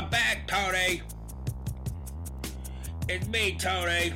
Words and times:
I'm 0.00 0.08
back, 0.08 0.46
Tony. 0.46 1.02
It's 3.06 3.28
me, 3.28 3.54
Tony. 3.58 4.14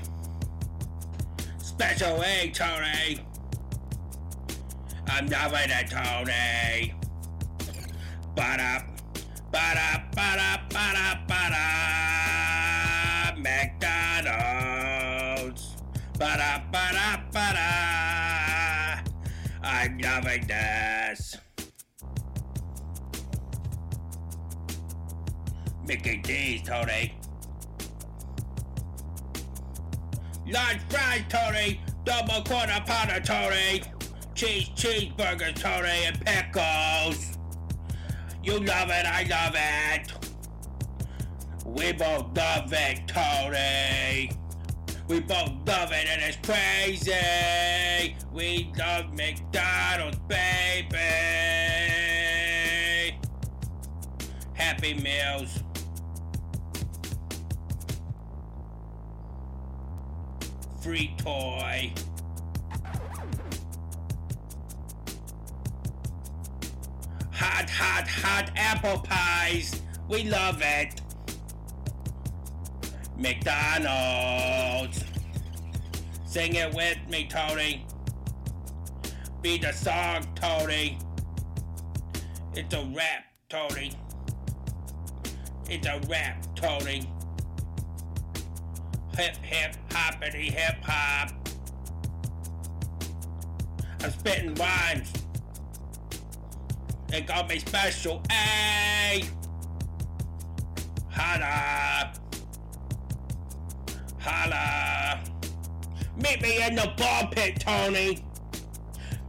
Special 1.58 2.22
A, 2.22 2.48
Tony. 2.54 3.20
I'm 5.08 5.26
it, 5.68 5.90
Tony. 5.90 6.94
Ba-da, 8.34 8.78
ba-da, 8.78 8.83
pounder, 33.14 33.26
Tony. 33.26 33.82
Cheese 34.34 34.70
cheeseburgers, 34.70 35.54
Tony, 35.54 36.06
and 36.06 36.20
pickles. 36.24 37.38
You 38.42 38.58
love 38.58 38.90
it, 38.90 39.06
I 39.06 39.22
love 39.30 39.54
it. 39.56 40.12
We 41.64 41.92
both 41.92 42.36
love 42.36 42.72
it, 42.72 43.06
Tony. 43.06 44.30
We 45.06 45.20
both 45.20 45.52
love 45.66 45.92
it, 45.92 46.06
and 46.08 46.22
it's 46.22 46.38
crazy. 46.42 48.16
We 48.32 48.72
love 48.76 49.14
McDonald's, 49.14 50.18
baby. 50.28 50.98
Happy 54.54 54.94
Meals. 54.94 55.62
Free 60.80 61.14
toy. 61.18 61.92
Hot, 67.76 68.06
hot, 68.06 68.50
apple 68.54 69.00
pies. 69.00 69.82
We 70.08 70.22
love 70.22 70.62
it. 70.62 71.00
McDonald's. 73.16 75.02
Sing 76.24 76.54
it 76.54 76.72
with 76.72 76.98
me, 77.08 77.26
Tony. 77.28 77.84
Be 79.42 79.58
the 79.58 79.72
song, 79.72 80.24
Tony. 80.36 80.98
It's 82.54 82.72
a 82.72 82.84
rap, 82.94 83.24
Tony. 83.48 83.92
It's 85.68 85.86
a 85.88 86.00
rap, 86.08 86.46
Tony. 86.54 87.10
Hip, 89.16 89.36
hip, 89.42 89.76
hoppity, 89.90 90.50
hip 90.50 90.76
hop. 90.82 91.32
I'm 94.00 94.10
spitting 94.12 94.54
rhymes. 94.54 95.23
They 97.14 97.20
got 97.20 97.48
me 97.48 97.60
special 97.60 98.20
A. 98.28 99.22
Holla. 101.12 102.12
Holla. 104.18 105.22
Meet 106.16 106.42
me 106.42 106.66
in 106.66 106.74
the 106.74 106.92
ball 106.96 107.28
pit, 107.28 107.60
Tony. 107.60 108.24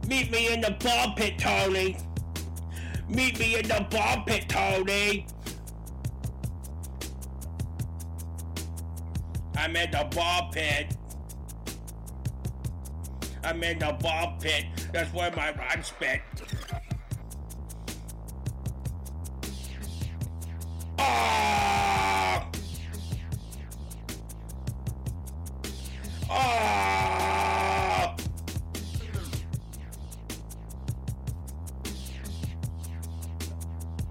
Meet 0.08 0.32
me 0.32 0.52
in 0.52 0.62
the 0.62 0.72
ball 0.72 1.14
pit, 1.14 1.38
Tony. 1.38 1.96
Meet 3.08 3.38
me 3.38 3.60
in 3.60 3.68
the 3.68 3.86
ball 3.88 4.24
pit, 4.26 4.48
Tony. 4.48 5.24
I'm 9.56 9.76
in 9.76 9.92
the 9.92 10.08
ball 10.10 10.50
pit. 10.50 10.96
I'm 13.44 13.62
in 13.62 13.78
the 13.78 13.96
ball 14.00 14.36
pit. 14.40 14.64
That's 14.92 15.14
where 15.14 15.30
my 15.36 15.54
rhyme 15.54 15.84
spit. 15.84 16.20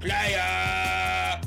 Player! 0.06 1.42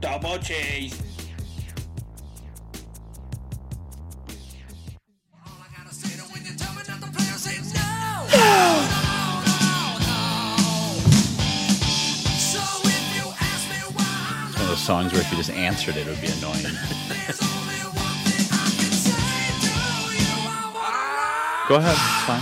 Double 0.00 0.38
cheese. 0.38 1.07
Songs 14.88 15.12
where 15.12 15.20
if 15.20 15.30
you 15.30 15.36
just 15.36 15.50
answered 15.50 15.98
it, 15.98 16.06
it 16.06 16.10
would 16.10 16.18
be 16.18 16.28
annoying. 16.28 16.62
Go 21.68 21.74
ahead, 21.74 21.92
it's 21.92 22.24
fine. 22.24 22.40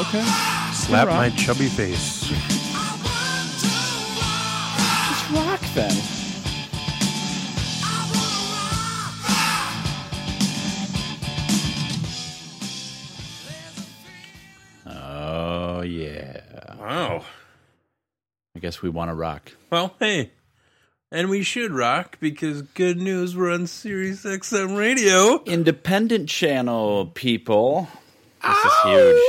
Okay. 0.00 0.24
Slap 0.72 1.08
rock. 1.08 1.16
my 1.16 1.28
chubby 1.36 1.68
face. 1.68 2.28
Just 5.08 5.30
rock 5.32 5.60
then. 5.74 6.11
We 18.80 18.88
want 18.88 19.10
to 19.10 19.14
rock. 19.14 19.52
Well, 19.70 19.94
hey. 19.98 20.30
And 21.10 21.28
we 21.28 21.42
should 21.42 21.72
rock 21.72 22.16
because 22.20 22.62
good 22.62 22.96
news, 22.96 23.36
we're 23.36 23.52
on 23.52 23.66
Sirius 23.66 24.24
XM 24.24 24.78
radio. 24.78 25.42
Independent 25.44 26.28
channel 26.30 27.06
people. 27.06 27.88
This 28.42 28.64
is 28.64 28.72
huge. 28.84 29.22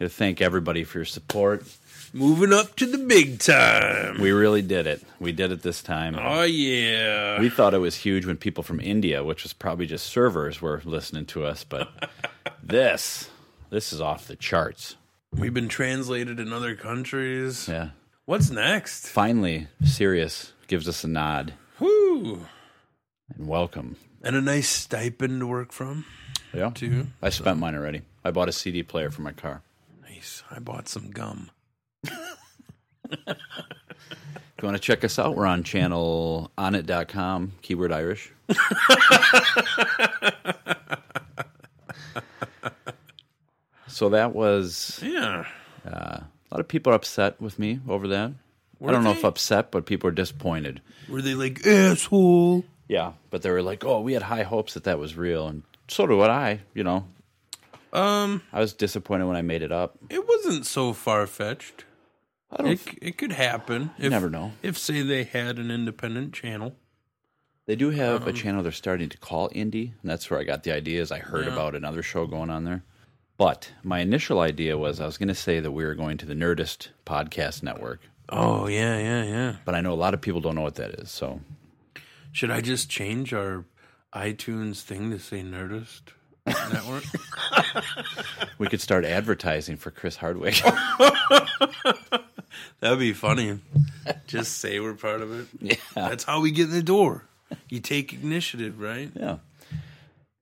Gotta 0.00 0.08
thank 0.08 0.40
everybody 0.40 0.82
for 0.82 0.98
your 0.98 1.04
support. 1.04 1.64
Moving 2.12 2.52
up 2.52 2.74
to 2.76 2.86
the 2.86 2.98
big 2.98 3.38
time. 3.38 4.20
We 4.20 4.32
really 4.32 4.62
did 4.62 4.86
it. 4.86 5.02
We 5.20 5.32
did 5.32 5.52
it 5.52 5.62
this 5.62 5.82
time. 5.82 6.16
Oh, 6.18 6.42
yeah. 6.42 7.38
We 7.40 7.50
thought 7.50 7.74
it 7.74 7.78
was 7.78 7.94
huge 7.96 8.26
when 8.26 8.36
people 8.36 8.64
from 8.64 8.80
India, 8.80 9.22
which 9.22 9.42
was 9.42 9.52
probably 9.52 9.86
just 9.86 10.06
servers, 10.06 10.60
were 10.60 10.80
listening 10.84 11.26
to 11.26 11.44
us, 11.44 11.62
but 11.62 11.88
this, 12.62 13.30
this 13.70 13.92
is 13.92 14.00
off 14.00 14.26
the 14.26 14.36
charts. 14.36 14.96
We've 15.32 15.54
been 15.54 15.68
translated 15.68 16.40
in 16.40 16.52
other 16.52 16.74
countries. 16.74 17.68
Yeah. 17.68 17.90
What's 18.26 18.50
next? 18.50 19.06
Finally, 19.06 19.68
Sirius 19.84 20.52
gives 20.66 20.88
us 20.88 21.04
a 21.04 21.08
nod 21.08 21.54
Whoo. 21.78 22.44
and 23.34 23.46
welcome. 23.46 23.96
And 24.22 24.34
a 24.34 24.40
nice 24.40 24.68
stipend 24.68 25.38
to 25.40 25.46
work 25.46 25.70
from, 25.72 26.04
Yeah. 26.52 26.70
too. 26.74 26.88
Mm-hmm. 26.90 27.02
I 27.22 27.28
spent 27.28 27.60
mine 27.60 27.76
already. 27.76 28.02
I 28.24 28.32
bought 28.32 28.48
a 28.48 28.52
CD 28.52 28.82
player 28.82 29.10
for 29.12 29.22
my 29.22 29.30
car. 29.32 29.62
Nice. 30.02 30.42
I 30.50 30.58
bought 30.58 30.88
some 30.88 31.10
gum. 31.10 31.50
If 33.12 34.62
you 34.62 34.66
want 34.68 34.76
to 34.76 34.82
check 34.82 35.04
us 35.04 35.18
out, 35.20 35.36
we're 35.36 35.46
on 35.46 35.62
channel 35.62 36.50
onnit.com, 36.58 37.52
keyword 37.62 37.92
Irish. 37.92 38.32
so 43.86 44.08
that 44.10 44.34
was 44.34 45.00
Yeah. 45.02 45.44
Uh, 45.86 46.20
a 46.50 46.54
lot 46.54 46.60
of 46.60 46.68
people 46.68 46.92
are 46.92 46.96
upset 46.96 47.40
with 47.40 47.58
me 47.58 47.80
over 47.88 48.08
that. 48.08 48.32
Were 48.78 48.90
I 48.90 48.92
don't 48.92 49.04
know 49.04 49.12
if 49.12 49.24
upset, 49.24 49.70
but 49.70 49.86
people 49.86 50.08
are 50.08 50.12
disappointed. 50.12 50.80
Were 51.08 51.22
they 51.22 51.34
like, 51.34 51.66
asshole? 51.66 52.64
Yeah, 52.88 53.12
but 53.30 53.42
they 53.42 53.50
were 53.50 53.62
like, 53.62 53.84
"Oh, 53.84 54.00
we 54.00 54.12
had 54.12 54.22
high 54.22 54.42
hopes 54.44 54.74
that 54.74 54.84
that 54.84 54.98
was 54.98 55.16
real," 55.16 55.48
and 55.48 55.62
so 55.88 56.04
what 56.16 56.30
I. 56.30 56.60
You 56.74 56.84
know, 56.84 57.06
Um, 57.92 58.42
I 58.52 58.60
was 58.60 58.74
disappointed 58.74 59.24
when 59.26 59.36
I 59.36 59.42
made 59.42 59.62
it 59.62 59.72
up. 59.72 59.96
it 60.10 60.28
wasn't 60.28 60.66
so 60.66 60.92
far 60.92 61.26
fetched. 61.26 61.84
I 62.50 62.56
don't. 62.62 62.72
It, 62.72 62.80
it 63.00 63.18
could 63.18 63.32
happen. 63.32 63.90
If, 63.98 64.10
never 64.10 64.30
know. 64.30 64.52
If, 64.62 64.78
say, 64.78 65.02
they 65.02 65.24
had 65.24 65.58
an 65.58 65.70
independent 65.70 66.32
channel. 66.34 66.76
They 67.66 67.74
do 67.74 67.90
have 67.90 68.22
Um, 68.22 68.28
a 68.28 68.32
channel 68.32 68.62
they're 68.62 68.70
starting 68.70 69.08
to 69.08 69.18
call 69.18 69.48
Indie, 69.50 69.92
and 70.00 70.10
that's 70.10 70.30
where 70.30 70.38
I 70.38 70.44
got 70.44 70.62
the 70.62 70.72
idea. 70.72 71.00
Is 71.02 71.10
I 71.10 71.18
heard 71.18 71.48
about 71.48 71.74
another 71.74 72.02
show 72.02 72.26
going 72.26 72.50
on 72.50 72.62
there. 72.64 72.84
But 73.38 73.70
my 73.82 74.00
initial 74.00 74.40
idea 74.40 74.78
was 74.78 75.00
I 75.00 75.06
was 75.06 75.18
going 75.18 75.28
to 75.28 75.34
say 75.34 75.60
that 75.60 75.72
we 75.72 75.84
were 75.84 75.94
going 75.94 76.16
to 76.18 76.26
the 76.26 76.34
Nerdist 76.34 76.88
podcast 77.04 77.62
network, 77.62 78.00
Oh, 78.28 78.66
yeah, 78.66 78.98
yeah, 78.98 79.22
yeah. 79.24 79.56
but 79.64 79.74
I 79.74 79.80
know 79.82 79.92
a 79.92 79.94
lot 79.94 80.14
of 80.14 80.20
people 80.20 80.40
don't 80.40 80.54
know 80.56 80.62
what 80.62 80.76
that 80.76 80.90
is. 81.00 81.10
So 81.10 81.40
Should 82.32 82.50
I 82.50 82.60
just 82.60 82.88
change 82.90 83.32
our 83.34 83.64
iTunes 84.12 84.82
thing 84.82 85.10
to 85.10 85.18
say 85.18 85.42
Nerdist? 85.42 86.02
network. 86.46 87.04
We 88.58 88.68
could 88.68 88.80
start 88.80 89.04
advertising 89.04 89.76
for 89.76 89.90
Chris 89.90 90.16
Hardwick. 90.16 90.62
That'd 92.80 92.98
be 92.98 93.12
funny. 93.12 93.60
Just 94.26 94.58
say 94.58 94.80
we're 94.80 94.94
part 94.94 95.20
of 95.20 95.38
it. 95.38 95.46
yeah. 95.60 95.74
That's 95.94 96.24
how 96.24 96.40
we 96.40 96.52
get 96.52 96.64
in 96.68 96.70
the 96.70 96.82
door. 96.82 97.24
You 97.68 97.80
take 97.80 98.14
initiative, 98.14 98.80
right? 98.80 99.10
Yeah. 99.14 99.36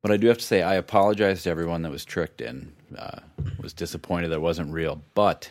But 0.04 0.12
I 0.12 0.18
do 0.18 0.26
have 0.26 0.36
to 0.36 0.44
say, 0.44 0.60
I 0.60 0.74
apologize 0.74 1.44
to 1.44 1.50
everyone 1.50 1.80
that 1.80 1.90
was 1.90 2.04
tricked 2.04 2.42
and 2.42 2.74
uh, 2.94 3.20
was 3.58 3.72
disappointed 3.72 4.28
that 4.28 4.34
it 4.34 4.42
wasn't 4.42 4.70
real. 4.70 5.00
But 5.14 5.50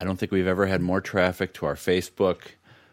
I 0.00 0.04
don't 0.04 0.18
think 0.18 0.32
we've 0.32 0.48
ever 0.48 0.66
had 0.66 0.80
more 0.80 1.00
traffic 1.00 1.54
to 1.54 1.66
our 1.66 1.76
Facebook 1.76 2.40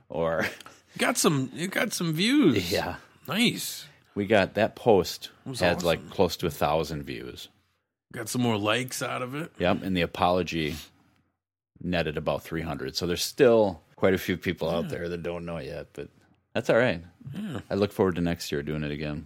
or. 0.08 0.46
Got 1.00 1.18
some. 1.18 1.50
You 1.52 1.68
got 1.68 1.94
some 1.94 2.14
views. 2.14 2.72
Yeah. 2.72 2.98
nice. 3.28 3.88
We 4.14 4.28
got 4.28 4.54
that 4.54 4.76
post 4.76 5.32
had 5.46 5.78
awesome. 5.78 5.86
like 5.86 6.10
close 6.12 6.38
to 6.38 6.46
a 6.46 6.52
thousand 6.52 7.02
views. 7.04 7.50
Got 8.14 8.30
some 8.30 8.44
more 8.44 8.58
likes 8.58 9.02
out 9.02 9.24
of 9.24 9.34
it. 9.34 9.52
Yep. 9.58 9.82
And 9.82 9.98
the 9.98 10.04
apology 10.04 10.76
netted 11.82 12.18
about 12.18 12.44
300. 12.44 12.96
So 12.96 13.08
there's 13.08 13.24
still 13.24 13.82
quite 13.96 14.14
a 14.14 14.20
few 14.20 14.38
people 14.38 14.70
out 14.70 14.90
there 14.90 15.10
that 15.10 15.24
don't 15.24 15.46
know 15.46 15.58
yet, 15.58 15.88
but 15.94 16.10
that's 16.54 16.70
all 16.70 16.78
right. 16.78 17.04
Yeah. 17.34 17.62
I 17.68 17.74
look 17.74 17.92
forward 17.92 18.16
to 18.16 18.22
next 18.22 18.52
year 18.52 18.62
doing 18.62 18.84
it 18.84 18.92
again. 18.92 19.26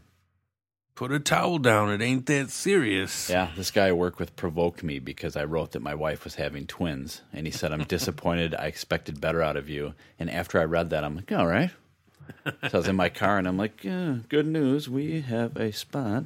Put 1.00 1.14
a 1.14 1.20
towel 1.22 1.60
down. 1.60 1.90
It 1.92 2.02
ain't 2.02 2.26
that 2.26 2.50
serious. 2.50 3.30
Yeah, 3.30 3.52
this 3.56 3.72
guy 3.72 3.88
I 3.88 3.94
work 3.94 4.20
with 4.20 4.36
provoked 4.36 4.84
me 4.84 5.00
because 5.00 5.38
I 5.38 5.46
wrote 5.46 5.72
that 5.72 5.82
my 5.82 5.96
wife 5.96 6.26
was 6.26 6.36
having 6.36 6.68
twins, 6.68 7.22
and 7.32 7.48
he 7.48 7.54
said, 7.54 7.72
"I'm 7.72 7.84
disappointed. 7.88 8.54
I 8.54 8.66
expected 8.66 9.22
better 9.22 9.42
out 9.42 9.56
of 9.56 9.70
you." 9.70 9.94
And 10.20 10.30
after 10.30 10.60
I 10.60 10.66
read 10.66 10.90
that, 10.90 11.06
I'm 11.06 11.16
like, 11.16 11.32
"All 11.32 11.48
right." 11.48 11.72
So 12.44 12.52
I 12.74 12.78
was 12.80 12.90
in 12.90 12.98
my 12.98 13.08
car, 13.08 13.38
and 13.38 13.48
I'm 13.48 13.56
like, 13.56 13.82
yeah, 13.82 14.18
"Good 14.28 14.46
news, 14.46 14.90
we 14.90 15.22
have 15.22 15.56
a 15.56 15.72
spot," 15.72 16.26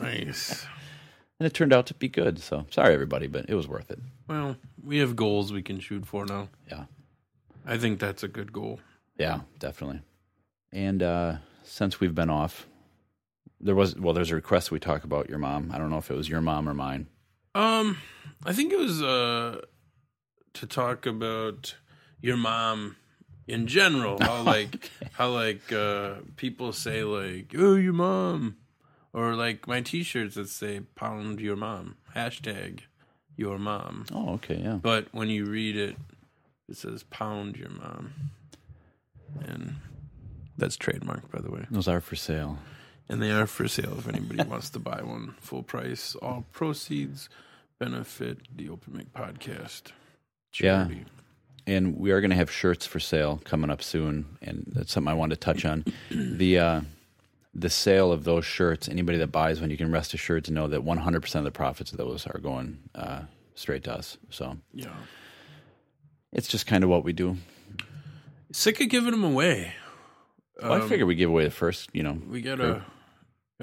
Nice. 0.00 0.66
and 1.38 1.46
it 1.46 1.54
turned 1.54 1.72
out 1.72 1.86
to 1.86 1.94
be 1.94 2.08
good. 2.08 2.40
So 2.40 2.66
sorry, 2.72 2.94
everybody, 2.94 3.28
but 3.28 3.48
it 3.48 3.54
was 3.54 3.68
worth 3.68 3.92
it. 3.92 4.00
Well, 4.26 4.56
we 4.82 4.98
have 4.98 5.14
goals 5.14 5.52
we 5.52 5.62
can 5.62 5.78
shoot 5.78 6.04
for 6.04 6.26
now. 6.26 6.48
Yeah, 6.68 6.86
I 7.64 7.78
think 7.78 8.00
that's 8.00 8.24
a 8.24 8.28
good 8.28 8.52
goal. 8.52 8.80
yeah, 9.16 9.42
definitely. 9.60 10.00
And 10.72 11.00
uh, 11.00 11.36
since 11.62 12.00
we've 12.00 12.12
been 12.12 12.28
off, 12.28 12.66
there 13.64 13.74
was 13.74 13.96
well, 13.96 14.14
there's 14.14 14.30
a 14.30 14.34
request 14.34 14.70
we 14.70 14.78
talk 14.78 15.02
about 15.04 15.28
your 15.28 15.38
mom. 15.38 15.70
I 15.72 15.78
don't 15.78 15.90
know 15.90 15.98
if 15.98 16.10
it 16.10 16.14
was 16.14 16.28
your 16.28 16.42
mom 16.42 16.68
or 16.68 16.74
mine. 16.74 17.06
Um, 17.54 17.98
I 18.44 18.52
think 18.52 18.72
it 18.72 18.78
was 18.78 19.02
uh 19.02 19.62
to 20.52 20.66
talk 20.66 21.06
about 21.06 21.74
your 22.20 22.36
mom 22.36 22.96
in 23.48 23.66
general. 23.66 24.18
How 24.20 24.42
like 24.54 24.90
how 25.12 25.30
like 25.30 25.72
uh 25.72 26.16
people 26.36 26.72
say 26.72 27.02
like 27.04 27.54
oh 27.56 27.74
your 27.74 27.94
mom, 27.94 28.58
or 29.14 29.34
like 29.34 29.66
my 29.66 29.80
T-shirts 29.80 30.34
that 30.34 30.50
say 30.50 30.80
pound 30.94 31.40
your 31.40 31.56
mom 31.56 31.96
hashtag 32.14 32.80
your 33.36 33.58
mom. 33.58 34.04
Oh, 34.12 34.34
okay, 34.34 34.60
yeah. 34.62 34.74
But 34.74 35.08
when 35.12 35.28
you 35.28 35.46
read 35.46 35.76
it, 35.76 35.96
it 36.68 36.76
says 36.76 37.02
pound 37.04 37.56
your 37.56 37.70
mom, 37.70 38.12
and 39.40 39.76
that's 40.58 40.76
trademark 40.76 41.30
by 41.30 41.40
the 41.40 41.50
way. 41.50 41.64
Those 41.70 41.88
are 41.88 42.02
for 42.02 42.14
sale. 42.14 42.58
And 43.08 43.20
they 43.22 43.30
are 43.30 43.46
for 43.46 43.68
sale 43.68 43.96
if 43.98 44.08
anybody 44.08 44.42
wants 44.48 44.70
to 44.70 44.78
buy 44.78 45.02
one. 45.02 45.34
Full 45.40 45.62
price. 45.62 46.14
All 46.16 46.46
proceeds 46.52 47.28
benefit 47.78 48.38
the 48.56 48.68
Open 48.70 48.96
Mic 48.96 49.12
podcast. 49.12 49.92
Yeah. 50.60 50.88
And 51.66 51.96
we 51.98 52.10
are 52.12 52.20
going 52.20 52.30
to 52.30 52.36
have 52.36 52.50
shirts 52.50 52.86
for 52.86 53.00
sale 53.00 53.40
coming 53.44 53.70
up 53.70 53.82
soon, 53.82 54.36
and 54.42 54.64
that's 54.74 54.92
something 54.92 55.10
I 55.10 55.14
wanted 55.14 55.36
to 55.36 55.40
touch 55.40 55.64
on. 55.64 55.84
the 56.10 56.58
uh, 56.58 56.80
the 57.54 57.70
sale 57.70 58.10
of 58.12 58.24
those 58.24 58.44
shirts, 58.44 58.88
anybody 58.88 59.18
that 59.18 59.28
buys 59.28 59.60
one, 59.60 59.70
you 59.70 59.76
can 59.76 59.90
rest 59.92 60.12
assured 60.14 60.44
to 60.46 60.52
know 60.52 60.66
that 60.68 60.84
100% 60.84 61.34
of 61.36 61.44
the 61.44 61.50
profits 61.50 61.92
of 61.92 61.98
those 61.98 62.26
are 62.26 62.38
going 62.40 62.78
uh, 62.94 63.20
straight 63.54 63.84
to 63.84 63.94
us. 63.94 64.18
So 64.30 64.56
Yeah. 64.72 64.92
it's 66.32 66.48
just 66.48 66.66
kind 66.66 66.82
of 66.84 66.90
what 66.90 67.04
we 67.04 67.12
do. 67.12 67.36
Sick 68.52 68.80
of 68.80 68.88
giving 68.88 69.12
them 69.12 69.22
away. 69.24 69.72
Well, 70.60 70.72
I 70.72 70.80
Um, 70.80 70.88
figure 70.88 71.06
we 71.06 71.14
give 71.14 71.30
away 71.30 71.44
the 71.44 71.50
first, 71.50 71.90
you 71.92 72.02
know, 72.02 72.18
We 72.28 72.40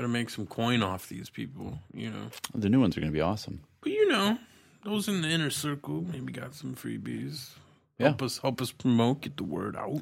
gotta 0.01 0.07
gotta 0.07 0.19
make 0.19 0.29
some 0.29 0.47
coin 0.47 0.81
off 0.81 1.07
these 1.09 1.29
people, 1.29 1.79
you 1.93 2.09
know. 2.09 2.27
the 2.55 2.69
new 2.69 2.79
ones 2.79 2.97
are 2.97 3.01
going 3.01 3.11
to 3.11 3.15
be 3.15 3.21
awesome. 3.21 3.61
But 3.81 3.91
you 3.91 4.07
know, 4.07 4.37
those 4.83 5.07
in 5.07 5.21
the 5.21 5.29
inner 5.29 5.49
circle 5.51 6.03
maybe 6.11 6.33
got 6.33 6.55
some 6.55 6.75
freebies. 6.75 7.51
Yeah. 7.99 8.07
Help 8.07 8.23
us 8.23 8.39
help 8.39 8.61
us 8.61 8.71
promote, 8.71 9.21
get 9.21 9.37
the 9.37 9.43
word 9.43 9.75
out. 9.75 10.01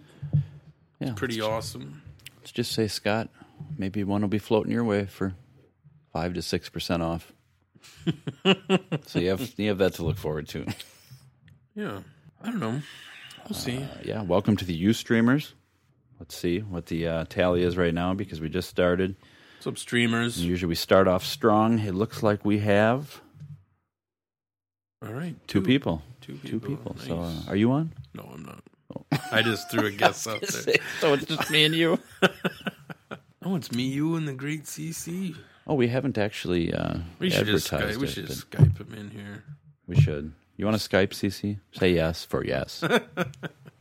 Yeah, 1.00 1.14
Pretty 1.14 1.42
let's, 1.42 1.68
awesome. 1.68 2.02
let's 2.38 2.52
just 2.52 2.72
say, 2.72 2.88
Scott, 2.88 3.30
maybe 3.78 4.04
one 4.04 4.22
will 4.22 4.30
be 4.30 4.40
floating 4.40 4.72
your 4.72 4.84
way 4.84 5.06
for 5.06 5.34
five 6.14 6.34
to 6.36 6.42
six 6.42 6.70
percent 6.70 7.04
off. 7.04 7.34
so 9.06 9.20
you 9.20 9.30
have 9.30 9.54
you 9.58 9.70
have 9.70 9.80
that 9.80 9.96
to 9.96 10.04
look 10.04 10.18
forward 10.18 10.48
to. 10.50 10.66
Yeah. 11.76 12.00
I 12.42 12.52
don't 12.52 12.60
know. 12.60 12.82
We'll 13.48 13.58
see. 13.58 13.78
Uh, 13.78 13.88
yeah, 14.04 14.22
welcome 14.22 14.56
to 14.58 14.66
the 14.66 14.74
U 14.74 14.94
streamers. 14.94 15.54
Let's 16.20 16.36
see 16.36 16.60
what 16.60 16.86
the 16.88 17.08
uh, 17.08 17.26
tally 17.30 17.64
is 17.64 17.78
right 17.78 17.94
now 17.94 18.14
because 18.14 18.40
we 18.42 18.50
just 18.50 18.70
started. 18.70 19.16
Up, 19.66 19.78
streamers? 19.78 20.44
Usually 20.44 20.70
we 20.70 20.76
start 20.76 21.08
off 21.08 21.24
strong. 21.26 21.80
It 21.80 21.94
looks 21.94 22.24
like 22.24 22.46
we 22.46 22.60
have 22.60 23.22
All 25.06 25.12
right. 25.14 25.36
two 25.48 25.62
people. 25.62 26.02
Two 26.22 26.36
people. 26.36 26.50
Two 26.50 26.60
people. 26.60 26.96
So, 27.00 27.20
uh, 27.20 27.34
are 27.48 27.56
you 27.56 27.72
on? 27.72 27.92
No, 28.14 28.30
I'm 28.34 28.44
not. 28.44 28.64
I 29.32 29.42
just 29.42 29.70
threw 29.70 29.86
a 29.88 29.92
guess 30.04 30.26
out 30.28 30.42
there. 30.42 30.76
so 31.00 31.14
it's 31.14 31.26
just 31.26 31.52
me 31.52 31.66
and 31.66 31.76
you. 31.76 32.00
Oh, 33.42 33.56
it's 33.56 33.72
me, 33.72 33.84
you, 33.84 34.16
and 34.18 34.28
the 34.28 34.34
great 34.34 34.66
CC. 34.66 35.34
Oh, 35.66 35.74
we 35.74 35.88
haven't 35.88 36.18
actually 36.18 36.74
uh, 36.74 36.98
We 37.20 37.30
should 37.30 37.48
just 37.48 37.72
advertised 37.72 37.98
Skype, 37.98 38.02
we 38.02 38.08
should 38.08 38.28
just 38.28 38.50
Skype 38.52 38.78
him 38.78 38.94
in 38.94 39.10
here. 39.12 39.46
we 39.88 39.96
should. 39.96 40.34
You 40.58 40.66
want 40.66 40.80
to 40.80 40.90
Skype, 40.90 41.12
CC? 41.12 41.58
Say 41.72 41.94
yes 41.94 42.26
for 42.26 42.44
yes. 42.44 42.84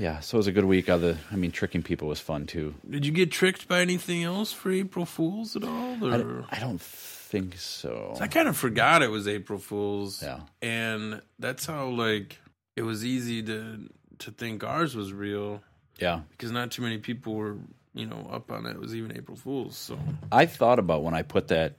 yeah, 0.00 0.20
so 0.20 0.36
it 0.36 0.38
was 0.40 0.46
a 0.46 0.52
good 0.52 0.64
week. 0.64 0.88
Other, 0.88 1.18
I 1.30 1.36
mean, 1.36 1.50
tricking 1.52 1.82
people 1.82 2.08
was 2.08 2.18
fun 2.20 2.46
too. 2.46 2.74
Did 2.88 3.04
you 3.06 3.12
get 3.12 3.30
tricked 3.30 3.68
by 3.68 3.80
anything 3.80 4.22
else 4.24 4.52
for 4.52 4.72
April 4.72 5.04
Fools 5.04 5.54
at 5.56 5.62
all? 5.64 5.92
I, 6.12 6.16
don't- 6.16 6.44
I 6.50 6.58
don't 6.58 6.80
think 6.80 7.58
so. 7.58 8.16
I 8.20 8.26
kind 8.26 8.48
of 8.48 8.56
forgot 8.56 9.02
it 9.02 9.10
was 9.10 9.28
April 9.28 9.58
Fools. 9.58 10.22
Yeah. 10.22 10.40
and 10.62 11.20
that's 11.38 11.66
how 11.66 11.88
like 11.88 12.38
it 12.76 12.82
was 12.82 13.04
easy 13.04 13.42
to 13.42 13.88
to 14.18 14.30
think 14.30 14.64
ours 14.64 14.94
was 14.96 15.12
real 15.12 15.62
Yeah, 15.98 16.20
because 16.32 16.50
not 16.50 16.70
too 16.70 16.82
many 16.82 16.98
people 16.98 17.34
were 17.34 17.56
you 17.94 18.06
know 18.06 18.28
up 18.32 18.50
on 18.50 18.66
it. 18.66 18.70
It 18.70 18.80
was 18.80 18.94
even 18.94 19.16
April 19.16 19.36
Fools. 19.36 19.76
So 19.76 19.98
I 20.32 20.46
thought 20.46 20.78
about 20.78 21.02
when 21.02 21.14
I 21.14 21.22
put 21.22 21.48
that, 21.48 21.76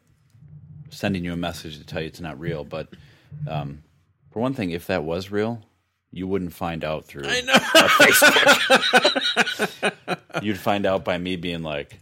sending 0.89 1.23
you 1.25 1.33
a 1.33 1.37
message 1.37 1.77
to 1.79 1.85
tell 1.85 2.01
you 2.01 2.07
it's 2.07 2.19
not 2.21 2.39
real. 2.39 2.63
But 2.63 2.87
um, 3.47 3.83
for 4.31 4.39
one 4.39 4.53
thing, 4.53 4.71
if 4.71 4.87
that 4.87 5.03
was 5.03 5.31
real, 5.31 5.61
you 6.11 6.27
wouldn't 6.27 6.53
find 6.53 6.83
out 6.83 7.05
through 7.05 7.23
I 7.25 7.41
know. 7.41 7.53
Facebook. 7.53 8.81
You'd 10.43 10.57
find 10.57 10.85
out 10.85 11.05
by 11.05 11.17
me 11.17 11.35
being 11.35 11.63
like, 11.63 11.99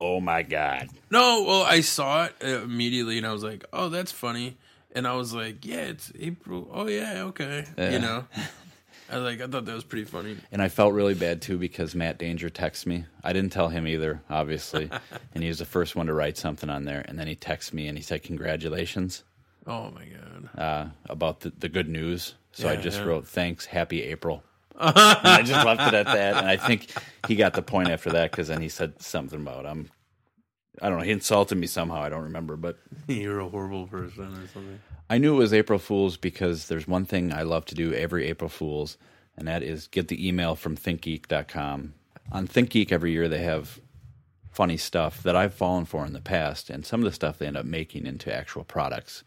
"Oh 0.00 0.20
my 0.20 0.42
god!" 0.42 0.88
No, 1.10 1.44
well, 1.46 1.62
I 1.62 1.80
saw 1.80 2.26
it 2.26 2.34
uh, 2.42 2.62
immediately, 2.62 3.18
and 3.18 3.26
I 3.26 3.32
was 3.32 3.42
like, 3.42 3.64
"Oh, 3.72 3.88
that's 3.88 4.12
funny." 4.12 4.56
And 4.94 5.06
I 5.06 5.14
was 5.14 5.34
like, 5.34 5.64
"Yeah, 5.66 5.82
it's 5.82 6.12
April. 6.18 6.68
Oh 6.72 6.88
yeah, 6.88 7.22
okay." 7.24 7.64
Yeah. 7.76 7.90
You 7.90 7.98
know, 7.98 8.24
I 9.10 9.16
like 9.18 9.40
I 9.40 9.46
thought 9.46 9.64
that 9.66 9.74
was 9.74 9.84
pretty 9.84 10.04
funny. 10.04 10.36
And 10.52 10.62
I 10.62 10.68
felt 10.68 10.94
really 10.94 11.14
bad 11.14 11.42
too 11.42 11.58
because 11.58 11.94
Matt 11.94 12.18
Danger 12.18 12.48
texted 12.50 12.86
me. 12.86 13.04
I 13.22 13.32
didn't 13.32 13.52
tell 13.52 13.68
him 13.68 13.86
either, 13.86 14.22
obviously. 14.30 14.90
and 15.34 15.42
he 15.42 15.48
was 15.48 15.58
the 15.58 15.64
first 15.66 15.96
one 15.96 16.06
to 16.06 16.14
write 16.14 16.36
something 16.36 16.70
on 16.70 16.84
there. 16.84 17.04
And 17.06 17.18
then 17.18 17.26
he 17.28 17.36
texted 17.36 17.74
me 17.74 17.88
and 17.88 17.98
he 17.98 18.02
said, 18.02 18.22
Congratulations 18.22 19.22
Oh 19.66 19.90
my 19.90 20.04
god. 20.06 20.58
uh, 20.60 20.86
about 21.10 21.40
the, 21.40 21.50
the 21.50 21.68
good 21.68 21.88
news. 21.88 22.34
So 22.56 22.70
I 22.70 22.76
just 22.76 23.00
yeah. 23.00 23.04
wrote, 23.04 23.28
Thanks, 23.28 23.66
happy 23.66 24.02
April. 24.02 24.42
and 24.80 24.96
I 24.96 25.42
just 25.42 25.66
left 25.66 25.82
it 25.82 25.94
at 25.94 26.06
that. 26.06 26.36
And 26.36 26.46
I 26.46 26.56
think 26.56 26.90
he 27.28 27.36
got 27.36 27.52
the 27.52 27.60
point 27.60 27.90
after 27.90 28.10
that 28.10 28.30
because 28.30 28.48
then 28.48 28.62
he 28.62 28.70
said 28.70 29.02
something 29.02 29.42
about, 29.42 29.66
I'm, 29.66 29.90
I 30.80 30.88
don't 30.88 30.96
know, 30.98 31.04
he 31.04 31.10
insulted 31.10 31.56
me 31.58 31.66
somehow. 31.66 32.00
I 32.02 32.08
don't 32.08 32.22
remember. 32.22 32.56
But 32.56 32.78
You're 33.06 33.40
a 33.40 33.48
horrible 33.48 33.86
person 33.86 34.24
or 34.24 34.48
something. 34.48 34.80
I 35.10 35.18
knew 35.18 35.34
it 35.34 35.38
was 35.38 35.52
April 35.52 35.78
Fool's 35.78 36.16
because 36.16 36.68
there's 36.68 36.88
one 36.88 37.04
thing 37.04 37.30
I 37.30 37.42
love 37.42 37.66
to 37.66 37.74
do 37.74 37.92
every 37.92 38.26
April 38.26 38.48
Fool's, 38.48 38.96
and 39.36 39.46
that 39.46 39.62
is 39.62 39.86
get 39.86 40.08
the 40.08 40.26
email 40.26 40.56
from 40.56 40.76
ThinkGeek.com. 40.76 41.92
On 42.32 42.48
ThinkGeek 42.48 42.90
every 42.90 43.12
year 43.12 43.28
they 43.28 43.42
have 43.42 43.80
funny 44.50 44.78
stuff 44.78 45.22
that 45.22 45.36
I've 45.36 45.52
fallen 45.54 45.84
for 45.84 46.06
in 46.06 46.14
the 46.14 46.20
past, 46.22 46.70
and 46.70 46.86
some 46.86 47.00
of 47.00 47.04
the 47.04 47.12
stuff 47.12 47.38
they 47.38 47.46
end 47.46 47.58
up 47.58 47.66
making 47.66 48.06
into 48.06 48.34
actual 48.34 48.64
products. 48.64 49.22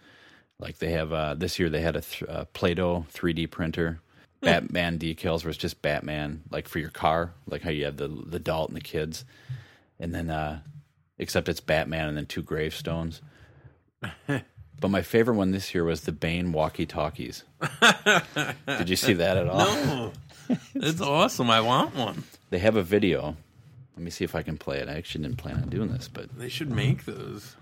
Like 0.59 0.79
they 0.79 0.91
have 0.91 1.13
uh, 1.13 1.33
this 1.35 1.57
year 1.59 1.69
they 1.69 1.81
had 1.81 1.95
a 1.95 2.01
th- 2.01 2.29
uh, 2.29 2.45
Play-Doh 2.53 3.05
3D 3.13 3.49
printer. 3.49 3.99
Batman 4.41 4.97
decals 4.99 5.43
where 5.43 5.49
it's 5.49 5.57
just 5.57 5.81
Batman, 5.81 6.43
like 6.49 6.69
for 6.69 6.79
your 6.79 6.89
car, 6.91 7.33
like 7.45 7.61
how 7.61 7.69
you 7.71 7.83
have 7.85 7.97
the 7.97 8.07
the 8.07 8.37
adult 8.37 8.69
and 8.69 8.77
the 8.77 8.81
kids, 8.81 9.25
and 9.99 10.15
then 10.15 10.29
uh, 10.29 10.61
except 11.17 11.49
it's 11.49 11.59
Batman 11.59 12.07
and 12.07 12.15
then 12.17 12.25
two 12.25 12.41
gravestones. 12.41 13.21
But 14.81 14.91
my 14.91 15.01
favorite 15.01 15.35
one 15.35 15.51
this 15.51 15.75
year 15.75 15.83
was 15.83 16.01
the 16.03 16.13
Bane 16.13 16.53
walkie 16.53 16.85
talkies. 16.85 17.43
Did 18.65 18.87
you 18.87 18.95
see 18.95 19.11
that 19.11 19.35
at 19.35 19.45
all? 19.45 19.57
No, 19.65 20.13
it's 20.73 21.01
awesome. 21.01 21.49
I 21.49 21.59
want 21.59 21.95
one. 21.97 22.23
They 22.49 22.59
have 22.59 22.77
a 22.77 22.81
video. 22.81 23.35
Let 23.97 24.03
me 24.05 24.09
see 24.09 24.23
if 24.23 24.35
I 24.35 24.41
can 24.41 24.57
play 24.57 24.77
it. 24.77 24.87
I 24.87 24.93
actually 24.93 25.23
didn't 25.25 25.37
plan 25.37 25.55
on 25.57 25.67
doing 25.67 25.89
this, 25.91 26.07
but 26.07 26.29
They 26.33 26.47
should 26.47 26.71
make 26.71 27.03
those. 27.03 27.57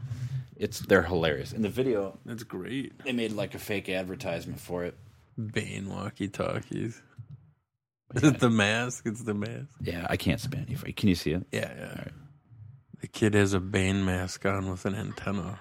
It's 0.59 0.79
they're 0.81 1.03
hilarious. 1.03 1.53
In 1.53 1.61
the 1.61 1.69
video, 1.69 2.17
That's 2.25 2.43
great. 2.43 3.03
they 3.03 3.11
made 3.13 3.31
like 3.31 3.55
a 3.55 3.59
fake 3.59 3.89
advertisement 3.89 4.59
for 4.59 4.83
it. 4.85 4.95
Bane 5.37 5.87
walkie 5.89 6.27
talkies. 6.27 7.01
Is 8.15 8.23
it 8.23 8.39
the 8.39 8.49
mask? 8.49 9.05
It's 9.05 9.23
the 9.23 9.33
mask. 9.33 9.67
Yeah, 9.81 10.07
I 10.09 10.17
can't 10.17 10.39
spin 10.39 10.65
any 10.67 10.75
for. 10.75 10.91
Can 10.91 11.09
you 11.09 11.15
see 11.15 11.31
it? 11.31 11.45
Yeah, 11.51 11.71
yeah. 11.77 12.03
The 13.01 13.07
kid 13.07 13.33
has 13.35 13.53
a 13.53 13.59
Bane 13.59 14.03
mask 14.05 14.45
on 14.45 14.69
with 14.71 14.85
an 14.85 14.95
antenna. 14.95 15.59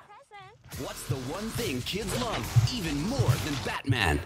What's 0.81 1.07
the 1.09 1.15
one 1.31 1.45
thing 1.51 1.81
kids 1.83 2.11
love 2.21 2.73
even 2.75 3.01
more 3.03 3.19
than 3.21 3.55
Batman? 3.65 4.21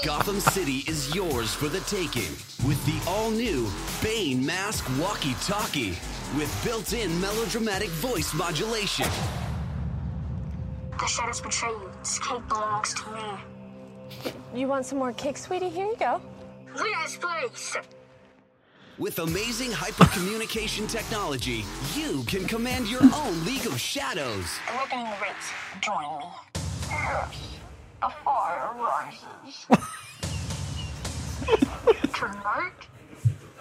Gotham 0.00 0.40
City 0.40 0.78
is 0.88 1.14
yours 1.14 1.54
for 1.54 1.68
the 1.68 1.78
taking 1.80 2.30
with 2.66 2.84
the 2.86 3.00
all 3.08 3.30
new 3.30 3.70
Bane 4.02 4.44
Mask 4.44 4.84
Walkie 4.98 5.34
Talkie 5.44 5.96
with 6.36 6.60
built 6.64 6.92
in 6.92 7.20
melodramatic 7.20 7.88
voice 7.90 8.34
modulation. 8.34 9.06
The 10.98 11.06
shadow's 11.06 11.40
betray 11.40 11.68
you. 11.68 11.90
This 12.00 12.18
cake 12.18 12.48
belongs 12.48 12.94
to 12.94 13.10
me. 13.12 14.32
You 14.58 14.66
want 14.66 14.86
some 14.86 14.98
more 14.98 15.12
cake, 15.12 15.36
sweetie? 15.36 15.68
Here 15.68 15.86
you 15.86 15.96
go. 15.96 16.20
Yes, 16.76 17.16
please. 17.20 17.76
With 18.98 19.20
amazing 19.20 19.70
hypercommunication 19.70 20.90
technology, 20.90 21.64
you 21.94 22.24
can 22.24 22.44
command 22.46 22.88
your 22.88 23.02
own 23.02 23.44
League 23.44 23.66
of 23.66 23.78
Shadows. 23.78 24.58
Living 24.80 25.06
race, 25.20 25.52
join 25.80 26.18
me. 26.18 27.51
Yes, 28.02 28.12
the 28.14 28.24
fire 28.24 28.70
rises. 28.78 29.66
Tonight, 32.14 32.80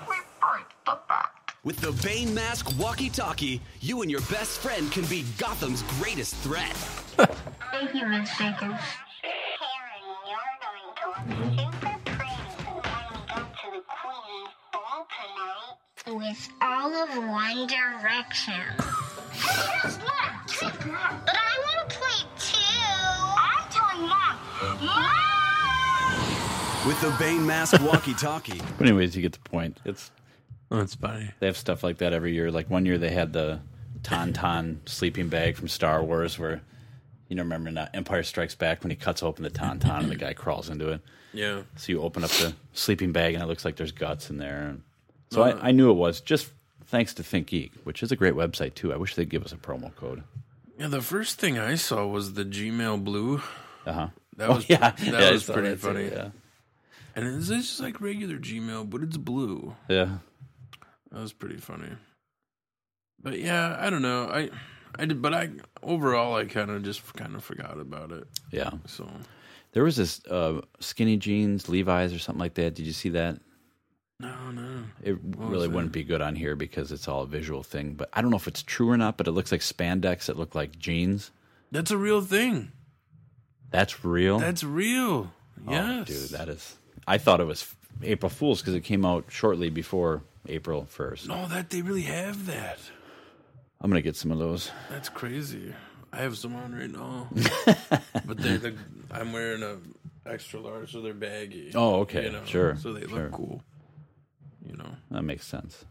we 0.07 0.15
break 0.39 0.65
the 0.85 0.97
bat. 1.07 1.31
With 1.63 1.77
the 1.77 1.91
Bane 2.03 2.33
Mask 2.33 2.67
Walkie 2.79 3.09
Talkie, 3.09 3.61
you 3.81 4.01
and 4.01 4.09
your 4.09 4.21
best 4.21 4.59
friend 4.59 4.91
can 4.91 5.05
be 5.05 5.25
Gotham's 5.37 5.83
greatest 5.99 6.35
threat. 6.37 6.75
Thank 7.71 7.93
you, 7.93 8.07
Miss 8.07 8.29
Baker. 8.37 8.57
Karen, 8.57 8.79
you're 10.27 10.57
going 10.61 10.95
to 10.97 11.07
look 11.07 11.17
super 11.59 11.95
pretty 12.05 12.31
when 12.65 12.75
we 12.75 13.19
go 13.27 13.41
to 13.41 13.67
the 13.71 13.83
Queen's 14.01 14.53
Ball 14.73 15.07
tonight. 15.17 16.17
With 16.17 16.49
all 16.61 16.93
of 16.95 17.09
One 17.15 17.67
Direction. 17.67 18.63
With 26.85 26.99
the 26.99 27.15
Bane 27.19 27.45
Mask 27.45 27.79
Walkie 27.83 28.15
Talkie, 28.15 28.59
But 28.79 28.87
anyways, 28.87 29.15
you 29.15 29.21
get 29.21 29.33
the 29.33 29.49
point. 29.49 29.79
It's 29.85 30.09
That's 30.69 30.95
funny. 30.95 31.29
they 31.39 31.45
have 31.45 31.55
stuff 31.57 31.83
like 31.83 31.99
that 31.99 32.11
every 32.11 32.33
year. 32.33 32.49
Like 32.51 32.71
one 32.71 32.87
year 32.87 32.97
they 32.97 33.11
had 33.11 33.33
the 33.33 33.59
Tauntaun 34.01 34.77
sleeping 34.89 35.29
bag 35.29 35.55
from 35.55 35.67
Star 35.67 36.03
Wars, 36.03 36.39
where 36.39 36.61
you 37.29 37.35
know 37.35 37.43
remember 37.43 37.69
not 37.69 37.91
Empire 37.93 38.23
Strikes 38.23 38.55
Back 38.55 38.81
when 38.83 38.89
he 38.89 38.95
cuts 38.95 39.21
open 39.21 39.43
the 39.43 39.51
Tauntaun 39.51 39.99
and 39.99 40.09
the 40.11 40.15
guy 40.15 40.33
crawls 40.33 40.69
into 40.69 40.89
it. 40.89 41.01
Yeah. 41.33 41.61
So 41.75 41.91
you 41.91 42.01
open 42.01 42.23
up 42.23 42.31
the 42.31 42.55
sleeping 42.73 43.11
bag 43.11 43.35
and 43.35 43.43
it 43.43 43.45
looks 43.45 43.63
like 43.63 43.75
there's 43.75 43.91
guts 43.91 44.31
in 44.31 44.37
there. 44.39 44.75
So 45.29 45.43
I, 45.43 45.67
I 45.67 45.71
knew 45.71 45.91
it 45.91 45.95
was 45.95 46.19
just 46.19 46.49
thanks 46.87 47.13
to 47.13 47.23
ThinkGeek, 47.23 47.71
which 47.83 48.01
is 48.01 48.11
a 48.11 48.15
great 48.15 48.33
website 48.33 48.73
too. 48.73 48.91
I 48.91 48.97
wish 48.97 49.13
they'd 49.15 49.29
give 49.29 49.45
us 49.45 49.53
a 49.53 49.57
promo 49.57 49.95
code. 49.95 50.23
Yeah, 50.79 50.87
the 50.87 51.01
first 51.01 51.39
thing 51.39 51.59
I 51.59 51.75
saw 51.75 52.07
was 52.07 52.33
the 52.33 52.43
Gmail 52.43 53.03
Blue. 53.03 53.41
Uh 53.85 53.93
huh. 53.93 54.07
That 54.41 54.49
was 54.49 54.67
yeah, 54.69 54.91
that 54.91 54.99
yeah, 55.01 55.31
was 55.31 55.43
pretty 55.43 55.69
that 55.69 55.81
too, 55.81 55.87
funny. 55.87 56.09
Yeah. 56.09 56.29
And 57.15 57.27
it's 57.27 57.47
just 57.47 57.79
like 57.79 58.01
regular 58.01 58.37
Gmail, 58.37 58.89
but 58.89 59.03
it's 59.03 59.17
blue. 59.17 59.75
Yeah. 59.87 60.17
That 61.11 61.21
was 61.21 61.33
pretty 61.33 61.57
funny. 61.57 61.89
But 63.21 63.37
yeah, 63.39 63.77
I 63.79 63.89
don't 63.89 64.01
know. 64.01 64.27
I 64.29 64.49
I 64.97 65.05
did, 65.05 65.21
but 65.21 65.33
I 65.33 65.49
overall 65.83 66.35
I 66.35 66.45
kind 66.45 66.71
of 66.71 66.83
just 66.83 67.13
kind 67.13 67.35
of 67.35 67.43
forgot 67.43 67.79
about 67.79 68.11
it. 68.11 68.27
Yeah. 68.51 68.71
So 68.87 69.07
There 69.73 69.83
was 69.83 69.95
this 69.95 70.25
uh, 70.25 70.61
skinny 70.79 71.17
jeans, 71.17 71.69
Levi's 71.69 72.13
or 72.13 72.19
something 72.19 72.39
like 72.39 72.55
that. 72.55 72.75
Did 72.75 72.85
you 72.87 72.93
see 72.93 73.09
that? 73.09 73.39
no, 74.19 74.51
no. 74.51 74.83
It 75.03 75.17
really 75.37 75.67
wouldn't 75.67 75.93
be 75.93 76.03
good 76.03 76.21
on 76.21 76.35
here 76.35 76.55
because 76.55 76.91
it's 76.91 77.07
all 77.07 77.23
a 77.23 77.27
visual 77.27 77.63
thing. 77.63 77.93
But 77.93 78.09
I 78.13 78.21
don't 78.21 78.31
know 78.31 78.37
if 78.37 78.47
it's 78.47 78.63
true 78.63 78.89
or 78.89 78.97
not. 78.97 79.17
But 79.17 79.27
it 79.27 79.31
looks 79.31 79.51
like 79.51 79.61
spandex 79.61 80.25
that 80.25 80.37
look 80.37 80.55
like 80.55 80.77
jeans. 80.79 81.31
That's 81.71 81.91
a 81.91 81.97
real 81.97 82.21
thing. 82.21 82.71
That's 83.71 84.03
real. 84.03 84.39
That's 84.39 84.63
real. 84.63 85.31
Oh, 85.67 85.71
Yes, 85.71 86.07
dude, 86.07 86.29
that 86.39 86.49
is. 86.49 86.75
I 87.07 87.17
thought 87.17 87.39
it 87.39 87.45
was 87.45 87.73
April 88.03 88.29
Fool's 88.29 88.61
because 88.61 88.75
it 88.75 88.81
came 88.81 89.05
out 89.05 89.25
shortly 89.29 89.69
before 89.69 90.21
April 90.47 90.85
first. 90.85 91.27
No, 91.27 91.47
that 91.47 91.69
they 91.69 91.81
really 91.81 92.01
have 92.03 92.45
that. 92.47 92.79
I'm 93.79 93.89
gonna 93.89 94.01
get 94.01 94.15
some 94.15 94.31
of 94.31 94.37
those. 94.39 94.71
That's 94.89 95.09
crazy. 95.09 95.73
I 96.13 96.17
have 96.17 96.37
some 96.37 96.55
on 96.55 96.75
right 96.75 96.91
now, 96.91 97.29
but 98.25 98.37
they're 98.37 98.57
the, 98.57 98.75
I'm 99.11 99.31
wearing 99.31 99.63
a 99.63 99.77
extra 100.29 100.59
large, 100.59 100.91
so 100.91 101.01
they're 101.01 101.13
baggy. 101.13 101.71
Oh, 101.73 102.01
okay, 102.01 102.25
you 102.25 102.31
know, 102.31 102.43
sure, 102.45 102.75
So 102.75 102.91
they 102.93 103.07
sure. 103.07 103.23
look 103.23 103.31
cool. 103.31 103.63
You 104.67 104.75
know, 104.77 104.89
That 105.09 105.23
makes 105.23 105.47
sense. 105.47 105.85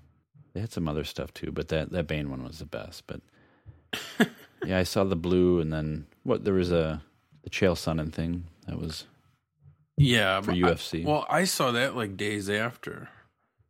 They 0.53 0.61
had 0.61 0.73
some 0.73 0.89
other 0.89 1.05
stuff 1.05 1.33
too, 1.33 1.51
but 1.53 1.69
that 1.69 1.91
that 1.93 2.07
Bane 2.07 2.31
one 2.31 2.45
was 2.45 2.59
the 2.59 2.67
best. 2.67 3.05
But 3.07 3.21
yeah, 4.65 4.79
I 4.79 4.83
saw 4.83 5.05
the 5.05 5.17
blue, 5.17 5.61
and 5.61 5.73
then 5.73 6.07
what? 6.23 6.45
There 6.45 6.55
was 6.55 6.71
a 6.71 7.03
the 7.43 7.51
Chael 7.51 7.73
Sonnen 7.75 8.13
thing 8.13 8.45
that 8.67 8.79
was 8.79 9.05
yeah, 9.97 10.41
For 10.41 10.53
UFC. 10.53 11.05
I, 11.05 11.09
well, 11.09 11.27
I 11.29 11.45
saw 11.45 11.73
that 11.73 11.95
like 11.97 12.17
days 12.17 12.49
after. 12.49 13.09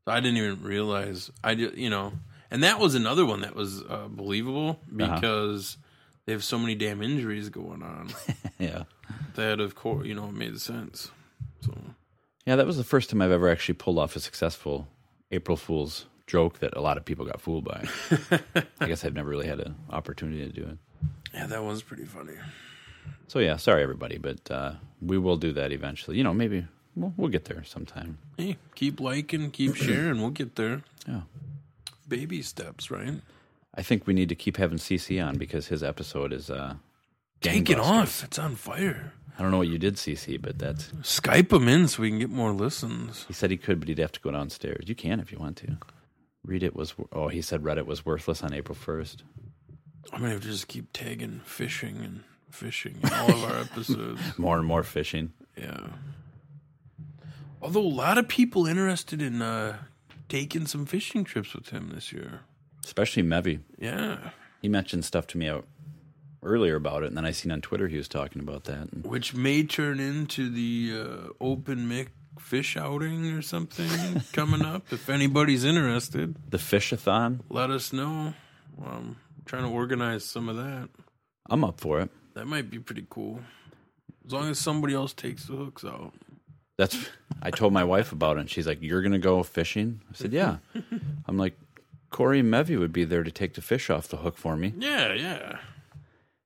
So 0.04 0.12
I 0.12 0.20
didn't 0.20 0.36
even 0.38 0.62
realize. 0.62 1.30
I 1.42 1.54
did, 1.54 1.76
you 1.76 1.90
know, 1.90 2.12
and 2.50 2.62
that 2.62 2.78
was 2.78 2.94
another 2.94 3.26
one 3.26 3.40
that 3.42 3.54
was 3.54 3.82
uh, 3.82 4.06
believable 4.08 4.78
Uh-huh. 5.00 5.14
because 5.16 5.76
they 6.26 6.32
have 6.32 6.44
so 6.44 6.58
many 6.58 6.74
damn 6.74 7.02
injuries 7.02 7.48
going 7.48 7.82
on 7.82 8.10
yeah 8.58 8.84
that, 9.34 9.58
of 9.60 9.74
course, 9.74 10.06
you 10.06 10.14
know, 10.14 10.26
it 10.28 10.34
made 10.34 10.60
sense. 10.60 11.10
So 11.62 11.72
yeah. 12.46 12.56
That 12.56 12.66
was 12.66 12.76
the 12.76 12.84
first 12.84 13.10
time 13.10 13.22
I've 13.22 13.30
ever 13.32 13.48
actually 13.48 13.74
pulled 13.74 13.98
off 13.98 14.14
a 14.16 14.20
successful 14.20 14.86
April 15.32 15.56
Fool's 15.56 16.06
joke 16.26 16.60
that 16.60 16.76
a 16.76 16.80
lot 16.80 16.96
of 16.96 17.04
people 17.04 17.24
got 17.26 17.40
fooled 17.40 17.64
by. 17.64 17.86
I 18.80 18.86
guess 18.86 19.04
I've 19.04 19.14
never 19.14 19.28
really 19.28 19.46
had 19.48 19.58
an 19.60 19.74
opportunity 19.90 20.46
to 20.46 20.52
do 20.52 20.62
it. 20.62 20.78
yeah, 21.34 21.46
that 21.46 21.64
was 21.64 21.82
pretty 21.82 22.04
funny. 22.04 22.34
So 23.28 23.38
yeah, 23.38 23.56
sorry 23.56 23.82
everybody, 23.82 24.18
but 24.18 24.50
uh, 24.50 24.72
we 25.00 25.18
will 25.18 25.36
do 25.36 25.52
that 25.52 25.72
eventually. 25.72 26.16
You 26.16 26.24
know, 26.24 26.34
maybe 26.34 26.66
we'll, 26.96 27.12
we'll 27.16 27.28
get 27.30 27.44
there 27.46 27.62
sometime. 27.64 28.18
Hey, 28.36 28.56
keep 28.74 29.00
liking, 29.00 29.50
keep 29.50 29.76
sharing. 29.76 30.20
We'll 30.20 30.30
get 30.30 30.56
there. 30.56 30.82
Yeah. 31.06 31.22
Baby 32.08 32.42
steps, 32.42 32.90
right? 32.90 33.20
I 33.74 33.82
think 33.82 34.06
we 34.06 34.14
need 34.14 34.28
to 34.30 34.34
keep 34.34 34.56
having 34.56 34.78
CC 34.78 35.24
on 35.24 35.36
because 35.38 35.68
his 35.68 35.82
episode 35.82 36.32
is 36.32 36.50
uh, 36.50 36.74
Take 37.40 37.70
it 37.70 37.78
off. 37.78 38.24
It's 38.24 38.38
on 38.38 38.56
fire. 38.56 39.12
I 39.38 39.42
don't 39.42 39.52
know 39.52 39.58
what 39.58 39.68
you 39.68 39.78
did, 39.78 39.94
CC, 39.94 40.40
but 40.40 40.58
that's 40.58 40.88
Skype 41.02 41.52
him 41.52 41.68
in 41.68 41.88
so 41.88 42.02
we 42.02 42.10
can 42.10 42.18
get 42.18 42.28
more 42.30 42.52
listens. 42.52 43.24
he 43.26 43.32
said 43.32 43.50
he 43.50 43.56
could, 43.56 43.78
but 43.80 43.88
he'd 43.88 43.98
have 43.98 44.12
to 44.12 44.20
go 44.20 44.30
downstairs. 44.30 44.84
You 44.86 44.94
can 44.94 45.20
if 45.20 45.32
you 45.32 45.38
want 45.38 45.56
to. 45.58 45.78
Read 46.44 46.62
it 46.62 46.74
was 46.74 46.94
oh 47.12 47.28
he 47.28 47.40
said 47.42 47.62
Reddit 47.62 47.86
was 47.86 48.04
worthless 48.04 48.42
on 48.42 48.52
April 48.52 48.74
first. 48.74 49.22
I'm 50.12 50.20
gonna 50.20 50.32
have 50.32 50.40
to 50.42 50.48
just 50.48 50.68
keep 50.68 50.92
tagging 50.92 51.40
fishing 51.44 51.98
and 51.98 52.24
fishing 52.50 52.96
in 53.02 53.12
all 53.12 53.30
of 53.30 53.44
our 53.44 53.60
episodes. 53.60 54.20
More 54.38 54.58
and 54.58 54.66
more 54.66 54.82
fishing. 54.82 55.32
Yeah. 55.56 55.88
Although 57.62 57.82
a 57.82 57.82
lot 57.82 58.18
of 58.18 58.28
people 58.28 58.66
interested 58.66 59.20
in 59.20 59.42
uh, 59.42 59.76
taking 60.28 60.66
some 60.66 60.86
fishing 60.86 61.24
trips 61.24 61.54
with 61.54 61.68
him 61.70 61.90
this 61.94 62.12
year. 62.12 62.40
Especially 62.84 63.22
Mevy. 63.22 63.60
Yeah. 63.78 64.30
He 64.62 64.68
mentioned 64.68 65.04
stuff 65.04 65.26
to 65.28 65.38
me 65.38 65.48
out 65.48 65.66
earlier 66.42 66.76
about 66.76 67.02
it, 67.02 67.06
and 67.06 67.16
then 67.16 67.26
I 67.26 67.32
seen 67.32 67.52
on 67.52 67.60
Twitter 67.60 67.88
he 67.88 67.96
was 67.96 68.08
talking 68.08 68.40
about 68.40 68.64
that. 68.64 68.92
And 68.92 69.04
Which 69.04 69.34
may 69.34 69.62
turn 69.62 70.00
into 70.00 70.48
the 70.48 70.92
uh, 70.98 71.28
open 71.40 71.86
mic 71.88 72.12
fish 72.38 72.76
outing 72.76 73.26
or 73.32 73.42
something 73.42 74.22
coming 74.32 74.64
up. 74.64 74.92
If 74.92 75.10
anybody's 75.10 75.64
interested, 75.64 76.36
the 76.48 76.56
fishathon, 76.56 77.40
let 77.50 77.70
us 77.70 77.92
know. 77.92 78.34
Um, 78.82 79.16
I'm 79.36 79.44
trying 79.44 79.64
to 79.64 79.68
organize 79.68 80.24
some 80.24 80.48
of 80.48 80.56
that. 80.56 80.88
I'm 81.50 81.64
up 81.64 81.80
for 81.80 82.00
it. 82.00 82.10
That 82.34 82.46
might 82.46 82.70
be 82.70 82.78
pretty 82.78 83.06
cool. 83.10 83.40
As 84.26 84.32
long 84.32 84.48
as 84.48 84.58
somebody 84.58 84.94
else 84.94 85.12
takes 85.12 85.44
the 85.46 85.54
hooks 85.54 85.84
out. 85.84 86.12
That's 86.76 87.10
I 87.42 87.50
told 87.50 87.72
my 87.72 87.84
wife 87.84 88.12
about 88.12 88.36
it 88.36 88.40
and 88.40 88.50
she's 88.50 88.66
like, 88.66 88.78
You're 88.80 89.02
gonna 89.02 89.18
go 89.18 89.42
fishing? 89.42 90.00
I 90.10 90.14
said, 90.14 90.32
Yeah. 90.32 90.58
I'm 91.26 91.36
like, 91.36 91.58
Corey 92.10 92.40
and 92.40 92.50
Mevy 92.50 92.76
would 92.78 92.92
be 92.92 93.04
there 93.04 93.22
to 93.22 93.30
take 93.30 93.54
the 93.54 93.60
fish 93.60 93.90
off 93.90 94.08
the 94.08 94.18
hook 94.18 94.36
for 94.36 94.56
me. 94.56 94.74
Yeah, 94.76 95.12
yeah. 95.12 95.58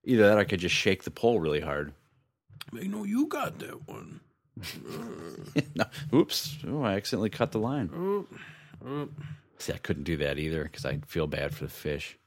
Either 0.04 0.26
that 0.28 0.36
or 0.36 0.40
I 0.40 0.44
could 0.44 0.60
just 0.60 0.74
shake 0.74 1.04
the 1.04 1.10
pole 1.10 1.40
really 1.40 1.60
hard. 1.60 1.92
They 2.72 2.88
know 2.88 3.04
you 3.04 3.26
got 3.26 3.58
that 3.60 3.88
one. 3.88 4.20
no, 5.74 5.84
oops. 6.12 6.58
Oh, 6.66 6.82
I 6.82 6.94
accidentally 6.94 7.30
cut 7.30 7.52
the 7.52 7.58
line. 7.58 7.90
Oh. 8.84 9.08
See, 9.58 9.72
I 9.72 9.78
couldn't 9.78 10.04
do 10.04 10.16
that 10.18 10.38
either 10.38 10.64
because 10.64 10.84
I'd 10.84 11.06
feel 11.06 11.26
bad 11.26 11.54
for 11.54 11.64
the 11.64 11.70
fish. 11.70 12.18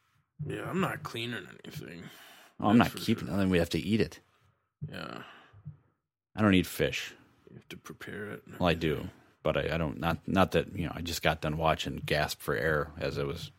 Yeah, 0.46 0.70
I'm 0.70 0.80
not 0.80 1.04
cleaning 1.04 1.46
anything. 1.64 2.04
Oh, 2.60 2.70
I'm 2.70 2.78
not 2.78 2.90
for 2.90 2.98
keeping 2.98 3.28
sure. 3.28 3.36
it. 3.36 3.38
Then 3.38 3.50
we 3.50 3.60
have 3.60 3.70
to 3.72 3.80
eat 3.80 4.02
it. 4.02 4.20
Yeah, 4.92 5.20
I 6.36 6.42
don't 6.42 6.54
eat 6.54 6.66
fish. 6.66 7.14
you 7.50 7.56
have 7.58 7.68
to 7.70 7.78
prepare 7.78 8.28
it. 8.32 8.44
Well, 8.60 8.70
I 8.70 8.74
do. 8.74 9.10
but 9.44 9.58
I, 9.58 9.76
I 9.76 9.78
don't 9.78 10.00
not 10.00 10.20
not 10.28 10.52
that 10.52 10.76
you 10.76 10.86
know 10.86 10.92
I 10.96 11.02
just 11.02 11.22
got 11.22 11.42
done 11.42 11.58
watching 11.58 12.02
gasp 12.06 12.42
for 12.42 12.56
air 12.56 12.92
as 13.00 13.18
it 13.18 13.26
was 13.28 13.52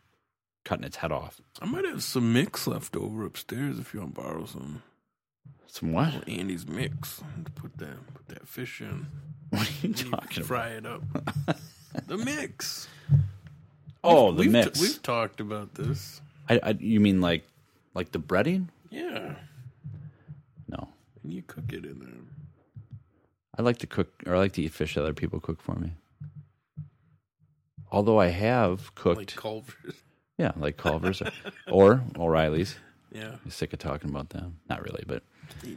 cutting 0.65 0.85
its 0.85 0.97
head 0.97 1.11
off. 1.11 1.39
I 1.61 1.65
might 1.65 1.85
have 1.85 2.03
some 2.03 2.33
mix 2.33 2.67
left 2.67 2.95
over 2.95 3.25
upstairs 3.25 3.79
if 3.79 3.93
you 3.93 4.01
want 4.01 4.15
to 4.15 4.21
borrow 4.21 4.45
some. 4.45 4.83
Some 5.67 5.93
what? 5.93 6.27
Andy's 6.27 6.67
mix 6.67 7.21
put 7.55 7.77
that 7.77 8.13
put 8.13 8.27
that 8.29 8.47
fish 8.47 8.81
in. 8.81 9.07
What 9.51 9.67
are 9.67 9.87
you 9.87 9.93
talking 9.95 10.43
about? 10.43 10.45
Fry 10.45 10.67
it 10.69 10.85
up. 10.85 11.01
the 12.07 12.17
mix. 12.17 12.87
Oh, 14.03 14.31
the 14.31 14.41
we've 14.41 14.51
mix. 14.51 14.79
we've 14.79 15.01
talked 15.01 15.39
about 15.39 15.73
this. 15.73 16.21
I, 16.47 16.59
I, 16.61 16.69
you 16.79 16.99
mean 16.99 17.19
like 17.19 17.47
like 17.95 18.11
the 18.11 18.19
breading? 18.19 18.67
Yeah, 18.91 19.35
No, 20.67 20.89
and 21.23 21.33
you 21.33 21.41
cook 21.43 21.71
it 21.73 21.85
in 21.85 21.99
there. 21.99 22.09
I 23.57 23.61
like 23.61 23.77
to 23.79 23.87
cook 23.87 24.09
or 24.25 24.35
I 24.35 24.39
like 24.39 24.53
to 24.53 24.61
eat 24.61 24.71
fish 24.71 24.95
that 24.95 25.01
other 25.03 25.13
people 25.13 25.39
cook 25.39 25.61
for 25.61 25.75
me. 25.75 25.91
Although 27.91 28.19
I 28.19 28.27
have 28.27 28.93
cooked, 28.95 29.17
Like 29.17 29.35
Culver's. 29.35 29.95
yeah, 30.37 30.51
like 30.55 30.77
Culver's 30.77 31.21
or 31.67 32.03
O'Reilly's. 32.17 32.75
Yeah. 33.11 33.35
I'm 33.43 33.51
sick 33.51 33.73
of 33.73 33.79
talking 33.79 34.09
about 34.11 34.29
them. 34.29 34.59
Not 34.69 34.83
really, 34.83 35.03
but 35.07 35.23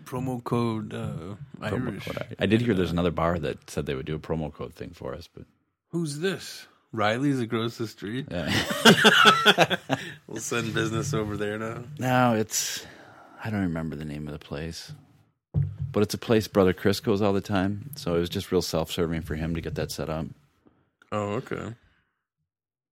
Promo 0.04 0.44
code 0.44 0.92
uh, 0.92 1.34
promo 1.60 1.88
Irish. 1.88 2.04
code. 2.04 2.18
I, 2.38 2.42
I 2.42 2.46
did 2.46 2.60
hear 2.60 2.74
there's 2.74 2.90
another 2.90 3.10
bar 3.10 3.38
that 3.38 3.70
said 3.70 3.86
they 3.86 3.94
would 3.94 4.04
do 4.06 4.14
a 4.14 4.18
promo 4.18 4.52
code 4.52 4.74
thing 4.74 4.90
for 4.94 5.14
us, 5.14 5.28
but 5.32 5.44
Who's 5.88 6.18
this? 6.18 6.66
Riley's 6.92 7.40
across 7.40 7.78
the 7.78 7.86
street. 7.88 8.26
yeah. 8.30 9.76
We'll 10.26 10.40
send 10.42 10.72
business 10.74 11.14
over 11.14 11.36
there 11.38 11.58
now. 11.58 11.84
no, 11.98 12.34
it's 12.34 12.84
I 13.44 13.50
don't 13.50 13.62
remember 13.62 13.96
the 13.96 14.04
name 14.04 14.26
of 14.28 14.32
the 14.32 14.38
place, 14.38 14.92
but 15.90 16.02
it's 16.02 16.14
a 16.14 16.18
place 16.18 16.46
Brother 16.48 16.72
Chris 16.72 17.00
goes 17.00 17.20
all 17.20 17.32
the 17.32 17.40
time. 17.40 17.90
So 17.96 18.14
it 18.14 18.20
was 18.20 18.28
just 18.28 18.52
real 18.52 18.62
self-serving 18.62 19.22
for 19.22 19.34
him 19.34 19.54
to 19.54 19.60
get 19.60 19.74
that 19.74 19.90
set 19.90 20.08
up. 20.08 20.26
Oh, 21.10 21.32
okay. 21.34 21.56
What 21.64 21.74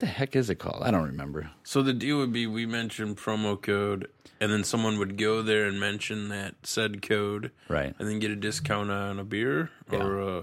the 0.00 0.07
heck 0.07 0.35
is 0.35 0.50
it 0.50 0.57
called? 0.57 0.83
I 0.83 0.90
don't 0.90 1.07
remember. 1.07 1.50
So 1.62 1.83
the 1.83 1.92
deal 1.92 2.19
would 2.19 2.33
be 2.33 2.47
we 2.47 2.66
mention 2.66 3.14
promo 3.14 3.61
code, 3.61 4.09
and 4.40 4.50
then 4.50 4.64
someone 4.64 4.99
would 4.99 5.16
go 5.16 5.42
there 5.42 5.66
and 5.66 5.78
mention 5.78 6.28
that 6.30 6.54
said 6.64 7.00
code, 7.02 7.50
Right. 7.69 7.95
and 7.99 8.09
then 8.09 8.19
get 8.19 8.30
a 8.30 8.37
discount 8.37 8.90
on 8.90 9.19
a 9.19 9.25
beer 9.25 9.71
Yeah. 9.92 10.02
or 10.02 10.19
a, 10.21 10.40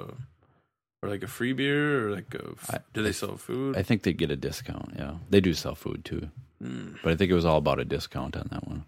or 1.03 1.09
like 1.09 1.23
a 1.23 1.27
free 1.27 1.53
beer 1.53 2.07
or 2.07 2.11
like 2.15 2.33
a. 2.33 2.53
I- 2.69 2.79
do 2.93 3.03
they 3.03 3.11
sell 3.11 3.35
food? 3.35 3.75
I 3.75 3.83
think 3.83 4.03
they 4.03 4.13
get 4.13 4.31
a 4.31 4.35
discount. 4.35 4.93
Yeah, 4.97 5.15
they 5.29 5.41
do 5.41 5.53
sell 5.53 5.75
food 5.75 6.05
too, 6.05 6.29
hmm. 6.61 6.93
but 7.03 7.11
I 7.11 7.15
think 7.15 7.29
it 7.29 7.35
was 7.35 7.45
all 7.45 7.57
about 7.57 7.79
a 7.79 7.85
discount 7.85 8.37
on 8.37 8.47
that 8.51 8.67
one. 8.67 8.85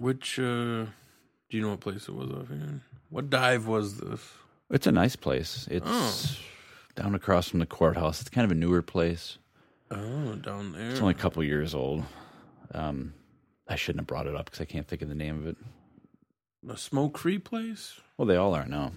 Which 0.00 0.38
uh, 0.38 0.86
do 0.86 1.50
you 1.50 1.60
know 1.60 1.70
what 1.70 1.80
place 1.80 2.08
it 2.08 2.14
was 2.14 2.30
offhand? 2.30 2.80
What 3.10 3.28
dive 3.28 3.66
was 3.66 3.98
this? 3.98 4.20
It's 4.70 4.86
a 4.86 4.92
nice 4.92 5.14
place. 5.14 5.68
It's 5.70 5.84
Oh. 5.86 6.36
down 6.94 7.14
across 7.14 7.48
from 7.48 7.58
the 7.60 7.66
courthouse. 7.66 8.20
It's 8.22 8.30
kind 8.30 8.46
of 8.46 8.50
a 8.50 8.54
newer 8.54 8.80
place. 8.80 9.36
Oh, 9.90 10.36
down 10.36 10.72
there. 10.72 10.90
It's 10.90 11.00
only 11.00 11.10
a 11.12 11.18
couple 11.18 11.42
years 11.44 11.74
old. 11.74 12.04
Um, 12.72 13.12
I 13.68 13.76
shouldn't 13.76 14.00
have 14.00 14.06
brought 14.06 14.26
it 14.26 14.34
up 14.34 14.46
because 14.46 14.60
I 14.62 14.64
can't 14.64 14.88
think 14.88 15.02
of 15.02 15.08
the 15.10 15.14
name 15.14 15.38
of 15.38 15.46
it. 15.48 15.56
a 16.68 16.76
smoke 16.78 17.18
free 17.18 17.38
place. 17.38 18.00
Well, 18.16 18.26
they 18.26 18.36
all 18.36 18.54
are 18.54 18.66
now. 18.66 18.92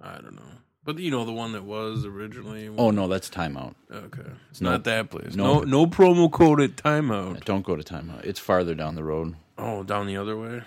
I 0.00 0.14
don't 0.20 0.34
know, 0.34 0.42
but 0.84 0.98
you 0.98 1.10
know 1.10 1.24
the 1.24 1.32
one 1.32 1.52
that 1.52 1.64
was 1.64 2.04
originally. 2.04 2.68
Oh 2.76 2.90
no, 2.90 3.08
that's 3.08 3.30
timeout. 3.30 3.74
okay, 3.90 4.30
it's 4.50 4.60
No. 4.60 4.72
not 4.72 4.84
that 4.84 5.08
place. 5.10 5.34
No. 5.34 5.60
No, 5.60 5.60
no 5.62 5.86
promo 5.86 6.30
code 6.30 6.60
at 6.60 6.76
timeout. 6.76 7.44
Don't 7.44 7.64
go 7.64 7.76
to 7.76 7.82
timeout. 7.82 8.24
It's 8.24 8.40
farther 8.40 8.74
down 8.74 8.94
the 8.94 9.04
road. 9.04 9.36
Oh, 9.58 9.82
down 9.82 10.06
the 10.06 10.16
other 10.16 10.36
way. 10.36 10.62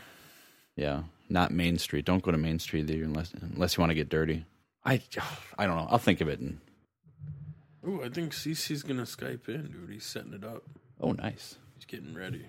Yeah, 0.75 1.03
not 1.29 1.51
Main 1.51 1.77
Street. 1.77 2.05
Don't 2.05 2.23
go 2.23 2.31
to 2.31 2.37
Main 2.37 2.59
Street 2.59 2.89
either 2.89 3.03
unless 3.03 3.33
unless 3.33 3.75
you 3.77 3.81
want 3.81 3.91
to 3.91 3.95
get 3.95 4.09
dirty. 4.09 4.45
I 4.85 5.01
I 5.57 5.65
don't 5.65 5.75
know. 5.77 5.87
I'll 5.89 5.97
think 5.97 6.21
of 6.21 6.29
it. 6.29 6.39
And, 6.39 6.59
Ooh, 7.87 8.03
I 8.03 8.09
think 8.09 8.33
CC's 8.33 8.83
gonna 8.83 9.03
Skype 9.03 9.47
in, 9.49 9.67
dude. 9.71 9.89
He's 9.91 10.05
setting 10.05 10.33
it 10.33 10.43
up. 10.43 10.63
oh, 11.01 11.11
nice. 11.13 11.55
He's 11.75 11.85
getting 11.85 12.13
ready. 12.13 12.45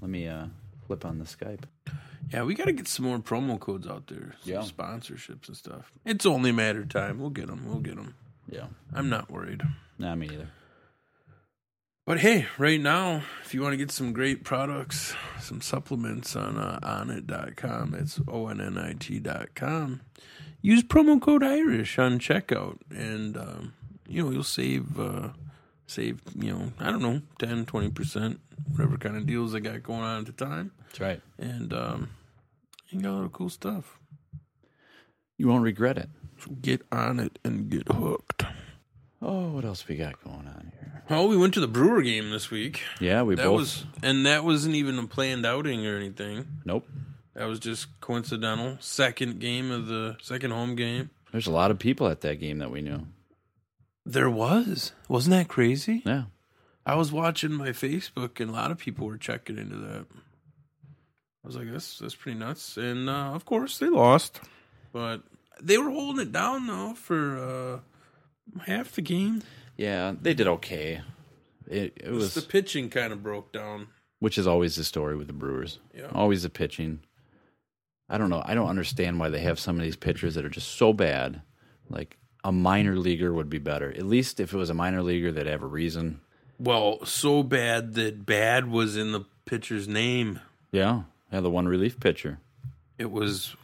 Let 0.00 0.10
me 0.10 0.28
uh, 0.28 0.46
flip 0.86 1.04
on 1.04 1.18
the 1.18 1.24
Skype. 1.24 1.64
Yeah, 2.32 2.42
we 2.42 2.54
got 2.54 2.66
to 2.66 2.72
get 2.72 2.86
some 2.88 3.06
more 3.06 3.18
promo 3.18 3.58
codes 3.58 3.86
out 3.86 4.06
there. 4.08 4.34
Some 4.42 4.52
Yeah. 4.52 4.60
sponsorships 4.60 5.48
and 5.48 5.56
stuff. 5.56 5.90
It's 6.04 6.26
only 6.26 6.50
a 6.50 6.52
matter 6.52 6.80
of 6.80 6.90
time. 6.90 7.18
We'll 7.18 7.30
get 7.30 7.46
them. 7.46 7.64
We'll 7.66 7.80
get 7.80 7.96
them. 7.96 8.14
Yeah. 8.50 8.66
I'm 8.92 9.08
not 9.08 9.30
worried. 9.30 9.62
Nah, 9.98 10.14
me 10.14 10.28
neither. 10.28 10.48
But 12.08 12.20
hey, 12.20 12.46
right 12.56 12.80
now, 12.80 13.22
if 13.44 13.52
you 13.52 13.60
want 13.60 13.74
to 13.74 13.76
get 13.76 13.90
some 13.90 14.14
great 14.14 14.42
products, 14.42 15.14
some 15.40 15.60
supplements 15.60 16.34
on 16.36 16.56
uh, 16.56 16.80
onnit.com, 16.82 17.94
it's 17.96 18.18
O-N-N-I-T.com, 18.26 20.00
use 20.62 20.82
promo 20.84 21.20
code 21.20 21.44
Irish 21.44 21.98
on 21.98 22.18
checkout 22.18 22.78
and, 22.88 23.36
um, 23.36 23.74
you 24.08 24.24
know, 24.24 24.30
you'll 24.30 24.42
save, 24.42 24.98
uh, 24.98 25.28
save, 25.86 26.22
you 26.34 26.50
know, 26.50 26.72
I 26.80 26.90
don't 26.90 27.02
know, 27.02 27.20
10, 27.40 27.66
20%, 27.66 28.38
whatever 28.70 28.96
kind 28.96 29.18
of 29.18 29.26
deals 29.26 29.52
they 29.52 29.60
got 29.60 29.82
going 29.82 30.00
on 30.00 30.20
at 30.20 30.26
the 30.26 30.32
time. 30.32 30.72
That's 30.86 31.00
right. 31.00 31.20
And, 31.36 31.74
um, 31.74 32.08
you 32.88 33.02
got 33.02 33.10
a 33.10 33.16
lot 33.16 33.24
of 33.26 33.34
cool 33.34 33.50
stuff. 33.50 33.98
You 35.36 35.48
won't 35.48 35.62
regret 35.62 35.98
it. 35.98 36.08
So 36.38 36.52
get 36.52 36.80
on 36.90 37.20
it 37.20 37.38
and 37.44 37.68
get 37.68 37.86
hooked. 37.88 38.44
Oh, 39.20 39.48
what 39.50 39.64
else 39.64 39.86
we 39.88 39.96
got 39.96 40.22
going 40.22 40.46
on 40.46 40.72
here? 40.78 41.02
Oh, 41.10 41.26
we 41.26 41.36
went 41.36 41.54
to 41.54 41.60
the 41.60 41.66
Brewer 41.68 42.02
game 42.02 42.30
this 42.30 42.50
week. 42.50 42.82
Yeah, 43.00 43.22
we 43.22 43.34
That 43.34 43.44
both. 43.46 43.58
was, 43.58 43.84
and 44.02 44.26
that 44.26 44.44
wasn't 44.44 44.74
even 44.76 44.98
a 44.98 45.06
planned 45.06 45.44
outing 45.44 45.86
or 45.86 45.96
anything. 45.96 46.46
Nope. 46.64 46.86
That 47.34 47.46
was 47.46 47.58
just 47.58 48.00
coincidental. 48.00 48.76
Second 48.80 49.40
game 49.40 49.70
of 49.70 49.86
the 49.86 50.16
second 50.22 50.50
home 50.52 50.76
game. 50.76 51.10
There's 51.32 51.46
a 51.46 51.50
lot 51.52 51.70
of 51.70 51.78
people 51.78 52.08
at 52.08 52.20
that 52.22 52.40
game 52.40 52.58
that 52.58 52.70
we 52.70 52.80
knew. 52.82 53.06
There 54.06 54.30
was. 54.30 54.92
Wasn't 55.08 55.34
that 55.34 55.48
crazy? 55.48 56.02
Yeah. 56.04 56.24
I 56.86 56.94
was 56.94 57.12
watching 57.12 57.52
my 57.52 57.68
Facebook 57.70 58.40
and 58.40 58.50
a 58.50 58.54
lot 58.54 58.70
of 58.70 58.78
people 58.78 59.06
were 59.06 59.18
checking 59.18 59.58
into 59.58 59.76
that. 59.76 60.06
I 61.44 61.46
was 61.46 61.56
like, 61.56 61.70
that's 61.70 61.98
that's 61.98 62.14
pretty 62.14 62.38
nuts. 62.38 62.76
And 62.76 63.08
uh, 63.10 63.32
of 63.34 63.44
course 63.44 63.78
they 63.78 63.88
lost. 63.88 64.40
But 64.92 65.22
they 65.60 65.76
were 65.78 65.90
holding 65.90 66.22
it 66.26 66.32
down 66.32 66.66
though 66.66 66.94
for 66.94 67.38
uh, 67.38 67.80
half 68.66 68.92
the 68.92 69.02
game. 69.02 69.42
Yeah, 69.76 70.14
they 70.20 70.34
did 70.34 70.46
okay. 70.48 71.02
It, 71.68 71.92
it 72.02 72.10
was, 72.10 72.34
the 72.34 72.42
pitching 72.42 72.88
kind 72.90 73.12
of 73.12 73.22
broke 73.22 73.52
down. 73.52 73.88
which 74.20 74.38
is 74.38 74.46
always 74.46 74.76
the 74.76 74.84
story 74.84 75.16
with 75.16 75.26
the 75.26 75.32
Brewers. 75.32 75.78
Yeah. 75.94 76.08
Always 76.14 76.42
the 76.42 76.50
pitching. 76.50 77.00
I 78.08 78.16
don't 78.18 78.30
know. 78.30 78.42
I 78.44 78.54
don't 78.54 78.68
understand 78.68 79.20
why 79.20 79.28
they 79.28 79.40
have 79.40 79.58
some 79.60 79.76
of 79.76 79.82
these 79.82 79.96
pitchers 79.96 80.34
that 80.34 80.44
are 80.44 80.48
just 80.50 80.72
so 80.76 80.92
bad. 80.94 81.42
Like 81.90 82.16
a 82.42 82.50
minor 82.52 82.96
leaguer 82.96 83.32
would 83.34 83.50
be 83.50 83.58
better. 83.58 83.90
At 83.90 84.06
least 84.06 84.40
if 84.40 84.52
it 84.54 84.56
was 84.56 84.70
a 84.70 84.74
minor 84.74 85.02
leaguer, 85.02 85.30
they'd 85.30 85.46
have 85.46 85.62
a 85.62 85.66
reason. 85.66 86.20
Well, 86.58 87.04
so 87.04 87.42
bad 87.42 87.94
that 87.94 88.24
bad 88.24 88.70
was 88.70 88.96
in 88.96 89.12
the 89.12 89.26
pitcher's 89.44 89.86
name. 89.86 90.40
Yeah, 90.72 91.02
yeah. 91.32 91.40
The 91.40 91.50
one 91.50 91.68
relief 91.68 92.00
pitcher, 92.00 92.40
It 92.98 93.10
was 93.10 93.54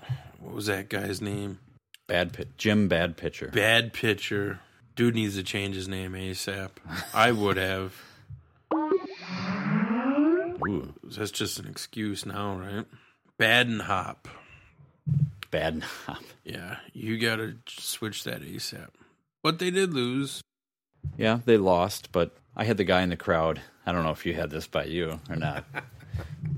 what 0.41 0.55
was 0.55 0.67
that 0.67 0.89
guy's 0.91 1.21
name? 1.23 1.59
bad 2.07 2.35
pit, 2.35 2.57
Jim 2.59 2.87
Bad 2.87 3.17
Pitcher. 3.17 3.49
Bad 3.49 3.95
pitcher. 3.95 4.61
Dude 4.97 5.15
needs 5.15 5.35
to 5.37 5.43
change 5.43 5.75
his 5.75 5.89
name 5.89 6.13
ASAP. 6.13 6.71
I 7.13 7.33
would 7.33 7.57
have. 7.57 7.95
Ooh, 10.67 10.95
That's 11.03 11.31
just 11.31 11.59
an 11.59 11.67
excuse 11.67 12.25
now, 12.25 12.57
right? 12.57 12.87
Badenhop. 13.39 14.17
bad 15.51 15.77
knob. 15.77 16.19
Yeah, 16.45 16.77
you 16.93 17.19
got 17.19 17.37
to 17.37 17.55
switch 17.69 18.25
that 18.25 18.43
ASAP. 18.43 18.89
But 19.43 19.59
they 19.59 19.71
did 19.71 19.93
lose. 19.93 20.43
Yeah, 21.19 21.41
they 21.45 21.57
lost, 21.59 22.13
but 22.13 22.35
I 22.57 22.65
had 22.65 22.77
the 22.77 22.85
guy 22.85 23.03
in 23.03 23.11
the 23.11 23.17
crowd. 23.17 23.61
I 23.85 23.93
don't 23.93 24.05
know 24.05 24.11
if 24.13 24.25
you 24.25 24.35
had 24.35 24.51
this 24.51 24.67
by 24.67 24.85
you 24.85 25.21
or 25.29 25.37
not, 25.37 25.65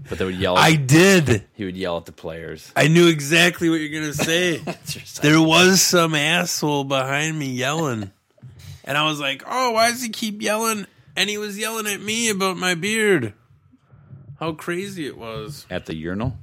but 0.09 0.19
they 0.19 0.25
would 0.25 0.37
yell. 0.37 0.57
I 0.57 0.77
did. 0.77 1.45
he 1.55 1.65
would 1.65 1.77
yell 1.77 1.97
at 1.97 2.05
the 2.07 2.13
players. 2.13 2.71
I 2.77 2.87
knew 2.89 3.09
exactly 3.09 3.69
what 3.71 3.81
you're 3.81 4.03
to 4.03 4.15
say. 4.15 4.59
there 5.23 5.41
was 5.41 5.83
some 5.83 6.15
asshole 6.15 6.85
behind 6.85 7.37
me 7.39 7.47
yelling. 7.47 8.13
And 8.87 8.97
I 8.97 9.09
was 9.09 9.19
like, 9.21 9.43
oh, 9.47 9.73
why 9.73 9.91
does 9.91 10.03
he 10.03 10.09
keep 10.11 10.41
yelling? 10.41 10.87
And 11.17 11.29
he 11.29 11.39
was 11.39 11.59
yelling 11.59 11.87
at 11.87 12.01
me 12.01 12.29
about 12.29 12.57
my 12.57 12.75
beard. 12.75 13.33
How 14.39 14.53
crazy 14.53 15.07
it 15.07 15.19
was. 15.19 15.67
At 15.71 15.87
the 15.87 15.97
urinal. 15.97 16.39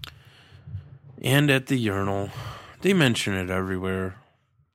And 1.22 1.50
at 1.50 1.68
the 1.68 1.78
urinal. 1.78 2.30
They 2.82 2.94
mention 2.94 3.34
it 3.36 3.50
everywhere. 3.50 4.16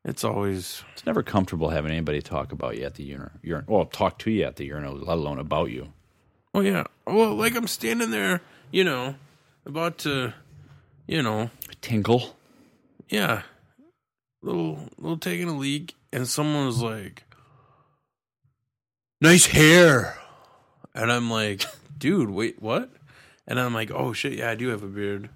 It's 0.04 0.24
always 0.24 0.82
It's 0.94 1.04
never 1.04 1.22
comfortable 1.22 1.68
having 1.70 1.90
anybody 1.90 2.22
talk 2.22 2.52
about 2.52 2.78
you 2.78 2.84
at 2.84 2.94
the 2.94 3.02
urinal. 3.04 3.30
Urin- 3.44 3.68
well, 3.68 3.84
talk 3.84 4.18
to 4.20 4.30
you 4.30 4.44
at 4.44 4.56
the 4.56 4.64
urinal, 4.64 4.96
let 4.96 5.18
alone 5.18 5.38
about 5.38 5.70
you. 5.70 5.92
Oh 6.54 6.60
yeah. 6.60 6.84
Well, 7.06 7.34
like 7.34 7.54
I'm 7.54 7.66
standing 7.66 8.10
there, 8.10 8.40
you 8.70 8.84
know, 8.84 9.16
about 9.66 9.98
to, 9.98 10.32
you 11.06 11.22
know, 11.22 11.50
Tinkle. 11.82 12.36
yeah, 13.10 13.42
little 14.40 14.88
little 14.96 15.18
taking 15.18 15.48
a 15.48 15.56
leak, 15.56 15.94
and 16.10 16.26
someone 16.26 16.64
was 16.66 16.80
like, 16.80 17.24
"Nice 19.20 19.46
hair," 19.46 20.16
and 20.94 21.10
I'm 21.12 21.30
like, 21.30 21.64
"Dude, 21.96 22.30
wait, 22.30 22.60
what?" 22.62 22.90
And 23.46 23.58
I'm 23.58 23.74
like, 23.74 23.90
"Oh 23.90 24.12
shit, 24.12 24.34
yeah, 24.34 24.50
I 24.50 24.54
do 24.54 24.68
have 24.68 24.82
a 24.82 24.86
beard." 24.88 25.30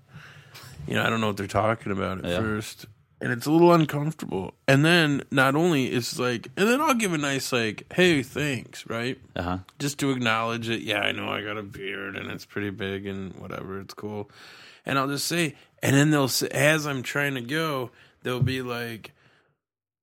You 0.86 0.94
know, 0.94 1.02
I 1.04 1.10
don't 1.10 1.20
know 1.20 1.28
what 1.28 1.36
they're 1.36 1.46
talking 1.46 1.92
about 1.92 2.18
at 2.18 2.30
Yeah. 2.30 2.38
first, 2.38 2.86
and 3.20 3.32
it's 3.32 3.46
a 3.46 3.50
little 3.52 3.72
uncomfortable. 3.72 4.54
And 4.66 4.84
then 4.84 5.22
not 5.30 5.54
only 5.54 5.86
it's 5.86 6.18
like, 6.18 6.48
and 6.56 6.68
then 6.68 6.80
I'll 6.80 6.94
give 6.94 7.12
a 7.12 7.18
nice 7.18 7.52
like, 7.52 7.84
"Hey, 7.92 8.22
thanks," 8.22 8.84
right? 8.88 9.18
Uh 9.36 9.42
huh. 9.42 9.58
just 9.78 9.98
to 10.00 10.10
acknowledge 10.10 10.68
it. 10.68 10.82
Yeah, 10.82 11.00
I 11.00 11.12
know 11.12 11.28
I 11.28 11.42
got 11.42 11.56
a 11.56 11.62
beard 11.62 12.16
and 12.16 12.30
it's 12.30 12.44
pretty 12.44 12.70
big 12.70 13.06
and 13.06 13.34
whatever. 13.36 13.80
It's 13.80 13.94
cool. 13.94 14.30
And 14.84 14.98
I'll 14.98 15.08
just 15.08 15.26
say, 15.26 15.54
and 15.82 15.94
then 15.94 16.10
they'll 16.10 16.26
say, 16.28 16.48
as 16.48 16.86
I'm 16.86 17.02
trying 17.04 17.34
to 17.34 17.40
go, 17.40 17.90
they'll 18.24 18.42
be 18.42 18.60
like, 18.62 19.12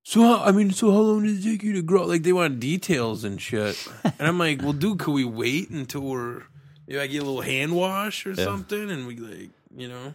so 0.02 0.22
how, 0.22 0.44
I 0.44 0.52
mean, 0.52 0.70
so 0.70 0.90
how 0.90 0.98
long 0.98 1.24
did 1.24 1.38
it 1.38 1.42
take 1.42 1.62
you 1.62 1.74
to 1.74 1.82
grow? 1.82 2.04
Like 2.06 2.22
they 2.22 2.32
want 2.32 2.60
details 2.60 3.24
and 3.24 3.40
shit. 3.40 3.86
and 4.04 4.14
I'm 4.20 4.38
like, 4.38 4.62
well, 4.62 4.72
dude, 4.72 4.98
could 4.98 5.12
we 5.12 5.24
wait 5.24 5.70
until 5.70 6.02
we're, 6.02 6.42
you 6.86 6.96
know, 6.96 7.02
I 7.02 7.06
get 7.06 7.22
a 7.22 7.24
little 7.26 7.42
hand 7.42 7.74
wash 7.74 8.26
or 8.26 8.34
something, 8.34 8.90
and 8.90 9.06
we 9.06 9.16
like, 9.16 9.50
you 9.76 9.88
know, 9.88 10.14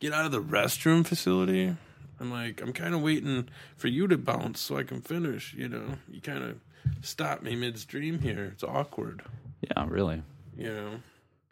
get 0.00 0.12
out 0.12 0.26
of 0.26 0.32
the 0.32 0.42
restroom 0.42 1.06
facility. 1.06 1.74
I'm 2.20 2.30
like, 2.30 2.60
I'm 2.60 2.72
kind 2.72 2.94
of 2.94 3.02
waiting 3.02 3.48
for 3.76 3.88
you 3.88 4.08
to 4.08 4.18
bounce 4.18 4.60
so 4.60 4.76
I 4.76 4.82
can 4.82 5.00
finish. 5.00 5.54
You 5.54 5.68
know, 5.68 5.84
you 6.10 6.20
kind 6.20 6.44
of 6.44 6.58
stop 7.02 7.42
me 7.42 7.56
midstream 7.56 8.20
here. 8.20 8.44
It's 8.52 8.64
awkward. 8.64 9.22
Yeah, 9.60 9.86
really. 9.88 10.22
You 10.56 10.72
know, 10.72 10.90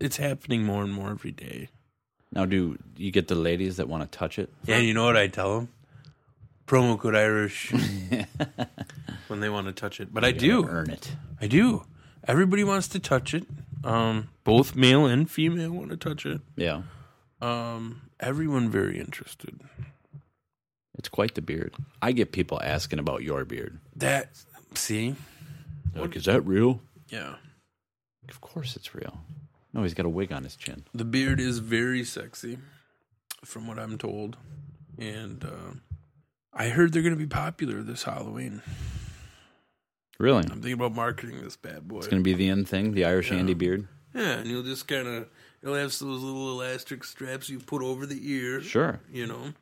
it's 0.00 0.16
happening 0.16 0.64
more 0.64 0.82
and 0.82 0.92
more 0.92 1.10
every 1.10 1.32
day. 1.32 1.68
Now, 2.32 2.44
do 2.44 2.78
you 2.96 3.10
get 3.10 3.28
the 3.28 3.34
ladies 3.34 3.76
that 3.76 3.88
want 3.88 4.10
to 4.10 4.18
touch 4.18 4.38
it? 4.38 4.52
Yeah, 4.64 4.78
you 4.78 4.92
know 4.92 5.04
what 5.04 5.16
I 5.16 5.28
tell 5.28 5.58
them? 5.58 5.68
Promo 6.66 6.98
code 6.98 7.14
Irish 7.14 7.72
when 9.28 9.40
they 9.40 9.48
want 9.48 9.66
to 9.66 9.72
touch 9.72 10.00
it. 10.00 10.12
But 10.12 10.24
I 10.24 10.32
do. 10.32 10.66
Earn 10.66 10.90
it. 10.90 11.14
I 11.40 11.46
do. 11.46 11.84
Everybody 12.26 12.64
wants 12.64 12.88
to 12.88 12.98
touch 12.98 13.34
it. 13.34 13.44
Um, 13.84 14.28
both 14.44 14.74
male 14.74 15.06
and 15.06 15.30
female 15.30 15.70
want 15.70 15.90
to 15.90 15.96
touch 15.96 16.26
it. 16.26 16.40
Yeah. 16.56 16.82
Um, 17.40 18.02
everyone 18.18 18.68
very 18.70 18.98
interested. 18.98 19.60
It's 20.98 21.08
quite 21.08 21.34
the 21.34 21.42
beard. 21.42 21.74
I 22.02 22.12
get 22.12 22.32
people 22.32 22.60
asking 22.62 22.98
about 22.98 23.22
your 23.22 23.44
beard. 23.44 23.78
That 23.94 24.30
see, 24.74 25.14
Like, 25.94 26.16
is 26.16 26.24
that 26.24 26.40
real? 26.40 26.80
yeah, 27.10 27.34
Of 28.28 28.40
course 28.40 28.74
it's 28.76 28.94
real. 28.94 29.20
No, 29.72 29.82
he's 29.82 29.94
got 29.94 30.06
a 30.06 30.08
wig 30.08 30.32
on 30.32 30.42
his 30.44 30.56
chin. 30.56 30.84
the 30.94 31.04
beard 31.04 31.38
is 31.38 31.58
very 31.58 32.02
sexy, 32.02 32.58
from 33.44 33.66
what 33.68 33.78
I'm 33.78 33.98
told, 33.98 34.38
and 34.98 35.44
uh, 35.44 35.74
I 36.56 36.68
heard 36.70 36.92
they're 36.92 37.02
going 37.02 37.14
to 37.14 37.18
be 37.18 37.26
popular 37.26 37.82
this 37.82 38.04
Halloween. 38.04 38.62
Really? 40.18 40.44
I'm 40.44 40.62
thinking 40.62 40.72
about 40.72 40.94
marketing 40.94 41.42
this 41.42 41.56
bad 41.56 41.86
boy. 41.86 41.98
It's 41.98 42.06
going 42.06 42.22
to 42.22 42.24
be 42.24 42.32
the 42.32 42.48
end 42.48 42.66
thing, 42.68 42.92
the 42.92 43.04
Irish 43.04 43.30
Andy 43.30 43.52
beard? 43.52 43.86
Yeah, 44.14 44.38
and 44.38 44.46
you'll 44.46 44.62
just 44.62 44.88
kind 44.88 45.06
of 45.06 45.28
you'll 45.62 45.74
have 45.74 45.90
those 45.90 46.02
little 46.02 46.50
elastic 46.58 47.04
straps 47.04 47.50
you 47.50 47.58
put 47.58 47.82
over 47.82 48.06
the 48.06 48.18
ear. 48.32 48.62
Sure. 48.62 49.00
you 49.12 49.26
know, 49.26 49.52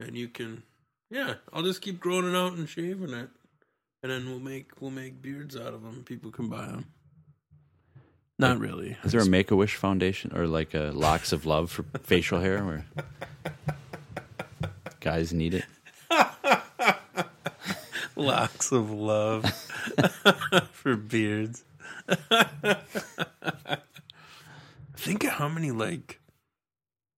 and 0.00 0.16
you 0.16 0.28
can. 0.28 0.62
Yeah, 1.10 1.34
I'll 1.52 1.62
just 1.62 1.82
keep 1.82 2.00
growing 2.00 2.26
it 2.30 2.36
out 2.36 2.54
and 2.54 2.66
shaving 2.66 3.12
it, 3.12 3.28
and 4.02 4.10
then 4.10 4.26
we'll 4.30 4.40
make 4.40 4.80
we'll 4.80 4.90
make 4.90 5.20
beards 5.20 5.54
out 5.54 5.74
of 5.74 5.82
them. 5.82 6.02
People 6.04 6.30
can 6.30 6.48
buy 6.48 6.64
them. 6.66 6.86
Not 8.38 8.58
really. 8.58 8.96
Is 9.04 9.12
there 9.12 9.20
a 9.20 9.26
Make 9.26 9.50
a 9.50 9.56
Wish 9.56 9.74
Foundation 9.74 10.34
or 10.34 10.46
like 10.46 10.72
a 10.72 10.92
Locks 10.94 11.32
of 11.32 11.44
Love 11.44 11.70
for 11.70 11.82
facial 12.04 12.40
hair 12.40 12.64
where 12.64 12.86
guys 15.00 15.32
need 15.34 15.54
it? 15.54 15.64
locks 18.16 18.72
of 18.72 18.90
love 18.90 19.44
for 20.72 20.96
beards? 20.96 21.64
Think 24.96 25.24
of 25.24 25.30
how 25.30 25.48
many 25.48 25.70
like 25.70 26.20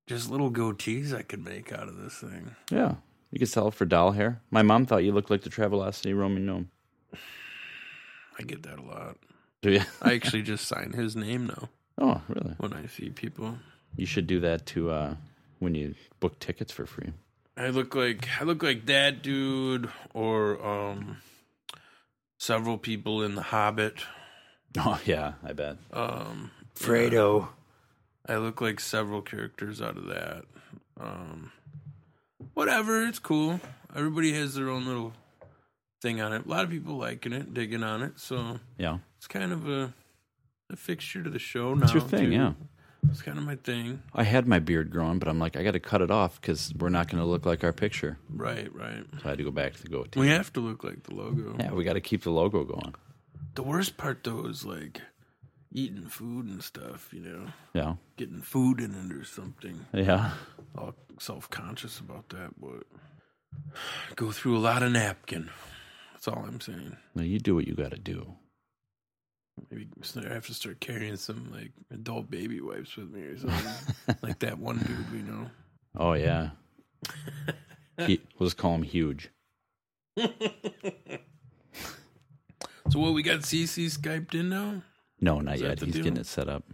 just 0.06 0.30
little 0.30 0.50
goatees 0.50 1.14
I 1.14 1.22
could 1.22 1.44
make 1.44 1.72
out 1.72 1.88
of 1.88 1.96
this 1.96 2.16
thing. 2.18 2.54
Yeah. 2.70 2.96
You 3.30 3.38
could 3.38 3.48
sell 3.48 3.68
it 3.68 3.74
for 3.74 3.84
doll 3.84 4.12
hair. 4.12 4.40
My 4.50 4.62
mom 4.62 4.86
thought 4.86 5.04
you 5.04 5.12
looked 5.12 5.30
like 5.30 5.42
the 5.42 5.50
Travelocity 5.50 6.16
Roaming 6.16 6.46
Gnome. 6.46 6.70
I 8.38 8.42
get 8.42 8.62
that 8.64 8.78
a 8.78 8.82
lot. 8.82 9.16
Do 9.62 9.70
you? 9.70 9.82
I 10.02 10.14
actually 10.14 10.42
just 10.42 10.66
sign 10.66 10.92
his 10.92 11.14
name 11.14 11.46
now 11.46 11.68
Oh, 11.98 12.22
really? 12.28 12.54
when 12.58 12.72
I 12.72 12.86
see 12.86 13.10
people. 13.10 13.58
You 13.96 14.06
should 14.06 14.26
do 14.26 14.40
that 14.40 14.66
to 14.66 14.90
uh, 14.90 15.14
when 15.58 15.74
you 15.74 15.94
book 16.18 16.38
tickets 16.40 16.72
for 16.72 16.86
free. 16.86 17.12
I 17.56 17.68
look 17.68 17.94
like 17.94 18.28
I 18.40 18.44
look 18.44 18.62
like 18.62 18.86
that 18.86 19.22
dude 19.22 19.88
or 20.14 20.64
um 20.64 21.18
several 22.38 22.78
people 22.78 23.22
in 23.22 23.34
the 23.34 23.42
Hobbit. 23.42 23.94
Oh, 24.78 25.00
yeah, 25.04 25.32
I 25.44 25.52
bet. 25.52 25.78
Um 25.92 26.52
Frodo. 26.76 27.48
I 28.28 28.36
look 28.36 28.60
like 28.60 28.78
several 28.78 29.20
characters 29.20 29.82
out 29.82 29.96
of 29.98 30.06
that. 30.06 30.44
Um 31.00 31.50
whatever, 32.54 33.02
it's 33.04 33.18
cool. 33.18 33.60
Everybody 33.96 34.32
has 34.34 34.54
their 34.54 34.68
own 34.68 34.86
little 34.86 35.12
thing 36.00 36.20
on 36.20 36.32
it. 36.32 36.46
A 36.46 36.48
lot 36.48 36.62
of 36.64 36.70
people 36.70 36.94
liking 36.96 37.32
it, 37.32 37.52
digging 37.52 37.82
on 37.82 38.02
it, 38.02 38.20
so 38.20 38.60
Yeah. 38.78 38.98
it's 39.18 39.26
kind 39.26 39.52
of 39.52 39.68
a 39.68 39.92
a 40.72 40.76
fixture 40.76 41.24
to 41.24 41.30
the 41.30 41.40
show 41.40 41.74
now. 41.74 41.82
It's 41.82 41.92
your 41.94 42.02
thing, 42.02 42.26
too. 42.30 42.36
yeah. 42.36 42.52
It's 43.08 43.22
kind 43.22 43.38
of 43.38 43.44
my 43.44 43.56
thing. 43.56 44.02
I 44.14 44.24
had 44.24 44.46
my 44.46 44.58
beard 44.58 44.90
growing, 44.90 45.18
but 45.18 45.28
I'm 45.28 45.38
like, 45.38 45.56
I 45.56 45.62
got 45.62 45.72
to 45.72 45.80
cut 45.80 46.02
it 46.02 46.10
off 46.10 46.40
because 46.40 46.72
we're 46.78 46.90
not 46.90 47.08
going 47.08 47.22
to 47.22 47.28
look 47.28 47.46
like 47.46 47.64
our 47.64 47.72
picture. 47.72 48.18
Right, 48.28 48.72
right. 48.74 49.04
So 49.14 49.22
I 49.24 49.28
had 49.30 49.38
to 49.38 49.44
go 49.44 49.50
back 49.50 49.74
to 49.74 49.82
the 49.82 49.88
goatee. 49.88 50.20
We 50.20 50.28
have 50.28 50.52
to 50.52 50.60
look 50.60 50.84
like 50.84 51.02
the 51.04 51.14
logo. 51.14 51.56
yeah, 51.58 51.72
we 51.72 51.82
got 51.84 51.94
to 51.94 52.00
keep 52.00 52.22
the 52.22 52.30
logo 52.30 52.64
going. 52.64 52.94
The 53.54 53.62
worst 53.62 53.96
part 53.96 54.22
though 54.22 54.46
is 54.46 54.64
like 54.64 55.00
eating 55.72 56.06
food 56.06 56.46
and 56.46 56.62
stuff, 56.62 57.08
you 57.12 57.20
know. 57.20 57.46
Yeah. 57.72 57.94
Getting 58.16 58.42
food 58.42 58.80
in 58.80 58.94
it 58.94 59.16
or 59.16 59.24
something. 59.24 59.86
Yeah. 59.92 60.32
All 60.76 60.94
self 61.18 61.48
conscious 61.50 61.98
about 61.98 62.28
that, 62.30 62.50
but 62.60 62.84
go 64.16 64.30
through 64.30 64.56
a 64.56 64.60
lot 64.60 64.82
of 64.82 64.92
napkin. 64.92 65.50
That's 66.12 66.28
all 66.28 66.44
I'm 66.46 66.60
saying. 66.60 66.96
Now 67.14 67.22
you 67.22 67.38
do 67.38 67.54
what 67.54 67.66
you 67.66 67.74
got 67.74 67.92
to 67.92 67.98
do. 67.98 68.34
Maybe 69.70 69.88
I 70.16 70.32
have 70.32 70.46
to 70.46 70.54
start 70.54 70.80
carrying 70.80 71.16
some 71.16 71.50
like 71.52 71.72
adult 71.92 72.30
baby 72.30 72.60
wipes 72.60 72.96
with 72.96 73.10
me 73.10 73.22
or 73.22 73.38
something. 73.38 74.16
like 74.22 74.38
that 74.40 74.58
one 74.58 74.78
dude 74.78 75.12
we 75.12 75.18
know. 75.22 75.50
Oh, 75.96 76.14
yeah. 76.14 76.50
he, 78.06 78.20
we'll 78.38 78.48
just 78.48 78.56
call 78.56 78.74
him 78.74 78.82
huge. 78.82 79.30
So 82.90 82.98
what 82.98 83.14
we 83.14 83.22
got 83.22 83.40
CC 83.40 83.86
Skyped 83.86 84.34
in 84.34 84.48
now? 84.48 84.82
No, 85.20 85.38
not 85.38 85.56
Is 85.56 85.60
yet. 85.60 85.80
He's 85.80 85.94
deal? 85.94 86.02
getting 86.02 86.18
it 86.18 86.26
set 86.26 86.48
up. 86.48 86.64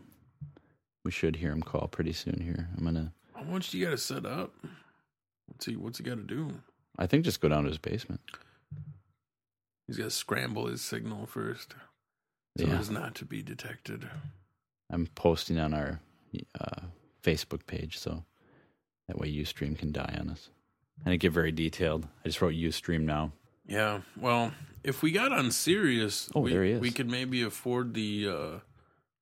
We 1.05 1.11
should 1.11 1.37
hear 1.37 1.53
him 1.53 1.63
call 1.63 1.89
pretty 1.89 2.15
soon 2.15 2.41
here. 2.41 2.71
I'm 2.77 2.95
to, 2.95 3.13
How 3.35 3.43
much 3.43 3.71
do 3.71 3.79
you 3.79 3.85
gotta 3.85 3.99
set 3.99 4.25
up? 4.25 4.55
What's 5.47 5.67
he 5.67 5.77
what's 5.77 5.99
he 5.99 6.05
gotta 6.05 6.23
do? 6.23 6.55
I 6.99 7.07
think 7.07 7.25
just 7.25 7.43
go 7.43 7.51
down 7.51 7.65
to 7.65 7.69
his 7.69 7.79
basement. 7.79 8.23
He's 9.87 9.99
gotta 9.99 10.11
scramble 10.11 10.69
his 10.69 10.81
signal 10.81 11.27
first. 11.27 11.75
So 12.57 12.67
Yeah. 12.67 12.79
as 12.79 12.91
not 12.91 13.15
to 13.17 13.25
be 13.25 13.43
detected. 13.43 14.09
I'm 14.91 15.07
posting 15.09 15.59
on 15.59 15.75
our 15.75 16.01
uh, 16.61 16.83
Facebook 17.23 17.67
page, 17.67 17.99
so 17.99 18.25
that 19.09 19.19
way 19.19 19.33
Ustream 19.33 19.77
can 19.79 19.93
die 19.93 20.17
on 20.19 20.31
us. 20.31 20.49
I 21.01 21.03
And 21.07 21.15
it 21.15 21.19
get 21.19 21.33
very 21.33 21.53
detailed. 21.53 22.07
I 22.25 22.29
just 22.29 22.41
wrote 22.41 22.55
Ustream 22.55 23.03
now. 23.03 23.33
Yeah. 23.67 24.01
Well, 24.17 24.53
if 24.85 25.03
we 25.03 25.11
got 25.11 25.33
on 25.33 25.51
Sirius, 25.51 26.31
Oh, 26.35 26.41
we, 26.41 26.53
there 26.53 26.65
he 26.65 26.71
is. 26.73 26.81
we 26.81 26.91
could 26.93 27.11
maybe 27.11 27.43
afford 27.43 27.95
the 27.95 28.29
uh, 28.29 28.59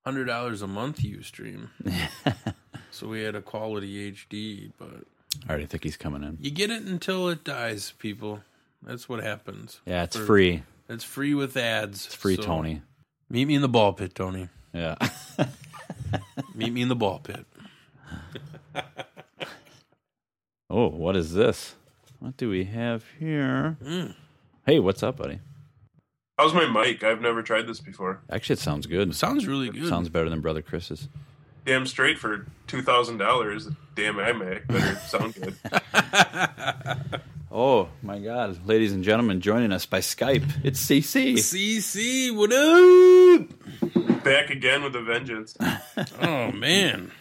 hundred 0.05 0.27
dollars 0.27 0.61
a 0.63 0.67
month 0.67 0.99
Ustream. 0.99 1.69
so 2.91 3.09
we 3.09 3.23
had 3.23 3.35
a 3.35 3.43
quality 3.43 4.13
HD, 4.13 4.71
but 4.79 5.05
I 5.47 5.51
already 5.51 5.67
think 5.67 5.83
he's 5.85 5.97
coming 5.97 6.23
in. 6.23 6.39
you 6.41 6.51
get 6.51 6.71
it 6.71 6.83
until 6.83 7.29
it 7.31 7.43
dies, 7.43 7.93
people. 7.99 8.41
That's 8.83 9.09
what 9.09 9.23
happens. 9.23 9.81
Yeah, 9.87 10.03
it's 10.05 10.17
For- 10.17 10.27
free. 10.27 10.63
It's 10.89 11.05
free 11.05 11.35
with 11.35 11.57
ads. 11.57 12.05
It's 12.07 12.15
free, 12.15 12.37
So 12.37 12.43
Tony. 12.43 12.83
Meet 13.35 13.49
me 13.49 13.57
in 13.57 13.63
the 13.63 13.69
ball 13.69 13.93
pit, 13.93 14.15
Tony. 14.15 14.49
Yeah. 14.73 14.95
Meet 16.55 16.73
me 16.73 16.83
in 16.83 16.89
the 16.89 16.95
ball 16.95 17.19
pit. 17.19 17.45
oh, 20.71 20.87
what 20.87 21.17
is 21.17 21.35
this? 21.35 21.75
What 22.21 22.37
do 22.37 22.49
we 22.49 22.63
have 22.63 23.03
here? 23.19 23.77
Mm. 23.83 24.15
Hey, 24.65 24.79
what's 24.79 25.03
up, 25.03 25.17
buddy? 25.17 25.41
How's 26.39 26.55
my 26.55 26.65
mic? 26.65 27.03
I've 27.03 27.21
never 27.21 27.43
tried 27.43 27.67
this 27.67 27.81
before. 27.81 28.21
Actually, 28.31 28.53
it 28.53 28.61
sounds 28.61 28.87
good. 28.87 29.13
Sounds 29.17 29.49
really 29.49 29.69
good. 29.69 29.89
Sounds 29.89 30.09
better 30.09 30.31
than 30.31 30.41
Brother 30.41 30.63
Chris's. 30.63 31.09
Damn 31.67 31.87
straight 31.87 32.21
for 32.21 32.47
two 32.69 32.83
thousand 32.83 33.19
dollars. 33.19 33.69
Damn 33.97 34.15
iMac 34.15 34.69
better 34.69 34.95
sound 35.09 35.35
good. 35.35 35.57
Oh 37.51 37.89
my 38.03 38.19
God, 38.19 38.67
ladies 38.67 38.93
and 38.93 39.05
gentlemen, 39.05 39.41
joining 39.41 39.73
us 39.73 39.87
by 39.87 40.01
Skype, 40.01 40.45
it's 40.65 40.85
CC. 40.85 41.35
CC, 41.35 42.35
what 42.35 42.53
up? 42.53 44.25
Back 44.25 44.51
again 44.51 44.83
with 44.83 44.97
a 44.97 45.03
vengeance. 45.03 45.57
Oh 46.21 46.51
man, 46.51 47.13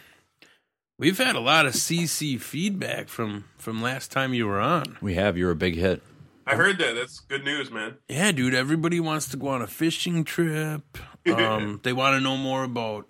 we've 0.98 1.16
had 1.18 1.36
a 1.36 1.40
lot 1.40 1.64
of 1.66 1.74
CC 1.74 2.40
feedback 2.40 3.08
from 3.08 3.44
from 3.56 3.80
last 3.80 4.10
time 4.10 4.34
you 4.34 4.46
were 4.48 4.60
on. 4.60 4.98
We 5.00 5.14
have. 5.14 5.38
You're 5.38 5.52
a 5.52 5.56
big 5.56 5.76
hit. 5.76 6.02
I 6.44 6.56
heard 6.56 6.78
that. 6.78 6.94
That's 6.96 7.20
good 7.20 7.44
news, 7.44 7.70
man. 7.70 7.98
Yeah, 8.08 8.32
dude. 8.32 8.52
Everybody 8.52 8.98
wants 8.98 9.28
to 9.28 9.36
go 9.36 9.48
on 9.48 9.62
a 9.62 9.66
fishing 9.66 10.24
trip. 10.24 10.98
Um, 11.26 11.80
they 11.82 11.94
want 11.94 12.18
to 12.18 12.20
know 12.20 12.36
more 12.36 12.64
about 12.64 13.08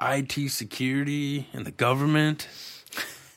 IT 0.00 0.50
security 0.52 1.48
and 1.52 1.66
the 1.66 1.72
government. 1.72 2.46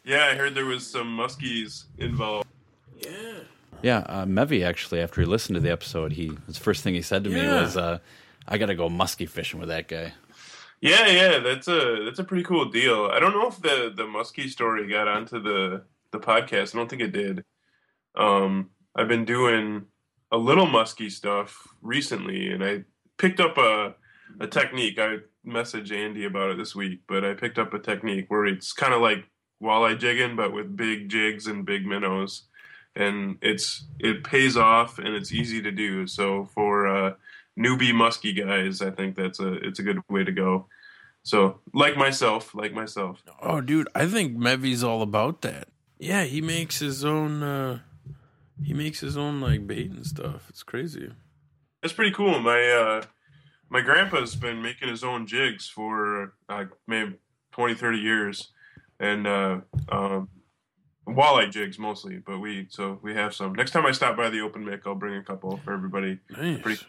Yeah, 0.05 0.27
I 0.31 0.35
heard 0.35 0.53
there 0.53 0.67
was 0.67 0.85
some 0.85 1.17
muskies 1.17 1.85
involved. 1.97 2.45
Yeah, 3.81 3.99
uh, 3.99 4.25
Mevy 4.25 4.63
actually, 4.63 4.99
after 4.99 5.21
he 5.21 5.27
listened 5.27 5.55
to 5.55 5.61
the 5.61 5.71
episode, 5.71 6.13
he 6.13 6.37
his 6.47 6.57
first 6.57 6.83
thing 6.83 6.93
he 6.93 7.01
said 7.01 7.23
to 7.23 7.29
me 7.29 7.45
was, 7.47 7.77
uh, 7.77 7.99
"I 8.47 8.57
got 8.57 8.65
to 8.67 8.75
go 8.75 8.89
muskie 8.89 9.29
fishing 9.29 9.59
with 9.59 9.69
that 9.69 9.87
guy." 9.87 10.13
Yeah, 10.81 11.07
yeah, 11.07 11.39
that's 11.39 11.67
a 11.67 12.03
that's 12.05 12.19
a 12.19 12.23
pretty 12.23 12.43
cool 12.43 12.65
deal. 12.65 13.05
I 13.05 13.19
don't 13.19 13.33
know 13.33 13.47
if 13.47 13.61
the 13.61 13.93
the 13.95 14.03
muskie 14.03 14.49
story 14.49 14.87
got 14.87 15.07
onto 15.07 15.41
the 15.41 15.83
the 16.11 16.19
podcast. 16.19 16.73
I 16.73 16.77
don't 16.77 16.89
think 16.89 17.01
it 17.01 17.11
did. 17.11 17.43
Um, 18.15 18.71
I've 18.95 19.07
been 19.07 19.25
doing 19.25 19.85
a 20.31 20.37
little 20.37 20.67
muskie 20.67 21.11
stuff 21.11 21.67
recently, 21.81 22.51
and 22.51 22.63
I 22.63 22.83
picked 23.17 23.39
up 23.39 23.57
a 23.57 23.95
a 24.39 24.47
technique. 24.47 24.99
I 24.99 25.17
messaged 25.45 25.91
Andy 25.91 26.25
about 26.25 26.51
it 26.51 26.57
this 26.57 26.75
week, 26.75 27.01
but 27.07 27.23
I 27.23 27.33
picked 27.33 27.59
up 27.59 27.73
a 27.73 27.79
technique 27.79 28.25
where 28.27 28.45
it's 28.45 28.73
kind 28.73 28.93
of 28.93 29.01
like 29.01 29.25
walleye 29.61 29.99
jigging, 29.99 30.35
but 30.35 30.53
with 30.53 30.75
big 30.75 31.09
jigs 31.09 31.47
and 31.47 31.65
big 31.65 31.85
minnows, 31.85 32.48
and 32.95 33.37
it's 33.41 33.85
it 33.99 34.23
pays 34.23 34.57
off 34.57 34.99
and 34.99 35.09
it's 35.09 35.31
easy 35.31 35.61
to 35.61 35.71
do. 35.71 36.07
So 36.07 36.45
for 36.45 36.87
uh, 36.87 37.13
newbie 37.57 37.91
muskie 37.91 38.37
guys, 38.37 38.81
I 38.81 38.91
think 38.91 39.15
that's 39.15 39.39
a 39.39 39.53
it's 39.53 39.79
a 39.79 39.83
good 39.83 39.99
way 40.09 40.23
to 40.23 40.31
go. 40.31 40.67
So 41.23 41.59
like 41.73 41.97
myself, 41.97 42.55
like 42.55 42.73
myself. 42.73 43.23
Oh, 43.41 43.61
dude, 43.61 43.89
I 43.93 44.05
think 44.07 44.35
Mevy's 44.37 44.83
all 44.83 45.01
about 45.01 45.41
that. 45.41 45.67
Yeah, 45.99 46.23
he 46.23 46.41
makes 46.41 46.79
his 46.79 47.03
own. 47.03 47.43
uh 47.43 47.79
He 48.63 48.73
makes 48.73 48.99
his 48.99 49.15
own 49.17 49.41
like 49.41 49.67
bait 49.67 49.91
and 49.91 50.05
stuff. 50.05 50.47
It's 50.49 50.63
crazy. 50.63 51.11
It's 51.83 51.93
pretty 51.93 52.11
cool. 52.11 52.39
My 52.39 52.61
uh, 52.61 53.03
my 53.69 53.81
grandpa's 53.81 54.35
been 54.35 54.61
making 54.61 54.89
his 54.89 55.03
own 55.03 55.27
jigs 55.27 55.67
for 55.67 56.33
uh, 56.49 56.65
maybe 56.87 57.15
20, 57.51 57.75
30 57.75 57.97
years, 57.99 58.51
and 58.99 59.27
uh, 59.27 59.59
um, 59.89 60.29
walleye 61.15 61.51
jigs 61.51 61.77
mostly. 61.79 62.17
But 62.17 62.39
we 62.39 62.67
so 62.69 62.99
we 63.01 63.13
have 63.15 63.33
some. 63.33 63.53
Next 63.53 63.71
time 63.71 63.85
I 63.85 63.91
stop 63.91 64.15
by 64.17 64.29
the 64.29 64.41
open 64.41 64.63
mic, 64.65 64.81
I'll 64.85 64.95
bring 64.95 65.15
a 65.15 65.23
couple 65.23 65.57
for 65.57 65.73
everybody. 65.73 66.19
Nice. 66.29 66.61
Pretty- 66.61 66.85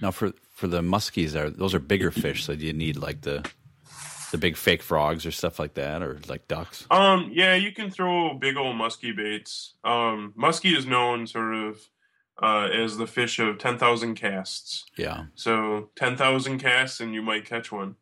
Now, 0.00 0.10
for 0.10 0.32
for 0.54 0.66
the 0.66 0.80
muskies, 0.80 1.34
are 1.38 1.50
those 1.50 1.74
are 1.74 1.80
bigger 1.80 2.10
fish? 2.10 2.44
So 2.44 2.54
do 2.56 2.64
you 2.66 2.72
need 2.72 2.96
like 2.96 3.20
the 3.22 3.48
the 4.32 4.38
big 4.38 4.56
fake 4.56 4.82
frogs 4.82 5.26
or 5.26 5.30
stuff 5.32 5.58
like 5.58 5.74
that, 5.74 6.02
or 6.02 6.18
like 6.28 6.48
ducks? 6.48 6.86
Um, 6.90 7.30
yeah, 7.32 7.54
you 7.54 7.72
can 7.72 7.90
throw 7.90 8.34
big 8.34 8.56
old 8.56 8.76
muskie 8.76 9.14
baits. 9.14 9.74
Um, 9.84 10.32
muskie 10.38 10.76
is 10.76 10.86
known 10.86 11.26
sort 11.26 11.54
of 11.54 11.78
uh, 12.42 12.68
as 12.72 12.96
the 12.96 13.06
fish 13.06 13.38
of 13.38 13.58
ten 13.58 13.76
thousand 13.76 14.14
casts. 14.14 14.84
Yeah, 14.96 15.24
So 15.34 15.90
ten 15.96 16.16
thousand 16.16 16.58
casts, 16.58 17.00
and 17.00 17.12
you 17.12 17.22
might 17.22 17.44
catch 17.44 17.70
one. 17.72 17.96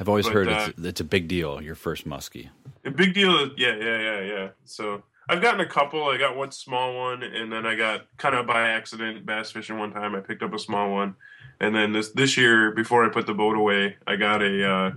I've 0.00 0.08
always 0.08 0.26
But, 0.26 0.34
heard 0.34 0.48
uh, 0.48 0.66
it's, 0.70 0.78
it's 0.78 1.00
a 1.00 1.04
big 1.04 1.28
deal. 1.28 1.62
Your 1.62 1.74
first 1.74 2.08
muskie. 2.08 2.48
A 2.84 2.90
big 2.90 3.14
deal. 3.14 3.50
Yeah, 3.56 3.76
yeah, 3.76 3.98
yeah, 3.98 4.20
yeah. 4.20 4.48
So 4.64 5.02
I've 5.28 5.40
gotten 5.40 5.60
a 5.60 5.66
couple. 5.66 6.04
I 6.04 6.18
got 6.18 6.36
one 6.36 6.50
small 6.50 6.96
one, 6.96 7.22
and 7.22 7.52
then 7.52 7.64
I 7.64 7.76
got 7.76 8.06
kind 8.16 8.34
of 8.34 8.46
by 8.46 8.68
accident 8.68 9.24
bass 9.24 9.50
fishing 9.50 9.78
one 9.78 9.92
time. 9.92 10.14
I 10.14 10.20
picked 10.20 10.42
up 10.42 10.52
a 10.52 10.58
small 10.58 10.90
one, 10.92 11.14
and 11.60 11.74
then 11.74 11.92
this 11.92 12.10
this 12.10 12.36
year 12.36 12.72
before 12.72 13.04
I 13.04 13.08
put 13.08 13.26
the 13.26 13.34
boat 13.34 13.56
away, 13.56 13.96
I 14.06 14.16
got 14.16 14.42
a 14.42 14.68
uh, 14.68 14.90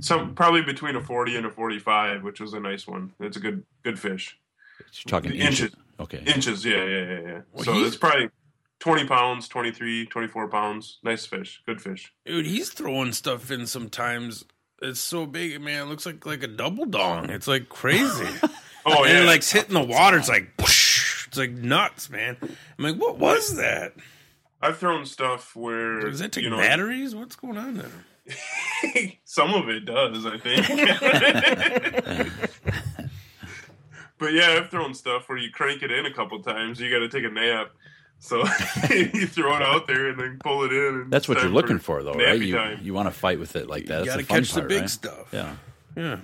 some 0.00 0.34
probably 0.34 0.62
between 0.62 0.96
a 0.96 1.02
forty 1.02 1.36
and 1.36 1.46
a 1.46 1.50
forty 1.50 1.78
five, 1.78 2.22
which 2.22 2.40
was 2.40 2.54
a 2.54 2.60
nice 2.60 2.86
one. 2.86 3.12
It's 3.20 3.36
a 3.36 3.40
good 3.40 3.64
good 3.82 3.98
fish. 3.98 4.38
You're 4.78 5.10
talking 5.10 5.32
Inches. 5.32 5.60
inches. 5.60 5.76
Okay. 6.00 6.22
Inches, 6.24 6.64
yeah, 6.64 6.82
yeah, 6.82 6.84
yeah, 6.84 7.20
yeah. 7.20 7.40
Well, 7.52 7.64
so 7.64 7.84
it's 7.84 7.96
probably 7.96 8.30
20 8.80 9.06
pounds, 9.06 9.48
23, 9.48 10.06
24 10.06 10.48
pounds. 10.48 10.98
Nice 11.02 11.26
fish. 11.26 11.62
Good 11.66 11.80
fish. 11.80 12.12
Dude, 12.26 12.46
he's 12.46 12.70
throwing 12.70 13.12
stuff 13.12 13.50
in 13.50 13.66
sometimes. 13.66 14.44
It's 14.82 15.00
so 15.00 15.26
big, 15.26 15.60
man. 15.60 15.86
It 15.86 15.90
looks 15.90 16.06
like 16.06 16.24
like 16.26 16.42
a 16.42 16.48
double 16.48 16.86
dong. 16.86 17.30
It's 17.30 17.46
like 17.48 17.68
crazy. 17.68 18.28
Oh, 18.86 19.04
yeah. 19.04 19.10
and 19.10 19.18
yeah. 19.18 19.22
it 19.24 19.26
like 19.26 19.44
hitting 19.44 19.74
the 19.74 19.82
water. 19.82 20.16
It's 20.16 20.30
like 20.30 20.54
whoosh. 20.58 21.26
It's 21.26 21.36
like 21.36 21.50
nuts, 21.50 22.08
man. 22.08 22.38
I'm 22.40 22.56
like, 22.78 22.96
what 22.96 23.18
was 23.18 23.56
that? 23.56 23.92
I've 24.62 24.78
thrown 24.78 25.04
stuff 25.04 25.54
where. 25.54 26.00
Does 26.00 26.20
that 26.20 26.32
take 26.32 26.44
you 26.44 26.50
know, 26.50 26.56
batteries? 26.56 27.14
What's 27.14 27.36
going 27.36 27.58
on 27.58 27.76
there? 27.76 27.90
Some 29.24 29.54
of 29.54 29.68
it 29.68 29.84
does, 29.84 30.24
I 30.26 30.38
think. 30.38 30.66
but 34.18 34.32
yeah, 34.32 34.58
I've 34.58 34.70
thrown 34.70 34.94
stuff 34.94 35.28
where 35.28 35.38
you 35.38 35.50
crank 35.50 35.82
it 35.82 35.90
in 35.92 36.06
a 36.06 36.12
couple 36.12 36.42
times. 36.42 36.80
You 36.80 36.90
got 36.90 37.00
to 37.00 37.08
take 37.08 37.30
a 37.30 37.32
nap. 37.32 37.72
So 38.22 38.38
you 38.90 39.26
throw 39.26 39.56
it 39.56 39.62
out 39.62 39.86
there 39.86 40.10
and 40.10 40.20
then 40.20 40.38
pull 40.44 40.62
it 40.64 40.72
in. 40.72 40.94
And 41.02 41.10
That's 41.10 41.26
what 41.28 41.38
you're 41.40 41.50
looking 41.50 41.78
for, 41.78 42.02
though, 42.02 42.12
right? 42.12 42.40
You 42.40 42.54
time. 42.54 42.78
you 42.82 42.92
want 42.94 43.06
to 43.08 43.12
fight 43.12 43.38
with 43.40 43.56
it 43.56 43.66
like 43.66 43.86
that. 43.86 44.00
You 44.00 44.06
gotta 44.06 44.22
the 44.22 44.26
fun 44.28 44.38
catch 44.42 44.52
the 44.52 44.62
big 44.62 44.80
right? 44.82 44.90
stuff. 44.90 45.28
Yeah. 45.32 45.56
Yeah. 45.96 46.18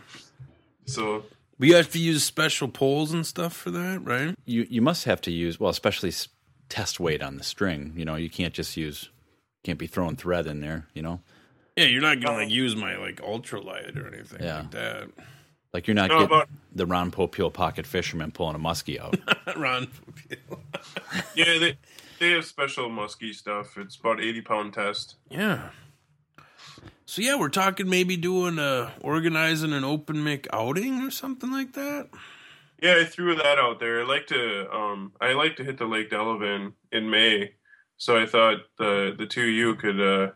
So 0.84 1.24
But 1.58 1.68
you 1.68 1.74
have 1.76 1.90
to 1.92 1.98
use 1.98 2.22
special 2.22 2.68
poles 2.68 3.12
and 3.12 3.26
stuff 3.26 3.52
for 3.54 3.70
that, 3.70 4.04
right? 4.04 4.34
You 4.44 4.66
you 4.68 4.82
must 4.82 5.04
have 5.04 5.20
to 5.22 5.30
use 5.32 5.58
well, 5.58 5.70
especially 5.70 6.10
s- 6.10 6.28
test 6.68 7.00
weight 7.00 7.22
on 7.22 7.36
the 7.38 7.44
string. 7.44 7.94
You 7.96 8.04
know, 8.04 8.14
you 8.16 8.30
can't 8.30 8.54
just 8.54 8.76
use 8.76 9.08
can't 9.64 9.78
be 9.78 9.86
throwing 9.86 10.16
thread 10.16 10.46
in 10.46 10.60
there. 10.60 10.86
You 10.94 11.02
know, 11.02 11.20
Yeah, 11.76 11.86
you're 11.86 12.02
not 12.02 12.20
gonna 12.20 12.36
like 12.44 12.50
use 12.50 12.76
my 12.76 12.96
like 12.96 13.16
ultralight 13.22 13.96
or 13.96 14.06
anything 14.14 14.42
Yeah. 14.42 14.58
like 14.60 14.70
that. 14.72 15.08
Like 15.72 15.86
you're 15.86 15.94
not 15.94 16.08
No, 16.08 16.14
getting 16.20 16.28
but- 16.28 16.48
the 16.74 16.86
Ron 16.86 17.10
Popeil 17.10 17.52
pocket 17.52 17.86
fisherman 17.86 18.30
pulling 18.32 18.54
a 18.56 18.58
muskie 18.58 19.00
out. 19.00 19.16
Ron. 19.56 19.86
Popeil. 19.86 20.58
yeah, 21.34 21.58
they 21.58 21.78
they 22.18 22.30
have 22.32 22.44
special 22.44 22.88
muskie 22.88 23.34
stuff. 23.34 23.76
It's 23.78 23.96
about 23.96 24.20
80 24.20 24.40
pound 24.42 24.72
test. 24.74 25.16
Yeah. 25.30 25.70
So 27.08 27.22
yeah, 27.22 27.38
we're 27.38 27.48
talking 27.50 27.88
maybe 27.88 28.16
doing 28.16 28.58
a 28.58 28.92
organizing 29.00 29.72
an 29.72 29.84
open 29.84 30.24
mic 30.24 30.46
outing 30.52 31.00
or 31.02 31.10
something 31.10 31.50
like 31.52 31.72
that. 31.74 32.08
Yeah, 32.82 32.96
I 33.00 33.04
threw 33.04 33.34
that 33.36 33.58
out 33.58 33.78
there. 33.80 34.00
I 34.00 34.04
like 34.04 34.26
to 34.28 34.70
um 34.74 35.12
I 35.20 35.32
like 35.32 35.56
to 35.56 35.64
hit 35.64 35.78
the 35.78 35.86
Lake 35.86 36.10
Delavan 36.10 36.72
in 36.92 37.08
May. 37.08 37.52
So 37.96 38.20
I 38.20 38.26
thought 38.26 38.58
the 38.76 39.14
the 39.16 39.26
two 39.26 39.42
of 39.42 39.48
you 39.48 39.74
could 39.76 40.00
uh 40.00 40.30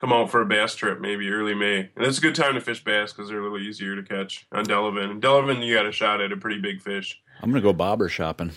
come 0.00 0.12
out 0.12 0.30
for 0.30 0.40
a 0.42 0.46
bass 0.46 0.74
trip 0.74 1.00
maybe 1.00 1.28
early 1.30 1.54
May. 1.54 1.90
And 1.96 2.04
it's 2.04 2.18
a 2.18 2.20
good 2.20 2.34
time 2.34 2.54
to 2.54 2.60
fish 2.60 2.84
bass 2.84 3.12
because 3.12 3.28
they're 3.30 3.40
a 3.40 3.42
little 3.42 3.58
easier 3.58 3.96
to 3.96 4.02
catch 4.02 4.46
on 4.52 4.64
Delavan. 4.66 5.10
And 5.10 5.22
Delavan 5.22 5.64
you 5.64 5.74
got 5.74 5.86
a 5.86 5.92
shot 5.92 6.20
at 6.20 6.32
a 6.32 6.36
pretty 6.36 6.60
big 6.60 6.80
fish. 6.82 7.20
I'm 7.42 7.50
gonna 7.50 7.62
go 7.62 7.72
bobber 7.72 8.08
shopping. 8.08 8.52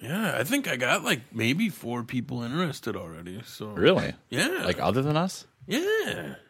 Yeah, 0.00 0.36
I 0.38 0.44
think 0.44 0.68
I 0.68 0.76
got 0.76 1.02
like 1.02 1.22
maybe 1.34 1.68
four 1.68 2.04
people 2.04 2.42
interested 2.42 2.94
already. 2.96 3.42
So 3.44 3.68
Really? 3.70 4.14
yeah, 4.30 4.62
Like 4.64 4.78
other 4.80 5.02
than 5.02 5.16
us? 5.16 5.46
yeah. 5.66 6.34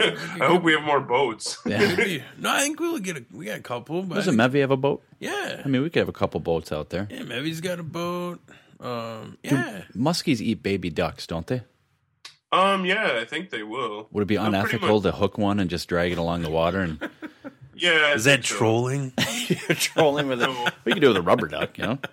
I 0.00 0.46
hope 0.46 0.62
we 0.64 0.72
have 0.72 0.82
more 0.82 1.00
boats. 1.00 1.58
Yeah. 1.66 2.18
No, 2.38 2.50
I 2.50 2.60
think 2.62 2.80
we'll 2.80 2.98
get 2.98 3.16
a 3.18 3.24
we 3.32 3.44
got 3.46 3.58
a 3.58 3.62
couple. 3.62 4.02
But 4.02 4.14
I 4.14 4.16
Doesn't 4.18 4.36
think- 4.36 4.52
Mevy 4.52 4.60
have 4.60 4.70
a 4.72 4.76
boat? 4.76 5.02
yeah, 5.20 5.62
I 5.64 5.68
mean, 5.68 5.82
we 5.82 5.90
could 5.90 6.00
have 6.00 6.08
a 6.08 6.12
couple 6.12 6.40
boats 6.40 6.72
out 6.72 6.90
there. 6.90 7.06
yeah. 7.10 7.22
Mevy's 7.22 7.60
got 7.60 7.78
a 7.78 7.82
boat. 7.84 8.40
Um, 8.80 9.38
yeah. 9.44 9.82
Muskies 9.96 10.40
eat 10.40 10.62
baby 10.62 10.90
ducks, 10.90 11.26
don't 11.26 11.46
they? 11.46 11.62
Um 12.52 12.84
yeah, 12.84 13.18
I 13.20 13.24
think 13.24 13.50
they 13.50 13.62
will. 13.62 14.08
Would 14.12 14.22
it 14.22 14.26
be 14.26 14.36
They'll 14.36 14.44
unethical 14.46 14.96
much- 15.00 15.02
to 15.04 15.12
hook 15.12 15.38
one 15.38 15.58
and 15.58 15.70
just 15.70 15.88
drag 15.88 16.12
it 16.12 16.18
along 16.18 16.42
the 16.42 16.50
water 16.50 16.80
and 16.80 16.98
Yeah. 17.74 17.92
I 17.92 18.12
Is 18.14 18.24
that 18.24 18.40
think 18.40 18.46
so. 18.46 18.56
trolling? 18.56 19.12
trolling 19.70 20.28
with 20.28 20.42
it? 20.42 20.46
No. 20.48 20.68
We 20.84 20.92
could 20.92 21.00
do 21.00 21.08
with 21.08 21.16
a 21.16 21.22
rubber 21.22 21.48
duck, 21.48 21.78
you 21.78 21.84
know? 21.84 21.98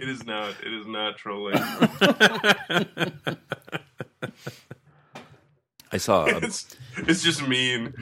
It 0.00 0.08
is 0.08 0.24
not. 0.24 0.54
It 0.64 0.72
is 0.72 0.86
not 0.86 1.16
trolling. 1.16 1.60
I 5.90 5.96
saw, 5.96 6.26
a, 6.26 6.36
it's 6.38 6.76
it's 6.98 7.22
just 7.22 7.46
mean. 7.48 7.94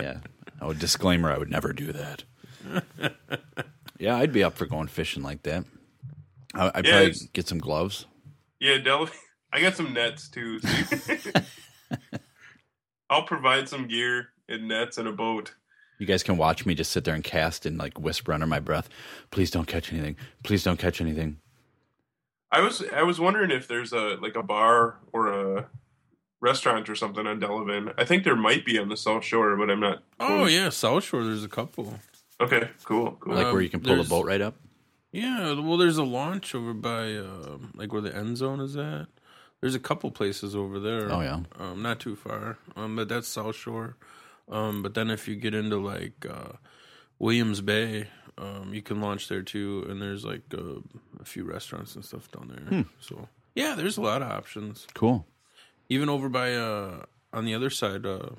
yeah. 0.00 0.18
Oh, 0.60 0.72
disclaimer: 0.72 1.30
I 1.30 1.38
would 1.38 1.50
never 1.50 1.72
do 1.72 1.92
that. 1.92 2.24
yeah, 3.98 4.16
I'd 4.16 4.32
be 4.32 4.42
up 4.42 4.54
for 4.56 4.66
going 4.66 4.88
fishing 4.88 5.22
like 5.22 5.42
that. 5.42 5.64
I, 6.54 6.72
I'd 6.74 6.86
Yeah, 6.86 6.92
probably 7.02 7.14
get 7.34 7.46
some 7.46 7.58
gloves. 7.58 8.06
Yeah, 8.58 8.78
Del. 8.78 9.08
I 9.52 9.60
got 9.60 9.76
some 9.76 9.92
nets 9.94 10.28
too. 10.28 10.60
I'll 13.10 13.22
provide 13.22 13.68
some 13.68 13.86
gear 13.88 14.28
and 14.48 14.68
nets 14.68 14.98
and 14.98 15.08
a 15.08 15.12
boat. 15.12 15.54
You 15.98 16.06
guys 16.06 16.22
can 16.22 16.36
watch 16.36 16.64
me 16.66 16.74
just 16.74 16.92
sit 16.92 17.04
there 17.04 17.14
and 17.14 17.24
cast 17.24 17.66
and 17.66 17.78
like 17.78 17.98
whisper 17.98 18.32
under 18.32 18.46
my 18.46 18.60
breath, 18.60 18.88
"Please 19.30 19.50
don't 19.50 19.66
catch 19.66 19.92
anything. 19.92 20.16
Please 20.44 20.62
don't 20.62 20.78
catch 20.78 21.00
anything." 21.00 21.38
I 22.52 22.60
was 22.60 22.82
I 22.92 23.02
was 23.02 23.18
wondering 23.18 23.50
if 23.50 23.66
there's 23.66 23.92
a 23.92 24.16
like 24.20 24.36
a 24.36 24.42
bar 24.42 24.96
or 25.12 25.28
a 25.28 25.66
restaurant 26.40 26.88
or 26.88 26.94
something 26.94 27.26
on 27.26 27.40
Delavan. 27.40 27.94
I 27.98 28.04
think 28.04 28.22
there 28.24 28.36
might 28.36 28.64
be 28.64 28.78
on 28.78 28.88
the 28.88 28.96
South 28.96 29.24
Shore, 29.24 29.56
but 29.56 29.70
I'm 29.70 29.80
not. 29.80 30.02
Oh 30.20 30.46
yeah, 30.46 30.68
South 30.68 31.04
Shore. 31.04 31.24
There's 31.24 31.44
a 31.44 31.48
couple. 31.48 31.98
Okay, 32.40 32.68
cool, 32.84 33.16
cool. 33.18 33.34
Like 33.34 33.46
Um, 33.46 33.52
where 33.54 33.62
you 33.62 33.68
can 33.70 33.80
pull 33.80 33.88
the 33.90 33.94
there's- 33.96 34.08
boat 34.08 34.26
right 34.26 34.40
up. 34.40 34.54
Yeah, 35.10 35.54
well, 35.58 35.78
there's 35.78 35.96
a 35.96 36.04
launch 36.04 36.54
over 36.54 36.74
by 36.74 37.16
um, 37.16 37.72
like 37.74 37.92
where 37.94 38.02
the 38.02 38.14
end 38.14 38.36
zone 38.36 38.60
is 38.60 38.76
at. 38.76 39.06
There's 39.60 39.74
a 39.74 39.80
couple 39.80 40.10
places 40.10 40.54
over 40.54 40.78
there. 40.78 41.10
Oh, 41.12 41.20
yeah. 41.20 41.40
um, 41.58 41.82
not 41.82 41.98
too 42.00 42.14
far. 42.16 42.58
Um, 42.76 42.94
but 42.96 43.08
that's 43.08 43.26
South 43.26 43.56
Shore. 43.56 43.96
Um, 44.48 44.82
but 44.82 44.94
then 44.94 45.10
if 45.10 45.26
you 45.28 45.34
get 45.36 45.52
into 45.54 45.78
like 45.78 46.24
uh, 46.28 46.52
Williams 47.18 47.60
Bay, 47.60 48.06
um, 48.38 48.72
you 48.72 48.82
can 48.82 49.00
launch 49.00 49.28
there 49.28 49.42
too. 49.42 49.84
And 49.88 50.00
there's 50.00 50.24
like 50.24 50.42
uh, 50.54 50.80
a 51.20 51.24
few 51.24 51.44
restaurants 51.44 51.94
and 51.96 52.04
stuff 52.04 52.30
down 52.30 52.48
there. 52.70 52.84
So 53.00 53.28
yeah, 53.54 53.74
there's 53.74 53.96
a 53.98 54.02
lot 54.02 54.22
of 54.22 54.30
options. 54.30 54.86
Cool. 54.94 55.26
Even 55.88 56.08
over 56.08 56.28
by 56.28 56.54
uh, 56.54 57.04
on 57.32 57.44
the 57.44 57.54
other 57.54 57.70
side, 57.70 58.06
uh, 58.06 58.30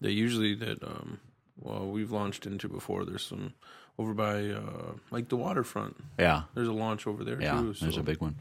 they 0.00 0.10
usually 0.10 0.54
that 0.54 0.82
um, 0.84 1.18
well 1.60 1.86
we've 1.86 2.12
launched 2.12 2.46
into 2.46 2.68
before. 2.68 3.04
There's 3.04 3.24
some 3.26 3.54
over 3.98 4.14
by 4.14 4.50
uh, 4.50 4.92
like 5.10 5.28
the 5.28 5.36
waterfront. 5.36 5.96
Yeah, 6.18 6.42
There's 6.54 6.68
a 6.68 6.72
launch 6.72 7.06
over 7.06 7.24
there 7.24 7.40
yeah. 7.40 7.58
too. 7.60 7.72
There's 7.80 7.94
so- 7.94 8.00
a 8.00 8.04
big 8.04 8.20
one. 8.20 8.36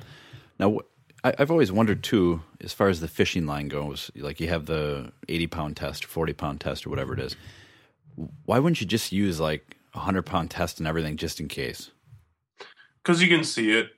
Now, 0.60 0.80
I, 1.24 1.34
I've 1.40 1.52
always 1.52 1.72
wondered 1.72 2.04
too, 2.04 2.42
as 2.62 2.74
far 2.74 2.90
as 2.90 3.00
the 3.00 3.08
fishing 3.08 3.46
line 3.46 3.68
goes. 3.68 4.12
Like 4.16 4.40
you 4.40 4.48
have 4.50 4.66
the 4.66 5.12
80 5.30 5.48
pound 5.48 5.78
test, 5.78 6.06
40 6.06 6.34
pound 6.34 6.62
test, 6.62 6.86
or 6.86 6.90
whatever 6.90 7.14
it 7.14 7.20
is. 7.20 7.36
Why 8.46 8.60
wouldn't 8.60 8.80
you 8.82 8.88
just 8.88 9.12
use 9.12 9.40
like 9.40 9.78
a 9.94 10.00
100 10.00 10.24
pound 10.24 10.52
test 10.52 10.80
and 10.80 10.88
everything 10.88 11.18
just 11.18 11.40
in 11.40 11.48
case? 11.48 11.92
because 13.04 13.22
you 13.22 13.28
can 13.28 13.44
see 13.44 13.72
it. 13.78 13.90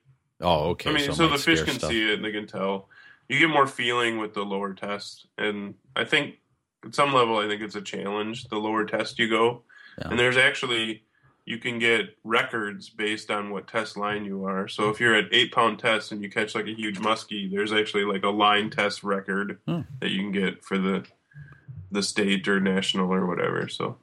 Oh, 0.41 0.69
okay. 0.69 0.89
I 0.89 0.93
mean, 0.93 1.09
it 1.09 1.13
so, 1.13 1.27
the 1.27 1.37
fish 1.37 1.61
can 1.61 1.75
stuff. 1.75 1.91
see 1.91 2.09
it 2.11 2.15
and 2.15 2.25
they 2.25 2.31
can 2.31 2.47
tell. 2.47 2.89
You 3.29 3.37
get 3.39 3.49
more 3.49 3.67
feeling 3.67 4.17
with 4.17 4.33
the 4.33 4.43
lower 4.43 4.73
test, 4.73 5.27
and 5.37 5.75
I 5.95 6.05
think 6.05 6.35
at 6.83 6.95
some 6.95 7.13
level, 7.13 7.37
I 7.37 7.47
think 7.47 7.61
it's 7.61 7.75
a 7.75 7.81
challenge. 7.81 8.45
The 8.49 8.57
lower 8.57 8.83
test 8.85 9.19
you 9.19 9.29
go, 9.29 9.61
Yeah. 9.99 10.09
and 10.09 10.19
there's 10.19 10.37
actually 10.37 11.03
you 11.45 11.59
can 11.59 11.77
get 11.77 12.17
records 12.23 12.89
based 12.89 13.29
on 13.29 13.51
what 13.51 13.67
test 13.67 13.95
line 13.95 14.25
you 14.25 14.45
are. 14.45 14.67
So 14.67 14.89
if 14.89 14.99
you're 14.99 15.15
at 15.15 15.31
eight 15.31 15.51
pound 15.51 15.77
test 15.79 16.11
and 16.11 16.21
you 16.23 16.29
catch 16.29 16.55
like 16.55 16.65
a 16.65 16.73
huge 16.73 16.99
muskie, 16.99 17.49
there's 17.51 17.71
actually 17.71 18.03
like 18.03 18.23
a 18.23 18.29
line 18.29 18.71
test 18.71 19.03
record 19.03 19.59
Hmm. 19.67 19.81
that 19.99 20.09
you 20.09 20.19
can 20.19 20.31
get 20.31 20.63
for 20.63 20.77
the 20.77 21.05
the 21.91 22.01
state 22.03 22.47
or 22.47 22.59
national 22.59 23.13
or 23.13 23.25
whatever. 23.25 23.69
So 23.69 23.97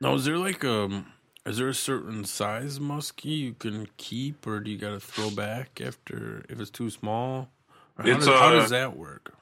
Now, 0.00 0.14
is 0.14 0.24
there 0.24 0.38
like 0.38 0.64
um, 0.64 1.12
is 1.44 1.58
there 1.58 1.68
a 1.68 1.74
certain 1.74 2.24
size 2.24 2.78
muskie 2.78 3.38
you 3.38 3.54
can 3.54 3.88
keep, 3.98 4.46
or 4.46 4.60
do 4.60 4.70
you 4.70 4.78
got 4.78 4.90
to 4.90 5.00
throw 5.00 5.30
back 5.30 5.80
after 5.84 6.44
if 6.48 6.58
it's 6.58 6.70
too 6.70 6.90
small? 6.90 7.50
Or 7.98 8.04
how, 8.04 8.16
does, 8.16 8.26
how 8.26 8.48
uh, 8.48 8.52
does 8.52 8.70
that 8.70 8.96
work? 8.96 9.34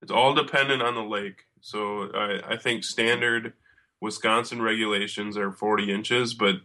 It's 0.00 0.10
all 0.10 0.34
dependent 0.34 0.80
on 0.80 0.94
the 0.94 1.02
lake. 1.02 1.44
So 1.60 2.10
I, 2.14 2.54
I 2.54 2.56
think 2.56 2.84
standard 2.84 3.52
Wisconsin 4.00 4.62
regulations 4.62 5.36
are 5.36 5.52
40 5.52 5.92
inches, 5.92 6.34
but 6.34 6.56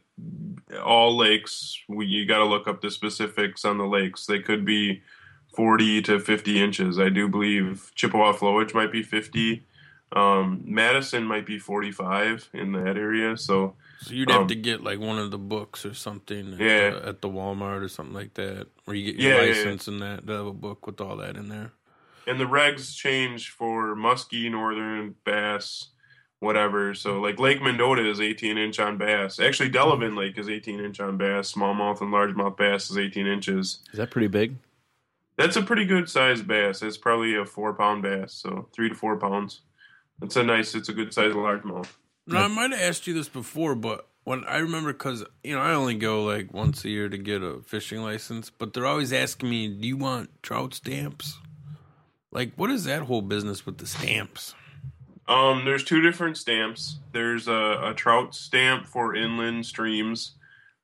all 0.83 1.15
lakes, 1.17 1.77
we, 1.89 2.05
you 2.05 2.25
got 2.25 2.39
to 2.39 2.45
look 2.45 2.67
up 2.67 2.81
the 2.81 2.89
specifics 2.89 3.65
on 3.65 3.77
the 3.77 3.85
lakes. 3.85 4.25
They 4.25 4.39
could 4.39 4.65
be 4.65 5.01
40 5.55 6.01
to 6.03 6.19
50 6.19 6.61
inches. 6.61 6.99
I 6.99 7.09
do 7.09 7.27
believe 7.27 7.91
Chippewa 7.95 8.33
Flowage 8.33 8.73
might 8.73 8.91
be 8.91 9.03
50. 9.03 9.65
Um, 10.13 10.61
Madison 10.65 11.23
might 11.25 11.45
be 11.45 11.59
45 11.59 12.49
in 12.53 12.71
that 12.73 12.95
area. 12.95 13.35
So 13.35 13.75
So 13.99 14.13
you'd 14.13 14.29
have 14.31 14.41
um, 14.43 14.47
to 14.47 14.55
get 14.55 14.81
like 14.83 14.99
one 14.99 15.19
of 15.19 15.31
the 15.31 15.37
books 15.37 15.85
or 15.85 15.93
something 15.93 16.53
at, 16.53 16.59
Yeah. 16.59 16.89
the, 16.91 17.05
at 17.07 17.21
the 17.21 17.29
Walmart 17.29 17.81
or 17.81 17.89
something 17.89 18.13
like 18.15 18.35
that, 18.35 18.67
where 18.85 18.95
you 18.95 19.11
get 19.11 19.21
your 19.21 19.31
Yeah, 19.33 19.41
yeah, 19.41 19.43
yeah. 19.43 19.49
license 19.57 19.87
and 19.89 20.01
that. 20.01 20.25
They 20.25 20.33
have 20.33 20.45
a 20.45 20.53
book 20.53 20.87
with 20.87 21.01
all 21.01 21.17
that 21.17 21.35
in 21.35 21.49
there. 21.49 21.73
and 22.27 22.39
the 22.39 22.45
regs 22.45 22.95
change 22.95 23.49
for 23.49 23.95
muskie, 23.95 24.49
northern 24.49 25.15
bass, 25.25 25.89
whatever. 26.39 26.93
So 26.93 27.11
mm-hmm. 27.11 27.23
like 27.23 27.39
Lake 27.39 27.61
Mendota 27.61 28.09
is 28.09 28.21
18 28.21 28.57
inch 28.57 28.79
on 28.79 28.97
bass. 28.97 29.39
Actually, 29.39 29.69
Delavan 29.69 30.09
mm-hmm. 30.09 30.17
Lake 30.17 30.37
is 30.37 30.49
18 30.49 30.79
inch 30.79 30.99
on 30.99 31.17
bass. 31.17 31.53
Smallmouth 31.53 32.01
and 32.01 32.13
largemouth 32.13 32.57
bass 32.57 32.89
is 32.89 32.97
18 32.97 33.27
inches. 33.27 33.79
Is 33.91 33.97
that 33.97 34.11
pretty 34.11 34.27
big? 34.27 34.55
That's 35.37 35.57
a 35.57 35.61
pretty 35.61 35.85
good 35.85 36.09
sized 36.09 36.47
bass. 36.47 36.81
It's 36.81 36.97
probably 36.97 37.35
a 37.35 37.45
four 37.45 37.73
pound 37.73 38.03
bass, 38.03 38.33
so 38.33 38.69
three 38.73 38.89
to 38.89 38.95
four 38.95 39.17
pounds. 39.17 39.61
It's 40.21 40.37
a 40.37 40.43
nice. 40.43 40.75
It's 40.75 40.87
a 40.87 40.93
good 40.93 41.13
sized 41.13 41.35
largemouth. 41.35 41.89
No, 42.27 42.39
I 42.39 42.47
might 42.47 42.71
have 42.71 42.79
asked 42.79 43.05
you 43.05 43.13
this 43.13 43.27
before, 43.27 43.75
but 43.75 44.07
when 44.23 44.45
I 44.45 44.57
remember, 44.57 44.93
because 44.93 45.25
you 45.43 45.53
know, 45.53 45.61
I 45.61 45.73
only 45.73 45.95
go 45.95 46.23
like 46.23 46.53
once 46.53 46.85
a 46.85 46.89
year 46.89 47.09
to 47.09 47.17
get 47.17 47.43
a 47.43 47.61
fishing 47.63 48.01
license, 48.01 48.49
but 48.49 48.73
they're 48.73 48.85
always 48.85 49.11
asking 49.11 49.49
me, 49.49 49.67
"Do 49.67 49.87
you 49.87 49.97
want 49.97 50.29
trout 50.41 50.73
stamps?" 50.73 51.37
Like, 52.31 52.53
what 52.55 52.71
is 52.71 52.85
that 52.85 53.03
whole 53.03 53.21
business 53.21 53.65
with 53.65 53.77
the 53.77 53.87
stamps? 53.87 54.55
Um, 55.27 55.65
there's 55.65 55.83
two 55.83 56.01
different 56.01 56.37
stamps. 56.37 56.99
There's 57.11 57.47
a, 57.47 57.79
a 57.83 57.93
trout 57.95 58.35
stamp 58.35 58.85
for 58.85 59.15
inland 59.15 59.65
streams, 59.65 60.33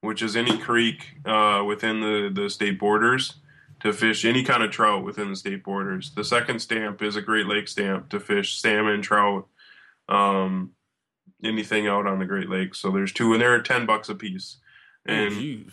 which 0.01 0.21
is 0.21 0.35
any 0.35 0.57
creek 0.57 1.15
uh, 1.25 1.63
within 1.67 2.01
the, 2.01 2.31
the 2.33 2.49
state 2.49 2.79
borders 2.79 3.35
to 3.81 3.93
fish 3.93 4.25
any 4.25 4.43
kind 4.43 4.63
of 4.63 4.71
trout 4.71 5.03
within 5.03 5.29
the 5.29 5.35
state 5.35 5.63
borders. 5.63 6.11
The 6.15 6.23
second 6.23 6.59
stamp 6.59 7.01
is 7.01 7.15
a 7.15 7.21
Great 7.21 7.47
Lake 7.47 7.67
stamp 7.67 8.09
to 8.09 8.19
fish 8.19 8.59
salmon, 8.59 9.01
trout, 9.01 9.47
um, 10.09 10.71
anything 11.43 11.87
out 11.87 12.07
on 12.07 12.19
the 12.19 12.25
Great 12.25 12.49
Lakes. 12.49 12.79
So 12.79 12.91
there's 12.91 13.11
two, 13.11 13.33
and 13.33 13.41
they're 13.41 13.61
ten 13.61 13.85
bucks 13.85 14.09
a 14.09 14.15
piece. 14.15 14.57
Oh, 15.07 15.13
And 15.13 15.31
jeez. 15.33 15.71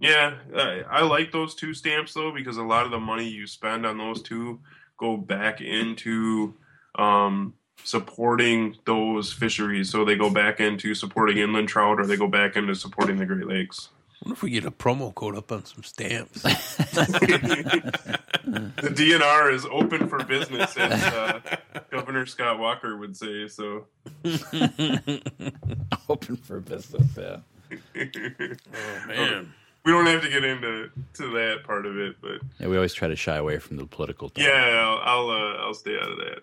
yeah, 0.00 0.34
I, 0.56 0.82
I 0.88 1.02
like 1.02 1.32
those 1.32 1.54
two 1.54 1.74
stamps 1.74 2.14
though 2.14 2.32
because 2.32 2.56
a 2.58 2.62
lot 2.62 2.84
of 2.84 2.92
the 2.92 3.00
money 3.00 3.28
you 3.28 3.46
spend 3.46 3.84
on 3.86 3.98
those 3.98 4.22
two 4.22 4.60
go 4.96 5.16
back 5.16 5.60
into 5.60 6.54
um, 6.96 7.54
supporting 7.84 8.76
those 8.84 9.32
fisheries. 9.32 9.90
So 9.90 10.04
they 10.04 10.16
go 10.16 10.30
back 10.30 10.60
into 10.60 10.94
supporting 10.94 11.38
inland 11.38 11.68
trout, 11.68 12.00
or 12.00 12.06
they 12.06 12.16
go 12.16 12.28
back 12.28 12.56
into 12.56 12.74
supporting 12.74 13.16
the 13.16 13.26
Great 13.26 13.46
Lakes. 13.46 13.88
What 14.22 14.32
if 14.32 14.42
we 14.42 14.50
get 14.50 14.64
a 14.64 14.70
promo 14.70 15.12
code 15.14 15.36
up 15.36 15.50
on 15.50 15.64
some 15.64 15.82
stamps? 15.82 16.44
The 18.44 18.88
DNR 18.88 19.52
is 19.52 19.64
open 19.66 20.08
for 20.08 20.22
business, 20.24 20.76
as 20.76 21.02
uh, 21.04 21.40
Governor 21.90 22.26
Scott 22.26 22.58
Walker 22.58 22.96
would 22.96 23.16
say. 23.16 23.46
So 23.46 23.86
Open 26.08 26.36
for 26.36 26.60
business. 26.60 27.06
Yeah. 27.16 27.36
oh 27.96 29.06
man, 29.06 29.54
we 29.84 29.92
don't 29.92 30.06
have 30.06 30.22
to 30.22 30.28
get 30.28 30.44
into 30.44 30.90
to 31.14 31.30
that 31.32 31.64
part 31.64 31.86
of 31.86 31.98
it, 31.98 32.16
but 32.20 32.40
Yeah, 32.58 32.68
we 32.68 32.76
always 32.76 32.94
try 32.94 33.08
to 33.08 33.16
shy 33.16 33.36
away 33.36 33.58
from 33.58 33.76
the 33.76 33.86
political. 33.86 34.28
Talk. 34.30 34.44
yeah, 34.44 34.80
I'll 35.04 35.28
I'll, 35.28 35.30
uh, 35.30 35.54
I'll 35.66 35.74
stay 35.74 35.96
out 35.98 36.10
of 36.12 36.18
that. 36.18 36.38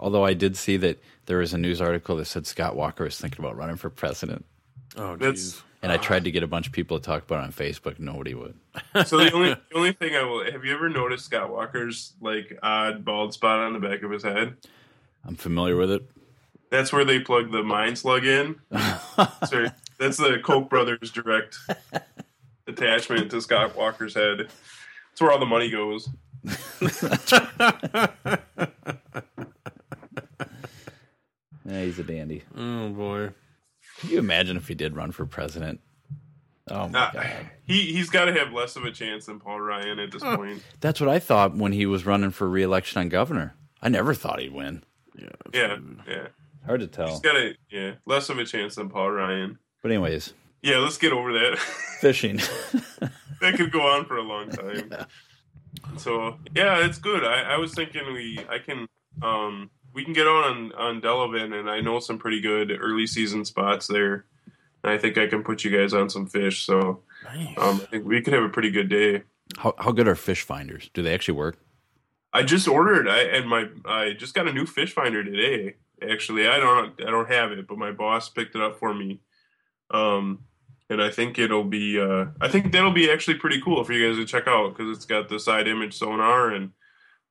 Although 0.00 0.24
I 0.24 0.34
did 0.34 0.56
see 0.56 0.76
that 0.78 1.02
there 1.26 1.38
was 1.38 1.52
a 1.54 1.58
news 1.58 1.80
article 1.80 2.16
that 2.16 2.24
said 2.26 2.46
Scott 2.46 2.74
Walker 2.76 3.04
was 3.04 3.18
thinking 3.18 3.44
about 3.44 3.56
running 3.56 3.76
for 3.76 3.90
president, 3.90 4.44
oh 4.96 5.16
That's 5.16 5.40
jeez. 5.54 5.62
and 5.82 5.92
I 5.92 5.96
tried 5.98 6.24
to 6.24 6.30
get 6.32 6.42
a 6.42 6.48
bunch 6.48 6.66
of 6.66 6.72
people 6.72 6.98
to 6.98 7.04
talk 7.04 7.22
about 7.24 7.40
it 7.42 7.44
on 7.46 7.52
Facebook. 7.52 7.98
Nobody 7.98 8.34
would. 8.34 8.54
So 9.06 9.18
the 9.18 9.32
only 9.32 9.50
the 9.70 9.76
only 9.76 9.92
thing 9.92 10.14
I 10.16 10.22
will 10.24 10.44
have 10.50 10.64
you 10.64 10.74
ever 10.74 10.88
noticed 10.88 11.26
Scott 11.26 11.50
Walker's 11.50 12.12
like 12.20 12.58
odd 12.62 13.04
bald 13.04 13.34
spot 13.34 13.60
on 13.60 13.72
the 13.72 13.78
back 13.80 14.02
of 14.02 14.10
his 14.10 14.22
head? 14.24 14.56
I'm 15.24 15.36
familiar 15.36 15.76
with 15.76 15.90
it. 15.92 16.02
That's 16.70 16.92
where 16.92 17.04
they 17.04 17.20
plug 17.20 17.52
the 17.52 17.62
mine 17.62 17.94
slug 17.96 18.24
in. 18.24 18.56
Sorry, 19.46 19.70
that's 19.98 20.16
the 20.16 20.40
Koch 20.42 20.68
brothers 20.70 21.10
direct 21.12 21.56
attachment 22.72 23.30
to 23.30 23.40
Scott 23.40 23.76
Walker's 23.76 24.14
head. 24.14 24.48
That's 25.10 25.20
where 25.20 25.30
all 25.32 25.38
the 25.38 25.46
money 25.46 25.70
goes. 25.70 26.08
Yeah, 31.64 31.82
he's 31.84 31.98
a 31.98 32.04
dandy. 32.04 32.42
Oh 32.56 32.88
boy. 32.90 33.30
Can 34.00 34.10
you 34.10 34.18
imagine 34.18 34.56
if 34.56 34.68
he 34.68 34.74
did 34.74 34.96
run 34.96 35.12
for 35.12 35.26
president? 35.26 35.80
Oh 36.68 36.88
my 36.88 36.98
Uh, 36.98 37.12
god, 37.12 37.26
he 37.66 37.92
he's 37.92 38.10
got 38.10 38.26
to 38.26 38.32
have 38.32 38.52
less 38.52 38.76
of 38.76 38.84
a 38.84 38.90
chance 38.90 39.26
than 39.26 39.38
Paul 39.38 39.60
Ryan 39.60 39.98
at 39.98 40.10
this 40.10 40.22
point. 40.22 40.62
that's 40.80 41.00
what 41.00 41.08
I 41.08 41.18
thought 41.18 41.56
when 41.56 41.72
he 41.72 41.86
was 41.86 42.06
running 42.06 42.30
for 42.30 42.48
re-election 42.48 43.00
on 43.00 43.08
governor. 43.08 43.54
I 43.80 43.88
never 43.88 44.14
thought 44.14 44.40
he'd 44.40 44.52
win. 44.52 44.82
Yeah. 45.16 45.28
Yeah, 45.52 45.76
yeah. 46.08 46.26
Hard 46.66 46.80
to 46.80 46.86
tell. 46.86 47.08
He's 47.08 47.20
got 47.20 47.36
a 47.36 47.54
yeah 47.70 47.92
less 48.06 48.28
of 48.28 48.38
a 48.38 48.44
chance 48.44 48.74
than 48.76 48.88
Paul 48.88 49.10
Ryan. 49.12 49.58
But 49.82 49.90
anyways, 49.92 50.32
Yeah, 50.62 50.78
let's 50.78 50.98
get 50.98 51.12
over 51.12 51.32
that. 51.32 51.58
fishing. 52.00 52.36
that 53.40 53.54
could 53.56 53.72
go 53.72 53.80
on 53.80 54.04
for 54.04 54.16
a 54.16 54.22
long 54.22 54.48
time. 54.50 54.92
So 55.98 56.38
yeah, 56.54 56.84
it's 56.84 56.98
good. 56.98 57.24
I, 57.24 57.54
I 57.54 57.56
was 57.58 57.74
thinking 57.74 58.12
we 58.12 58.38
I 58.48 58.58
can 58.58 58.86
um 59.22 59.70
we 59.92 60.04
can 60.04 60.12
get 60.12 60.26
on 60.26 60.72
on 60.72 61.00
Delavan 61.00 61.58
and 61.58 61.68
I 61.68 61.80
know 61.80 61.98
some 62.00 62.18
pretty 62.18 62.40
good 62.40 62.70
early 62.80 63.06
season 63.06 63.44
spots 63.44 63.86
there. 63.86 64.24
And 64.84 64.92
I 64.92 64.98
think 64.98 65.16
I 65.18 65.26
can 65.26 65.42
put 65.44 65.64
you 65.64 65.76
guys 65.76 65.94
on 65.94 66.08
some 66.10 66.26
fish. 66.26 66.64
So 66.64 67.02
Nice. 67.24 67.56
um, 67.56 67.76
I 67.82 67.86
think 67.86 68.04
we 68.04 68.20
could 68.20 68.32
have 68.34 68.42
a 68.42 68.48
pretty 68.48 68.70
good 68.70 68.88
day. 68.88 69.22
how 69.58 69.74
how 69.78 69.92
good 69.92 70.08
are 70.08 70.14
fish 70.16 70.42
finders? 70.42 70.90
Do 70.94 71.02
they 71.02 71.14
actually 71.14 71.34
work? 71.38 71.58
I 72.32 72.42
just 72.42 72.66
ordered. 72.68 73.08
I 73.08 73.22
and 73.22 73.48
my 73.48 73.66
I 73.84 74.12
just 74.12 74.34
got 74.34 74.48
a 74.48 74.52
new 74.52 74.66
fish 74.66 74.92
finder 74.92 75.22
today. 75.24 75.74
Actually, 76.08 76.46
I 76.48 76.58
don't 76.58 77.00
I 77.00 77.10
don't 77.10 77.28
have 77.30 77.52
it, 77.52 77.66
but 77.68 77.78
my 77.78 77.90
boss 77.92 78.28
picked 78.28 78.54
it 78.56 78.62
up 78.62 78.78
for 78.78 78.94
me. 78.94 79.20
Um, 79.90 80.44
and 80.92 81.02
I 81.02 81.10
think 81.10 81.38
it'll 81.38 81.64
be 81.64 81.98
uh, 81.98 82.26
I 82.40 82.48
think 82.48 82.70
that'll 82.70 82.92
be 82.92 83.10
actually 83.10 83.38
pretty 83.38 83.60
cool 83.60 83.82
for 83.82 83.92
you 83.92 84.06
guys 84.06 84.18
to 84.18 84.26
check 84.26 84.46
out 84.46 84.76
because 84.76 84.94
it's 84.94 85.06
got 85.06 85.28
the 85.28 85.40
side 85.40 85.66
image 85.66 85.94
sonar 85.94 86.50
and 86.50 86.72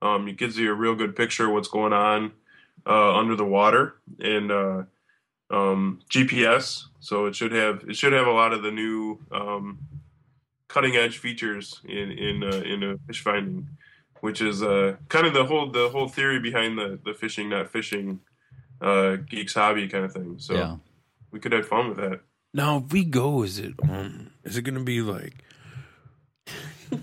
um, 0.01 0.27
it 0.27 0.37
gives 0.37 0.57
you 0.57 0.71
a 0.71 0.73
real 0.73 0.95
good 0.95 1.15
picture 1.15 1.45
of 1.45 1.53
what's 1.53 1.67
going 1.67 1.93
on 1.93 2.31
uh, 2.87 3.15
under 3.15 3.35
the 3.35 3.45
water 3.45 3.95
and 4.19 4.51
uh, 4.51 4.83
um, 5.51 6.01
GPS. 6.09 6.85
So 6.99 7.27
it 7.27 7.35
should 7.35 7.51
have 7.51 7.83
it 7.87 7.95
should 7.95 8.13
have 8.13 8.27
a 8.27 8.31
lot 8.31 8.51
of 8.51 8.63
the 8.63 8.71
new 8.71 9.19
um, 9.31 9.79
cutting 10.67 10.95
edge 10.95 11.19
features 11.19 11.81
in 11.85 12.11
in 12.11 12.43
uh, 12.43 12.57
in 12.65 12.99
fish 13.07 13.21
finding 13.21 13.67
which 14.21 14.39
is 14.41 14.61
uh, 14.63 14.95
kind 15.09 15.27
of 15.27 15.33
the 15.33 15.45
whole 15.45 15.69
the 15.69 15.89
whole 15.89 16.07
theory 16.07 16.39
behind 16.39 16.77
the 16.77 16.99
the 17.05 17.13
fishing 17.13 17.49
not 17.49 17.69
fishing 17.71 18.19
uh, 18.81 19.17
geeks 19.29 19.53
hobby 19.53 19.87
kind 19.87 20.05
of 20.05 20.13
thing. 20.13 20.35
So 20.39 20.53
Yeah. 20.55 20.77
we 21.31 21.39
could 21.39 21.51
have 21.51 21.67
fun 21.67 21.89
with 21.89 21.97
that. 21.97 22.21
Now, 22.53 22.77
if 22.85 22.91
we 22.91 23.05
go, 23.05 23.43
is 23.43 23.59
it 23.59 23.73
um, 23.83 24.31
is 24.43 24.57
it 24.57 24.63
gonna 24.63 24.81
be 24.83 25.01
like? 25.01 25.43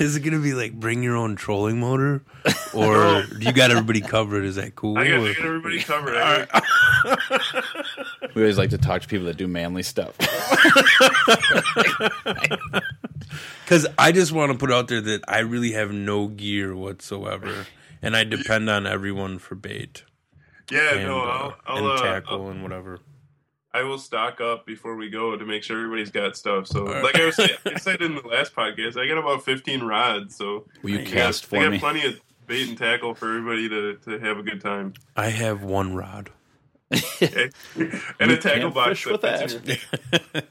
is 0.00 0.16
it 0.16 0.20
gonna 0.20 0.38
be 0.40 0.54
like 0.54 0.72
bring 0.72 1.02
your 1.02 1.16
own 1.16 1.36
trolling 1.36 1.78
motor, 1.80 2.22
or 2.72 3.22
do 3.24 3.38
you 3.46 3.52
got 3.52 3.70
everybody 3.70 4.00
covered? 4.00 4.44
Is 4.44 4.56
that 4.56 4.74
cool? 4.74 4.96
I 4.96 5.06
got, 5.08 5.20
I 5.20 5.34
got 5.34 5.44
everybody 5.44 5.78
covered. 5.80 6.16
I, 6.16 6.62
We 8.34 8.42
always 8.42 8.56
like 8.58 8.70
to 8.70 8.78
talk 8.78 9.02
to 9.02 9.08
people 9.08 9.26
that 9.26 9.36
do 9.36 9.46
manly 9.46 9.82
stuff. 9.82 10.16
Because 13.64 13.86
I 13.98 14.12
just 14.12 14.30
want 14.30 14.52
to 14.52 14.58
put 14.58 14.70
out 14.70 14.88
there 14.88 15.00
that 15.00 15.22
I 15.26 15.38
really 15.40 15.72
have 15.72 15.90
no 15.90 16.28
gear 16.28 16.76
whatsoever, 16.76 17.66
and 18.02 18.14
I 18.14 18.22
depend 18.24 18.68
on 18.68 18.86
everyone 18.86 19.38
for 19.38 19.54
bait 19.54 20.04
Yeah, 20.70 20.94
and, 20.96 21.04
no, 21.08 21.18
uh, 21.20 21.24
I'll, 21.24 21.54
I'll 21.66 21.76
and 21.78 21.86
uh, 21.98 22.02
tackle 22.02 22.42
I'll- 22.42 22.48
and 22.50 22.62
whatever. 22.62 23.00
I 23.74 23.82
will 23.82 23.98
stock 23.98 24.40
up 24.40 24.64
before 24.64 24.94
we 24.94 25.10
go 25.10 25.36
to 25.36 25.44
make 25.44 25.64
sure 25.64 25.76
everybody's 25.76 26.10
got 26.10 26.36
stuff. 26.36 26.68
So, 26.68 26.86
right. 26.86 27.02
like 27.02 27.16
I 27.16 27.26
was 27.26 27.38
I 27.40 27.76
said 27.78 28.00
in 28.00 28.14
the 28.14 28.22
last 28.22 28.54
podcast, 28.54 28.96
I 28.96 29.08
got 29.08 29.18
about 29.18 29.44
15 29.44 29.82
rods. 29.82 30.36
So, 30.36 30.66
Will 30.82 30.90
you 30.90 30.98
I 31.00 31.02
got, 31.04 31.12
cast 31.12 31.44
I 31.46 31.48
for 31.48 31.56
got 31.64 31.72
me? 31.72 31.78
plenty 31.80 32.06
of 32.06 32.20
bait 32.46 32.68
and 32.68 32.78
tackle 32.78 33.14
for 33.16 33.28
everybody 33.28 33.68
to, 33.68 33.96
to 34.04 34.18
have 34.20 34.38
a 34.38 34.44
good 34.44 34.60
time. 34.60 34.94
I 35.16 35.28
have 35.30 35.62
one 35.62 35.94
rod. 35.94 36.30
Okay? 37.20 37.50
and 38.20 38.30
a 38.30 38.36
tackle 38.36 38.70
box 38.70 38.90
fish 39.00 39.06
with 39.06 39.22
that 39.22 39.50
fits 39.50 40.46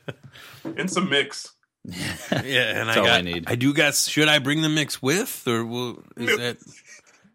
and 0.77 0.91
some 0.91 1.09
mix. 1.09 1.53
Yeah, 2.31 2.79
and 2.79 2.89
That's 2.89 2.97
I 2.97 2.99
all 2.99 3.05
got. 3.05 3.27
I 3.27 3.41
I, 3.47 3.55
do 3.55 3.73
got. 3.73 3.93
Should 3.95 4.27
I 4.27 4.39
bring 4.39 4.61
the 4.61 4.69
mix 4.69 5.01
with, 5.01 5.47
or 5.47 5.63
will 5.65 6.03
is 6.17 6.37
that 6.37 6.57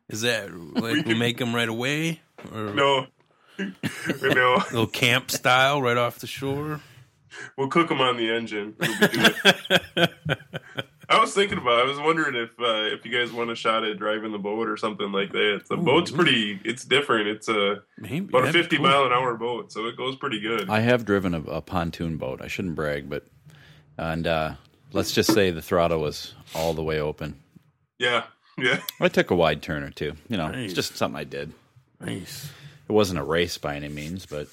is 0.08 0.20
that 0.22 0.52
like 0.54 1.06
we'll 1.06 1.16
make 1.16 1.38
them 1.38 1.54
right 1.54 1.68
away, 1.68 2.20
or 2.52 2.74
No, 2.74 3.06
no, 4.22 4.54
little 4.72 4.86
camp 4.86 5.30
style 5.30 5.82
right 5.82 5.96
off 5.96 6.18
the 6.18 6.26
shore? 6.26 6.80
we'll 7.56 7.68
cook 7.68 7.88
them 7.88 8.00
on 8.00 8.16
the 8.16 8.30
engine. 8.30 8.74
We'll. 8.78 10.06
I 11.10 11.18
was 11.20 11.32
thinking 11.32 11.56
about. 11.56 11.80
I 11.80 11.84
was 11.84 11.98
wondering 11.98 12.34
if 12.34 12.50
uh, 12.60 12.94
if 12.94 13.04
you 13.06 13.10
guys 13.10 13.32
want 13.32 13.50
a 13.50 13.54
shot 13.54 13.82
at 13.82 13.98
driving 13.98 14.30
the 14.30 14.38
boat 14.38 14.68
or 14.68 14.76
something 14.76 15.10
like 15.10 15.32
that. 15.32 15.62
The 15.68 15.76
Ooh. 15.76 15.82
boat's 15.82 16.10
pretty. 16.10 16.60
It's 16.64 16.84
different. 16.84 17.28
It's 17.28 17.48
a 17.48 17.82
Maybe 17.96 18.26
about 18.28 18.48
a 18.48 18.52
50 18.52 18.76
cool. 18.76 18.86
mile 18.86 19.06
an 19.06 19.12
hour 19.12 19.34
boat, 19.34 19.72
so 19.72 19.86
it 19.86 19.96
goes 19.96 20.16
pretty 20.16 20.38
good. 20.40 20.68
I 20.68 20.80
have 20.80 21.06
driven 21.06 21.32
a, 21.34 21.40
a 21.44 21.60
pontoon 21.62 22.18
boat. 22.18 22.42
I 22.42 22.48
shouldn't 22.48 22.74
brag, 22.74 23.08
but 23.08 23.26
and 23.96 24.26
uh, 24.26 24.54
let's 24.92 25.12
just 25.12 25.32
say 25.32 25.50
the 25.50 25.62
throttle 25.62 26.00
was 26.00 26.34
all 26.54 26.74
the 26.74 26.84
way 26.84 27.00
open. 27.00 27.38
yeah, 27.98 28.24
yeah. 28.58 28.80
I 29.00 29.08
took 29.08 29.30
a 29.30 29.34
wide 29.34 29.62
turn 29.62 29.82
or 29.82 29.90
two. 29.90 30.12
You 30.28 30.36
know, 30.36 30.48
Nice. 30.48 30.66
it's 30.66 30.74
just 30.74 30.96
something 30.96 31.18
I 31.18 31.24
did. 31.24 31.52
Nice. 32.00 32.50
It 32.88 32.92
wasn't 32.92 33.20
a 33.20 33.24
race 33.24 33.58
by 33.58 33.76
any 33.76 33.88
means, 33.88 34.24
but 34.24 34.48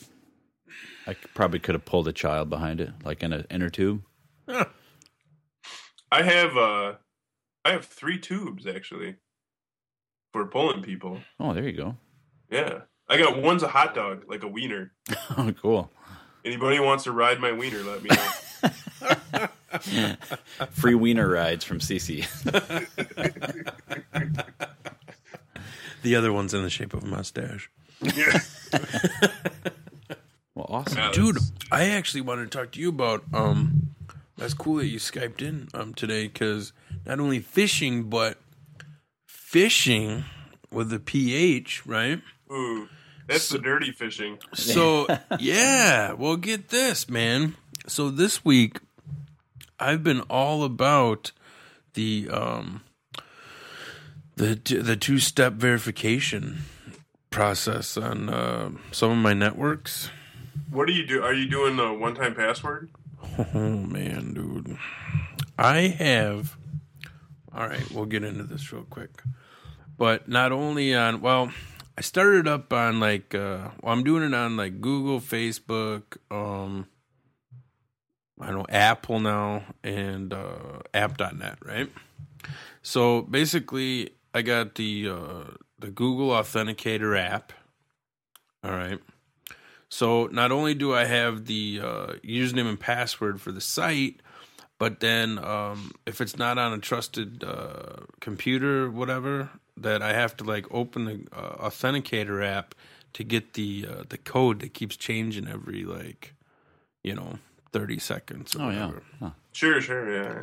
I 1.07 1.15
probably 1.33 1.59
could 1.59 1.75
have 1.75 1.85
pulled 1.85 2.07
a 2.07 2.13
child 2.13 2.49
behind 2.49 2.81
it, 2.81 2.89
like 3.03 3.23
in 3.23 3.31
an 3.31 3.45
inner 3.49 3.69
tube. 3.69 4.01
I 4.47 6.21
have 6.21 6.57
uh, 6.57 6.93
I 7.63 7.71
have 7.71 7.85
three 7.85 8.19
tubes 8.19 8.67
actually 8.67 9.15
for 10.33 10.45
pulling 10.47 10.83
people. 10.83 11.19
Oh, 11.39 11.53
there 11.53 11.63
you 11.63 11.77
go. 11.77 11.95
Yeah, 12.49 12.81
I 13.07 13.17
got 13.17 13.41
one's 13.41 13.63
a 13.63 13.67
hot 13.67 13.95
dog, 13.95 14.25
like 14.27 14.43
a 14.43 14.47
wiener. 14.47 14.91
Oh, 15.37 15.51
cool. 15.61 15.89
Anybody 16.43 16.79
wants 16.79 17.05
to 17.05 17.11
ride 17.11 17.39
my 17.39 17.51
wiener? 17.51 17.81
Let 17.81 18.03
me 18.03 18.09
know. 18.11 19.47
Free 20.71 20.93
wiener 20.93 21.27
rides 21.27 21.63
from 21.63 21.79
CC. 21.79 22.27
The 26.03 26.15
other 26.15 26.31
one's 26.31 26.53
in 26.53 26.61
the 26.61 26.69
shape 26.69 26.93
of 26.93 27.03
a 27.03 27.07
mustache. 27.07 27.71
Yeah. 28.15 28.39
Well, 30.53 30.67
awesome. 30.69 30.97
Yeah, 30.97 31.11
Dude, 31.11 31.35
that's- 31.35 31.51
I 31.69 31.89
actually 31.89 32.21
wanted 32.21 32.49
to 32.49 32.57
talk 32.57 32.71
to 32.71 32.79
you 32.79 32.87
about. 32.87 33.25
Um, 33.33 33.89
that's 34.37 34.53
cool 34.53 34.75
that 34.77 34.85
you 34.87 34.99
skyped 34.99 35.41
in 35.41 35.67
um 35.73 35.93
today 35.93 36.27
because 36.27 36.71
not 37.05 37.19
only 37.19 37.39
fishing 37.39 38.03
but 38.09 38.37
fishing 39.25 40.23
with 40.71 40.89
the 40.89 40.99
ph, 40.99 41.85
right? 41.85 42.21
Ooh, 42.51 42.87
that's 43.27 43.49
the 43.49 43.59
dirty 43.59 43.91
fishing. 43.91 44.39
So 44.53 45.07
yeah, 45.39 46.13
well, 46.13 46.37
get 46.37 46.69
this, 46.69 47.09
man. 47.09 47.55
So 47.87 48.09
this 48.09 48.45
week, 48.45 48.79
I've 49.77 50.03
been 50.03 50.21
all 50.21 50.63
about 50.63 51.33
the 51.95 52.29
um 52.31 52.81
the 54.37 54.55
the 54.81 54.95
two 54.95 55.19
step 55.19 55.53
verification 55.53 56.59
process 57.35 57.97
on 57.97 58.29
uh, 58.29 58.71
some 58.91 59.11
of 59.11 59.17
my 59.17 59.33
networks. 59.33 60.09
What 60.69 60.87
do 60.87 60.93
you 60.93 61.05
do? 61.05 61.21
Are 61.21 61.33
you 61.33 61.49
doing 61.49 61.75
the 61.75 61.91
one 61.91 62.15
time 62.15 62.33
password? 62.33 62.89
Oh 63.37 63.59
man, 63.59 64.33
dude. 64.33 64.77
I 65.57 65.79
have 65.99 66.55
All 67.53 67.67
right, 67.67 67.91
we'll 67.91 68.05
get 68.05 68.23
into 68.23 68.43
this 68.43 68.71
real 68.71 68.83
quick. 68.83 69.21
But 69.97 70.29
not 70.29 70.53
only 70.53 70.95
on 70.95 71.19
well, 71.19 71.51
I 71.97 72.01
started 72.01 72.47
up 72.47 72.71
on 72.71 73.01
like 73.01 73.35
uh 73.35 73.69
well, 73.81 73.91
I'm 73.91 74.05
doing 74.05 74.23
it 74.23 74.33
on 74.33 74.55
like 74.55 74.79
Google, 74.79 75.19
Facebook, 75.19 76.17
um 76.31 76.87
I 78.39 78.47
don't 78.47 78.59
know, 78.59 78.65
Apple 78.69 79.19
now 79.19 79.63
and 79.83 80.31
uh 80.31 80.79
app.net, 80.93 81.57
right? 81.65 81.91
So 82.81 83.23
basically 83.23 84.11
I 84.33 84.41
got 84.41 84.75
the 84.75 85.09
uh 85.09 85.64
the 85.79 85.89
Google 85.89 86.29
Authenticator 86.29 87.17
app. 87.19 87.53
All 88.63 88.71
right. 88.71 88.99
So 89.89 90.27
not 90.27 90.51
only 90.51 90.73
do 90.73 90.93
I 90.93 91.05
have 91.05 91.45
the 91.45 91.79
uh, 91.83 92.07
username 92.23 92.67
and 92.67 92.79
password 92.79 93.39
for 93.39 93.51
the 93.51 93.61
site, 93.61 94.21
but 94.77 94.99
then 94.99 95.39
um, 95.39 95.91
if 96.05 96.19
it's 96.19 96.37
not 96.37 96.57
on 96.57 96.73
a 96.73 96.79
trusted 96.79 97.43
uh, 97.43 98.03
computer, 98.19 98.89
whatever, 98.89 99.49
that 99.77 100.01
I 100.01 100.13
have 100.13 100.35
to 100.37 100.43
like 100.43 100.65
open 100.71 101.05
the 101.05 101.27
uh, 101.31 101.69
authenticator 101.69 102.45
app 102.45 102.75
to 103.13 103.23
get 103.23 103.53
the 103.53 103.87
uh, 103.89 104.03
the 104.09 104.17
code 104.17 104.59
that 104.59 104.73
keeps 104.73 104.97
changing 104.97 105.47
every 105.47 105.83
like 105.85 106.33
you 107.03 107.15
know 107.15 107.39
thirty 107.71 107.99
seconds. 107.99 108.55
Or 108.55 108.63
Oh 108.63 108.69
yeah. 108.69 108.91
Huh. 109.19 109.29
Sure, 109.53 109.79
sure, 109.79 110.13
yeah. 110.13 110.39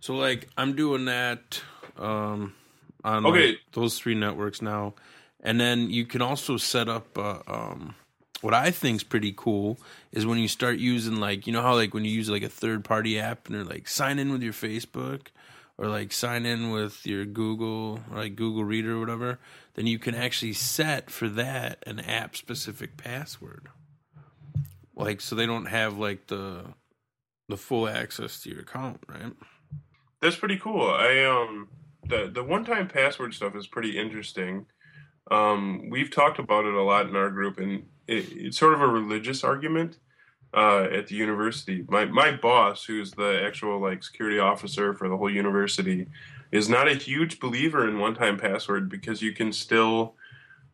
So 0.00 0.14
like 0.14 0.48
I'm 0.56 0.76
doing 0.76 1.06
that 1.06 1.60
um, 1.98 2.54
on 3.04 3.26
Okay. 3.26 3.48
like, 3.48 3.58
those 3.72 3.98
three 3.98 4.14
networks 4.14 4.62
now, 4.62 4.94
and 5.40 5.60
then 5.60 5.90
you 5.90 6.06
can 6.06 6.22
also 6.22 6.56
set 6.56 6.88
up. 6.88 7.16
Uh, 7.18 7.40
um, 7.46 7.94
what 8.40 8.54
I 8.54 8.72
think's 8.72 9.04
pretty 9.04 9.32
cool 9.36 9.78
is 10.10 10.26
when 10.26 10.38
you 10.38 10.48
start 10.48 10.78
using 10.78 11.16
like 11.20 11.46
you 11.46 11.52
know 11.52 11.62
how 11.62 11.74
like 11.74 11.94
when 11.94 12.04
you 12.04 12.10
use 12.10 12.28
like 12.28 12.42
a 12.42 12.48
third 12.48 12.84
party 12.84 13.18
app 13.18 13.46
and 13.46 13.54
they're 13.54 13.64
like 13.64 13.86
sign 13.86 14.18
in 14.18 14.32
with 14.32 14.42
your 14.42 14.52
Facebook 14.52 15.28
or 15.78 15.86
like 15.86 16.12
sign 16.12 16.44
in 16.44 16.70
with 16.70 17.06
your 17.06 17.24
Google 17.24 18.00
or 18.10 18.18
like 18.18 18.34
Google 18.36 18.64
Reader 18.64 18.96
or 18.96 19.00
whatever, 19.00 19.38
then 19.74 19.86
you 19.86 19.98
can 19.98 20.14
actually 20.14 20.52
set 20.54 21.08
for 21.10 21.28
that 21.28 21.82
an 21.86 22.00
app 22.00 22.36
specific 22.36 22.96
password. 22.96 23.68
Like 24.96 25.20
so 25.20 25.34
they 25.36 25.46
don't 25.46 25.66
have 25.66 25.96
like 25.96 26.26
the 26.26 26.64
the 27.48 27.56
full 27.56 27.88
access 27.88 28.40
to 28.42 28.50
your 28.50 28.60
account, 28.60 29.00
right? 29.08 29.32
That's 30.20 30.36
pretty 30.36 30.58
cool. 30.58 30.90
I 30.90 31.24
um 31.24 31.68
the 32.08 32.30
the 32.32 32.42
one 32.42 32.64
time 32.64 32.88
password 32.88 33.34
stuff 33.34 33.56
is 33.56 33.66
pretty 33.66 33.98
interesting. 33.98 34.66
Um, 35.30 35.88
we've 35.90 36.10
talked 36.10 36.38
about 36.38 36.64
it 36.64 36.74
a 36.74 36.82
lot 36.82 37.08
in 37.08 37.16
our 37.16 37.30
group, 37.30 37.58
and 37.58 37.84
it, 38.08 38.26
it's 38.32 38.58
sort 38.58 38.74
of 38.74 38.80
a 38.80 38.86
religious 38.86 39.44
argument 39.44 39.98
uh, 40.54 40.88
at 40.92 41.06
the 41.06 41.14
university. 41.14 41.84
My 41.88 42.04
my 42.04 42.32
boss, 42.32 42.84
who's 42.84 43.12
the 43.12 43.42
actual 43.44 43.80
like 43.80 44.02
security 44.02 44.38
officer 44.38 44.94
for 44.94 45.08
the 45.08 45.16
whole 45.16 45.30
university, 45.30 46.06
is 46.50 46.68
not 46.68 46.88
a 46.88 46.94
huge 46.94 47.40
believer 47.40 47.88
in 47.88 47.98
one 47.98 48.14
time 48.14 48.38
password 48.38 48.88
because 48.88 49.22
you 49.22 49.32
can 49.32 49.52
still. 49.52 50.14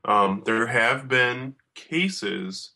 Um, 0.04 0.42
there 0.46 0.66
have 0.68 1.08
been 1.08 1.56
cases 1.74 2.70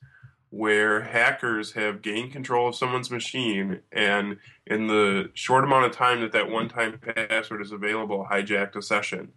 where 0.52 1.00
hackers 1.00 1.72
have 1.72 2.02
gained 2.02 2.30
control 2.30 2.68
of 2.68 2.74
someone's 2.74 3.10
machine 3.10 3.80
and 3.90 4.36
in 4.66 4.86
the 4.86 5.30
short 5.32 5.64
amount 5.64 5.86
of 5.86 5.92
time 5.92 6.20
that 6.20 6.32
that 6.32 6.50
one 6.50 6.68
time 6.68 6.98
password 6.98 7.62
is 7.62 7.72
available 7.72 8.28
hijacked 8.30 8.76
a 8.76 8.82
session. 8.82 9.32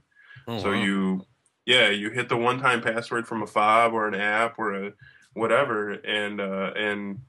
Oh, 0.46 0.60
so 0.60 0.72
wow. 0.72 0.84
you 0.84 1.26
yeah 1.66 1.90
you 1.90 2.10
hit 2.10 2.28
the 2.28 2.36
one 2.36 2.60
time 2.60 2.82
password 2.82 3.26
from 3.30 3.42
a 3.42 3.48
fob 3.48 3.94
or 3.94 4.10
an 4.10 4.14
app 4.14 4.60
or 4.60 4.88
a 4.88 4.94
whatever 5.36 5.94
and 5.94 6.42
uh, 6.42 6.74
and 6.76 7.22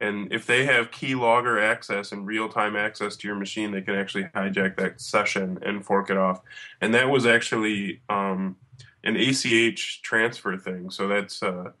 and 0.00 0.32
if 0.32 0.46
they 0.46 0.64
have 0.64 0.90
keylogger 0.90 1.62
access 1.62 2.12
and 2.12 2.26
real 2.26 2.48
time 2.48 2.76
access 2.76 3.14
to 3.14 3.28
your 3.28 3.36
machine 3.36 3.72
they 3.72 3.82
can 3.82 3.94
actually 3.94 4.24
hijack 4.34 4.74
that 4.76 5.02
session 5.02 5.58
and 5.60 5.84
fork 5.84 6.08
it 6.08 6.16
off. 6.16 6.40
And 6.80 6.94
that 6.94 7.10
was 7.10 7.26
actually 7.26 8.00
um, 8.08 8.56
an 9.04 9.18
ach 9.18 10.00
transfer 10.00 10.56
thing. 10.56 10.88
So 10.88 11.08
that's 11.08 11.42
uh, 11.42 11.72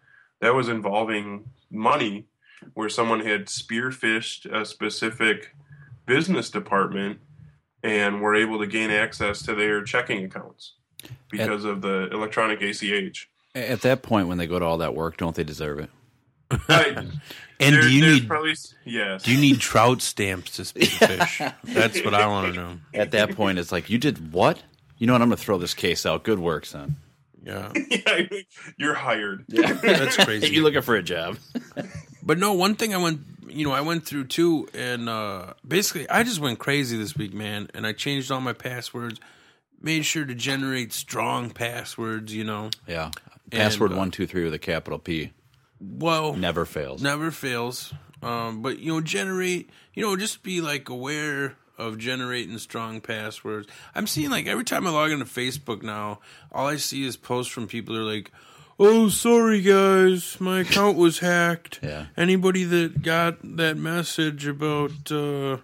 that 0.44 0.54
was 0.54 0.68
involving 0.68 1.48
money 1.70 2.26
where 2.74 2.90
someone 2.90 3.20
had 3.20 3.46
spearfished 3.46 4.44
a 4.44 4.66
specific 4.66 5.54
business 6.04 6.50
department 6.50 7.18
and 7.82 8.20
were 8.20 8.34
able 8.34 8.58
to 8.58 8.66
gain 8.66 8.90
access 8.90 9.40
to 9.40 9.54
their 9.54 9.82
checking 9.82 10.22
accounts 10.22 10.74
because 11.30 11.64
of 11.64 11.80
the 11.80 12.10
electronic 12.12 12.60
ACH. 12.60 13.30
At 13.54 13.80
that 13.80 14.02
point, 14.02 14.28
when 14.28 14.36
they 14.36 14.46
go 14.46 14.58
to 14.58 14.64
all 14.66 14.76
that 14.78 14.94
work, 14.94 15.16
don't 15.16 15.34
they 15.34 15.44
deserve 15.44 15.78
it? 15.78 15.88
I, 16.50 16.88
and 17.58 17.74
there- 17.74 17.80
do 17.80 17.90
you 17.90 18.04
need 18.04 18.28
probably 18.28 18.54
yes. 18.84 19.22
do 19.22 19.34
you 19.34 19.40
need 19.40 19.60
trout 19.60 20.02
stamps 20.02 20.56
to 20.56 20.62
spearfish? 20.62 21.54
That's 21.64 22.04
what 22.04 22.12
I 22.12 22.26
want 22.26 22.54
to 22.54 22.60
know. 22.60 22.78
At 22.92 23.12
that 23.12 23.34
point, 23.34 23.58
it's 23.58 23.72
like 23.72 23.88
you 23.88 23.96
did 23.96 24.30
what? 24.34 24.62
You 24.98 25.06
know 25.06 25.14
what? 25.14 25.22
I'm 25.22 25.28
going 25.28 25.38
to 25.38 25.42
throw 25.42 25.56
this 25.56 25.72
case 25.72 26.04
out. 26.04 26.22
Good 26.22 26.38
work, 26.38 26.66
son. 26.66 26.96
Yeah, 27.44 27.72
yeah, 27.90 28.22
you're 28.78 28.94
hired. 28.94 29.44
that's 29.48 30.16
crazy. 30.16 30.48
you 30.54 30.62
looking 30.62 30.82
for 30.82 30.96
a 30.96 31.02
job? 31.02 31.38
But 32.26 32.38
no, 32.38 32.54
one 32.54 32.74
thing 32.74 32.94
I 32.94 32.96
went, 32.96 33.20
you 33.48 33.66
know, 33.66 33.72
I 33.74 33.82
went 33.82 34.06
through 34.06 34.28
too, 34.28 34.66
and 34.72 35.10
uh, 35.10 35.52
basically, 35.68 36.08
I 36.08 36.22
just 36.22 36.40
went 36.40 36.58
crazy 36.58 36.96
this 36.96 37.14
week, 37.14 37.34
man. 37.34 37.68
And 37.74 37.86
I 37.86 37.92
changed 37.92 38.32
all 38.32 38.40
my 38.40 38.54
passwords, 38.54 39.20
made 39.78 40.06
sure 40.06 40.24
to 40.24 40.34
generate 40.34 40.94
strong 40.94 41.50
passwords. 41.50 42.34
You 42.34 42.44
know, 42.44 42.70
Yeah. 42.88 43.10
Password 43.50 43.92
uh, 43.92 43.96
one 43.96 44.10
two 44.10 44.26
three 44.26 44.42
with 44.44 44.54
a 44.54 44.58
capital 44.58 44.98
P 44.98 45.32
well, 45.78 46.32
never 46.32 46.64
fails. 46.64 47.02
never 47.02 47.30
fails. 47.30 47.92
Um, 48.22 48.62
but 48.62 48.78
you 48.78 48.90
know, 48.94 49.02
generate, 49.02 49.68
you 49.92 50.02
know, 50.02 50.16
just 50.16 50.42
be 50.42 50.62
like 50.62 50.88
aware 50.88 51.56
of 51.78 51.98
generating 51.98 52.58
strong 52.58 53.00
passwords. 53.00 53.68
I'm 53.94 54.06
seeing 54.06 54.30
like 54.30 54.46
every 54.46 54.64
time 54.64 54.86
I 54.86 54.90
log 54.90 55.10
into 55.10 55.24
Facebook 55.24 55.82
now, 55.82 56.20
all 56.52 56.66
I 56.68 56.76
see 56.76 57.04
is 57.04 57.16
posts 57.16 57.52
from 57.52 57.66
people 57.66 57.94
who 57.94 58.00
are 58.02 58.04
like, 58.12 58.30
"Oh, 58.78 59.08
sorry 59.08 59.60
guys, 59.60 60.40
my 60.40 60.60
account 60.60 60.96
was 60.96 61.18
hacked." 61.20 61.80
Yeah. 61.82 62.06
Anybody 62.16 62.64
that 62.64 63.02
got 63.02 63.38
that 63.56 63.76
message 63.76 64.46
about, 64.46 65.10
uh, 65.10 65.58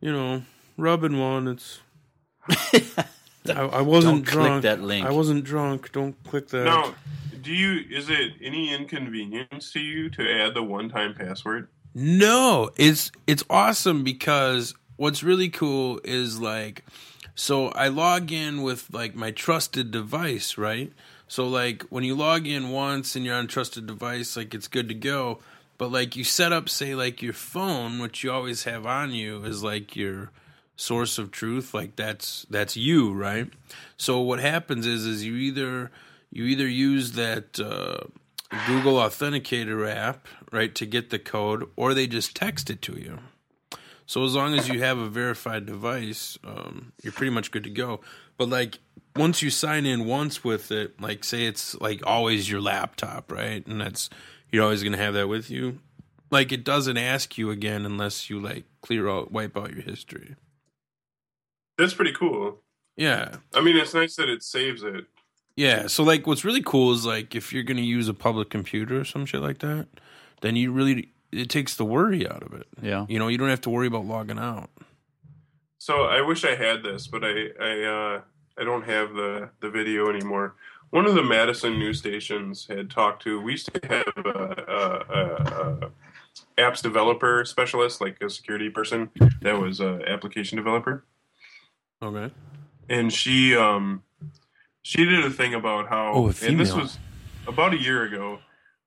you 0.00 0.12
know, 0.12 0.42
rubbing 0.76 1.18
one, 1.18 1.48
it's. 1.48 1.80
I, 3.48 3.62
I 3.62 3.80
wasn't 3.80 4.16
Don't 4.16 4.24
click 4.26 4.44
drunk. 4.46 4.62
that 4.64 4.80
link. 4.82 5.06
I 5.06 5.10
wasn't 5.10 5.44
drunk. 5.44 5.92
Don't 5.92 6.14
click 6.24 6.48
that. 6.48 6.64
No. 6.64 6.94
do 7.42 7.52
you? 7.52 7.84
Is 7.90 8.08
it 8.10 8.32
any 8.42 8.72
inconvenience 8.74 9.72
to 9.72 9.80
you 9.80 10.10
to 10.10 10.30
add 10.30 10.54
the 10.54 10.62
one-time 10.62 11.14
password? 11.14 11.68
No, 11.94 12.70
it's 12.76 13.10
it's 13.26 13.42
awesome 13.50 14.04
because 14.04 14.74
what's 15.00 15.22
really 15.22 15.48
cool 15.48 15.98
is 16.04 16.38
like 16.38 16.84
so 17.34 17.68
I 17.68 17.88
log 17.88 18.30
in 18.30 18.60
with 18.60 18.92
like 18.92 19.14
my 19.14 19.30
trusted 19.30 19.90
device, 19.90 20.58
right? 20.58 20.92
So 21.26 21.48
like 21.48 21.84
when 21.84 22.04
you 22.04 22.14
log 22.14 22.46
in 22.46 22.68
once 22.68 23.16
and 23.16 23.24
you're 23.24 23.34
on 23.34 23.46
a 23.46 23.48
trusted 23.48 23.86
device, 23.86 24.36
like 24.36 24.54
it's 24.54 24.68
good 24.68 24.88
to 24.88 24.94
go. 24.94 25.38
But 25.78 25.90
like 25.90 26.16
you 26.16 26.24
set 26.24 26.52
up 26.52 26.68
say 26.68 26.94
like 26.94 27.22
your 27.22 27.32
phone, 27.32 28.00
which 28.00 28.22
you 28.22 28.30
always 28.30 28.64
have 28.64 28.84
on 28.84 29.12
you 29.12 29.42
is 29.42 29.62
like 29.62 29.96
your 29.96 30.32
source 30.76 31.16
of 31.16 31.30
truth, 31.30 31.72
like 31.72 31.96
that's 31.96 32.44
that's 32.50 32.76
you, 32.76 33.10
right? 33.14 33.48
So 33.96 34.20
what 34.20 34.40
happens 34.40 34.86
is 34.86 35.06
is 35.06 35.24
you 35.24 35.36
either 35.36 35.90
you 36.30 36.44
either 36.44 36.68
use 36.68 37.12
that 37.12 37.58
uh 37.58 38.00
Google 38.66 38.96
Authenticator 38.96 39.90
app, 39.90 40.28
right, 40.52 40.74
to 40.74 40.84
get 40.84 41.08
the 41.08 41.18
code, 41.18 41.70
or 41.74 41.94
they 41.94 42.06
just 42.06 42.36
text 42.36 42.68
it 42.68 42.82
to 42.82 43.00
you. 43.00 43.20
So 44.10 44.24
as 44.24 44.34
long 44.34 44.58
as 44.58 44.68
you 44.68 44.80
have 44.80 44.98
a 44.98 45.08
verified 45.08 45.66
device, 45.66 46.36
um, 46.42 46.92
you're 47.00 47.12
pretty 47.12 47.30
much 47.30 47.52
good 47.52 47.62
to 47.62 47.70
go. 47.70 48.00
But 48.38 48.48
like 48.48 48.80
once 49.14 49.40
you 49.40 49.50
sign 49.50 49.86
in 49.86 50.04
once 50.04 50.42
with 50.42 50.72
it, 50.72 51.00
like 51.00 51.22
say 51.22 51.46
it's 51.46 51.80
like 51.80 52.04
always 52.04 52.50
your 52.50 52.60
laptop, 52.60 53.30
right, 53.30 53.64
and 53.64 53.80
that's 53.80 54.10
you're 54.50 54.64
always 54.64 54.82
gonna 54.82 54.96
have 54.96 55.14
that 55.14 55.28
with 55.28 55.48
you. 55.48 55.78
Like 56.28 56.50
it 56.50 56.64
doesn't 56.64 56.96
ask 56.96 57.38
you 57.38 57.50
again 57.50 57.86
unless 57.86 58.28
you 58.28 58.40
like 58.40 58.64
clear 58.82 59.08
out, 59.08 59.30
wipe 59.30 59.56
out 59.56 59.72
your 59.72 59.82
history. 59.82 60.34
That's 61.78 61.94
pretty 61.94 62.12
cool. 62.12 62.58
Yeah, 62.96 63.36
I 63.54 63.60
mean, 63.60 63.76
it's 63.76 63.94
nice 63.94 64.16
that 64.16 64.28
it 64.28 64.42
saves 64.42 64.82
it. 64.82 65.04
Yeah, 65.54 65.86
so 65.86 66.02
like 66.02 66.26
what's 66.26 66.44
really 66.44 66.62
cool 66.62 66.92
is 66.92 67.06
like 67.06 67.36
if 67.36 67.52
you're 67.52 67.62
going 67.62 67.76
to 67.76 67.84
use 67.84 68.08
a 68.08 68.14
public 68.14 68.50
computer 68.50 69.02
or 69.02 69.04
some 69.04 69.24
shit 69.24 69.40
like 69.40 69.60
that, 69.60 69.86
then 70.40 70.56
you 70.56 70.72
really 70.72 71.12
it 71.32 71.48
takes 71.48 71.76
the 71.76 71.84
worry 71.84 72.28
out 72.28 72.42
of 72.42 72.52
it. 72.54 72.66
Yeah. 72.82 73.06
You 73.08 73.18
know, 73.18 73.28
you 73.28 73.38
don't 73.38 73.48
have 73.48 73.60
to 73.62 73.70
worry 73.70 73.86
about 73.86 74.04
logging 74.06 74.38
out. 74.38 74.70
So 75.78 76.04
I 76.04 76.20
wish 76.20 76.44
I 76.44 76.54
had 76.56 76.82
this, 76.82 77.06
but 77.06 77.22
I 77.24 77.48
I 77.60 77.82
uh, 77.84 78.20
I 78.58 78.64
don't 78.64 78.84
have 78.84 79.14
the 79.14 79.50
the 79.60 79.70
video 79.70 80.08
anymore. 80.10 80.54
One 80.90 81.06
of 81.06 81.14
the 81.14 81.22
Madison 81.22 81.78
news 81.78 81.98
stations 82.00 82.66
had 82.68 82.90
talked 82.90 83.22
to. 83.22 83.40
We 83.40 83.52
used 83.52 83.72
to 83.72 83.80
have 83.88 84.26
a, 84.26 84.64
a, 84.68 85.14
a, 85.18 85.86
a 85.86 85.90
apps 86.58 86.82
developer 86.82 87.44
specialist, 87.44 88.00
like 88.00 88.20
a 88.22 88.28
security 88.28 88.68
person 88.70 89.10
that 89.42 89.58
was 89.60 89.80
a 89.80 90.00
application 90.08 90.56
developer, 90.56 91.04
Okay. 92.02 92.34
and 92.88 93.12
she 93.12 93.56
um 93.56 94.02
she 94.82 95.04
did 95.04 95.24
a 95.24 95.30
thing 95.30 95.54
about 95.54 95.88
how 95.88 96.12
Oh, 96.12 96.28
a 96.28 96.34
and 96.46 96.58
this 96.58 96.74
was 96.74 96.98
about 97.46 97.72
a 97.72 97.78
year 97.80 98.02
ago 98.02 98.40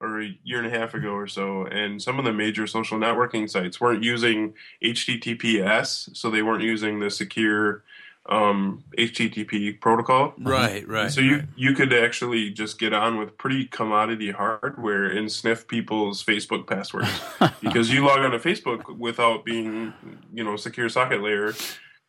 or 0.04 0.22
a 0.22 0.38
year 0.44 0.58
and 0.62 0.68
a 0.68 0.78
half 0.78 0.94
ago 0.94 1.12
or 1.14 1.28
so 1.28 1.66
and 1.66 2.02
some 2.02 2.20
of 2.20 2.26
the 2.26 2.34
major 2.34 2.68
social 2.68 3.00
networking 3.00 3.50
sites 3.50 3.80
weren't 3.82 4.04
using 4.04 4.54
https 4.84 6.16
so 6.16 6.30
they 6.30 6.42
weren't 6.42 6.64
using 6.64 7.00
the 7.00 7.10
secure 7.10 7.84
um, 8.30 8.84
http 8.98 9.80
protocol 9.82 10.34
Right, 10.38 10.88
right. 10.88 11.12
so 11.12 11.20
you 11.20 11.36
right. 11.38 11.46
you 11.58 11.74
could 11.74 11.92
actually 11.92 12.52
just 12.52 12.80
get 12.80 12.94
on 12.94 13.18
with 13.18 13.38
pretty 13.38 13.66
commodity 13.66 14.32
hardware 14.32 15.06
and 15.08 15.30
sniff 15.30 15.68
people's 15.68 16.24
Facebook 16.24 16.66
passwords 16.68 17.10
because 17.62 17.92
you 17.92 18.06
log 18.06 18.20
on 18.20 18.32
to 18.32 18.40
Facebook 18.40 18.98
without 18.98 19.44
being 19.44 19.94
you 20.34 20.42
know 20.44 20.56
secure 20.56 20.88
socket 20.88 21.22
layer, 21.22 21.54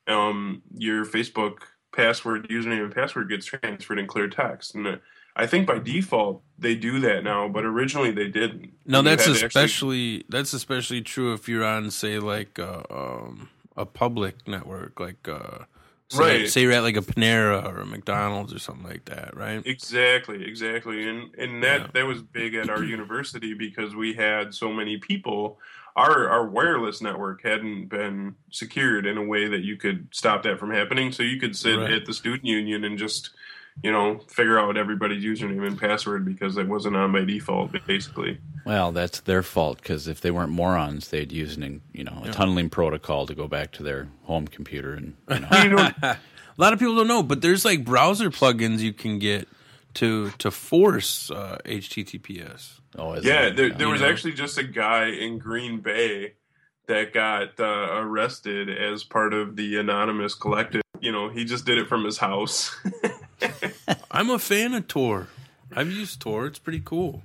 um, 0.06 0.62
your 0.76 1.04
Facebook 1.04 1.54
password 1.94 2.48
username 2.48 2.84
and 2.84 2.94
password 2.94 3.28
gets 3.28 3.46
transferred 3.46 3.98
in 3.98 4.06
clear 4.06 4.28
text 4.28 4.74
and. 4.76 4.86
uh, 4.86 4.96
I 5.36 5.46
think 5.46 5.66
by 5.66 5.78
default 5.78 6.42
they 6.58 6.74
do 6.76 7.00
that 7.00 7.24
now, 7.24 7.48
but 7.48 7.64
originally 7.64 8.12
they 8.12 8.28
didn't. 8.28 8.72
No, 8.86 8.98
You 8.98 9.04
that's 9.04 9.24
to 9.24 9.30
actually- 9.32 9.46
especially 9.46 10.24
that's 10.28 10.52
especially 10.52 11.02
true 11.02 11.32
if 11.32 11.48
you're 11.48 11.64
on 11.64 11.90
say 11.90 12.18
like 12.18 12.58
uh, 12.58 12.82
um, 12.90 13.48
a 13.76 13.84
public 13.84 14.46
network 14.46 15.00
like 15.00 15.26
uh 15.28 15.64
say, 16.08 16.18
Right. 16.42 16.48
say 16.48 16.62
you're 16.62 16.72
at 16.72 16.82
like 16.84 16.96
a 16.96 17.00
Panera 17.02 17.64
or 17.64 17.80
a 17.80 17.86
McDonald's 17.86 18.54
or 18.54 18.58
something 18.60 18.86
like 18.86 19.06
that, 19.06 19.36
right? 19.36 19.62
Exactly, 19.66 20.44
exactly, 20.46 21.08
and 21.08 21.34
and 21.36 21.62
that 21.64 21.80
Yeah. 21.80 21.86
that 21.94 22.06
was 22.06 22.22
big 22.22 22.54
at 22.54 22.70
our 22.70 22.84
university 22.84 23.54
because 23.54 23.94
we 23.96 24.12
had 24.14 24.54
so 24.54 24.72
many 24.72 24.98
people. 24.98 25.58
Our 25.96 26.28
our 26.28 26.46
wireless 26.48 27.00
network 27.02 27.42
hadn't 27.42 27.86
been 27.88 28.36
secured 28.50 29.06
in 29.06 29.16
a 29.18 29.24
way 29.24 29.48
that 29.48 29.62
you 29.62 29.76
could 29.76 30.06
stop 30.12 30.42
that 30.44 30.60
from 30.60 30.70
happening. 30.70 31.10
So 31.10 31.22
you 31.24 31.40
could 31.40 31.56
sit 31.56 31.76
Right. 31.78 31.92
at 31.92 32.04
the 32.06 32.12
student 32.14 32.44
union 32.44 32.84
and 32.84 32.96
just 32.98 33.30
you 33.82 33.90
know 33.92 34.18
figure 34.28 34.58
out 34.58 34.76
everybody's 34.76 35.24
username 35.24 35.66
and 35.66 35.78
password 35.78 36.24
because 36.24 36.56
it 36.56 36.68
wasn't 36.68 36.96
on 36.96 37.12
by 37.12 37.24
default, 37.24 37.72
basically. 37.86 38.38
Well, 38.64 38.92
that's 38.92 39.20
their 39.20 39.42
fault 39.42 39.78
because 39.78 40.08
if 40.08 40.20
they 40.20 40.30
weren't 40.30 40.52
morons, 40.52 41.08
they'd 41.08 41.32
use 41.32 41.56
an 41.56 41.82
you 41.92 42.04
know 42.04 42.22
a 42.24 42.30
tunneling 42.30 42.70
protocol 42.70 43.26
to 43.26 43.34
go 43.34 43.48
back 43.48 43.72
to 43.72 43.82
their 43.82 44.08
home 44.22 44.46
computer 44.46 44.94
and 44.94 45.16
you 45.28 45.40
know. 45.40 45.48
You 45.64 45.70
know, 45.70 45.90
A 46.56 46.60
lot 46.62 46.72
of 46.72 46.78
people 46.78 46.94
don't 46.94 47.08
know, 47.08 47.24
but 47.24 47.42
there's 47.42 47.64
like 47.64 47.84
browser 47.84 48.30
plugins 48.30 48.78
you 48.78 48.92
can 48.92 49.18
get 49.18 49.48
to 49.94 50.30
to 50.38 50.50
force 50.52 51.30
uh, 51.30 51.58
HTTPS. 51.64 52.80
oh, 52.96 53.14
is 53.14 53.24
yeah, 53.24 53.50
there, 53.50 53.70
there 53.70 53.88
was 53.88 54.00
know. 54.00 54.08
actually 54.08 54.34
just 54.34 54.56
a 54.56 54.62
guy 54.62 55.06
in 55.08 55.38
Green 55.38 55.80
Bay 55.80 56.34
that 56.86 57.12
got 57.12 57.58
uh, 57.58 57.88
arrested 57.98 58.68
as 58.70 59.02
part 59.04 59.34
of 59.34 59.56
the 59.56 59.78
anonymous 59.78 60.34
collective. 60.34 60.82
You 61.00 61.10
know, 61.12 61.28
he 61.28 61.44
just 61.44 61.64
did 61.66 61.78
it 61.78 61.88
from 61.88 62.04
his 62.04 62.18
house. 62.18 62.76
I'm 64.10 64.30
a 64.30 64.38
fan 64.38 64.74
of 64.74 64.86
Tor. 64.88 65.28
I've 65.74 65.90
used 65.90 66.20
Tor. 66.20 66.46
It's 66.46 66.58
pretty 66.58 66.82
cool. 66.84 67.22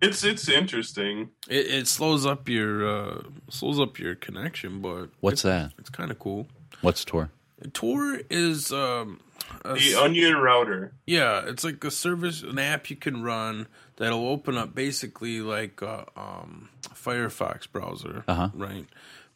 it's 0.00 0.22
it's 0.24 0.48
interesting. 0.48 1.30
It, 1.48 1.66
it 1.66 1.88
slows 1.88 2.24
up 2.26 2.48
your 2.48 2.86
uh, 2.88 3.22
slows 3.50 3.80
up 3.80 3.98
your 3.98 4.14
connection, 4.14 4.80
but 4.80 5.08
What's 5.20 5.42
that? 5.42 5.72
it's 5.78 5.90
kind 5.90 6.10
of 6.10 6.18
cool. 6.18 6.46
What's 6.80 7.04
Tor? 7.04 7.30
Tor 7.72 8.20
is 8.28 8.72
um, 8.72 9.20
a 9.64 9.74
The 9.74 9.94
Onion 9.94 10.36
router. 10.36 10.92
yeah, 11.06 11.42
it's 11.46 11.62
like 11.62 11.82
a 11.84 11.90
service, 11.92 12.42
an 12.42 12.58
app 12.58 12.90
you 12.90 12.96
can 12.96 13.22
run 13.22 13.68
that'll 13.96 14.26
open 14.26 14.56
up 14.58 14.74
basically 14.74 15.40
like 15.40 15.80
a 15.80 16.04
um, 16.16 16.70
Firefox 16.88 17.70
browser, 17.70 18.24
Uh-huh. 18.26 18.48
right? 18.54 18.86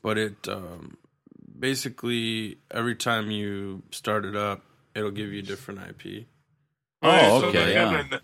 But 0.02 0.18
it 0.18 0.48
um, 0.48 0.96
basically 1.58 2.58
every 2.70 2.96
time 2.96 3.30
you 3.30 3.82
start 3.92 4.24
it 4.24 4.34
up, 4.36 4.62
it'll 4.96 5.10
give 5.10 5.32
you 5.32 5.40
a 5.40 5.42
different 5.42 5.80
IP. 5.80 6.26
Oh, 7.02 7.08
Right, 7.08 7.22
so 7.40 7.46
okay, 7.48 7.64
they 7.66 7.72
yeah. 7.74 8.00
an- 8.12 8.20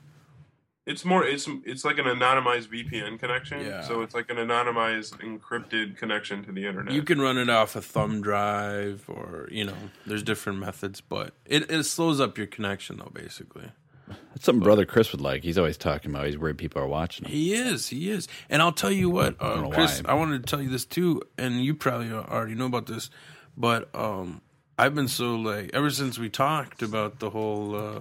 it's 0.84 1.04
more 1.04 1.24
it's 1.24 1.48
it's 1.64 1.84
like 1.84 1.98
an 1.98 2.06
anonymized 2.06 2.66
VPN 2.68 3.16
connection. 3.20 3.64
Yeah. 3.64 3.82
So 3.82 4.02
it's 4.02 4.14
like 4.16 4.28
an 4.30 4.36
anonymized 4.38 5.12
encrypted 5.20 5.96
connection 5.96 6.42
to 6.44 6.50
the 6.52 6.66
internet. 6.66 6.92
You 6.92 7.02
can 7.04 7.20
run 7.20 7.38
it 7.38 7.48
off 7.48 7.76
a 7.76 7.80
thumb 7.80 8.20
drive, 8.20 9.04
or 9.08 9.48
you 9.52 9.64
know, 9.64 9.76
there's 10.06 10.24
different 10.24 10.58
methods, 10.58 11.00
but 11.00 11.34
it, 11.46 11.70
it 11.70 11.84
slows 11.84 12.20
up 12.20 12.36
your 12.36 12.48
connection 12.48 12.96
though. 12.96 13.12
Basically, 13.14 13.70
That's 14.08 14.44
something 14.44 14.64
Brother 14.64 14.84
Chris 14.84 15.12
would 15.12 15.20
like. 15.20 15.44
He's 15.44 15.56
always 15.56 15.76
talking 15.76 16.10
about. 16.10 16.26
He's 16.26 16.36
worried 16.36 16.58
people 16.58 16.82
are 16.82 16.88
watching 16.88 17.26
him. 17.26 17.30
he 17.32 17.54
is, 17.54 17.86
he 17.88 18.10
is, 18.10 18.26
and 18.50 18.60
I'll 18.60 18.72
tell 18.72 18.90
you 18.90 19.08
what, 19.08 19.36
uh, 19.38 19.54
don't 19.54 19.72
Chris, 19.72 20.02
why. 20.02 20.10
I 20.10 20.14
wanted 20.14 20.44
to 20.44 20.50
tell 20.50 20.60
you 20.60 20.68
this 20.68 20.84
too, 20.84 21.22
and 21.38 21.64
you 21.64 21.76
probably 21.76 22.10
already 22.10 22.56
know 22.56 22.66
about 22.66 22.86
this, 22.86 23.08
but 23.56 23.88
um, 23.94 24.40
I've 24.82 24.96
been 24.96 25.06
so 25.06 25.36
like 25.36 25.70
ever 25.72 25.90
since 25.90 26.18
we 26.18 26.28
talked 26.28 26.82
about 26.82 27.20
the 27.20 27.30
whole 27.30 27.76
uh, 27.76 28.00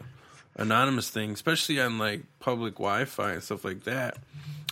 anonymous 0.55 1.11
thing, 1.11 1.31
especially 1.31 1.79
on 1.79 1.99
like 1.99 2.23
public 2.39 2.73
Wi-Fi 2.75 3.33
and 3.33 3.43
stuff 3.43 3.63
like 3.63 3.83
that. 3.83 4.17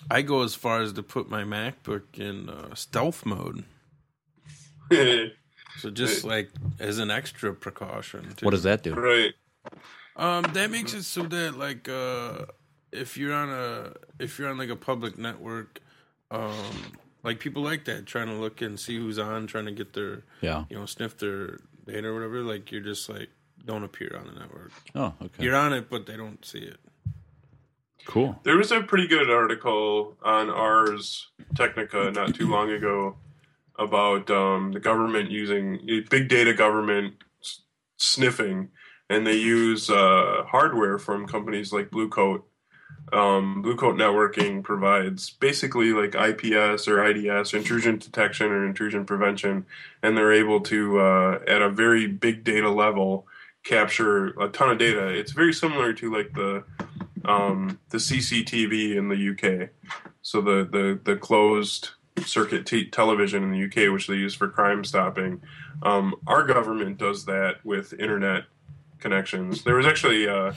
I 0.10 0.24
go 0.24 0.42
as 0.42 0.56
far 0.56 0.82
as 0.82 0.94
to 0.94 1.04
put 1.04 1.30
my 1.30 1.44
MacBook 1.44 2.18
in 2.18 2.50
uh, 2.50 2.74
stealth 2.74 3.26
mode. 3.26 3.64
So 5.78 5.90
just 5.90 6.26
like 6.26 6.50
as 6.80 6.98
an 6.98 7.10
extra 7.12 7.54
precaution. 7.54 8.34
too. 8.36 8.44
What 8.46 8.52
does 8.52 8.64
that 8.64 8.84
do? 8.84 8.96
right. 8.96 9.34
Um, 10.18 10.44
that 10.54 10.72
makes 10.72 10.94
it 10.94 11.04
so 11.04 11.24
that 11.24 11.58
like 11.58 11.88
uh, 11.88 12.48
if 12.92 13.16
you're 13.18 13.34
on 13.34 13.50
a 13.50 13.94
if 14.22 14.38
you're 14.38 14.50
on 14.50 14.58
like 14.58 14.70
a 14.70 14.76
public 14.76 15.18
network, 15.18 15.80
um, 16.32 16.98
like 17.24 17.40
people 17.40 17.62
like 17.64 17.86
that 17.86 18.08
trying 18.08 18.28
to 18.28 18.34
look 18.34 18.62
and 18.62 18.78
see 18.78 18.98
who's 18.98 19.18
on, 19.20 19.48
trying 19.48 19.68
to 19.68 19.72
get 19.72 19.94
their 19.94 20.24
Yeah. 20.42 20.66
you 20.70 20.78
know 20.78 20.86
sniff 20.86 21.18
their 21.18 21.60
data 21.86 22.08
or 22.08 22.14
whatever. 22.14 22.42
Like 22.42 22.72
you're 22.72 22.82
just 22.82 23.10
like 23.10 23.30
don't 23.66 23.84
appear 23.84 24.16
on 24.20 24.28
the 24.34 24.40
network. 24.40 24.72
Oh, 24.96 25.14
okay. 25.22 25.44
You're 25.44 25.56
on 25.56 25.74
it, 25.74 25.90
but 25.90 26.06
they 26.06 26.16
don't 26.18 26.44
see 26.46 26.60
it. 26.60 26.78
cool. 28.06 28.40
There 28.44 28.58
was 28.58 28.72
a 28.72 28.82
pretty 28.82 29.08
good 29.08 29.30
article 29.30 30.18
on 30.24 30.50
Ars 30.50 31.28
Technica 31.56 32.12
not 32.12 32.34
too 32.36 32.50
long 32.50 32.72
ago 32.72 33.18
about 33.78 34.30
um, 34.32 34.72
the 34.72 34.80
government 34.80 35.30
using 35.32 35.80
big 36.10 36.28
data 36.30 36.54
government 36.54 37.16
s- 37.44 37.62
sniffing, 37.98 38.70
and 39.10 39.26
they 39.28 39.36
use 39.38 39.90
uh, 39.90 40.44
hardware 40.48 40.98
from 40.98 41.28
companies 41.28 41.72
like 41.72 41.92
Blue 41.92 42.10
Coat. 42.10 42.46
Um, 43.12 43.62
Blue 43.62 43.76
Coat 43.76 43.96
Networking 43.96 44.64
provides 44.64 45.30
basically 45.32 45.94
like 45.94 46.16
IPS 46.16 46.88
or 46.88 47.04
IDS, 47.04 47.54
intrusion 47.54 47.98
detection 47.98 48.48
or 48.48 48.66
intrusion 48.66 49.06
prevention, 49.06 49.66
and 50.04 50.16
they're 50.16 50.34
able 50.34 50.62
to, 50.62 51.00
uh, 51.00 51.40
at 51.48 51.62
a 51.62 51.70
very 51.70 52.08
big 52.08 52.44
data 52.44 52.70
level, 52.70 53.28
capture 53.64 54.28
a 54.40 54.50
ton 54.50 54.70
of 54.70 54.78
data. 54.78 55.08
It's 55.08 55.32
very 55.32 55.54
similar 55.54 55.94
to 55.94 56.14
like 56.14 56.34
the 56.34 56.64
um, 57.26 57.80
the 57.90 57.98
CCTV 57.98 58.96
in 58.96 59.10
the 59.10 59.30
UK, 59.32 59.70
so 60.22 60.42
the 60.42 60.68
the 60.70 61.00
the 61.04 61.18
closed 61.18 61.90
circuit 62.26 62.66
t- 62.66 62.86
television 62.86 63.44
in 63.44 63.52
the 63.52 63.66
UK, 63.66 63.92
which 63.92 64.08
they 64.08 64.16
use 64.16 64.34
for 64.34 64.50
crime 64.50 64.84
stopping. 64.84 65.42
Um, 65.84 66.16
our 66.28 66.44
government 66.44 66.98
does 66.98 67.26
that 67.26 67.64
with 67.64 67.94
internet 67.94 68.46
connections. 69.00 69.64
There 69.64 69.76
was 69.76 69.86
actually 69.86 70.28
uh, 70.28 70.54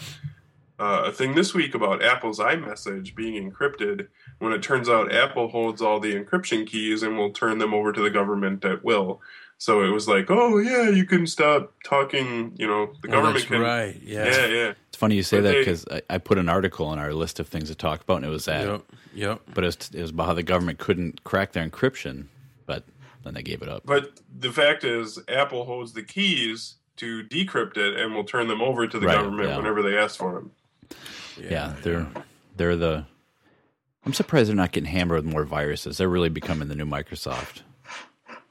uh, 0.83 1.03
a 1.07 1.12
thing 1.12 1.35
this 1.35 1.55
week 1.55 1.74
about 1.74 2.03
Apple's 2.03 2.39
iMessage 2.41 3.14
being 3.14 3.35
encrypted. 3.51 4.09
When 4.41 4.53
it 4.53 4.62
turns 4.62 4.89
out 4.89 5.12
Apple 5.14 5.49
holds 5.49 5.80
all 5.80 6.01
the 6.01 6.14
encryption 6.14 6.66
keys 6.66 7.03
and 7.05 7.16
will 7.16 7.30
turn 7.30 7.59
them 7.59 7.72
over 7.72 7.93
to 7.93 8.01
the 8.03 8.11
government 8.11 8.64
at 8.64 8.83
will. 8.85 9.20
So 9.59 9.83
it 9.85 9.91
was 9.91 10.09
like, 10.09 10.26
oh 10.28 10.59
yeah, 10.59 10.89
you 10.89 11.05
can 11.05 11.24
stop 11.26 11.72
talking. 11.85 12.53
You 12.59 12.66
know, 12.66 12.87
the 13.03 13.09
Oh, 13.09 13.12
government 13.12 13.35
that's 13.37 13.45
can. 13.47 13.61
right. 13.61 13.97
Yeah. 14.03 14.24
Yeah, 14.26 14.47
yeah. 14.47 14.72
It's 14.89 14.97
funny 14.97 15.14
you 15.14 15.22
say 15.22 15.37
But 15.39 15.43
that 15.45 15.59
because 15.59 15.85
I, 15.89 16.03
I 16.11 16.18
put 16.18 16.37
an 16.39 16.49
article 16.49 16.87
on 16.87 16.99
our 16.99 17.14
list 17.14 17.39
of 17.39 17.47
things 17.47 17.68
to 17.68 17.76
talk 17.76 18.01
about, 18.03 18.16
and 18.16 18.24
it 18.26 18.30
was 18.30 18.47
that. 18.47 18.66
Yep. 18.66 18.83
Yep. 19.14 19.41
But 19.55 19.64
it 19.64 19.66
was, 19.68 19.76
it 19.95 20.01
was 20.03 20.11
about 20.11 20.26
how 20.26 20.35
the 20.35 20.43
government 20.43 20.78
couldn't 20.80 21.22
crack 21.22 21.53
their 21.53 21.68
encryption, 21.68 22.26
but 22.66 22.83
then 23.22 23.35
they 23.35 23.43
gave 23.43 23.62
it 23.62 23.68
up. 23.68 23.83
But 23.85 24.18
the 24.37 24.51
fact 24.51 24.83
is, 24.83 25.20
Apple 25.28 25.64
holds 25.64 25.93
the 25.93 26.03
keys 26.03 26.74
to 26.97 27.22
decrypt 27.24 27.76
it 27.76 28.01
and 28.01 28.14
will 28.14 28.24
turn 28.24 28.49
them 28.49 28.61
over 28.61 28.89
to 28.89 28.99
the 28.99 29.07
Right, 29.07 29.16
government 29.16 29.49
yeah. 29.49 29.57
whenever 29.59 29.80
they 29.83 29.97
ask 29.97 30.18
for 30.18 30.33
them. 30.35 30.51
Yeah, 31.40 31.74
they're 31.82 32.07
they're 32.57 32.76
the. 32.76 33.07
I'm 34.05 34.12
surprised 34.12 34.49
they're 34.49 34.57
not 34.57 34.72
getting 34.72 34.90
hammered 34.90 35.24
with 35.24 35.32
more 35.32 35.45
viruses. 35.45 35.99
They're 35.99 36.09
really 36.09 36.28
becoming 36.28 36.68
the 36.68 36.74
new 36.74 36.86
Microsoft. 36.86 37.62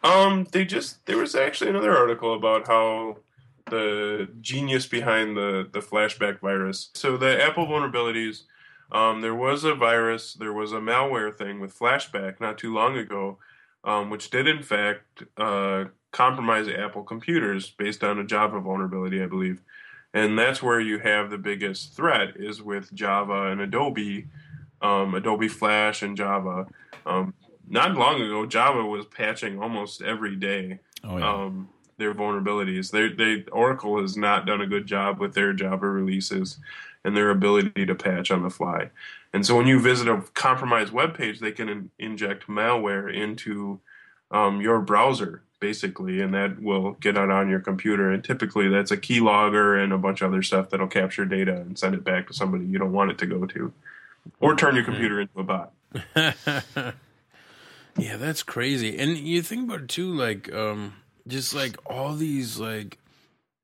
Um, 0.04 0.48
they 0.52 0.66
just 0.66 1.06
there 1.06 1.18
was 1.18 1.36
actually 1.36 1.70
another 1.70 1.96
article 1.96 2.34
about 2.34 2.68
how 2.68 3.18
the 3.70 4.28
genius 4.40 4.88
behind 4.88 5.38
the 5.38 5.68
the 5.72 5.80
flashback 5.80 6.40
virus. 6.40 6.90
So 6.94 7.18
the 7.18 7.42
Apple 7.42 7.68
vulnerabilities, 7.68 8.44
um, 8.92 9.22
there 9.22 9.36
was 9.36 9.64
a 9.64 9.76
virus, 9.76 10.34
there 10.34 10.54
was 10.54 10.72
a 10.72 10.80
malware 10.80 11.36
thing 11.36 11.60
with 11.60 11.78
flashback 11.78 12.40
not 12.40 12.58
too 12.58 12.74
long 12.74 12.98
ago, 12.98 13.38
um, 13.84 14.10
which 14.10 14.30
did 14.30 14.48
in 14.48 14.64
fact 14.64 15.24
uh, 15.38 15.86
compromise 16.12 16.68
Apple 16.68 17.04
computers 17.04 17.70
based 17.70 18.04
on 18.04 18.20
a 18.20 18.24
Java 18.24 18.60
vulnerability, 18.60 19.22
I 19.22 19.28
believe. 19.28 19.62
And 20.14 20.38
that's 20.38 20.62
where 20.62 20.80
you 20.80 21.00
have 21.00 21.30
the 21.30 21.38
biggest 21.38 21.94
threat 21.94 22.36
is 22.36 22.62
with 22.62 22.94
Java 22.94 23.48
and 23.48 23.62
Adobe, 23.62 24.28
um, 24.82 25.16
Adobe 25.16 25.48
Flash 25.48 26.02
and 26.02 26.18
Java. 26.18 26.68
Um, 27.06 27.34
not 27.68 27.96
long 27.96 28.22
ago, 28.22 28.46
Java 28.46 28.84
was 28.86 29.06
patching 29.06 29.62
almost 29.62 30.02
every 30.02 30.36
day 30.36 30.80
Oh 31.04 31.18
yeah, 31.18 31.34
um, 31.34 31.70
their 31.98 32.14
vulnerabilities. 32.14 32.92
They, 32.92 33.10
they 33.10 33.44
Oracle 33.52 34.02
has 34.02 34.18
not 34.18 34.46
done 34.46 34.62
a 34.62 34.68
good 34.68 34.86
job 34.86 35.20
with 35.20 35.34
their 35.34 35.54
Java 35.54 35.88
releases 35.90 36.58
and 37.04 37.16
their 37.16 37.30
ability 37.32 37.86
to 37.86 37.96
patch 37.96 38.32
on 38.32 38.44
the 38.44 38.50
fly. 38.50 38.90
And 39.34 39.46
so 39.46 39.56
when 39.56 39.68
you 39.68 39.80
visit 39.80 40.08
a 40.08 40.22
compromised 40.34 40.92
web 40.92 41.16
page, 41.16 41.40
they 41.40 41.52
can 41.52 41.70
in, 41.70 41.90
inject 41.98 42.48
malware 42.48 43.12
into 43.14 43.80
um, 44.30 44.62
your 44.62 44.82
browser 44.82 45.44
basically, 45.62 46.20
and 46.20 46.34
that 46.34 46.62
will 46.62 46.92
get 46.94 47.16
it 47.16 47.32
on 47.32 47.50
your 47.50 47.62
computer. 47.62 48.12
And 48.12 48.22
typically, 48.22 48.68
that's 48.68 48.92
a 48.92 48.98
keylogger 48.98 49.82
and 49.82 49.94
a 49.94 49.98
bunch 49.98 50.22
of 50.22 50.34
other 50.34 50.44
stuff 50.44 50.70
that'll 50.70 50.88
capture 50.88 51.24
data 51.24 51.56
and 51.56 51.80
send 51.80 51.96
it 51.96 52.04
back 52.04 52.28
to 52.28 52.34
somebody 52.34 52.66
you 52.66 52.78
don't 52.78 52.92
want 52.92 53.12
it 53.12 53.18
to 53.20 53.26
go 53.26 53.46
to, 53.46 53.72
or 54.42 54.58
turn 54.58 54.76
your 54.76 54.84
computer 54.84 55.22
into 55.22 55.40
a 55.40 55.44
bot. 55.44 55.72
Yeah, 57.98 58.18
that's 58.18 58.44
crazy. 58.44 58.98
And 58.98 59.18
you 59.18 59.42
think 59.42 59.66
about 59.66 59.82
it 59.82 59.90
too, 59.90 60.14
like 60.14 60.52
um 60.54 60.94
just 61.28 61.54
like 61.54 61.78
all 61.86 62.16
these 62.16 62.60
like 62.60 62.98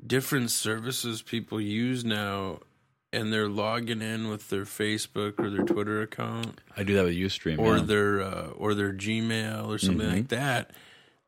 different 0.05 0.51
services 0.51 1.21
people 1.21 1.59
use 1.59 2.05
now 2.05 2.59
and 3.11 3.31
they're 3.33 3.49
logging 3.49 4.01
in 4.01 4.29
with 4.29 4.49
their 4.49 4.65
Facebook 4.65 5.39
or 5.39 5.49
their 5.49 5.65
Twitter 5.65 6.01
account 6.01 6.59
I 6.75 6.83
do 6.83 6.93
that 6.95 7.05
with 7.05 7.15
UStream 7.15 7.57
or 7.57 7.77
yeah. 7.77 7.83
their 7.83 8.21
uh, 8.21 8.47
or 8.49 8.73
their 8.73 8.93
Gmail 8.93 9.67
or 9.67 9.77
something 9.77 10.09
like 10.09 10.27
that. 10.29 10.71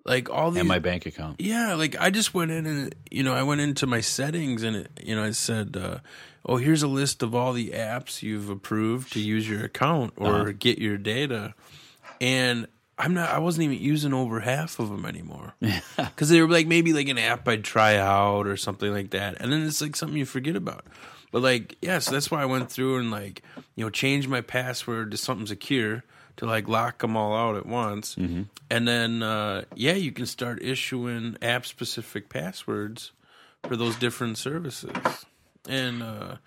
Like 0.09 0.27
all 0.27 0.49
these 0.49 0.61
and 0.61 0.67
my 0.67 0.79
bank 0.79 1.05
account. 1.05 1.39
yeah, 1.39 1.75
like 1.75 1.95
I 1.99 2.09
just 2.09 2.33
went 2.33 2.49
in 2.49 2.65
and 2.65 2.95
you 3.11 3.21
know 3.21 3.35
I 3.35 3.43
went 3.43 3.61
into 3.61 3.85
my 3.85 4.01
settings 4.01 4.63
and 4.63 4.75
it, 4.75 4.91
you 5.03 5.15
know 5.15 5.23
I 5.23 5.29
said, 5.29 5.77
uh, 5.77 5.99
"Oh, 6.43 6.57
here's 6.57 6.81
a 6.81 6.87
list 6.87 7.21
of 7.21 7.35
all 7.35 7.53
the 7.53 7.69
apps 7.69 8.23
you've 8.23 8.49
approved 8.49 9.13
to 9.13 9.19
use 9.19 9.47
your 9.47 9.63
account 9.63 10.13
or 10.17 10.51
get 10.51 10.79
your 10.79 10.97
data," 10.97 11.53
and 12.19 12.65
I'm 12.97 13.13
not. 13.13 13.29
I 13.29 13.37
wasn't 13.37 13.65
even 13.65 13.77
using 13.77 14.11
over 14.11 14.39
half 14.39 14.79
of 14.79 14.89
them 14.89 15.05
anymore 15.05 15.53
because 15.95 16.29
they 16.29 16.41
were 16.41 16.49
like 16.49 16.65
maybe 16.65 16.91
like 16.91 17.07
an 17.07 17.19
app 17.19 17.47
I'd 17.47 17.63
try 17.63 17.95
out 17.97 18.47
or 18.47 18.57
something 18.57 18.91
like 18.91 19.11
that, 19.11 19.37
and 19.39 19.53
then 19.53 19.61
it's 19.61 19.79
like 19.79 19.95
something 19.95 20.17
you 20.17 20.25
forget 20.25 20.55
about. 20.55 20.85
But 21.31 21.43
like, 21.43 21.77
yeah, 21.83 21.99
so 21.99 22.13
that's 22.13 22.31
why 22.31 22.41
I 22.41 22.45
went 22.45 22.71
through 22.71 22.97
and 22.97 23.11
like 23.11 23.43
you 23.75 23.85
know 23.85 23.91
changed 23.91 24.27
my 24.27 24.41
password 24.41 25.11
to 25.11 25.17
something 25.17 25.45
secure 25.45 26.03
to 26.39 26.45
like 26.45 26.69
lock 26.69 26.99
them 26.99 27.17
all 27.17 27.35
out 27.35 27.57
at 27.57 27.65
once, 27.65 28.15
and 28.69 28.87
then 28.87 29.21
uh, 29.21 29.63
yeah, 29.75 29.93
you 29.93 30.13
can 30.13 30.25
start 30.25 30.63
issuing 30.63 31.35
app 31.41 31.65
specific 31.65 32.29
passwords 32.29 33.11
for 33.67 33.75
those 33.75 33.97
different 33.97 34.37
services, 34.37 35.25
and 35.67 36.01
uh, 36.01 36.37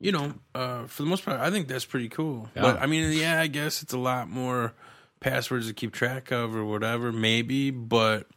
you 0.00 0.10
know, 0.10 0.32
uh, 0.54 0.86
for 0.86 1.02
the 1.02 1.08
most 1.10 1.22
part, 1.22 1.38
I 1.38 1.50
think 1.50 1.68
that's 1.68 1.84
pretty 1.84 2.08
cool. 2.08 2.48
But 2.62 2.80
I 2.80 2.86
mean, 2.86 3.12
yeah, 3.12 3.38
I 3.38 3.46
guess 3.46 3.82
it's 3.82 3.92
a 3.92 3.98
lot 3.98 4.30
more 4.30 4.72
passwords 5.20 5.68
to 5.68 5.74
keep 5.74 5.92
track 5.92 6.30
of 6.30 6.56
or 6.56 6.64
whatever, 6.64 7.12
maybe. 7.12 7.70
But 7.70 8.28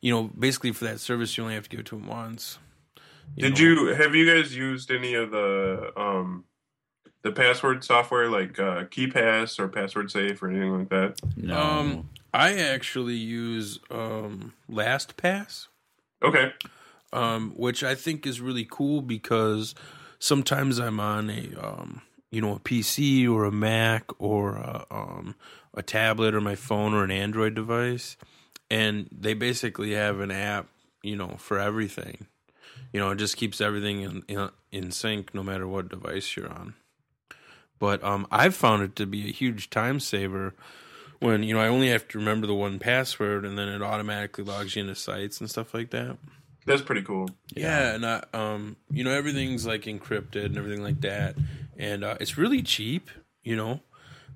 you 0.00 0.10
know, 0.10 0.30
basically 0.38 0.72
for 0.72 0.86
that 0.86 1.00
service, 1.00 1.36
you 1.36 1.42
only 1.42 1.54
have 1.54 1.64
to 1.64 1.68
give 1.68 1.80
it 1.80 1.86
to 1.86 1.96
them 1.96 2.06
once. 2.06 2.58
Did 3.36 3.58
know. 3.58 3.60
you 3.60 3.86
have 3.88 4.14
you 4.14 4.32
guys 4.32 4.56
used 4.56 4.90
any 4.90 5.12
of 5.12 5.30
the 5.32 5.92
um 5.98 6.44
the 7.22 7.32
password 7.32 7.82
software 7.84 8.28
like 8.30 8.58
uh, 8.58 8.84
KeePass 8.84 9.58
or 9.58 9.68
Password 9.68 10.10
Safe 10.10 10.42
or 10.42 10.48
anything 10.48 10.78
like 10.78 10.88
that? 10.90 11.20
No, 11.36 11.58
Um, 11.60 12.10
I 12.32 12.54
actually 12.54 13.14
use 13.16 13.80
um, 13.90 14.52
LastPass. 14.70 15.68
Okay. 16.22 16.52
um, 17.12 17.52
which 17.56 17.82
I 17.84 17.94
think 17.94 18.26
is 18.26 18.40
really 18.40 18.66
cool 18.68 19.02
because 19.02 19.74
sometimes 20.18 20.78
I'm 20.78 20.98
on 21.00 21.30
a 21.30 21.54
um, 21.60 22.02
you 22.30 22.40
know 22.40 22.54
a 22.54 22.58
PC 22.60 23.28
or 23.30 23.44
a 23.44 23.52
Mac 23.52 24.04
or 24.18 24.56
a, 24.56 24.86
um, 24.90 25.34
a 25.74 25.82
tablet 25.82 26.34
or 26.34 26.40
my 26.40 26.54
phone 26.54 26.94
or 26.94 27.04
an 27.04 27.10
Android 27.10 27.54
device, 27.54 28.16
and 28.70 29.08
they 29.12 29.34
basically 29.34 29.92
have 29.94 30.20
an 30.20 30.30
app 30.30 30.68
you 31.02 31.16
know 31.16 31.36
for 31.38 31.58
everything. 31.58 32.26
You 32.92 33.00
know, 33.00 33.10
it 33.10 33.16
just 33.16 33.36
keeps 33.36 33.60
everything 33.60 34.00
in 34.00 34.22
in, 34.28 34.50
in 34.72 34.90
sync 34.90 35.34
no 35.34 35.42
matter 35.42 35.66
what 35.68 35.88
device 35.88 36.34
you're 36.36 36.50
on. 36.50 36.74
But 37.78 38.02
um, 38.02 38.26
I've 38.30 38.54
found 38.54 38.82
it 38.82 38.96
to 38.96 39.06
be 39.06 39.28
a 39.28 39.32
huge 39.32 39.68
time 39.70 40.00
saver 40.00 40.54
when 41.20 41.42
you 41.42 41.54
know 41.54 41.60
I 41.60 41.68
only 41.68 41.88
have 41.88 42.06
to 42.08 42.18
remember 42.18 42.46
the 42.46 42.54
one 42.54 42.78
password 42.78 43.44
and 43.44 43.58
then 43.58 43.68
it 43.68 43.82
automatically 43.82 44.44
logs 44.44 44.76
you 44.76 44.82
into 44.82 44.94
sites 44.94 45.40
and 45.40 45.48
stuff 45.50 45.74
like 45.74 45.90
that. 45.90 46.16
That's 46.66 46.82
pretty 46.82 47.02
cool. 47.02 47.28
Yeah, 47.54 47.94
and 47.94 48.04
I, 48.04 48.24
um, 48.34 48.76
you 48.90 49.04
know, 49.04 49.12
everything's 49.12 49.66
like 49.66 49.82
encrypted 49.82 50.46
and 50.46 50.56
everything 50.58 50.82
like 50.82 51.00
that, 51.02 51.36
and 51.78 52.02
uh, 52.02 52.16
it's 52.20 52.36
really 52.36 52.60
cheap, 52.62 53.08
you 53.44 53.54
know, 53.56 53.80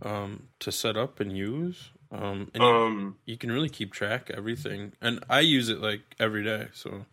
um, 0.03 0.45
to 0.61 0.71
set 0.71 0.97
up 0.97 1.19
and 1.19 1.37
use. 1.37 1.91
Um, 2.13 2.51
and 2.55 2.63
you- 2.63 2.69
Um 2.71 3.17
you 3.27 3.37
can 3.37 3.51
really 3.53 3.69
keep 3.69 3.93
track 3.93 4.31
of 4.31 4.37
everything, 4.39 4.93
and 5.01 5.23
I 5.29 5.41
use 5.41 5.69
it 5.69 5.81
like 5.81 6.01
every 6.19 6.43
day, 6.45 6.69
so 6.73 7.05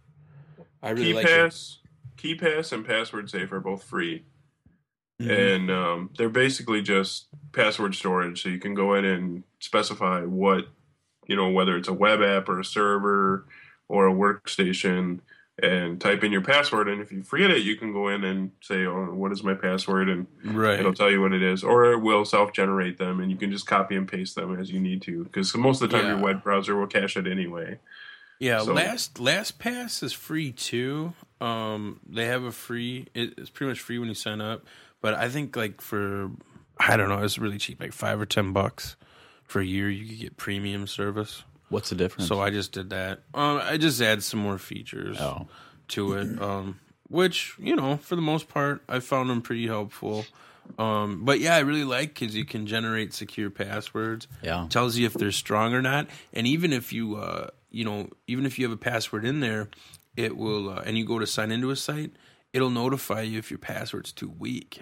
I 0.84 0.92
really 0.92 1.14
like 1.14 1.26
it. 1.26 1.30
KeePass 1.30 1.78
KeePass 2.18 2.72
and 2.72 2.86
Password 2.86 3.30
Safe 3.30 3.52
are 3.52 3.60
both 3.60 3.84
free. 3.84 4.24
Mhm. 5.22 5.56
And 5.56 5.72
um, 5.72 6.10
they're 6.18 6.30
basically 6.30 6.82
just 6.82 7.28
password 7.52 7.96
storage. 7.96 8.44
So 8.44 8.50
you 8.50 8.60
can 8.60 8.74
go 8.76 8.94
in 8.94 9.04
and 9.06 9.44
specify 9.60 10.22
what, 10.22 10.68
you 11.28 11.36
know, 11.36 11.50
whether 11.50 11.76
it's 11.76 11.88
a 11.88 11.94
web 11.94 12.22
app 12.22 12.48
or 12.50 12.60
a 12.60 12.66
server 12.66 13.46
or 13.88 14.08
a 14.08 14.14
workstation, 14.14 15.20
and 15.64 16.00
type 16.00 16.24
in 16.24 16.32
your 16.32 16.42
password. 16.44 16.88
And 16.88 17.02
if 17.02 17.12
you 17.12 17.24
forget 17.24 17.50
it, 17.50 17.64
you 17.64 17.78
can 17.78 17.92
go 17.92 18.10
in 18.10 18.24
and 18.24 18.52
say, 18.62 18.86
"Oh, 18.86 19.06
what 19.14 19.32
is 19.32 19.44
my 19.44 19.56
password?" 19.56 20.08
and 20.08 20.28
Right. 20.44 20.80
it'll 20.80 20.94
tell 20.94 21.10
you 21.10 21.20
what 21.20 21.34
it 21.34 21.42
is, 21.42 21.64
or 21.64 21.92
it 21.94 22.00
will 22.00 22.26
self-generate 22.26 23.00
them, 23.00 23.20
and 23.20 23.32
you 23.32 23.38
can 23.38 23.50
just 23.52 23.66
copy 23.66 23.96
and 23.96 24.08
paste 24.08 24.36
them 24.36 24.60
as 24.60 24.72
you 24.72 24.80
need 24.80 25.02
to. 25.04 25.24
Because 25.24 25.56
most 25.56 25.82
of 25.82 25.90
the 25.90 25.98
time, 25.98 26.06
your 26.08 26.20
web 26.20 26.44
browser 26.44 26.76
will 26.76 26.86
cache 26.86 27.18
it 27.18 27.26
anyway. 27.26 27.80
Yeah, 28.40 28.60
So- 28.60 28.74
last 28.74 29.16
LastPass 29.16 30.04
is 30.04 30.14
free 30.14 30.52
too. 30.52 31.14
Um, 31.42 32.02
they 32.08 32.26
have 32.26 32.44
a 32.44 32.52
free. 32.52 33.08
It's 33.16 33.50
pretty 33.50 33.70
much 33.70 33.80
free 33.80 33.98
when 33.98 34.10
you 34.10 34.14
sign 34.16 34.42
up, 34.42 34.64
but 35.02 35.14
I 35.14 35.30
think 35.30 35.56
like 35.56 35.82
for 35.82 36.32
I 36.80 36.96
don't 36.98 37.10
know, 37.10 37.20
it's 37.24 37.38
really 37.38 37.58
cheap, 37.58 37.80
like 37.82 37.94
five 37.94 38.20
or 38.22 38.26
ten 38.26 38.54
bucks 38.54 38.96
for 39.44 39.60
a 39.62 39.66
year. 39.66 39.90
You 39.90 40.06
could 40.08 40.20
get 40.20 40.38
premium 40.38 40.88
service. 40.88 41.44
What's 41.70 41.90
the 41.90 41.96
difference? 41.96 42.28
So 42.30 42.40
I 42.42 42.50
just 42.50 42.72
did 42.72 42.92
that. 42.92 43.20
Um, 43.34 43.60
I 43.64 43.78
just 43.78 44.02
add 44.02 44.24
some 44.24 44.40
more 44.40 44.58
features 44.58 45.18
Oh. 45.20 45.48
to 45.90 46.14
it, 46.14 46.42
um, 46.42 46.80
which 47.10 47.54
you 47.60 47.76
know, 47.76 47.98
for 47.98 48.16
the 48.16 48.22
most 48.22 48.48
part, 48.48 48.82
I 48.88 49.00
found 49.00 49.30
them 49.30 49.42
pretty 49.42 49.68
helpful. 49.68 50.26
Um, 50.78 51.24
but 51.24 51.40
yeah, 51.40 51.56
I 51.56 51.60
really 51.60 51.84
like 51.86 52.14
because 52.14 52.36
you 52.36 52.46
can 52.46 52.68
generate 52.68 53.14
secure 53.14 53.50
passwords. 53.50 54.28
Yeah. 54.44 54.68
tells 54.70 54.98
you 54.98 55.06
if 55.06 55.14
they're 55.14 55.32
strong 55.32 55.74
or 55.74 55.82
not, 55.82 56.08
and 56.34 56.46
even 56.46 56.74
if 56.74 56.92
you, 56.92 57.16
uh, 57.16 57.50
you 57.72 57.86
know, 57.86 58.10
even 58.28 58.46
if 58.46 58.60
you 58.60 58.66
have 58.66 58.74
a 58.74 58.78
password 58.78 59.24
in 59.26 59.40
there, 59.40 59.70
it 60.18 60.36
will, 60.36 60.70
uh, 60.70 60.82
and 60.86 60.98
you 60.98 61.06
go 61.06 61.20
to 61.20 61.28
sign 61.28 61.52
into 61.52 61.70
a 61.70 61.76
site, 61.76 62.12
it'll 62.54 62.70
notify 62.70 63.22
you 63.22 63.40
if 63.40 63.50
your 63.52 63.58
password's 63.60 64.12
too 64.12 64.30
weak. 64.40 64.82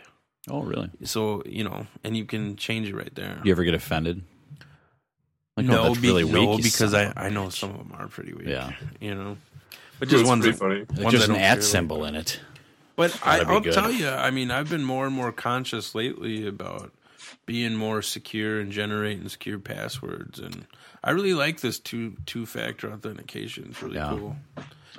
oh, 0.49 0.61
really? 0.63 0.89
So 1.03 1.41
you 1.45 1.63
know, 1.63 1.87
and 2.03 2.15
you 2.17 2.25
can 2.25 2.55
change 2.55 2.89
it 2.89 2.95
right 2.95 3.13
there. 3.15 3.41
You 3.43 3.51
ever 3.51 3.63
get 3.63 3.73
offended? 3.73 4.23
Like, 5.57 5.67
oh, 5.67 5.69
no, 5.69 5.79
oh, 5.81 5.87
that's 5.89 5.99
be- 5.99 6.07
really 6.07 6.23
weak. 6.25 6.33
no, 6.33 6.57
because 6.57 6.91
son 6.91 6.95
I, 6.95 7.03
of 7.03 7.17
a 7.17 7.19
I 7.21 7.29
know 7.29 7.49
some 7.49 7.69
of 7.71 7.77
them 7.77 7.93
are 7.97 8.07
pretty 8.07 8.33
weak. 8.33 8.47
Yeah. 8.47 8.71
you 8.99 9.15
know, 9.15 9.37
but 9.99 10.09
just 10.09 10.25
ones 10.25 10.43
pretty 10.43 10.57
funny. 10.57 10.85
There's 10.89 11.03
ones 11.05 11.15
just 11.17 11.29
an 11.29 11.35
at 11.35 11.63
symbol 11.63 11.97
about. 11.97 12.09
in 12.09 12.15
it. 12.15 12.39
But 12.97 13.19
I, 13.25 13.39
I'll 13.39 13.59
good. 13.61 13.73
tell 13.73 13.91
you, 13.91 14.07
I 14.09 14.31
mean, 14.31 14.51
I've 14.51 14.69
been 14.69 14.83
more 14.85 15.05
and 15.05 15.13
more 15.15 15.31
conscious 15.33 15.95
lately 15.95 16.47
about 16.47 16.91
being 17.45 17.75
more 17.75 18.01
secure 18.01 18.59
and 18.59 18.71
generating 18.71 19.27
secure 19.29 19.59
passwords, 19.59 20.39
and 20.39 20.65
I 21.03 21.11
really 21.11 21.33
like 21.33 21.59
this 21.61 21.79
two 21.79 22.15
two 22.25 22.45
factor 22.45 22.91
authentication. 22.91 23.67
It's 23.69 23.81
really 23.81 23.95
Yeah. 23.95 24.09
cool. 24.17 24.35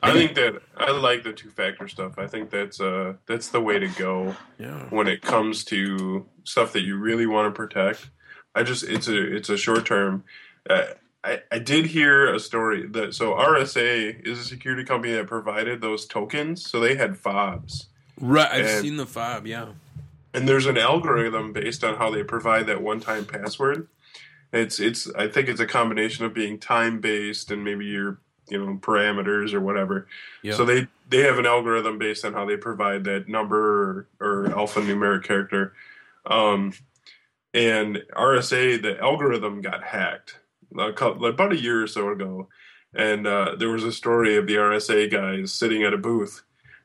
I 0.02 0.12
think 0.12 0.34
that 0.34 0.60
I 0.76 0.90
like 0.90 1.22
the 1.24 1.32
two-factor 1.32 1.88
stuff. 1.88 2.18
I 2.18 2.26
think 2.26 2.50
that's 2.50 2.80
uh 2.80 3.14
that's 3.26 3.48
the 3.48 3.60
way 3.60 3.78
to 3.78 3.88
go. 3.88 4.36
Yeah, 4.58 4.84
when 4.90 5.06
it 5.08 5.22
comes 5.22 5.64
to 5.66 6.26
stuff 6.44 6.72
that 6.74 6.82
you 6.82 6.96
really 6.96 7.26
want 7.26 7.52
to 7.52 7.56
protect. 7.56 8.10
I 8.54 8.62
just 8.62 8.84
it's 8.84 9.08
a 9.08 9.34
it's 9.36 9.48
a 9.48 9.56
short 9.56 9.84
term. 9.86 10.24
Uh, 10.68 10.84
I 11.24 11.40
I 11.52 11.58
did 11.58 11.86
hear 11.86 12.32
a 12.32 12.40
story 12.40 12.86
that 12.88 13.14
so 13.14 13.32
RSA 13.34 14.26
is 14.26 14.38
a 14.38 14.44
security 14.44 14.84
company 14.84 15.12
that 15.14 15.26
provided 15.26 15.80
those 15.80 16.06
tokens, 16.06 16.64
so 16.68 16.80
they 16.80 16.94
had 16.96 17.16
fobs, 17.18 17.88
right. 18.20 18.50
I've 18.50 18.66
And- 18.66 18.80
seen 18.82 18.96
the 18.96 19.06
fob. 19.06 19.46
Yeah, 19.46 19.66
and 20.32 20.48
there's 20.48 20.66
an 20.66 20.78
algorithm 20.78 21.52
based 21.52 21.84
on 21.84 21.96
how 21.96 22.10
they 22.10 22.22
provide 22.22 22.66
that 22.68 22.80
one-time 22.82 23.24
password. 23.26 23.88
It's 24.52 24.78
it's 24.80 25.10
I 25.14 25.28
think 25.28 25.48
it's 25.48 25.60
a 25.60 25.66
combination 25.66 26.24
of 26.24 26.32
being 26.32 26.58
time 26.58 27.00
based 27.00 27.50
and 27.50 27.62
maybe 27.64 27.84
your 27.86 28.20
you 28.48 28.64
know 28.64 28.74
parameters 28.76 29.52
or 29.52 29.60
whatever. 29.60 30.06
yeah. 30.42 30.54
So 30.54 30.64
they 30.64 30.86
they 31.08 31.22
have 31.22 31.38
an 31.38 31.46
algorithm 31.46 31.98
based 31.98 32.24
on 32.24 32.32
how 32.32 32.44
they 32.44 32.56
provide 32.56 33.04
that 33.04 33.28
number 33.28 34.08
or, 34.20 34.44
or 34.44 34.48
alphanumeric 34.48 35.24
character. 35.24 35.72
Um, 36.26 36.72
and 37.54 38.02
RSA, 38.12 38.82
the 38.82 39.00
algorithm 39.00 39.62
got 39.62 39.82
hacked 39.82 40.38
a 40.78 40.92
couple, 40.92 41.26
about 41.26 41.52
a 41.52 41.60
year 41.60 41.82
or 41.82 41.86
so 41.86 42.10
ago, 42.10 42.48
and 42.94 43.26
uh, 43.26 43.54
there 43.58 43.70
was 43.70 43.84
a 43.84 43.92
story 43.92 44.36
of 44.36 44.46
the 44.46 44.56
RSA 44.56 45.10
guys 45.10 45.52
sitting 45.52 45.82
at 45.82 45.94
a 45.94 45.98
booth, 45.98 46.42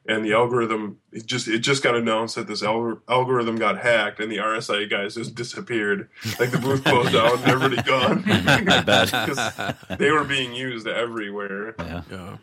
and 0.07 0.25
the 0.25 0.33
algorithm 0.33 0.97
it 1.11 1.25
just 1.25 1.47
it 1.47 1.59
just 1.59 1.83
got 1.83 1.95
announced 1.95 2.35
that 2.35 2.47
this 2.47 2.63
al- 2.63 3.01
algorithm 3.07 3.55
got 3.57 3.79
hacked, 3.79 4.19
and 4.19 4.31
the 4.31 4.37
RSI 4.37 4.89
guys 4.89 5.15
just 5.15 5.35
disappeared. 5.35 6.09
Like 6.39 6.51
the 6.51 6.57
booth 6.57 6.83
closed 6.83 7.13
down, 7.13 7.37
and 7.39 7.47
everybody 7.47 7.81
gone. 7.83 8.23
I 8.27 8.81
bet. 8.81 9.09
'Cause 9.11 9.97
they 9.99 10.11
were 10.11 10.23
being 10.23 10.53
used 10.53 10.87
everywhere. 10.87 11.75
Yeah. 11.79 12.01
Yeah. 12.09 12.37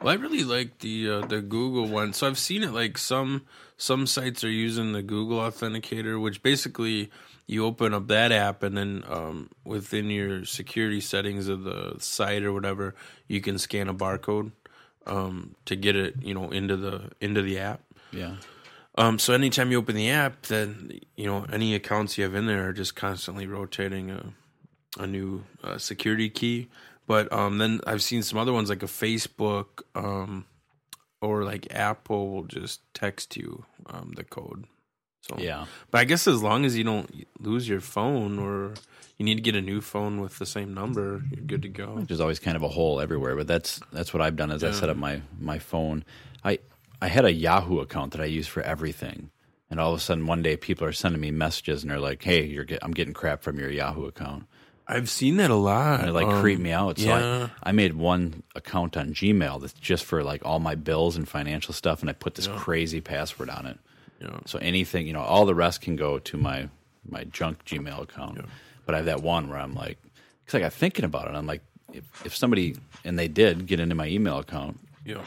Well, 0.00 0.12
I 0.12 0.14
really 0.16 0.44
like 0.44 0.78
the 0.78 1.10
uh, 1.10 1.26
the 1.26 1.40
Google 1.42 1.86
one. 1.86 2.12
So 2.12 2.26
I've 2.26 2.38
seen 2.38 2.62
it 2.62 2.72
like 2.72 2.96
some 2.96 3.42
some 3.76 4.06
sites 4.06 4.42
are 4.44 4.50
using 4.50 4.92
the 4.92 5.02
Google 5.02 5.38
Authenticator, 5.38 6.20
which 6.20 6.42
basically 6.42 7.10
you 7.46 7.66
open 7.66 7.92
up 7.92 8.06
that 8.08 8.32
app 8.32 8.62
and 8.62 8.78
then 8.78 9.04
um, 9.06 9.50
within 9.64 10.08
your 10.08 10.44
security 10.46 11.00
settings 11.00 11.48
of 11.48 11.64
the 11.64 11.94
site 11.98 12.42
or 12.42 12.52
whatever, 12.54 12.94
you 13.28 13.40
can 13.42 13.58
scan 13.58 13.86
a 13.88 13.92
barcode 13.94 14.52
um, 15.06 15.54
to 15.66 15.76
get 15.76 15.96
it, 15.96 16.14
you 16.22 16.34
know, 16.34 16.50
into 16.50 16.76
the 16.76 17.10
into 17.20 17.42
the 17.42 17.58
app. 17.58 17.80
Yeah. 18.12 18.36
Um, 18.96 19.18
so 19.18 19.32
anytime 19.32 19.72
you 19.72 19.78
open 19.78 19.96
the 19.96 20.10
app, 20.10 20.42
then 20.42 21.00
you 21.16 21.26
know 21.26 21.46
any 21.52 21.74
accounts 21.74 22.16
you 22.16 22.24
have 22.24 22.34
in 22.34 22.46
there 22.46 22.68
are 22.68 22.72
just 22.72 22.94
constantly 22.94 23.46
rotating 23.46 24.10
a 24.10 24.32
a 24.98 25.06
new 25.06 25.44
uh, 25.62 25.78
security 25.78 26.30
key. 26.30 26.68
But 27.06 27.30
um, 27.32 27.58
then 27.58 27.80
I've 27.86 28.02
seen 28.02 28.22
some 28.22 28.38
other 28.38 28.52
ones 28.52 28.70
like 28.70 28.82
a 28.82 28.86
Facebook 28.86 29.82
um, 29.94 30.46
or 31.20 31.44
like 31.44 31.74
Apple 31.74 32.30
will 32.30 32.44
just 32.44 32.80
text 32.94 33.36
you 33.36 33.64
um, 33.86 34.12
the 34.16 34.24
code. 34.24 34.66
So 35.20 35.36
Yeah. 35.38 35.66
but 35.90 35.98
I 35.98 36.04
guess 36.04 36.26
as 36.26 36.42
long 36.42 36.64
as 36.64 36.76
you 36.78 36.84
don't 36.84 37.26
lose 37.40 37.68
your 37.68 37.80
phone 37.80 38.38
or 38.38 38.74
you 39.18 39.24
need 39.24 39.36
to 39.36 39.42
get 39.42 39.54
a 39.54 39.60
new 39.62 39.80
phone 39.80 40.20
with 40.20 40.38
the 40.38 40.46
same 40.46 40.74
number, 40.74 41.22
you're 41.30 41.44
good 41.44 41.62
to 41.62 41.68
go. 41.68 42.00
There's 42.00 42.20
always 42.20 42.38
kind 42.40 42.56
of 42.56 42.62
a 42.62 42.68
hole 42.68 43.00
everywhere, 43.00 43.36
but 43.36 43.46
that's 43.46 43.80
that's 43.92 44.12
what 44.12 44.20
I've 44.22 44.36
done. 44.36 44.50
Is 44.50 44.64
I 44.64 44.72
set 44.72 44.88
up 44.88 44.96
my 44.96 45.20
my 45.38 45.58
phone. 45.58 46.04
I 46.44 46.58
I 47.00 47.08
had 47.08 47.24
a 47.24 47.32
Yahoo 47.32 47.80
account 47.80 48.12
that 48.12 48.20
I 48.20 48.24
use 48.26 48.46
for 48.48 48.62
everything, 48.62 49.30
and 49.70 49.78
all 49.78 49.92
of 49.92 49.98
a 49.98 50.02
sudden 50.02 50.26
one 50.26 50.42
day 50.42 50.56
people 50.56 50.86
are 50.86 50.92
sending 50.92 51.20
me 51.20 51.30
messages 51.30 51.82
and 51.82 51.90
they're 51.90 52.00
like, 52.00 52.22
"Hey, 52.22 52.44
you're 52.44 52.64
get, 52.64 52.80
I'm 52.82 52.92
getting 52.92 53.14
crap 53.14 53.42
from 53.42 53.58
your 53.58 53.70
Yahoo 53.70 54.06
account." 54.06 54.46
I've 54.86 55.08
seen 55.08 55.38
that 55.38 55.50
a 55.50 55.54
lot. 55.54 56.00
And 56.00 56.10
it 56.10 56.12
like 56.12 56.26
Um, 56.26 56.42
creeped 56.42 56.60
me 56.60 56.70
out. 56.70 56.98
So 56.98 57.06
yeah. 57.06 57.48
I, 57.62 57.70
I 57.70 57.72
made 57.72 57.94
one 57.94 58.42
account 58.54 58.98
on 58.98 59.14
Gmail 59.14 59.58
that's 59.62 59.72
just 59.72 60.04
for 60.04 60.22
like 60.22 60.44
all 60.44 60.58
my 60.58 60.74
bills 60.74 61.16
and 61.16 61.26
financial 61.26 61.72
stuff, 61.72 62.02
and 62.02 62.10
I 62.10 62.12
put 62.12 62.34
this 62.34 62.48
crazy 62.48 63.00
password 63.00 63.48
on 63.48 63.64
it. 63.64 63.78
Yeah. 64.20 64.40
So 64.44 64.58
anything, 64.58 65.06
you 65.06 65.14
know, 65.14 65.22
all 65.22 65.46
the 65.46 65.54
rest 65.54 65.80
can 65.80 65.96
go 65.96 66.18
to 66.18 66.36
my 66.36 66.68
my 67.08 67.24
junk 67.24 67.64
Gmail 67.64 68.02
account. 68.02 68.44
But 68.86 68.94
I 68.94 68.98
have 68.98 69.06
that 69.06 69.22
one 69.22 69.48
where 69.48 69.58
I'm 69.58 69.74
like, 69.74 69.98
because 70.44 70.58
I 70.58 70.60
got 70.60 70.72
thinking 70.72 71.04
about 71.04 71.28
it. 71.28 71.34
I'm 71.34 71.46
like, 71.46 71.62
if, 71.92 72.04
if 72.26 72.36
somebody 72.36 72.76
and 73.04 73.18
they 73.18 73.28
did 73.28 73.66
get 73.66 73.80
into 73.80 73.94
my 73.94 74.06
email 74.08 74.38
account, 74.38 74.78
Yeah. 75.04 75.24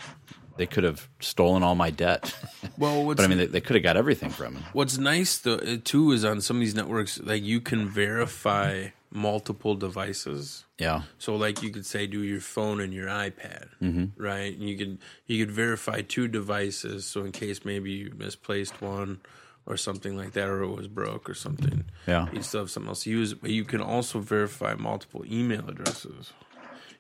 they 0.57 0.65
could 0.65 0.83
have 0.83 1.07
stolen 1.19 1.63
all 1.63 1.75
my 1.75 1.89
debt. 1.91 2.33
Well, 2.77 3.03
what's 3.05 3.17
but 3.17 3.25
I 3.25 3.27
mean, 3.27 3.39
they, 3.39 3.45
they 3.47 3.61
could 3.61 3.75
have 3.75 3.81
got 3.83 3.97
everything 3.97 4.29
from 4.29 4.57
it. 4.57 4.61
What's 4.73 4.99
nice 4.99 5.37
though 5.39 5.55
uh, 5.55 5.77
too 5.83 6.11
is 6.11 6.23
on 6.23 6.41
some 6.41 6.57
of 6.57 6.61
these 6.61 6.75
networks, 6.75 7.19
like 7.19 7.41
you 7.43 7.59
can 7.61 7.87
verify 7.87 8.89
multiple 9.09 9.73
devices. 9.73 10.63
Yeah. 10.77 11.03
So 11.17 11.35
like 11.35 11.63
you 11.63 11.71
could 11.71 11.85
say 11.87 12.05
do 12.05 12.21
your 12.21 12.39
phone 12.41 12.79
and 12.81 12.93
your 12.93 13.07
iPad, 13.07 13.69
Mm-hmm. 13.81 14.21
right? 14.21 14.53
And 14.55 14.69
you 14.69 14.77
could 14.77 14.99
you 15.25 15.43
could 15.43 15.51
verify 15.55 16.01
two 16.01 16.27
devices, 16.27 17.05
so 17.07 17.23
in 17.23 17.31
case 17.31 17.65
maybe 17.65 17.91
you 17.91 18.13
misplaced 18.15 18.79
one 18.81 19.21
or 19.67 19.77
something 19.77 20.17
like 20.17 20.31
that, 20.33 20.47
or 20.49 20.63
it 20.63 20.69
was 20.75 20.87
broke 20.87 21.29
or 21.29 21.33
something. 21.35 21.83
Yeah. 22.07 22.27
you 22.33 22.41
still 22.41 22.61
have 22.61 22.71
something 22.71 22.87
else 22.89 23.03
to 23.03 23.09
use. 23.11 23.33
But 23.35 23.51
you 23.51 23.63
can 23.65 23.81
also 23.81 24.19
verify 24.19 24.73
multiple 24.75 25.23
email 25.29 25.67
addresses. 25.69 26.31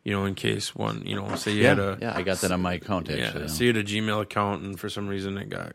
You 0.03 0.13
know, 0.13 0.25
in 0.25 0.35
case 0.35 0.75
one, 0.75 1.01
you 1.05 1.15
know, 1.15 1.33
say 1.35 1.53
you 1.53 1.63
Yeah. 1.63 1.69
had 1.69 1.79
a 1.79 1.97
yeah. 2.01 2.13
I 2.15 2.21
got 2.21 2.37
that 2.41 2.51
on 2.51 2.61
my 2.61 2.73
account 2.73 3.09
yeah, 3.09 3.25
actually. 3.25 3.47
so 3.47 3.63
you 3.63 3.69
had 3.73 3.77
a 3.77 3.83
Gmail 3.83 4.21
account 4.21 4.63
and 4.63 4.79
for 4.79 4.89
some 4.89 5.07
reason 5.07 5.37
it 5.37 5.49
got 5.49 5.73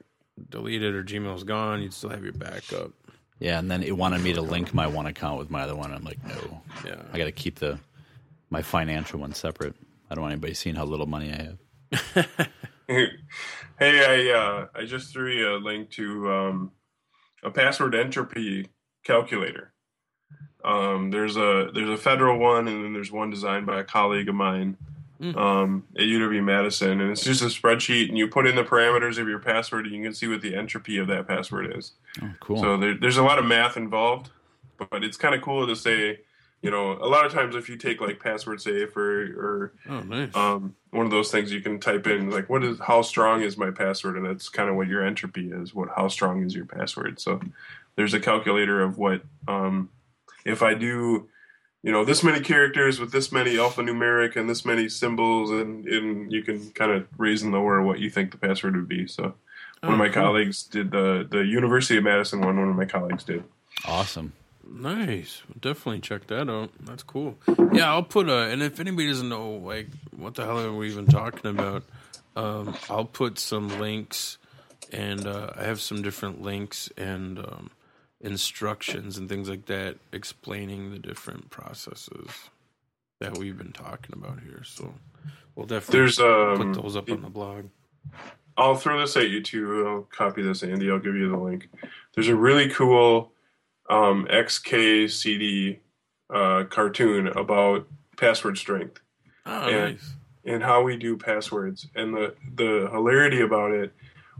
deleted 0.49 0.95
or 0.95 1.03
Gmail's 1.05 1.45
gone, 1.45 1.83
you'd 1.83 1.93
still 1.93 2.11
have 2.11 2.23
your 2.25 2.33
backup. 2.33 2.93
Yeah, 3.41 3.59
and 3.59 3.71
then 3.71 3.83
it 3.83 3.97
wanted 3.97 4.21
me 4.23 4.33
to 4.35 4.41
link 4.41 4.73
my 4.73 4.87
one 4.87 5.07
account 5.07 5.39
with 5.39 5.51
my 5.51 5.63
other 5.63 5.75
one. 5.75 5.93
I'm 5.93 6.05
like, 6.05 6.23
no, 6.27 6.63
Yeah. 6.87 7.03
I 7.13 7.19
got 7.19 7.25
to 7.25 7.33
keep 7.33 7.59
the 7.59 7.79
my 8.51 8.63
financial 8.63 9.19
one 9.19 9.33
separate. 9.35 9.75
I 10.11 10.15
don't 10.15 10.23
want 10.23 10.33
anybody 10.33 10.55
seeing 10.55 10.77
how 10.77 10.85
little 10.85 11.07
money 11.07 11.33
I 11.33 11.43
have. 11.43 12.29
hey, 12.89 13.09
I 13.81 14.31
uh, 14.33 14.67
I 14.75 14.85
just 14.85 15.13
threw 15.13 15.31
you 15.31 15.55
a 15.55 15.59
link 15.59 15.91
to 15.93 16.31
um, 16.33 16.73
a 17.43 17.51
password 17.51 17.95
entropy 17.95 18.69
calculator. 19.05 19.73
Um, 20.65 21.11
there's 21.11 21.37
a 21.37 21.71
there's 21.75 21.91
a 21.91 21.97
federal 21.97 22.39
one, 22.39 22.69
and 22.69 22.85
then 22.85 22.93
there's 22.93 23.11
one 23.11 23.31
designed 23.31 23.67
by 23.67 23.81
a 23.81 23.85
colleague 23.85 24.29
of 24.29 24.35
mine 24.35 24.77
um, 25.37 25.85
at 25.97 26.03
UW 26.03 26.43
Madison, 26.43 27.01
and 27.01 27.11
it's 27.11 27.25
just 27.25 27.43
a 27.43 27.47
spreadsheet, 27.47 28.09
and 28.09 28.19
you 28.19 28.27
put 28.27 28.47
in 28.47 28.57
the 28.57 28.65
parameters 28.65 29.19
of 29.19 29.29
your 29.29 29.39
password, 29.39 29.87
and 29.87 29.95
you 29.95 30.03
can 30.03 30.13
see 30.13 30.27
what 30.27 30.41
the 30.41 30.55
entropy 30.55 30.99
of 30.99 31.07
that 31.09 31.29
password 31.29 31.77
is. 31.77 31.93
Oh, 32.21 32.31
cool. 32.41 32.59
So 32.59 32.77
there, 32.77 32.95
there's 32.95 33.19
a 33.19 33.23
lot 33.23 33.39
of 33.39 33.45
math 33.45 33.77
involved, 33.77 34.31
but 34.79 35.05
it's 35.05 35.17
kind 35.17 35.35
of 35.35 35.43
cool 35.43 35.67
to 35.67 35.77
say, 35.77 36.21
you 36.63 36.71
know, 36.71 36.93
a 36.93 37.09
lot 37.09 37.27
of 37.27 37.33
times 37.33 37.55
if 37.57 37.69
you 37.69 37.77
take 37.77 38.01
like 38.01 38.21
password 38.21 38.61
safe 38.63 38.97
or 38.97 39.23
or 39.37 39.73
Oh, 39.89 40.01
nice. 40.01 40.35
um, 40.35 40.75
one 40.91 41.05
of 41.05 41.11
those 41.13 41.31
things 41.31 41.53
you 41.53 41.61
can 41.61 41.81
type 41.81 42.07
in 42.07 42.31
like 42.31 42.49
what 42.49 42.63
is 42.65 42.79
how 42.81 43.03
strong 43.03 43.43
is 43.43 43.57
my 43.59 43.71
password 43.71 44.17
and 44.17 44.25
that's 44.25 44.49
kind 44.49 44.69
of 44.71 44.77
what 44.77 44.87
your 44.89 45.05
entropy 45.05 45.51
is 45.51 45.75
what 45.75 45.89
how 45.97 46.07
strong 46.09 46.43
is 46.45 46.55
your 46.55 46.67
password 46.67 47.19
so 47.21 47.41
there's 47.97 48.15
a 48.15 48.21
calculator 48.21 48.81
of 48.83 48.97
what 48.99 49.23
um, 49.49 49.89
if 50.45 50.63
i 50.63 50.73
do 50.75 51.29
you 51.85 51.91
know, 51.91 52.05
this 52.05 52.23
many 52.23 52.39
characters 52.39 53.01
with 53.01 53.11
this 53.11 53.33
many 53.33 53.57
alphanumeric 53.57 54.37
and 54.37 54.49
this 54.49 54.65
many 54.65 54.89
symbols, 54.89 55.51
and, 55.51 55.85
and 55.85 56.33
you 56.33 56.41
can 56.45 56.71
kind 56.71 56.93
of 56.93 57.09
raise 57.19 57.43
and 57.43 57.51
lower 57.53 57.83
what 57.83 57.99
you 57.99 58.09
think 58.09 58.31
the 58.31 58.39
password 58.39 58.77
would 58.77 58.87
be. 58.87 59.09
So, 59.09 59.35
one 59.81 59.95
of 59.95 59.99
my 59.99 60.09
colleagues 60.09 60.63
did 60.63 60.93
the 60.93 61.27
the 61.29 61.41
University 61.45 61.97
of 61.99 62.05
Madison 62.05 62.41
one. 62.41 62.57
One 62.57 62.69
of 62.69 62.77
my 62.77 62.85
colleagues 62.85 63.25
did. 63.25 63.43
Awesome. 63.85 64.33
Nice. 64.75 65.43
Definitely 65.61 66.01
check 66.01 66.27
that 66.29 66.49
out. 66.49 66.71
That's 66.81 67.03
cool. 67.03 67.37
Yeah, 67.73 67.93
I'll 67.93 68.03
put 68.03 68.29
a. 68.29 68.49
And 68.49 68.63
if 68.63 68.81
anybody 68.81 69.09
doesn't 69.09 69.29
know, 69.29 69.53
like, 69.53 69.89
what 70.17 70.35
the 70.35 70.45
hell 70.45 70.59
are 70.61 70.73
we 70.73 70.91
even 70.91 71.07
talking 71.07 71.51
about? 71.51 71.85
Um, 72.35 72.75
I'll 72.89 73.05
put 73.05 73.39
some 73.39 73.69
links, 73.79 74.39
and 74.91 75.27
uh, 75.27 75.51
I 75.57 75.65
have 75.65 75.81
some 75.81 76.01
different 76.01 76.43
links 76.43 76.89
and 76.97 77.39
um, 77.39 77.71
instructions 78.21 79.19
and 79.19 79.29
things 79.29 79.49
like 79.49 79.67
that 79.67 79.97
explaining 80.13 80.91
the 80.91 80.99
different 80.99 81.51
processes 81.51 82.31
that 83.21 83.37
we've 83.37 83.59
been 83.59 83.73
talking 83.73 84.15
about 84.15 84.41
here. 84.41 84.63
So 84.65 84.95
we'll 85.55 85.67
definitely 85.67 86.01
There's 86.01 86.19
um, 86.19 86.73
put 86.73 86.83
those 86.83 86.97
up 86.97 87.11
on 87.11 87.21
the 87.23 87.29
blog. 87.29 87.67
I'll 88.57 88.75
throw 88.75 89.01
this 89.01 89.17
at 89.17 89.29
you 89.29 89.43
too. 89.43 89.87
I'll 89.87 90.03
copy 90.03 90.43
this, 90.43 90.63
Andy. 90.63 90.91
I'll 90.91 90.99
give 90.99 91.15
you 91.15 91.29
the 91.29 91.37
link. 91.37 91.69
There's 92.15 92.29
a 92.29 92.37
really 92.37 92.69
cool 92.69 93.33
um, 93.91 94.27
XKCD 94.31 95.79
uh, 96.33 96.65
cartoon 96.65 97.29
about 97.29 97.87
password 98.17 98.57
strength 98.59 99.01
Oh, 99.45 99.69
Yeah. 99.69 99.89
nice. 99.91 100.15
and 100.45 100.63
how 100.63 100.83
we 100.83 100.97
do 100.97 101.17
passwords. 101.17 101.87
And 101.95 102.15
the 102.15 102.35
the 102.55 102.89
hilarity 102.91 103.41
about 103.41 103.73
it, 103.73 103.93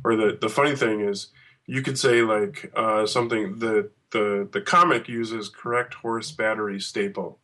or 0.05 0.17
the 0.17 0.39
the 0.41 0.49
funny 0.49 0.75
thing 0.77 1.01
is, 1.01 1.29
you 1.67 1.83
could 1.83 1.99
say 1.99 2.23
like 2.23 2.73
uh, 2.75 3.07
something 3.07 3.59
the 3.59 3.91
the 4.11 4.49
the 4.53 4.61
comic 4.61 5.09
uses 5.09 5.49
correct 5.49 5.95
horse 5.95 6.31
battery 6.33 6.81
staple. 6.81 7.39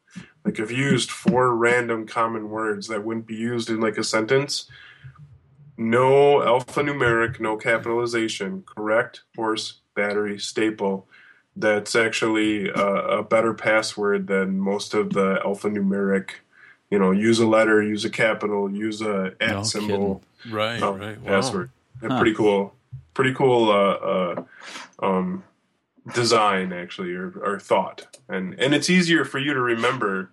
Like 0.45 0.59
if 0.59 0.71
you 0.71 0.79
used 0.85 1.11
four 1.11 1.55
random 1.55 2.07
common 2.07 2.49
words 2.49 2.89
that 2.89 3.05
wouldn't 3.05 3.27
be 3.27 3.35
used 3.37 3.69
in 3.71 3.81
like 3.81 3.99
a 3.99 4.05
sentence, 4.05 4.69
no 5.77 6.39
alphanumeric, 6.41 7.41
no 7.41 7.57
capitalization, 7.57 8.63
correct 8.67 9.23
horse 9.37 9.81
battery 9.95 10.39
staple. 10.39 11.09
That's 11.61 11.97
actually 11.97 12.69
a, 12.69 12.87
a 13.19 13.23
better 13.23 13.53
password 13.55 14.27
than 14.29 14.59
most 14.61 14.95
of 14.95 15.13
the 15.13 15.41
alphanumeric. 15.45 16.31
You 16.91 16.99
know, 16.99 17.11
use 17.11 17.39
a 17.39 17.47
letter, 17.47 17.83
use 17.83 18.05
a 18.05 18.11
capital, 18.11 18.71
use 18.71 19.03
a 19.03 19.35
at 19.41 19.51
No 19.51 19.63
symbol 19.63 20.23
Right, 20.49 20.81
um, 20.83 20.99
right. 20.99 21.21
Wow. 21.21 21.29
password. 21.29 21.71
Yeah, 22.03 22.17
Pretty 22.17 22.35
cool. 22.35 22.75
Pretty 23.13 23.35
cool. 23.35 23.71
Uh, 23.71 23.75
uh, 24.13 24.45
um, 25.01 25.45
design 26.15 26.73
actually, 26.73 27.13
or, 27.13 27.33
or 27.43 27.59
thought, 27.59 28.17
and 28.29 28.55
and 28.59 28.75
it's 28.75 28.89
easier 28.89 29.25
for 29.25 29.39
you 29.39 29.53
to 29.53 29.61
remember 29.61 30.31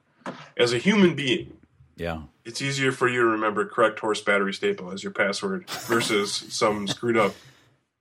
as 0.58 0.74
a 0.74 0.78
human 0.78 1.16
being 1.16 1.54
Yeah. 1.98 2.22
it's 2.46 2.62
easier 2.62 2.92
for 2.92 3.08
you 3.08 3.20
to 3.22 3.26
remember 3.26 3.66
correct 3.66 4.00
horse 4.00 4.22
battery 4.22 4.54
staple 4.54 4.92
as 4.92 5.04
your 5.04 5.12
password 5.12 5.70
versus 5.88 6.32
some 6.50 6.88
screwed 6.88 7.18
up, 7.18 7.34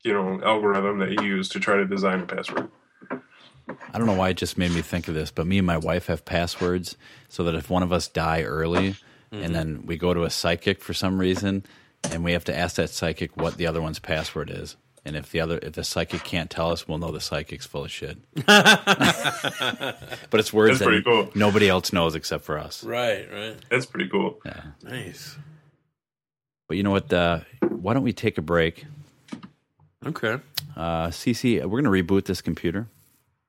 you 0.03 0.13
know, 0.13 0.41
algorithm 0.43 0.99
that 1.01 1.11
you 1.11 1.23
use 1.23 1.49
to 1.51 1.61
try 1.61 1.77
to 1.77 1.85
design 1.87 2.21
a 2.21 2.27
password. 2.27 2.69
I 3.69 3.99
don't 3.99 4.07
know 4.07 4.15
why 4.15 4.29
it 4.31 4.37
just 4.37 4.59
made 4.59 4.73
me 4.73 4.83
think 4.83 5.09
of 5.09 5.15
this, 5.15 5.31
but 5.31 5.47
me 5.47 5.59
and 5.59 5.67
my 5.67 5.79
wife 5.79 6.07
have 6.07 6.25
passwords 6.25 6.97
so 7.29 7.45
that 7.45 7.55
if 7.55 7.71
one 7.71 7.83
of 7.83 7.93
us 7.93 8.09
die 8.09 8.43
early 8.43 8.97
and 9.33 9.55
then 9.55 9.85
we 9.87 9.97
go 9.97 10.15
to 10.15 10.23
a 10.25 10.31
psychic 10.31 10.81
for 10.81 10.95
some 10.95 11.19
reason 11.19 11.65
and 12.13 12.23
we 12.23 12.33
have 12.33 12.45
to 12.45 12.57
ask 12.57 12.77
that 12.77 12.91
psychic 12.91 13.37
what 13.37 13.57
the 13.57 13.67
other 13.67 13.81
one's 13.83 13.99
password 13.99 14.51
is. 14.51 14.77
And 15.07 15.17
if 15.17 15.31
the 15.33 15.41
other 15.41 15.59
if 15.61 15.73
the 15.75 15.85
psychic 15.85 16.25
can't 16.25 16.49
tell 16.51 16.71
us, 16.71 16.89
we'll 16.89 16.99
know 16.99 17.11
the 17.11 17.21
psychic's 17.21 17.67
full 17.67 17.85
of 17.85 17.91
shit. 17.91 18.17
but 18.47 18.81
it's 20.33 20.53
words 20.53 20.79
That's 20.79 20.91
that 20.91 21.03
cool. 21.05 21.31
nobody 21.35 21.69
else 21.69 21.93
knows 21.93 22.15
except 22.15 22.45
for 22.45 22.59
us. 22.59 22.83
Right, 22.85 23.31
right. 23.31 23.57
That's 23.71 23.87
pretty 23.87 24.09
cool. 24.09 24.41
Nice. 24.83 25.37
But 26.69 26.79
you 26.79 26.83
know 26.83 26.93
what? 26.93 27.13
Uh, 27.13 27.41
why 27.69 27.93
don't 27.93 28.03
we 28.03 28.15
take 28.15 28.39
a 28.39 28.43
break? 28.43 28.87
Okay. 30.05 30.39
Uh, 30.77 31.09
CC, 31.09 31.65
we're 31.65 31.83
going 31.83 31.85
to 31.85 32.15
reboot 32.15 32.25
this 32.25 32.41
computer. 32.41 32.89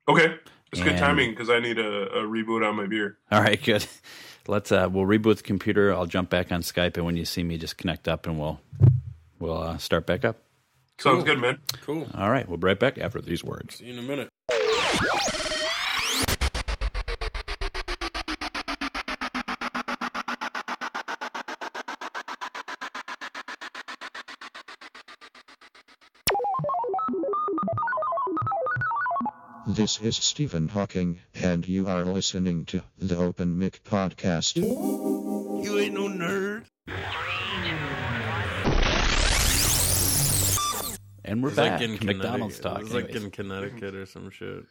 Okay, 0.08 0.36
it's 0.72 0.82
good 0.82 0.98
timing 0.98 1.32
because 1.32 1.50
I 1.50 1.60
need 1.60 1.80
a, 1.80 2.08
a 2.10 2.24
reboot 2.24 2.68
on 2.68 2.76
my 2.76 2.86
beer. 2.86 3.18
All 3.32 3.42
right, 3.42 3.62
good. 3.62 3.86
Let's 4.48 4.72
uh 4.72 4.88
we'll 4.92 5.06
reboot 5.06 5.38
the 5.38 5.44
computer. 5.44 5.92
I'll 5.92 6.06
jump 6.06 6.30
back 6.30 6.52
on 6.52 6.62
Skype 6.62 6.98
and 6.98 7.06
when 7.06 7.18
you 7.18 7.26
see 7.26 7.44
me 7.44 7.58
just 7.58 7.78
connect 7.78 8.08
up 8.08 8.28
and 8.28 8.40
we'll 8.40 8.60
we'll 9.40 9.58
uh, 9.58 9.78
start 9.80 10.06
back 10.06 10.24
up. 10.24 10.38
Sounds 11.00 11.24
good, 11.24 11.40
man. 11.40 11.58
Cool. 11.82 12.08
All 12.14 12.30
right, 12.30 12.48
we'll 12.48 12.60
be 12.60 12.68
right 12.68 12.80
back 12.80 13.00
after 13.00 13.20
these 13.22 13.44
words. 13.44 13.78
See 13.78 13.86
you 13.86 13.94
in 13.94 14.00
a 14.00 14.04
minute. 14.04 14.30
This 30.02 30.18
is 30.20 30.24
Stephen 30.26 30.68
Hawking, 30.68 31.20
and 31.34 31.68
you 31.68 31.88
are 31.88 32.04
listening 32.06 32.66
to 32.66 32.82
the 32.98 33.18
Open 33.18 33.58
Mic 33.58 33.84
Podcast. 33.84 34.56
You 34.58 35.80
ain't 35.80 35.94
no 35.94 36.08
nerd. 36.10 36.66
And 41.24 41.42
we're 41.42 41.50
It's 41.50 41.56
back. 41.56 41.80
like 41.80 41.82
in 41.82 42.06
McDonald's 42.06 42.58
Connecticut. 42.60 42.62
talk. 42.62 42.82
It's 42.82 42.94
like 42.94 43.10
in 43.16 43.32
Connecticut 43.32 43.96
or 43.96 44.06
some 44.06 44.30
shit. 44.30 44.66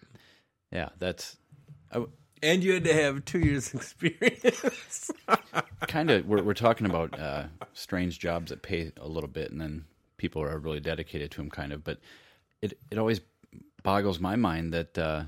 yeah, 0.70 0.90
that's 0.98 1.36
I, 1.92 2.04
And 2.42 2.62
you 2.62 2.74
had 2.74 2.84
to 2.84 2.94
have 2.94 3.24
two 3.24 3.40
years 3.40 3.72
experience. 3.74 5.10
kind 5.88 6.10
of 6.10 6.26
we're 6.26 6.42
we're 6.42 6.54
talking 6.54 6.86
about 6.86 7.18
uh, 7.18 7.44
strange 7.72 8.18
jobs 8.18 8.50
that 8.50 8.62
pay 8.62 8.92
a 9.00 9.08
little 9.08 9.28
bit, 9.30 9.50
and 9.50 9.60
then 9.60 9.84
people 10.16 10.42
are 10.42 10.58
really 10.58 10.80
dedicated 10.80 11.30
to 11.32 11.38
them, 11.38 11.50
kind 11.50 11.72
of. 11.72 11.82
But 11.82 11.98
it 12.62 12.78
it 12.90 12.98
always 12.98 13.20
boggles 13.82 14.20
my 14.20 14.36
mind 14.36 14.72
that 14.72 14.96
uh, 14.98 15.24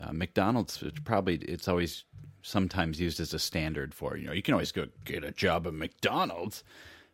uh, 0.00 0.12
McDonald's 0.12 0.82
it's 0.82 0.98
probably 1.00 1.36
it's 1.36 1.68
always 1.68 2.04
sometimes 2.42 3.00
used 3.00 3.20
as 3.20 3.32
a 3.34 3.38
standard 3.38 3.94
for 3.94 4.16
you 4.16 4.26
know 4.26 4.32
you 4.32 4.42
can 4.42 4.54
always 4.54 4.72
go 4.72 4.86
get 5.04 5.24
a 5.24 5.30
job 5.32 5.66
at 5.66 5.74
McDonald's, 5.74 6.62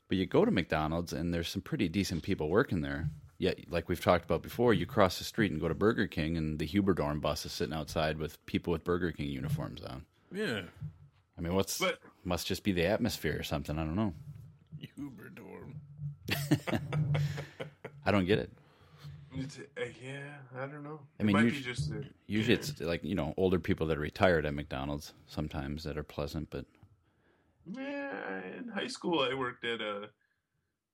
but 0.08 0.18
you 0.18 0.26
go 0.26 0.44
to 0.44 0.50
McDonald's 0.50 1.12
and 1.12 1.32
there's 1.32 1.48
some 1.48 1.62
pretty 1.62 1.88
decent 1.88 2.22
people 2.22 2.48
working 2.48 2.80
there. 2.80 3.10
Yet, 3.38 3.70
like 3.70 3.88
we've 3.88 4.02
talked 4.04 4.26
about 4.26 4.42
before, 4.42 4.74
you 4.74 4.84
cross 4.84 5.16
the 5.16 5.24
street 5.24 5.50
and 5.50 5.58
go 5.58 5.66
to 5.68 5.74
Burger 5.74 6.06
King, 6.06 6.36
and 6.36 6.58
the 6.58 6.68
Huberdorm 6.68 7.22
bus 7.22 7.46
is 7.46 7.52
sitting 7.52 7.72
outside 7.72 8.18
with 8.18 8.44
people 8.44 8.70
with 8.70 8.84
Burger 8.84 9.12
King 9.12 9.28
uniforms 9.30 9.82
on. 9.82 10.04
yeah. 10.30 10.60
I 11.38 11.40
mean, 11.40 11.54
what's 11.54 11.78
But- 11.78 12.00
must 12.22 12.46
just 12.46 12.62
be 12.64 12.72
the 12.72 12.84
atmosphere 12.84 13.38
or 13.38 13.42
something? 13.42 13.78
I 13.78 13.84
don't 13.84 13.96
know. 13.96 14.12
Uberdorm. 14.98 15.76
I 18.04 18.10
don't 18.10 18.26
get 18.26 18.38
it. 18.38 18.50
It's, 19.32 19.58
uh, 19.58 19.84
yeah, 20.04 20.34
I 20.58 20.66
don't 20.66 20.82
know. 20.82 21.00
I 21.18 21.22
mean, 21.22 21.36
it 21.36 21.38
might 21.38 21.44
usu- 21.52 21.56
be 21.58 21.64
just 21.64 21.90
a, 21.92 22.04
Usually, 22.26 22.54
it's 22.54 22.80
like 22.80 23.04
you 23.04 23.14
know 23.14 23.32
older 23.36 23.58
people 23.60 23.86
that 23.88 23.96
are 23.96 24.00
retired 24.00 24.44
at 24.46 24.54
McDonald's 24.54 25.12
sometimes 25.26 25.84
that 25.84 25.96
are 25.96 26.02
pleasant, 26.02 26.48
but 26.50 26.64
Yeah, 27.66 28.40
in 28.58 28.68
high 28.68 28.88
school, 28.88 29.20
I 29.20 29.34
worked 29.34 29.64
at 29.64 29.80
a 29.80 30.08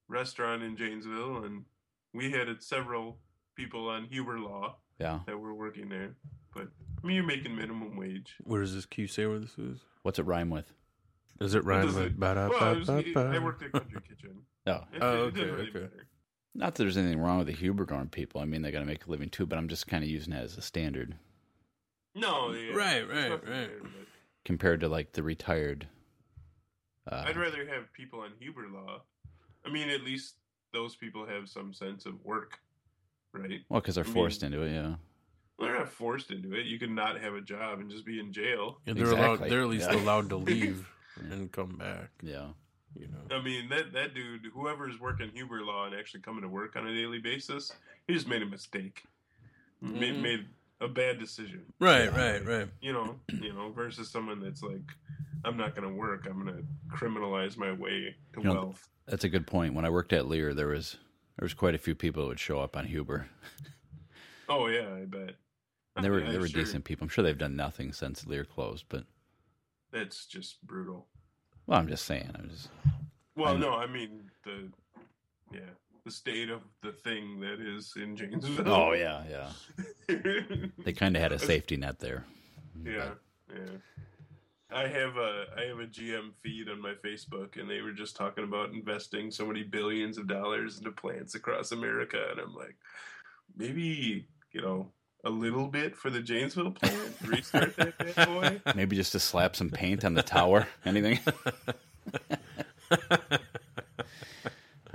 restaurant 0.08 0.62
in 0.62 0.76
Janesville, 0.76 1.44
and 1.44 1.64
we 2.12 2.30
had 2.30 2.48
several 2.62 3.18
people 3.54 3.88
on 3.88 4.04
Huber 4.10 4.38
Law 4.38 4.76
yeah. 4.98 5.20
that 5.26 5.38
were 5.38 5.54
working 5.54 5.88
there. 5.88 6.14
But 6.54 6.68
I 7.02 7.06
mean, 7.06 7.16
you're 7.16 7.24
making 7.26 7.56
minimum 7.56 7.96
wage. 7.96 8.34
Where 8.44 8.60
does 8.60 8.74
this? 8.74 8.86
Can 8.86 9.02
you 9.02 9.08
say 9.08 9.26
where 9.26 9.38
this 9.38 9.56
is? 9.58 9.78
What's 10.02 10.18
it 10.18 10.26
rhyme 10.26 10.50
with? 10.50 10.72
Does 11.40 11.54
it 11.54 11.64
rhyme 11.64 11.86
does 11.86 11.94
with 11.96 12.04
it- 12.06 12.18
well, 12.18 12.38
I, 12.38 12.72
was- 12.72 12.86
ba 12.86 13.02
ba? 13.14 13.30
I 13.34 13.38
worked 13.38 13.62
at 13.62 13.72
Country 13.72 14.00
Kitchen. 14.08 14.42
Oh, 14.66 14.72
It, 14.92 15.02
Oh, 15.02 15.06
okay, 15.24 15.40
didn't 15.40 15.54
really 15.54 15.68
okay. 15.68 15.78
matter. 15.80 16.06
Not 16.56 16.74
that 16.74 16.82
there's 16.82 16.96
anything 16.96 17.20
wrong 17.20 17.38
with 17.38 17.46
the 17.46 17.54
Huberdorm 17.54 18.10
people. 18.10 18.40
I 18.40 18.44
mean, 18.44 18.62
they 18.62 18.70
got 18.70 18.80
to 18.80 18.84
make 18.86 19.06
a 19.06 19.10
living 19.10 19.28
too, 19.28 19.46
but 19.46 19.58
I'm 19.58 19.68
just 19.68 19.86
kind 19.86 20.02
of 20.02 20.10
using 20.10 20.32
that 20.32 20.44
as 20.44 20.56
a 20.56 20.62
standard 20.62 21.14
No, 22.14 22.52
yeah, 22.52 22.72
Right, 22.74 23.08
right, 23.08 23.30
right. 23.30 23.44
there, 23.44 23.68
but 23.82 23.90
compared 24.44 24.80
to 24.80 24.88
like 24.88 25.12
the 25.12 25.22
retired. 25.22 25.86
Uh, 27.10 27.22
I'd 27.26 27.36
rather 27.36 27.66
have 27.66 27.92
people 27.92 28.20
on 28.20 28.30
Huber 28.40 28.66
Law. 28.72 29.02
I 29.64 29.70
mean, 29.70 29.88
at 29.90 30.02
least 30.02 30.34
those 30.72 30.96
people 30.96 31.26
have 31.26 31.48
some 31.48 31.72
sense 31.72 32.06
of 32.06 32.14
work, 32.24 32.58
right? 33.32 33.60
well, 33.68 33.80
because 33.80 33.94
they're 33.96 34.04
I 34.04 34.06
mean- 34.08 34.14
forced 34.14 34.42
into 34.42 34.62
it. 34.62 34.72
Yeah. 34.72 34.94
Well, 35.58 35.68
they're 35.68 35.78
not 35.78 35.88
forced 35.88 36.30
into 36.30 36.52
it. 36.54 36.66
You 36.66 36.78
can 36.78 36.94
not 36.94 37.18
have 37.20 37.32
a 37.34 37.40
job 37.40 37.78
and 37.80 37.90
just 37.90 38.04
be 38.04 38.20
in 38.20 38.30
jail. 38.32 38.78
Yeah, 38.84 38.92
they're 38.92 39.06
allowed. 39.06 39.32
Exactly. 39.34 39.48
They're 39.50 39.60
at 39.62 39.68
least 39.68 39.88
Yeah. 39.90 39.96
allowed 39.96 40.28
to 40.30 40.36
leave 40.50 40.86
and 41.30 41.50
come 41.50 41.76
back. 41.76 42.10
Yeah. 42.22 42.48
You 42.98 43.08
know. 43.08 43.36
I 43.36 43.42
mean, 43.42 43.68
that 43.68 43.92
that 43.92 44.14
dude, 44.14 44.46
whoever's 44.54 44.98
working 45.00 45.30
Huber 45.34 45.62
Law 45.62 45.86
and 45.86 45.94
actually 45.94 46.20
coming 46.20 46.42
to 46.42 46.48
work 46.48 46.76
on 46.76 46.86
a 46.86 46.94
daily 46.94 47.18
basis, 47.18 47.72
he 48.06 48.14
just 48.14 48.26
made 48.28 48.42
a 48.42 48.46
mistake, 48.46 49.04
made, 49.80 50.14
Mhm. 50.14 50.22
made 50.22 50.46
a 50.80 50.88
bad 50.88 51.18
decision. 51.18 51.64
Right, 51.78 52.12
right, 52.12 52.44
right. 52.46 52.68
You 52.80 52.92
know, 52.92 53.20
you 53.40 53.52
know, 53.52 53.70
versus 53.72 54.08
someone 54.10 54.40
that's 54.40 54.62
like, 54.62 54.92
I'm 55.44 55.56
not 55.56 55.74
going 55.74 55.88
to 55.88 55.94
work. 55.94 56.26
I'm 56.26 56.44
going 56.44 56.56
to 56.56 56.64
criminalize 56.96 57.56
my 57.56 57.72
way 57.72 58.14
to 58.34 58.40
You 58.40 58.44
know, 58.44 58.54
wealth. 58.54 58.88
That's 59.06 59.24
a 59.24 59.28
good 59.28 59.46
point. 59.46 59.74
When 59.74 59.84
I 59.84 59.90
worked 59.90 60.12
at 60.12 60.26
Lear, 60.26 60.54
there 60.54 60.68
was 60.68 60.96
there 61.38 61.44
was 61.44 61.54
quite 61.54 61.74
a 61.74 61.78
few 61.78 61.94
people 61.94 62.22
that 62.22 62.28
would 62.28 62.40
show 62.40 62.60
up 62.60 62.76
on 62.76 62.86
Huber, 62.86 63.28
Oh 64.48 64.68
yeah, 64.68 64.88
I 64.94 65.04
bet. 65.04 65.34
and 65.96 66.04
they 66.04 66.08
were 66.10 66.20
Yeah, 66.20 66.32
they 66.32 66.38
were 66.38 66.48
sure. 66.48 66.62
decent 66.62 66.84
people. 66.84 67.04
I'm 67.04 67.08
sure 67.10 67.22
they've 67.24 67.36
done 67.36 67.56
nothing 67.56 67.92
since 67.92 68.26
Lear 68.26 68.44
closed, 68.44 68.86
but 68.88 69.04
That's 69.90 70.26
just 70.26 70.66
brutal. 70.66 71.08
Well, 71.66 71.78
I'm 71.78 71.88
just 71.88 72.04
saying. 72.04 72.30
I'm 72.38 72.48
just 72.50 72.68
Well, 73.36 73.54
I 73.54 73.58
know. 73.58 73.70
no, 73.70 73.76
I 73.76 73.86
mean 73.86 74.30
the 74.44 74.70
yeah, 75.52 75.60
the 76.04 76.10
state 76.10 76.50
of 76.50 76.62
the 76.82 76.92
thing 76.92 77.40
that 77.40 77.60
is 77.60 77.92
in 77.96 78.16
Janesville. 78.16 78.68
Oh 78.72 78.92
yeah, 78.92 79.22
yeah. 79.28 79.50
They 80.84 80.92
kind 80.92 81.16
of 81.16 81.22
had 81.22 81.32
a 81.32 81.38
safety 81.38 81.76
net 81.76 81.98
there. 81.98 82.24
yeah, 82.84 83.10
yeah. 83.52 83.78
I 84.70 84.86
have 84.88 85.16
a 85.16 85.46
I 85.56 85.62
have 85.66 85.78
a 85.80 85.86
GM 85.86 86.32
feed 86.42 86.68
on 86.68 86.80
my 86.80 86.94
Facebook, 87.04 87.58
and 87.60 87.68
they 87.70 87.80
were 87.80 87.92
just 87.92 88.16
talking 88.16 88.44
about 88.44 88.70
investing 88.72 89.30
so 89.30 89.46
many 89.46 89.62
billions 89.62 90.18
of 90.18 90.26
dollars 90.26 90.78
into 90.78 90.90
plants 90.92 91.34
across 91.34 91.72
America, 91.72 92.18
and 92.30 92.40
I'm 92.40 92.54
like, 92.54 92.76
maybe 93.56 94.26
you 94.52 94.60
know 94.62 94.90
a 95.26 95.30
little 95.30 95.66
bit 95.66 95.96
for 95.96 96.08
the 96.08 96.20
Janesville 96.20 96.70
plant, 96.70 97.16
restart 97.26 97.76
that 97.76 97.98
bad 97.98 98.28
boy. 98.28 98.60
Maybe 98.76 98.94
just 98.94 99.12
to 99.12 99.20
slap 99.20 99.56
some 99.56 99.70
paint 99.70 100.04
on 100.04 100.14
the 100.14 100.22
tower. 100.22 100.68
Anything? 100.84 101.18
I 102.90 102.98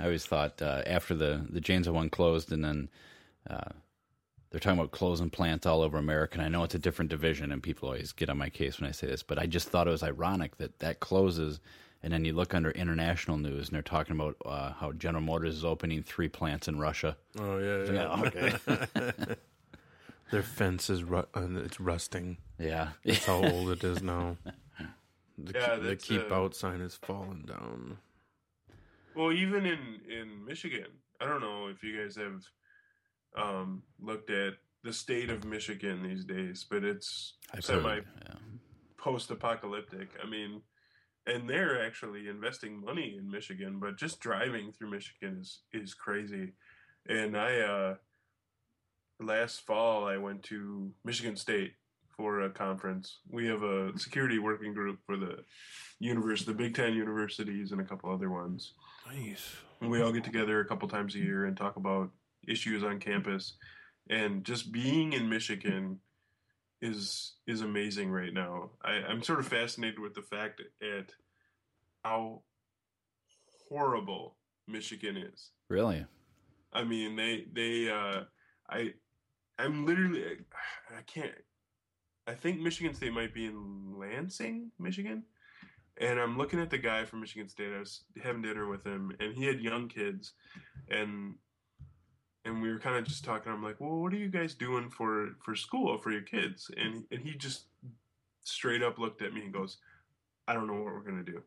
always 0.00 0.24
thought 0.24 0.60
uh, 0.62 0.82
after 0.86 1.14
the 1.14 1.46
the 1.48 1.60
Janesville 1.60 1.94
one 1.94 2.08
closed, 2.08 2.50
and 2.50 2.64
then 2.64 2.88
uh, 3.48 3.70
they're 4.50 4.58
talking 4.58 4.78
about 4.78 4.90
closing 4.90 5.28
plants 5.28 5.66
all 5.66 5.82
over 5.82 5.98
America. 5.98 6.38
And 6.38 6.42
I 6.42 6.48
know 6.48 6.64
it's 6.64 6.74
a 6.74 6.78
different 6.78 7.10
division, 7.10 7.52
and 7.52 7.62
people 7.62 7.88
always 7.88 8.12
get 8.12 8.30
on 8.30 8.38
my 8.38 8.48
case 8.48 8.80
when 8.80 8.88
I 8.88 8.92
say 8.92 9.08
this, 9.08 9.22
but 9.22 9.38
I 9.38 9.44
just 9.44 9.68
thought 9.68 9.86
it 9.86 9.90
was 9.90 10.02
ironic 10.02 10.56
that 10.56 10.78
that 10.78 11.00
closes, 11.00 11.60
and 12.02 12.10
then 12.10 12.24
you 12.24 12.32
look 12.32 12.54
under 12.54 12.70
international 12.70 13.36
news, 13.36 13.68
and 13.68 13.74
they're 13.74 13.82
talking 13.82 14.16
about 14.16 14.36
uh, 14.46 14.72
how 14.72 14.92
General 14.92 15.22
Motors 15.22 15.56
is 15.56 15.64
opening 15.64 16.02
three 16.02 16.28
plants 16.28 16.68
in 16.68 16.78
Russia. 16.78 17.18
Oh 17.38 17.58
yeah, 17.58 17.92
yeah. 17.92 18.22
okay. 18.22 18.54
Their 20.32 20.42
fence 20.42 20.90
is 20.90 21.04
ru- 21.04 21.28
and 21.34 21.56
it's 21.58 21.78
rusting. 21.78 22.38
yeah, 22.58 22.88
That's 23.04 23.26
how 23.26 23.44
old 23.44 23.70
it 23.70 23.84
is 23.84 24.02
now. 24.02 24.36
The, 25.38 25.52
Yeah, 25.58 25.76
the 25.76 25.96
keep 25.96 26.30
uh, 26.30 26.34
out 26.34 26.54
sign 26.54 26.80
is 26.82 26.94
falling 26.94 27.44
down. 27.46 27.96
Well, 29.16 29.32
even 29.32 29.64
in 29.64 30.00
in 30.08 30.44
Michigan, 30.44 30.88
I 31.20 31.24
don't 31.26 31.40
know 31.40 31.68
if 31.68 31.82
you 31.82 31.98
guys 32.00 32.16
have 32.16 32.42
um, 33.36 33.82
looked 33.98 34.30
at 34.30 34.54
the 34.84 34.92
state 34.92 35.30
of 35.30 35.44
Michigan 35.44 36.02
these 36.02 36.24
days, 36.26 36.66
but 36.68 36.84
it's 36.84 37.34
I've 37.52 37.64
semi 37.64 37.94
heard. 37.94 38.06
Yeah. 38.28 38.34
post-apocalyptic. 38.98 40.08
I 40.22 40.28
mean, 40.28 40.62
and 41.26 41.48
they're 41.48 41.84
actually 41.84 42.28
investing 42.28 42.80
money 42.84 43.16
in 43.18 43.30
Michigan, 43.30 43.78
but 43.80 43.96
just 43.96 44.20
driving 44.20 44.70
through 44.72 44.90
Michigan 44.90 45.38
is 45.40 45.60
is 45.72 45.94
crazy. 45.94 46.52
And 47.08 47.36
I 47.36 47.60
uh 47.60 47.94
last 49.22 49.66
fall 49.66 50.06
I 50.06 50.16
went 50.16 50.42
to 50.44 50.90
Michigan 51.04 51.36
State 51.36 51.74
for 52.16 52.42
a 52.42 52.50
conference. 52.50 53.18
We 53.30 53.46
have 53.46 53.62
a 53.62 53.96
security 53.98 54.38
working 54.38 54.74
group 54.74 54.98
for 55.06 55.16
the 55.16 55.38
universe, 55.98 56.44
the 56.44 56.52
Big 56.52 56.74
Ten 56.74 56.94
universities 56.94 57.72
and 57.72 57.80
a 57.80 57.84
couple 57.84 58.12
other 58.12 58.30
ones. 58.30 58.74
Nice. 59.06 59.56
And 59.80 59.90
we 59.90 60.02
all 60.02 60.12
get 60.12 60.24
together 60.24 60.60
a 60.60 60.64
couple 60.64 60.88
times 60.88 61.14
a 61.14 61.18
year 61.18 61.46
and 61.46 61.56
talk 61.56 61.76
about 61.76 62.10
issues 62.46 62.84
on 62.84 62.98
campus. 62.98 63.54
And 64.10 64.44
just 64.44 64.72
being 64.72 65.12
in 65.12 65.28
Michigan 65.28 65.98
is 66.80 67.34
is 67.46 67.60
amazing 67.60 68.10
right 68.10 68.34
now. 68.34 68.70
I, 68.84 68.94
I'm 69.08 69.22
sort 69.22 69.38
of 69.38 69.46
fascinated 69.46 70.00
with 70.00 70.14
the 70.14 70.22
fact 70.22 70.60
at 70.82 71.12
how 72.04 72.42
horrible 73.68 74.36
Michigan 74.66 75.16
is. 75.16 75.50
Really? 75.68 76.04
I 76.72 76.84
mean, 76.84 77.16
they 77.16 77.46
they 77.52 77.90
uh, 77.90 78.22
I 78.68 78.94
I'm 79.62 79.86
literally 79.86 80.24
I 80.96 81.02
can't. 81.02 81.32
I 82.26 82.34
think 82.34 82.60
Michigan 82.60 82.94
State 82.94 83.12
might 83.12 83.34
be 83.34 83.46
in 83.46 83.94
Lansing, 83.96 84.70
Michigan, 84.78 85.24
and 85.98 86.18
I'm 86.18 86.36
looking 86.36 86.60
at 86.60 86.70
the 86.70 86.78
guy 86.78 87.04
from 87.04 87.20
Michigan 87.20 87.48
State. 87.48 87.72
I 87.74 87.78
was 87.78 88.02
having 88.22 88.42
dinner 88.42 88.68
with 88.68 88.84
him, 88.84 89.14
and 89.20 89.34
he 89.34 89.44
had 89.44 89.60
young 89.60 89.88
kids, 89.88 90.32
and 90.88 91.34
and 92.44 92.60
we 92.60 92.72
were 92.72 92.80
kind 92.80 92.96
of 92.96 93.04
just 93.04 93.24
talking. 93.24 93.52
I'm 93.52 93.62
like, 93.62 93.80
well, 93.80 94.00
what 94.00 94.12
are 94.12 94.16
you 94.16 94.28
guys 94.28 94.54
doing 94.54 94.90
for 94.90 95.30
for 95.44 95.54
school 95.54 95.96
for 95.98 96.10
your 96.10 96.22
kids? 96.22 96.70
And 96.76 97.04
and 97.12 97.20
he 97.22 97.34
just 97.34 97.66
straight 98.44 98.82
up 98.82 98.98
looked 98.98 99.22
at 99.22 99.32
me 99.32 99.42
and 99.42 99.52
goes, 99.52 99.78
I 100.48 100.54
don't 100.54 100.66
know 100.66 100.74
what 100.74 100.92
we're 100.92 101.04
gonna 101.04 101.22
do, 101.22 101.42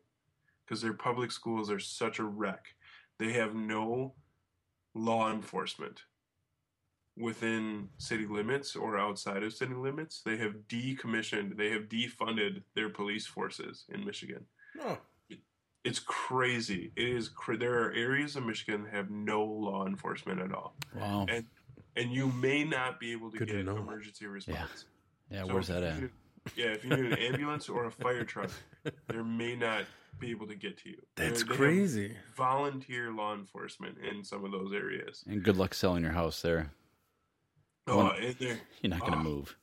because 0.66 0.82
their 0.82 0.94
public 0.94 1.32
schools 1.32 1.70
are 1.70 1.80
such 1.80 2.20
a 2.20 2.24
wreck. 2.24 2.76
They 3.18 3.34
have 3.34 3.56
no 3.56 4.14
law 4.94 5.32
enforcement 5.32 6.04
within 7.18 7.90
city 7.98 8.26
limits 8.26 8.76
or 8.76 8.98
outside 8.98 9.44
of 9.44 9.54
city 9.54 9.74
limits. 9.74 10.22
They 10.26 10.38
have 10.38 10.54
decommissioned, 10.68 11.58
they 11.58 11.70
have 11.72 11.84
defunded 11.84 12.64
their 12.76 12.90
police 12.90 13.26
forces 13.26 13.86
in 13.90 14.06
Michigan. 14.06 14.46
Oh, 14.82 14.98
It's 15.84 16.00
crazy. 16.00 16.92
It 16.96 17.08
is. 17.08 17.30
Cra- 17.30 17.58
there 17.58 17.84
are 17.84 17.92
areas 17.94 18.36
of 18.36 18.44
Michigan 18.46 18.84
that 18.86 18.94
have 18.94 19.12
no 19.12 19.44
law 19.44 19.86
enforcement 19.86 20.42
at 20.42 20.52
all, 20.52 20.76
Wow. 20.96 21.28
and 21.30 21.46
and 21.98 22.12
you 22.12 22.28
may 22.32 22.64
not 22.66 23.00
be 23.00 23.12
able 23.14 23.32
to 23.32 23.38
Good 23.38 23.48
to 23.50 23.54
get 23.54 23.66
know. 23.66 23.78
emergency 23.78 24.26
response. 24.26 24.86
Yeah, 25.30 25.46
So 25.46 25.54
where's 25.54 25.68
that 25.68 25.84
at? 25.84 26.02
need- 26.02 26.10
Yeah, 26.56 26.66
if 26.74 26.84
you 26.84 26.90
need 26.90 27.06
an 27.14 27.18
ambulance 27.20 27.70
or 27.70 27.86
a 27.86 27.92
fire 27.92 28.24
truck, 28.26 28.50
there 29.08 29.24
may 29.24 29.56
not 29.56 29.86
be 30.20 30.30
able 30.32 30.48
to 30.48 30.56
get 30.56 30.78
to 30.80 30.90
you. 30.90 31.02
that's 31.16 31.44
They- 31.44 31.50
they 31.50 31.56
crazy. 31.56 32.18
Volunteer 32.36 33.12
law 33.12 33.34
enforcement 33.36 33.98
in 34.00 34.24
some 34.26 34.44
of 34.44 34.52
those 34.52 34.74
areas. 34.74 35.24
And 35.28 35.42
good 35.44 35.56
luck 35.56 35.74
selling 35.74 36.04
your 36.04 36.12
house 36.14 36.42
there. 36.42 36.72
Oh, 37.88 37.98
Well, 37.98 38.12
and 38.14 38.36
they're- 38.36 38.60
You're 38.82 38.90
not 38.90 39.02
going 39.02 39.12
to 39.14 39.18
Oh. 39.18 39.22
Uh, 39.22 39.24
move. 39.24 39.58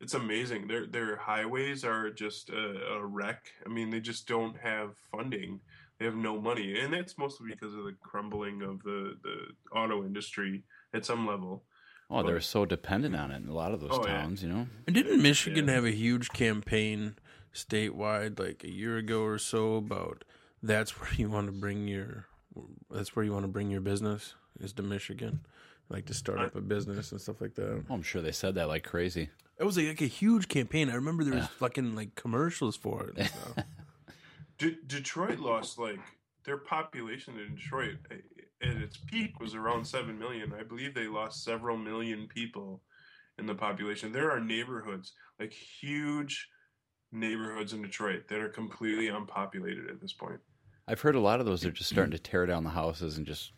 it's 0.00 0.14
amazing. 0.14 0.66
Their 0.66 0.86
their 0.86 1.16
highways 1.16 1.84
are 1.84 2.10
just 2.10 2.50
a, 2.50 2.94
a 2.94 3.04
wreck. 3.06 3.50
I 3.64 3.68
mean, 3.70 3.90
they 3.90 4.00
just 4.00 4.28
don't 4.28 4.56
have 4.58 4.96
funding. 5.10 5.60
They 5.98 6.04
have 6.04 6.16
no 6.16 6.40
money, 6.40 6.78
and 6.78 6.92
that's 6.92 7.16
mostly 7.16 7.48
because 7.50 7.74
of 7.74 7.84
the 7.84 7.94
crumbling 8.02 8.60
of 8.62 8.82
the 8.82 9.16
the 9.22 9.36
auto 9.78 10.04
industry 10.04 10.64
at 10.92 11.04
some 11.06 11.26
level. 11.26 11.64
Oh, 12.10 12.22
they're 12.22 12.40
so 12.40 12.66
dependent 12.66 13.16
on 13.16 13.30
it 13.30 13.36
in 13.36 13.48
a 13.48 13.54
lot 13.54 13.72
of 13.72 13.80
those 13.80 13.90
Oh, 13.92 14.06
yeah. 14.06 14.20
towns, 14.20 14.42
you 14.42 14.48
know? 14.50 14.66
And 14.86 14.94
didn't 14.94 15.22
Michigan 15.22 15.66
Yeah. 15.66 15.74
have 15.74 15.84
a 15.86 15.90
huge 15.90 16.28
campaign 16.30 17.16
statewide 17.54 18.38
like 18.38 18.62
a 18.62 18.70
year 18.70 18.98
ago 18.98 19.22
or 19.22 19.38
so 19.38 19.76
about 19.76 20.22
that's 20.62 21.00
where 21.00 21.10
you 21.14 21.30
want 21.30 21.46
to 21.46 21.52
bring 21.52 21.88
your 21.88 22.26
that's 22.90 23.16
where 23.16 23.24
you 23.24 23.32
want 23.32 23.44
to 23.44 23.48
bring 23.48 23.70
your 23.70 23.80
business 23.80 24.34
is 24.60 24.72
to 24.74 24.82
Michigan, 24.82 25.46
like 25.88 26.06
to 26.06 26.14
start 26.14 26.38
up 26.40 26.56
a 26.56 26.60
business 26.60 27.12
and 27.12 27.20
stuff 27.20 27.40
like 27.40 27.54
that. 27.54 27.84
Oh, 27.88 27.94
I'm 27.94 28.02
sure 28.02 28.22
they 28.22 28.32
said 28.32 28.54
that 28.56 28.68
like 28.68 28.84
crazy. 28.84 29.30
It 29.58 29.64
was 29.64 29.76
like, 29.76 30.00
a 30.00 30.06
huge 30.06 30.48
campaign. 30.48 30.90
I 30.90 30.94
remember 30.94 31.22
there 31.24 31.34
was 31.34 31.46
fucking 31.46 31.94
like 31.94 32.14
commercials 32.14 32.76
for 32.76 33.04
it. 33.08 33.18
And 33.18 33.28
stuff. 33.28 33.64
De- 34.58 34.78
Detroit 34.86 35.38
lost 35.38 35.78
like 35.78 36.00
their 36.44 36.58
population 36.58 37.38
in 37.38 37.54
Detroit 37.54 37.96
eh, 38.10 38.16
at 38.62 38.76
its 38.76 38.96
peak 38.96 39.38
was 39.40 39.54
around 39.54 39.84
seven 39.86 40.18
million. 40.18 40.52
I 40.58 40.62
believe 40.62 40.94
they 40.94 41.06
lost 41.06 41.44
several 41.44 41.76
million 41.76 42.26
people 42.28 42.82
in 43.38 43.46
the 43.46 43.54
population. 43.54 44.12
There 44.12 44.30
are 44.30 44.40
neighborhoods 44.40 45.12
like 45.38 45.52
huge 45.52 46.48
neighborhoods 47.12 47.72
in 47.72 47.82
Detroit 47.82 48.28
that 48.28 48.40
are 48.40 48.48
completely 48.48 49.08
unpopulated 49.08 49.88
at 49.88 50.00
this 50.00 50.12
point. 50.12 50.40
I've 50.86 51.00
heard 51.00 51.14
a 51.14 51.20
lot 51.20 51.40
of 51.40 51.46
those 51.46 51.64
are 51.64 51.70
just 51.70 51.90
starting 51.90 52.10
to 52.12 52.18
tear 52.18 52.46
down 52.46 52.64
the 52.64 52.70
houses 52.70 53.16
and 53.16 53.26
just, 53.26 53.52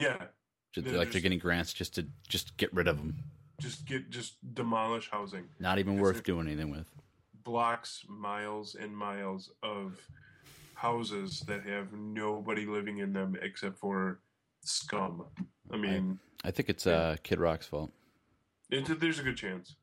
Yeah, 0.00 0.24
just 0.72 0.86
They're 0.86 0.96
like 0.98 1.12
they're 1.12 1.20
getting 1.20 1.38
grants 1.38 1.72
just 1.72 1.94
to 1.96 2.06
just 2.28 2.56
get 2.56 2.72
rid 2.74 2.88
of 2.88 2.96
them. 2.98 3.16
just 3.60 3.86
get 3.86 4.10
just 4.10 4.34
demolish 4.54 5.10
housing. 5.10 5.44
Not 5.58 5.78
even 5.78 5.98
worth 5.98 6.22
doing 6.24 6.46
anything 6.46 6.70
with. 6.70 6.86
blocks, 7.44 8.04
miles 8.08 8.74
and 8.74 8.96
miles 8.96 9.50
of 9.62 9.98
houses 10.74 11.40
that 11.46 11.64
have 11.66 11.92
nobody 11.92 12.64
living 12.66 12.98
in 12.98 13.12
them 13.12 13.36
except 13.42 13.78
for 13.78 14.20
scum. 14.62 15.24
I 15.72 15.76
mean, 15.76 16.18
I 16.44 16.50
think 16.50 16.68
it's 16.68 16.86
uh, 16.86 17.16
Kid 17.22 17.38
Rock's 17.38 17.66
fault 17.66 17.90
it's, 18.70 18.88
there's 19.00 19.18
a 19.18 19.22
good 19.22 19.36
chance, 19.36 19.74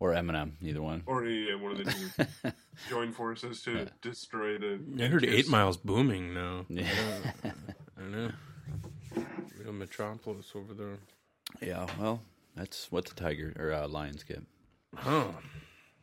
or 0.00 0.12
Eminem, 0.12 0.52
either 0.62 0.80
one. 0.80 1.02
or 1.06 1.24
yeah, 1.26 1.54
one 1.56 1.72
of 1.72 1.78
the 1.78 1.84
two 1.92 2.50
join 2.88 3.12
forces 3.12 3.62
to 3.62 3.88
destroy 4.00 4.58
the. 4.58 4.80
I 5.02 5.06
heard 5.08 5.22
Kiss. 5.22 5.34
Eight 5.34 5.48
Miles 5.48 5.76
booming 5.76 6.34
now. 6.34 6.66
Yeah. 6.70 6.86
I 7.44 8.02
know. 8.04 8.30
Real 9.68 9.76
metropolis 9.78 10.52
over 10.54 10.72
there. 10.72 10.98
yeah, 11.60 11.86
well, 12.00 12.22
that's 12.56 12.90
what 12.90 13.04
the 13.04 13.14
Tiger 13.14 13.52
or 13.58 13.72
uh, 13.72 13.86
Lions 13.86 14.22
get 14.22 14.42
Oh, 15.04 15.34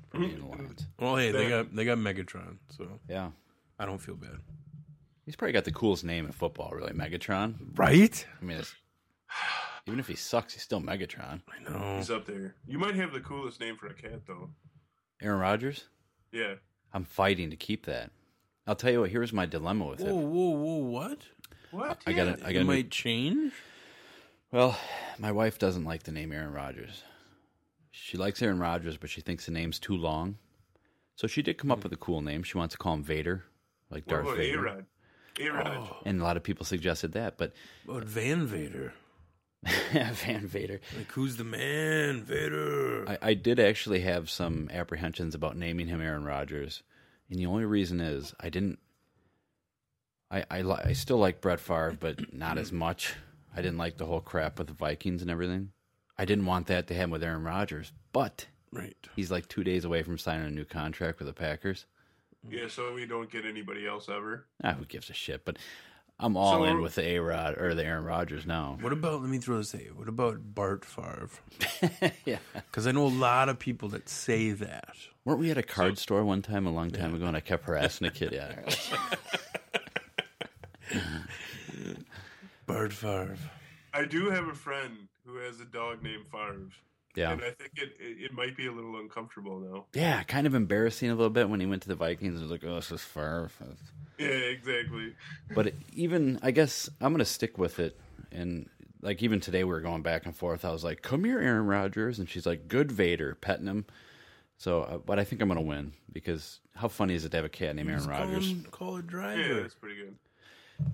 for 0.09 0.19
being 0.19 0.39
the 0.39 0.45
Lions. 0.45 0.85
well, 0.99 1.15
hey, 1.15 1.31
they 1.31 1.49
got 1.49 1.75
they 1.75 1.83
got 1.83 1.97
Megatron, 1.97 2.57
so 2.69 2.87
Yeah, 3.09 3.31
I 3.79 3.85
don't 3.87 3.97
feel 3.97 4.15
bad. 4.15 4.37
he's 5.25 5.35
probably 5.35 5.53
got 5.53 5.65
the 5.65 5.71
coolest 5.71 6.03
name 6.03 6.25
in 6.27 6.31
football, 6.31 6.71
really, 6.75 6.93
Megatron. 6.93 7.55
Right? 7.75 8.25
I 8.39 8.45
mean, 8.45 8.57
it's, 8.57 8.75
even 9.87 9.99
if 9.99 10.07
he 10.07 10.15
sucks, 10.15 10.53
he's 10.53 10.61
still 10.61 10.81
Megatron. 10.81 11.41
I 11.49 11.69
know. 11.71 11.97
He's 11.97 12.11
up 12.11 12.25
there. 12.25 12.53
You 12.67 12.77
might 12.77 12.95
have 12.95 13.13
the 13.13 13.19
coolest 13.19 13.59
name 13.59 13.77
for 13.77 13.87
a 13.87 13.93
cat, 13.95 14.21
though. 14.27 14.49
Aaron 15.23 15.39
Rodgers. 15.39 15.85
Yeah. 16.31 16.55
I'm 16.93 17.03
fighting 17.03 17.49
to 17.49 17.55
keep 17.55 17.85
that. 17.87 18.11
I'll 18.67 18.75
tell 18.75 18.91
you 18.91 19.01
what. 19.01 19.09
Here's 19.11 19.33
my 19.33 19.45
dilemma 19.45 19.85
with 19.85 20.01
it. 20.01 20.07
Whoa, 20.07 20.19
it. 20.21 20.25
whoa, 20.25 20.49
whoa! 20.49 20.75
What? 20.77 21.19
What? 21.75 22.01
I 22.05 22.13
got 22.13 22.43
I 22.43 22.49
It 22.49 22.53
got. 22.53 22.65
might 22.65 22.89
change. 22.89 23.53
Well, 24.51 24.77
my 25.19 25.31
wife 25.31 25.59
doesn't 25.59 25.83
like 25.83 26.03
the 26.03 26.11
name 26.11 26.31
Aaron 26.31 26.53
Rodgers. 26.53 27.03
She 27.91 28.17
likes 28.17 28.41
Aaron 28.41 28.59
Rodgers, 28.59 28.97
but 28.97 29.09
she 29.09 29.21
thinks 29.21 29.45
the 29.45 29.51
name's 29.51 29.79
too 29.79 29.95
long. 29.95 30.37
So 31.15 31.27
she 31.27 31.41
did 31.41 31.57
come 31.57 31.71
up 31.71 31.79
hmm. 31.79 31.83
with 31.83 31.93
a 31.93 31.97
cool 31.97 32.21
name. 32.21 32.43
She 32.43 32.57
wants 32.57 32.73
to 32.73 32.77
call 32.77 32.93
him 32.93 33.03
Vader, 33.03 33.43
like 33.89 34.05
What 34.05 34.15
Darth 34.15 34.25
about 34.25 34.37
Vader. 34.37 34.67
A-Rod? 34.67 34.85
A-Rod. 35.39 35.89
Oh. 35.91 35.97
And 36.05 36.21
a 36.21 36.23
lot 36.23 36.37
of 36.37 36.43
people 36.43 36.65
suggested 36.65 37.13
that, 37.13 37.37
but 37.37 37.53
What 37.85 37.97
about 37.97 38.07
Van 38.09 38.45
Vader? 38.45 38.93
Van 39.91 40.45
Vader. 40.45 40.79
Like, 40.97 41.11
who's 41.11 41.37
the 41.37 41.43
man, 41.43 42.23
Vader? 42.23 43.09
I, 43.09 43.17
I 43.29 43.33
did 43.33 43.59
actually 43.59 44.01
have 44.01 44.29
some 44.29 44.69
apprehensions 44.71 45.35
about 45.35 45.57
naming 45.57 45.87
him 45.87 46.01
Aaron 46.01 46.23
Rodgers, 46.23 46.83
and 47.29 47.39
the 47.39 47.47
only 47.47 47.65
reason 47.65 47.99
is 47.99 48.33
I 48.39 48.49
didn't. 48.49 48.79
I 50.31 50.43
I, 50.49 50.61
li- 50.61 50.81
I 50.85 50.93
still 50.93 51.17
like 51.17 51.41
Brett 51.41 51.59
Favre, 51.59 51.95
but 51.99 52.33
not 52.33 52.57
as 52.57 52.71
much. 52.71 53.13
I 53.55 53.61
didn't 53.61 53.77
like 53.77 53.97
the 53.97 54.05
whole 54.05 54.21
crap 54.21 54.57
with 54.57 54.67
the 54.67 54.73
Vikings 54.73 55.21
and 55.21 55.31
everything. 55.31 55.71
I 56.17 56.25
didn't 56.25 56.45
want 56.45 56.67
that 56.67 56.87
to 56.87 56.93
happen 56.93 57.11
with 57.11 57.23
Aaron 57.23 57.43
Rodgers, 57.43 57.91
but 58.11 58.47
right. 58.71 58.95
he's 59.15 59.31
like 59.31 59.47
two 59.47 59.63
days 59.63 59.85
away 59.85 60.03
from 60.03 60.17
signing 60.17 60.47
a 60.47 60.51
new 60.51 60.65
contract 60.65 61.19
with 61.19 61.27
the 61.27 61.33
Packers. 61.33 61.85
Yeah, 62.49 62.67
so 62.67 62.93
we 62.93 63.05
don't 63.05 63.29
get 63.31 63.45
anybody 63.45 63.87
else 63.87 64.07
ever. 64.09 64.45
Ah, 64.63 64.73
who 64.73 64.85
gives 64.85 65.09
a 65.09 65.13
shit? 65.13 65.43
But 65.45 65.57
I'm 66.19 66.37
all 66.37 66.59
So- 66.59 66.63
in 66.65 66.81
with 66.81 66.95
the 66.95 67.01
A 67.03 67.19
Rod 67.19 67.57
or 67.59 67.73
the 67.75 67.83
Aaron 67.83 68.05
Rodgers 68.05 68.45
now. 68.45 68.77
What 68.79 68.93
about, 68.93 69.21
let 69.21 69.29
me 69.29 69.39
throw 69.39 69.57
this 69.57 69.73
at 69.75 69.83
you. 69.83 69.93
What 69.95 70.07
about 70.07 70.53
Bart 70.55 70.85
Favre? 70.85 71.29
yeah. 72.25 72.37
Because 72.53 72.87
I 72.87 72.91
know 72.91 73.05
a 73.05 73.07
lot 73.07 73.49
of 73.49 73.57
people 73.59 73.89
that 73.89 74.07
say 74.07 74.51
that. 74.51 74.95
Weren't 75.25 75.39
we 75.39 75.49
at 75.51 75.57
a 75.57 75.63
card 75.63 75.97
store 75.97 76.23
one 76.23 76.41
time 76.41 76.65
a 76.67 76.71
long 76.71 76.91
time 76.91 77.13
ago 77.15 77.25
and 77.25 77.35
I 77.35 77.41
kept 77.41 77.65
harassing 77.65 78.07
a 78.07 78.11
kid? 78.11 78.31
Yeah. 78.31 78.53
Bart 82.67 82.93
Favre. 82.93 83.37
I 83.93 84.05
do 84.05 84.29
have 84.29 84.47
a 84.47 84.53
friend 84.53 85.07
who 85.25 85.37
has 85.37 85.59
a 85.59 85.65
dog 85.65 86.03
named 86.03 86.25
Favre. 86.31 86.69
Yeah. 87.15 87.31
And 87.31 87.41
I 87.41 87.51
think 87.51 87.71
it, 87.77 87.93
it, 87.99 88.25
it 88.25 88.33
might 88.33 88.57
be 88.57 88.67
a 88.67 88.71
little 88.71 88.97
uncomfortable 88.99 89.59
now. 89.59 89.85
Yeah, 89.93 90.21
kind 90.23 90.45
of 90.45 90.53
embarrassing 90.53 91.09
a 91.09 91.15
little 91.15 91.29
bit 91.29 91.49
when 91.49 91.61
he 91.61 91.65
went 91.65 91.81
to 91.83 91.87
the 91.87 91.95
Vikings. 91.95 92.39
It 92.39 92.41
was 92.43 92.51
like, 92.51 92.63
oh, 92.65 92.75
this 92.75 92.91
is 92.91 93.01
Favre. 93.01 93.49
Yeah, 94.17 94.27
exactly. 94.27 95.13
But 95.53 95.73
even, 95.93 96.39
I 96.43 96.51
guess 96.51 96.89
I'm 96.99 97.11
going 97.13 97.19
to 97.19 97.25
stick 97.25 97.57
with 97.57 97.79
it. 97.79 97.97
And 98.33 98.69
like 99.01 99.23
even 99.23 99.39
today, 99.39 99.63
we 99.63 99.71
were 99.71 99.79
going 99.81 100.01
back 100.01 100.25
and 100.25 100.35
forth. 100.35 100.65
I 100.65 100.71
was 100.71 100.83
like, 100.83 101.01
come 101.01 101.23
here, 101.23 101.39
Aaron 101.39 101.67
Rodgers. 101.67 102.19
And 102.19 102.29
she's 102.29 102.45
like, 102.45 102.67
good 102.67 102.91
Vader, 102.91 103.35
petting 103.35 103.67
him. 103.67 103.85
So, 104.57 104.81
uh, 104.83 104.97
but 104.97 105.17
I 105.19 105.23
think 105.23 105.41
I'm 105.41 105.47
going 105.47 105.57
to 105.59 105.65
win 105.65 105.93
because 106.11 106.59
how 106.75 106.87
funny 106.89 107.13
is 107.13 107.23
it 107.23 107.29
to 107.31 107.37
have 107.37 107.45
a 107.45 107.49
cat 107.49 107.75
named 107.77 107.89
Aaron 107.89 107.99
Just 107.99 108.09
call 108.09 108.25
Rodgers? 108.27 108.47
him- 108.49 108.67
Call 108.71 108.93
a 108.95 108.99
Yeah, 108.99 109.03
driver. 109.07 109.61
that's 109.61 109.75
pretty 109.75 109.95
good. 109.97 110.15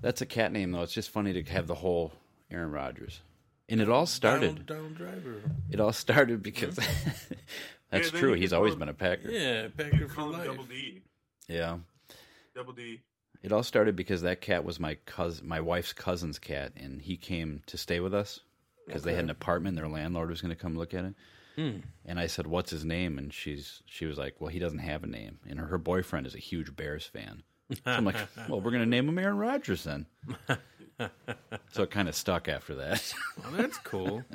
That's 0.00 0.20
a 0.20 0.26
cat 0.26 0.52
name, 0.52 0.72
though. 0.72 0.82
It's 0.82 0.92
just 0.92 1.10
funny 1.10 1.32
to 1.32 1.42
have 1.52 1.66
the 1.66 1.74
whole 1.74 2.12
Aaron 2.50 2.70
Rodgers. 2.70 3.20
And 3.68 3.80
it 3.80 3.88
all 3.88 4.06
started. 4.06 4.66
Donald, 4.66 4.66
Donald 4.66 4.94
Driver. 4.96 5.42
It 5.70 5.80
all 5.80 5.92
started 5.92 6.42
because 6.42 6.76
that's 7.90 8.12
Yeah, 8.12 8.18
true. 8.18 8.32
He's 8.34 8.52
always 8.52 8.72
call 8.72 8.80
been 8.80 8.88
a 8.90 8.94
Packer. 8.94 9.30
Yeah, 9.30 9.68
Packer 9.76 10.08
for 10.08 10.22
life. 10.24 10.46
Double 10.46 10.64
D. 10.64 11.00
Yeah. 11.48 11.78
Double 12.54 12.72
D. 12.72 13.00
It 13.42 13.50
all 13.52 13.62
started 13.62 13.96
because 13.96 14.22
that 14.22 14.40
cat 14.40 14.64
was 14.64 14.78
my 14.78 14.96
cousin, 15.06 15.48
my 15.48 15.60
wife's 15.60 15.92
cousin's 15.92 16.38
cat, 16.38 16.72
and 16.76 17.02
he 17.02 17.16
came 17.16 17.62
to 17.66 17.76
stay 17.76 17.98
with 17.98 18.14
us 18.14 18.40
because 18.86 19.02
they 19.02 19.14
had 19.14 19.24
an 19.24 19.30
apartment. 19.30 19.76
Their 19.76 19.88
landlord 19.88 20.30
was 20.30 20.40
going 20.40 20.54
to 20.54 20.60
come 20.60 20.76
look 20.76 20.94
at 20.94 21.06
it, 21.06 21.14
hmm. 21.56 21.78
and 22.04 22.20
I 22.20 22.28
said, 22.28 22.46
"What's 22.46 22.70
his 22.70 22.84
name?" 22.84 23.18
And 23.18 23.34
she's 23.34 23.82
she 23.86 24.06
was 24.06 24.16
like, 24.16 24.40
"Well, 24.40 24.50
he 24.50 24.60
doesn't 24.60 24.78
have 24.78 25.02
a 25.02 25.08
name." 25.08 25.40
And 25.48 25.58
her, 25.58 25.66
her 25.66 25.78
boyfriend 25.78 26.26
is 26.26 26.36
a 26.36 26.38
huge 26.38 26.76
Bears 26.76 27.04
fan. 27.04 27.42
So 27.74 27.80
I'm 27.86 28.04
like, 28.04 28.16
"Well, 28.48 28.60
we're 28.60 28.70
going 28.70 28.82
to 28.82 28.88
name 28.88 29.08
him 29.08 29.18
Aaron 29.18 29.36
Rodgers 29.38 29.84
then." 29.84 30.06
so 31.72 31.82
it 31.82 31.90
kind 31.90 32.08
of 32.08 32.14
stuck 32.14 32.48
after 32.48 32.74
that. 32.76 33.14
Oh, 33.44 33.50
that's 33.56 33.78
cool. 33.78 34.22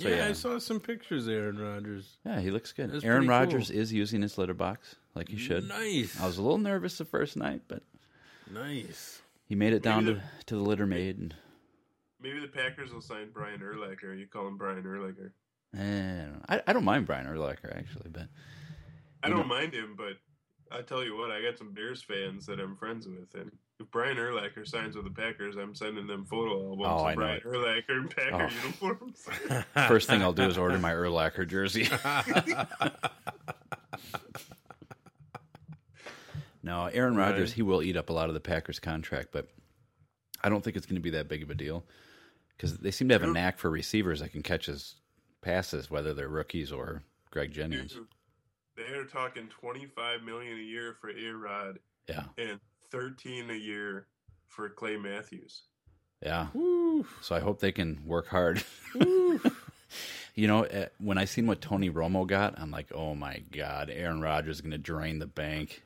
So, 0.00 0.06
yeah, 0.08 0.16
yeah. 0.18 0.26
I 0.28 0.32
saw 0.32 0.60
some 0.60 0.78
pictures 0.78 1.26
of 1.26 1.34
Aaron 1.34 1.58
Rodgers. 1.58 2.18
yeah, 2.24 2.38
he 2.40 2.52
looks 2.52 2.70
good. 2.70 2.92
That's 2.92 3.02
Aaron 3.02 3.26
pretty 3.26 3.30
Rodgers 3.30 3.68
cool. 3.68 3.80
is 3.80 3.92
using 3.92 4.22
his 4.22 4.38
litter 4.38 4.54
box 4.54 4.94
like 5.16 5.28
he 5.28 5.36
should. 5.36 5.66
Nice. 5.66 6.20
I 6.20 6.26
was 6.26 6.38
a 6.38 6.42
little 6.42 6.58
nervous 6.58 6.98
the 6.98 7.04
first 7.04 7.36
night, 7.36 7.62
but 7.66 7.82
Nice. 8.48 9.20
he 9.48 9.56
made 9.56 9.72
it 9.72 9.82
down 9.82 10.04
Maybe 10.04 10.18
to, 10.20 10.44
to 10.46 10.54
the 10.54 10.60
litter 10.62 10.86
maid, 10.86 11.18
and 11.18 11.34
Maybe 12.22 12.38
the 12.38 12.46
Packers 12.46 12.92
will 12.92 13.00
sign 13.00 13.30
Brian 13.34 13.58
Urlacher. 13.58 14.16
You 14.16 14.28
call 14.28 14.46
him 14.46 14.56
Brian 14.56 14.84
Urlacher. 14.84 15.32
eh, 15.76 16.22
I, 16.22 16.26
don't. 16.26 16.44
I, 16.48 16.62
I 16.68 16.72
don't 16.72 16.84
mind 16.84 17.04
Brian 17.04 17.26
Urlacher 17.26 17.76
actually, 17.76 18.10
but 18.12 18.28
I 19.24 19.28
don't 19.28 19.38
know- 19.38 19.44
mind 19.46 19.74
him, 19.74 19.94
but 19.96 20.12
I 20.70 20.82
tell 20.82 21.02
you 21.04 21.16
what, 21.16 21.30
I 21.30 21.40
got 21.42 21.56
some 21.58 21.72
Bears 21.72 22.02
fans 22.02 22.44
that 22.46 22.60
I'm 22.60 22.76
friends 22.76 23.06
with, 23.08 23.34
and 23.40 23.50
if 23.80 23.90
Brian 23.90 24.16
Urlacher 24.18 24.66
signs 24.66 24.96
with 24.96 25.04
the 25.04 25.10
Packers, 25.10 25.56
I'm 25.56 25.74
sending 25.74 26.06
them 26.06 26.24
photo 26.26 26.52
albums 26.70 26.86
Oh, 26.86 26.96
of 26.98 27.06
I 27.06 27.10
know 27.10 27.16
Brian 27.16 27.36
it. 27.36 27.44
Urlacher 27.44 27.96
and 27.96 28.10
Packer 28.14 28.50
Oh. 28.50 28.54
uniforms. 28.62 29.26
First 29.88 30.08
thing 30.08 30.22
I'll 30.22 30.32
do 30.32 30.42
is 30.42 30.58
order 30.58 30.78
my 30.78 30.92
Urlacher 30.92 31.46
jersey. 31.48 31.88
no, 36.62 36.86
Aaron 36.86 37.16
Rodgers, 37.16 37.50
Right. 37.50 37.56
he 37.56 37.62
will 37.62 37.82
eat 37.82 37.96
up 37.96 38.10
a 38.10 38.12
lot 38.12 38.28
of 38.28 38.34
the 38.34 38.40
Packers 38.40 38.78
contract, 38.80 39.28
but 39.32 39.48
I 40.42 40.48
don't 40.48 40.62
think 40.62 40.76
it's 40.76 40.86
going 40.86 40.96
to 40.96 41.00
be 41.02 41.10
that 41.10 41.28
big 41.28 41.42
of 41.42 41.50
a 41.50 41.54
deal 41.54 41.84
because 42.56 42.78
they 42.78 42.90
seem 42.90 43.08
to 43.08 43.14
have 43.14 43.22
a 43.22 43.26
knack 43.28 43.58
for 43.58 43.70
receivers 43.70 44.20
that 44.20 44.32
can 44.32 44.42
catch 44.42 44.66
his 44.66 44.96
passes, 45.40 45.90
whether 45.90 46.12
they're 46.14 46.28
rookies 46.28 46.72
or 46.72 47.02
Greg 47.30 47.52
Jennings. 47.52 47.96
They're 48.78 49.04
talking 49.04 49.48
25 49.48 50.22
million 50.22 50.56
a 50.56 50.62
year 50.62 50.96
for 51.00 51.10
A 51.10 51.30
Rod 51.32 51.78
Yeah, 52.08 52.24
and 52.38 52.60
13 52.90 53.50
a 53.50 53.54
year 53.54 54.06
for 54.46 54.68
Clay 54.70 54.96
Matthews. 54.96 55.64
yeah. 56.24 56.46
So 57.20 57.34
I 57.34 57.40
hope 57.40 57.60
they 57.60 57.72
can 57.72 58.00
work 58.06 58.28
hard. 58.28 58.62
you 60.34 60.46
know, 60.46 60.62
eh, 60.64 60.86
when 60.98 61.18
I 61.18 61.24
seen 61.24 61.46
what 61.46 61.60
Tony 61.60 61.90
Romo 61.90 62.26
got, 62.26 62.58
I'm 62.58 62.70
like, 62.70 62.92
oh 62.94 63.14
my 63.14 63.42
god, 63.52 63.90
Aaron 63.90 64.20
Rodgers 64.20 64.56
is 64.56 64.60
going 64.60 64.72
to 64.72 64.78
drain 64.78 65.18
the 65.18 65.26
bank. 65.26 65.82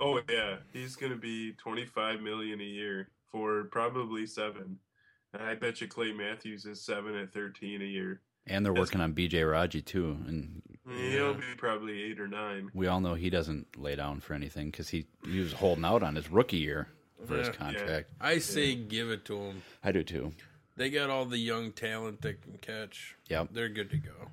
Oh 0.00 0.20
yeah, 0.28 0.56
he's 0.72 0.96
going 0.96 1.12
to 1.12 1.18
be 1.18 1.52
25 1.52 2.20
million 2.20 2.60
a 2.60 2.64
year 2.64 3.08
for 3.30 3.64
probably 3.64 4.26
seven. 4.26 4.78
And 5.32 5.42
I 5.42 5.54
bet 5.54 5.80
you 5.80 5.86
Clay 5.88 6.12
Matthews 6.12 6.64
is 6.66 6.84
seven 6.84 7.14
at 7.16 7.32
13 7.32 7.80
a 7.80 7.84
year. 7.84 8.20
And 8.46 8.66
they're 8.66 8.72
working 8.72 9.00
on 9.00 9.14
BJ 9.14 9.48
Raji 9.50 9.82
too, 9.82 10.16
and 10.26 10.62
He'll 10.88 11.34
be 11.34 11.42
probably 11.56 12.02
eight 12.02 12.18
or 12.18 12.26
nine. 12.26 12.70
we 12.74 12.88
all 12.88 13.00
know 13.00 13.14
he 13.14 13.30
doesn't 13.30 13.78
lay 13.78 13.94
down 13.94 14.18
for 14.20 14.34
anything 14.34 14.70
because 14.70 14.88
he 14.88 15.06
he 15.24 15.38
was 15.38 15.52
holding 15.52 15.84
out 15.84 16.02
on 16.02 16.16
his 16.16 16.28
rookie 16.30 16.56
year 16.58 16.88
for 17.24 17.36
his 17.36 17.46
Yeah. 17.48 17.54
contract. 17.54 18.10
I 18.20 18.38
say 18.38 18.74
give 18.74 19.10
it 19.10 19.24
to 19.26 19.36
him. 19.36 19.62
I 19.84 19.92
do 19.92 20.02
too, 20.02 20.32
They 20.76 20.90
got 20.90 21.08
all 21.08 21.24
the 21.24 21.38
young 21.38 21.70
talent 21.72 22.22
that 22.22 22.42
can 22.42 22.58
catch. 22.58 23.14
Yep. 23.28 23.50
They're 23.52 23.68
good 23.68 23.90
to 23.90 23.96
go. 23.98 24.30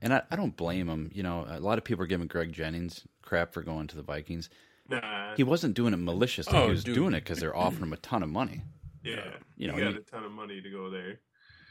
and 0.00 0.12
I, 0.14 0.22
I 0.30 0.36
don't 0.36 0.56
blame 0.56 0.88
him. 0.88 1.10
You 1.12 1.22
know, 1.24 1.46
a 1.48 1.58
lot 1.58 1.78
of 1.78 1.84
people 1.84 2.04
are 2.04 2.08
giving 2.08 2.28
Greg 2.28 2.52
Jennings 2.52 3.02
crap 3.22 3.52
for 3.52 3.62
going 3.62 3.86
to 3.88 3.96
the 3.96 4.02
Vikings. 4.02 4.48
Nah, 4.88 5.34
He 5.34 5.42
wasn't 5.42 5.74
doing 5.74 5.92
it 5.94 5.96
maliciously; 5.96 6.56
Oh, 6.56 6.66
he 6.66 6.70
was 6.70 6.84
dude. 6.84 6.94
doing 6.94 7.12
it 7.14 7.24
because 7.24 7.40
they're 7.40 7.56
offering 7.56 7.84
him 7.84 7.92
a 7.92 7.96
ton 7.96 8.22
of 8.22 8.28
money. 8.28 8.60
yeah, 9.02 9.24
you 9.56 9.66
you 9.66 9.72
know, 9.72 9.78
got 9.78 9.92
he- 9.94 9.98
a 9.98 10.02
ton 10.02 10.22
of 10.24 10.30
money 10.30 10.60
to 10.60 10.70
go 10.70 10.90
there. 10.90 11.18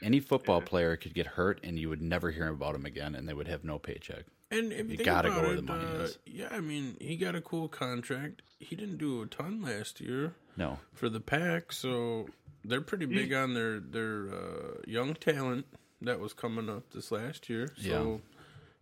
Any 0.02 0.20
football 0.20 0.58
Yeah. 0.60 0.66
player 0.68 0.96
could 0.96 1.14
get 1.14 1.26
hurt, 1.26 1.60
and 1.64 1.78
you 1.78 1.88
would 1.88 2.02
never 2.02 2.30
hear 2.30 2.48
about 2.48 2.74
him 2.74 2.84
again, 2.84 3.14
and 3.14 3.28
they 3.28 3.34
would 3.34 3.48
have 3.48 3.64
no 3.64 3.78
paycheck. 3.78 4.24
And 4.50 4.72
if 4.72 4.90
you, 4.90 4.98
You 4.98 5.04
gotta 5.04 5.28
about 5.28 5.40
go 5.42 5.46
where 5.48 5.56
the 5.56 5.62
money 5.62 5.84
uh, 5.86 6.02
is. 6.04 6.18
Yeah, 6.26 6.48
I 6.52 6.60
mean, 6.60 6.96
he 7.00 7.16
got 7.16 7.34
a 7.34 7.40
cool 7.40 7.68
contract. 7.68 8.42
He 8.60 8.76
didn't 8.76 8.98
do 8.98 9.22
a 9.22 9.26
ton 9.26 9.60
last 9.62 10.00
year 10.00 10.34
No, 10.56 10.78
for 10.94 11.08
the 11.08 11.20
pack, 11.20 11.72
so 11.72 12.28
they're 12.64 12.80
pretty 12.80 13.06
big 13.06 13.32
on 13.32 13.54
their 13.54 13.80
their 13.80 14.28
uh, 14.34 14.74
young 14.86 15.14
talent 15.14 15.66
that 16.02 16.20
was 16.20 16.32
coming 16.32 16.68
up 16.70 16.90
this 16.92 17.10
last 17.10 17.48
year. 17.48 17.72
So, 17.76 18.20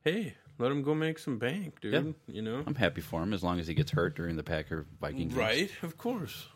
hey, 0.02 0.34
let 0.58 0.70
him 0.70 0.82
go 0.82 0.94
make 0.94 1.18
some 1.18 1.38
bank, 1.38 1.80
dude. 1.80 1.94
Yeah. 1.94 2.34
You 2.34 2.42
know, 2.42 2.62
I'm 2.66 2.74
happy 2.74 3.00
for 3.00 3.22
him 3.22 3.32
as 3.32 3.42
long 3.42 3.58
as 3.58 3.66
he 3.66 3.72
gets 3.74 3.92
hurt 3.92 4.16
during 4.16 4.36
the 4.36 4.42
Packer 4.42 4.84
Viking 5.00 5.28
games. 5.28 5.34
right? 5.34 5.70
Of 5.82 5.96
course. 5.96 6.46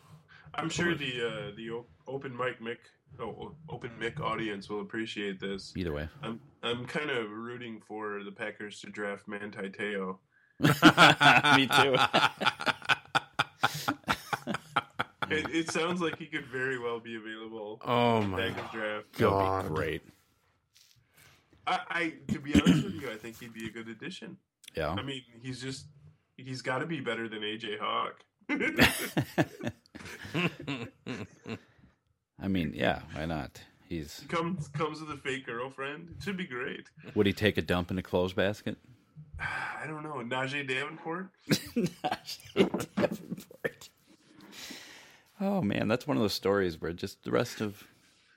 I'm 0.53 0.69
sure 0.69 0.93
the 0.95 1.25
uh, 1.27 1.51
the 1.55 1.71
open 2.07 2.35
mic 2.37 2.59
Mick, 2.61 2.77
oh, 3.19 3.53
open 3.69 3.91
mic 3.99 4.19
audience 4.19 4.69
will 4.69 4.81
appreciate 4.81 5.39
this. 5.39 5.73
Either 5.75 5.93
way, 5.93 6.09
I'm 6.21 6.39
I'm 6.63 6.85
kind 6.85 7.09
of 7.09 7.29
rooting 7.31 7.81
for 7.87 8.23
the 8.23 8.31
Packers 8.31 8.81
to 8.81 8.87
draft 8.87 9.27
Manti 9.27 9.69
Te'o. 9.69 10.19
me 11.55 11.67
too. 11.67 11.95
It, 15.31 15.45
it 15.53 15.71
sounds 15.71 16.01
like 16.01 16.17
he 16.17 16.25
could 16.25 16.47
very 16.47 16.79
well 16.79 16.99
be 16.99 17.15
available. 17.15 17.79
Oh 17.85 18.21
my 18.21 18.49
Packers 18.49 18.71
draft. 18.71 19.17
God. 19.17 19.67
Great. 19.67 20.01
I, 21.67 21.79
I 21.89 22.13
to 22.33 22.39
be 22.39 22.55
honest 22.55 22.83
with 22.83 22.95
you, 22.95 23.11
I 23.11 23.15
think 23.15 23.39
he'd 23.39 23.53
be 23.53 23.67
a 23.67 23.69
good 23.69 23.87
addition. 23.89 24.37
Yeah. 24.75 24.89
I 24.89 25.03
mean, 25.03 25.21
he's 25.41 25.61
just 25.61 25.85
he's 26.35 26.61
got 26.61 26.79
to 26.79 26.85
be 26.85 26.99
better 26.99 27.29
than 27.29 27.41
AJ 27.41 27.77
Hawk. 27.79 28.23
I 32.41 32.47
mean, 32.47 32.73
yeah, 32.75 33.01
why 33.13 33.25
not? 33.25 33.61
He's 33.87 34.23
comes 34.29 34.67
comes 34.67 35.01
with 35.01 35.09
a 35.09 35.17
fake 35.17 35.45
girlfriend. 35.47 36.15
It 36.17 36.23
should 36.23 36.37
be 36.37 36.45
great. 36.45 36.85
would 37.15 37.25
he 37.25 37.33
take 37.33 37.57
a 37.57 37.61
dump 37.61 37.89
in 37.89 37.97
a 37.97 38.03
clothes 38.03 38.33
basket? 38.33 38.77
I 39.39 39.87
don't 39.87 40.03
know. 40.03 40.13
Najeh 40.23 40.67
Davenport. 40.67 41.29
Oh 45.41 45.61
man, 45.61 45.87
that's 45.87 46.05
one 46.05 46.17
of 46.17 46.21
those 46.21 46.33
stories 46.33 46.79
where 46.81 46.91
just 46.93 47.23
the 47.23 47.31
rest 47.31 47.61
of 47.61 47.83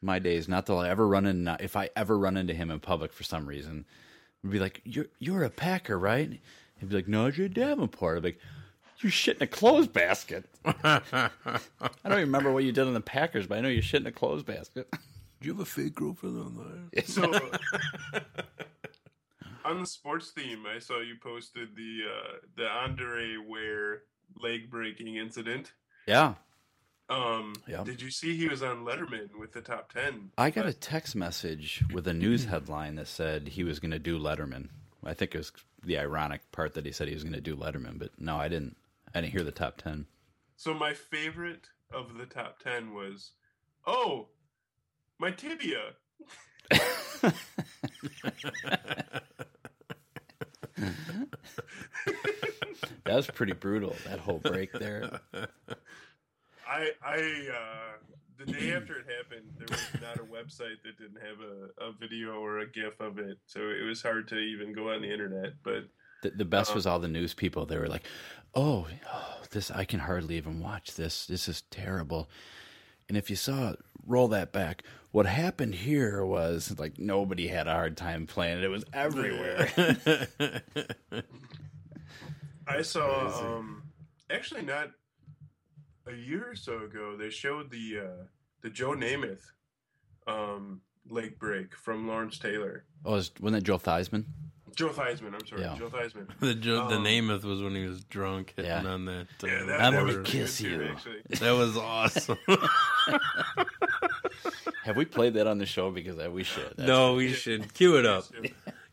my 0.01 0.19
days, 0.19 0.49
not 0.49 0.67
that 0.67 0.73
I'll 0.73 0.83
ever 0.83 1.07
run 1.07 1.27
in, 1.27 1.49
if 1.61 1.77
I 1.77 1.91
ever 1.97 2.17
run 2.17 2.37
into 2.37 2.55
him 2.55 2.71
in 2.71 2.81
public 2.81 3.13
for 3.13 3.25
some 3.25 3.47
reason, 3.47 3.85
would 4.43 4.53
be 4.53 4.59
like, 4.59 4.81
"You're 4.85 5.07
you're 5.19 5.45
a 5.45 5.51
Packer, 5.51 5.99
right?" 5.99 6.41
He'd 6.79 6.89
be 6.89 6.95
like, 6.95 7.09
"No, 7.09 7.27
it's 7.27 7.37
Davenport." 7.37 8.17
I'd 8.19 8.23
be 8.23 8.29
like, 8.31 8.41
"You 9.03 9.11
shit 9.11 9.37
in 9.37 9.43
a 9.43 9.47
clothes 9.47 9.87
basket." 9.89 10.45
I 10.65 11.31
don't 12.05 12.13
even 12.13 12.19
remember 12.21 12.53
what 12.53 12.65
you 12.65 12.73
did 12.73 12.87
on 12.87 12.95
the 12.95 13.01
Packers, 13.01 13.47
but 13.47 13.59
I 13.59 13.61
know 13.61 13.69
you 13.69 13.83
shit 13.83 14.01
in 14.01 14.07
a 14.07 14.13
clothes 14.13 14.43
basket. 14.43 14.89
Do 14.91 15.49
you 15.49 15.53
have 15.53 15.61
a 15.61 15.65
fake 15.65 15.95
girlfriend 15.95 16.39
on 16.39 16.89
there? 16.93 17.05
So 17.05 17.33
on 19.65 19.81
the 19.81 19.87
sports 19.87 20.31
theme, 20.31 20.65
I 20.67 20.79
saw 20.79 21.01
you 21.01 21.17
posted 21.23 21.75
the 21.77 22.01
uh, 22.09 22.37
the 22.57 22.67
Andre 22.67 23.37
Ware 23.37 24.03
leg 24.41 24.71
breaking 24.71 25.17
incident. 25.17 25.73
Yeah, 26.07 26.35
Um, 27.09 27.55
Yeah. 27.69 27.85
Did 27.85 28.01
you 28.03 28.11
see 28.11 28.37
he 28.37 28.49
was 28.49 28.63
on 28.63 28.85
Letterman 28.85 29.39
with 29.39 29.53
the 29.53 29.61
top 29.61 29.93
ten? 29.93 30.31
I 30.39 30.51
got 30.51 30.67
a 30.67 30.73
text 30.73 31.15
message 31.15 31.85
with 31.93 32.07
a 32.09 32.13
news 32.15 32.47
headline 32.47 32.97
that 32.97 33.09
said 33.09 33.49
he 33.49 33.65
was 33.65 33.79
going 33.79 33.91
to 33.93 33.99
do 33.99 34.19
Letterman. 34.19 34.69
I 35.05 35.15
think 35.15 35.35
it 35.35 35.39
was 35.39 35.53
the 35.85 35.99
ironic 35.99 36.51
part 36.53 36.75
that 36.75 36.87
he 36.87 36.93
said 36.93 37.09
he 37.09 37.15
was 37.15 37.25
going 37.25 37.35
to 37.35 37.41
do 37.41 37.57
Letterman, 37.57 37.99
but 37.99 38.11
no, 38.19 38.37
I 38.37 38.49
didn't. 38.49 38.77
I 39.15 39.21
didn't 39.21 39.33
hear 39.33 39.45
the 39.45 39.51
top 39.51 39.79
ten. 39.79 40.07
So 40.57 40.75
my 40.75 40.95
favorite 40.95 41.69
of 41.93 42.17
the 42.17 42.27
top 42.27 42.61
ten 42.61 42.95
was, 42.95 43.33
oh, 43.87 44.29
my 45.19 45.31
tibia. 45.31 45.93
That 53.05 53.17
was 53.17 53.27
pretty 53.27 53.53
brutal. 53.53 53.95
That 54.07 54.21
whole 54.21 54.39
break 54.39 54.73
there. 54.73 55.21
I 56.67 56.93
I 57.05 57.49
uh, 57.53 57.99
the 58.39 58.47
day 58.51 58.73
after 58.73 58.99
it 58.99 59.07
happened, 59.07 59.53
there 59.59 59.67
was 59.69 60.01
not 60.01 60.17
a 60.17 60.23
website 60.23 60.83
that 60.85 60.99
didn't 60.99 61.21
have 61.21 61.41
a, 61.41 61.89
a 61.89 61.93
video 61.93 62.41
or 62.41 62.61
a 62.61 62.67
GIF 62.67 63.01
of 63.01 63.19
it, 63.19 63.39
so 63.45 63.61
it 63.61 63.87
was 63.87 64.03
hard 64.03 64.29
to 64.29 64.39
even 64.39 64.73
go 64.73 64.93
on 64.93 65.03
the 65.03 65.13
internet. 65.13 65.55
But 65.63 65.89
The, 66.23 66.31
the 66.31 66.45
best 66.45 66.75
was 66.75 66.87
all 66.87 66.99
the 66.99 67.09
news 67.09 67.35
people. 67.35 67.67
They 67.67 67.79
were 67.79 67.89
like, 67.89 68.05
"Oh, 68.55 68.87
oh, 69.13 69.37
this 69.51 69.71
I 69.71 69.85
can 69.85 70.01
hardly 70.01 70.37
even 70.37 70.61
watch 70.61 70.95
this. 70.95 71.27
This 71.27 71.49
is 71.49 71.63
terrible." 71.71 72.29
And 73.09 73.19
if 73.19 73.29
you 73.29 73.37
saw, 73.37 73.75
roll 74.07 74.29
that 74.29 74.53
back. 74.53 74.83
What 75.11 75.27
happened 75.27 75.75
here 75.75 76.25
was 76.25 76.75
like 76.79 76.99
nobody 76.99 77.49
had 77.49 77.67
a 77.67 77.73
hard 77.73 77.97
time 77.97 78.27
playing 78.27 78.59
it. 78.59 78.65
It 78.65 78.69
was 78.69 78.85
everywhere. 78.93 79.71
I 82.67 82.83
saw 82.83 83.57
um 83.59 83.83
actually 84.31 84.63
not 84.63 84.91
a 86.07 86.15
year 86.15 86.51
or 86.51 86.57
so 86.57 86.85
ago 86.85 87.17
they 87.17 87.31
showed 87.31 87.71
the 87.71 88.01
uh, 88.01 88.25
the 88.63 88.71
Joe 88.71 88.93
Namath 88.93 89.51
um 90.27 90.81
leg 91.11 91.39
break 91.39 91.75
from 91.77 92.07
Lawrence 92.09 92.39
Taylor. 92.39 92.85
oh, 93.05 93.13
was, 93.13 93.33
wasn't 93.41 93.61
that 93.61 93.67
Joe 93.67 93.79
Theismann? 93.79 94.25
Joe 94.75 94.89
Theismann, 94.91 95.35
I'm 95.35 95.47
sorry, 95.47 95.63
Yeah. 95.63 95.77
Joe 95.79 95.89
Theismann. 95.91 96.29
The 96.41 96.55
jo- 96.55 96.89
the 96.89 96.97
Um, 96.97 97.05
Namath 97.05 97.45
was 97.45 97.63
when 97.63 97.75
he 97.75 97.87
was 97.87 98.05
drunk 98.05 98.55
hitting 98.57 98.71
Yeah. 98.71 98.85
on 98.87 99.05
that. 99.07 99.27
Uh, 99.43 99.47
Yeah, 99.47 99.65
that, 99.65 99.81
I'm 99.81 99.93
that 99.93 100.01
gonna 100.01 100.05
was 100.05 100.15
pretty 100.17 100.31
kiss 100.31 100.61
good 100.61 100.69
too, 100.69 100.85
you. 100.85 100.91
Actually. 100.91 101.21
that 101.41 101.51
was 101.53 101.77
awesome. 101.77 102.39
Have 104.85 104.97
we 104.97 105.05
played 105.05 105.35
that 105.35 105.47
on 105.47 105.59
the 105.59 105.67
show? 105.67 105.91
Because 105.91 106.19
I, 106.19 106.29
we 106.29 106.43
should. 106.43 106.65
That's- 106.77 106.89
no, 106.89 107.15
we 107.15 107.33
should 107.33 107.73
cue 107.75 107.97
it 107.99 108.07
up. 108.07 108.25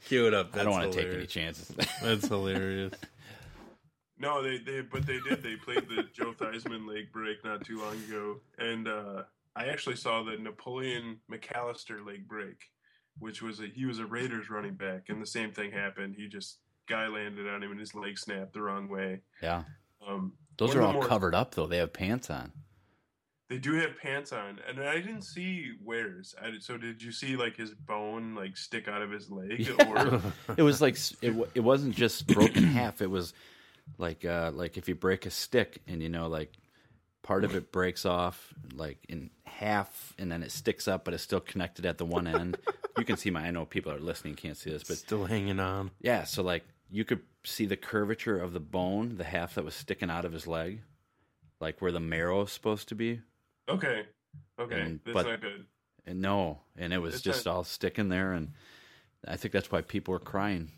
Cue 0.05 0.27
it 0.27 0.33
up. 0.33 0.55
I 0.55 0.63
don't 0.63 0.71
want 0.71 0.91
to 0.91 0.97
take 0.97 1.07
any 1.07 1.25
hilarious. 1.25 1.31
chances. 1.33 1.75
That's 2.01 2.27
hilarious. 2.27 2.93
No, 4.19 4.43
they, 4.43 4.57
they 4.57 4.81
but 4.81 5.05
they 5.05 5.19
did. 5.27 5.41
They 5.41 5.55
played 5.55 5.87
the 5.87 6.03
Joe 6.13 6.33
Theismann 6.33 6.87
leg 6.87 7.11
break 7.11 7.43
not 7.43 7.63
too 7.65 7.79
long 7.79 7.95
ago, 8.03 8.37
and 8.57 8.87
uh, 8.87 9.23
I 9.55 9.67
actually 9.67 9.95
saw 9.95 10.23
the 10.23 10.37
Napoleon 10.37 11.19
McAllister 11.31 12.05
leg 12.05 12.27
break, 12.27 12.57
which 13.17 13.41
was 13.41 13.59
a 13.59 13.67
he 13.67 13.85
was 13.85 13.99
a 13.99 14.05
Raiders 14.05 14.49
running 14.49 14.75
back, 14.75 15.09
and 15.09 15.21
the 15.21 15.25
same 15.27 15.51
thing 15.51 15.71
happened. 15.71 16.15
He 16.17 16.27
just 16.27 16.59
guy 16.87 17.07
landed 17.07 17.47
on 17.47 17.61
him 17.63 17.71
and 17.71 17.79
his 17.79 17.93
leg 17.95 18.17
snapped 18.17 18.53
the 18.53 18.61
wrong 18.61 18.87
way. 18.89 19.21
yeah, 19.43 19.63
Um, 20.07 20.33
those 20.57 20.75
are 20.75 20.81
all 20.81 20.93
more- 20.93 21.05
covered 21.07 21.35
up 21.35 21.55
though. 21.55 21.67
They 21.67 21.77
have 21.77 21.93
pants 21.93 22.29
on. 22.29 22.51
They 23.49 23.57
do 23.57 23.73
have 23.73 23.97
pants 23.99 24.31
on, 24.31 24.59
and 24.67 24.79
I 24.79 24.97
didn't 24.97 25.23
see 25.23 25.71
Wares. 25.83 26.35
I, 26.39 26.51
so 26.59 26.77
did 26.77 27.01
you 27.01 27.11
see 27.11 27.35
like 27.35 27.57
his 27.57 27.71
bone 27.73 28.35
like 28.35 28.55
stick 28.55 28.87
out 28.87 29.01
of 29.01 29.09
his 29.11 29.31
leg? 29.31 29.67
Or 29.87 30.21
it 30.57 30.61
was 30.61 30.81
like 30.81 30.97
it. 31.23 31.35
It 31.55 31.61
wasn't 31.61 31.95
just 31.95 32.27
broken 32.27 32.63
half. 32.63 33.01
It 33.01 33.09
was 33.09 33.33
like 33.97 34.23
uh, 34.23 34.51
like 34.53 34.77
if 34.77 34.87
you 34.87 34.93
break 34.93 35.25
a 35.25 35.31
stick 35.31 35.81
and 35.87 36.03
you 36.03 36.09
know 36.09 36.27
like 36.27 36.53
part 37.23 37.43
of 37.43 37.55
it 37.55 37.71
breaks 37.71 38.05
off 38.05 38.53
like 38.75 38.97
in 39.09 39.31
half 39.45 40.13
and 40.19 40.31
then 40.31 40.43
it 40.43 40.51
sticks 40.51 40.87
up, 40.87 41.03
but 41.03 41.15
it's 41.15 41.23
still 41.23 41.39
connected 41.39 41.87
at 41.87 41.97
the 41.97 42.05
one 42.05 42.27
end. 42.27 42.55
you 42.97 43.05
can 43.05 43.17
see 43.17 43.29
my. 43.29 43.41
I 43.47 43.51
know 43.51 43.65
people 43.65 43.91
are 43.91 43.99
listening 43.99 44.35
can't 44.35 44.57
see 44.57 44.69
this, 44.69 44.83
but 44.83 44.97
Still 44.97 45.25
hanging 45.25 45.59
on. 45.59 45.91
yeah. 46.01 46.23
So 46.23 46.43
like 46.43 46.63
you 46.91 47.05
could 47.05 47.21
see 47.43 47.65
the 47.65 47.77
curvature 47.77 48.39
of 48.39 48.53
the 48.53 48.59
bone, 48.59 49.17
the 49.17 49.23
half 49.23 49.55
that 49.55 49.63
was 49.63 49.75
sticking 49.75 50.09
out 50.09 50.25
of 50.25 50.31
his 50.33 50.47
leg, 50.47 50.81
like 51.59 51.81
where 51.81 51.91
the 51.91 51.99
marrow 51.99 52.41
is 52.41 52.51
supposed 52.51 52.89
to 52.89 52.95
be. 52.95 53.21
okay, 53.69 54.05
okay, 54.59 54.81
And- 54.81 54.99
that's 55.05 55.13
but- 55.13 55.25
not 55.25 55.41
good. 55.41 55.65
And 56.05 56.21
no, 56.21 56.59
and 56.75 56.91
it 56.91 56.97
was 56.97 57.13
It's 57.15 57.23
just 57.23 57.45
not- 57.45 57.51
all 57.55 57.63
sticking 57.63 58.09
there, 58.09 58.33
and 58.33 58.53
I 59.27 59.37
think 59.37 59.51
that's 59.51 59.71
why 59.71 59.81
people 59.81 60.11
were 60.13 60.19
crying. 60.19 60.71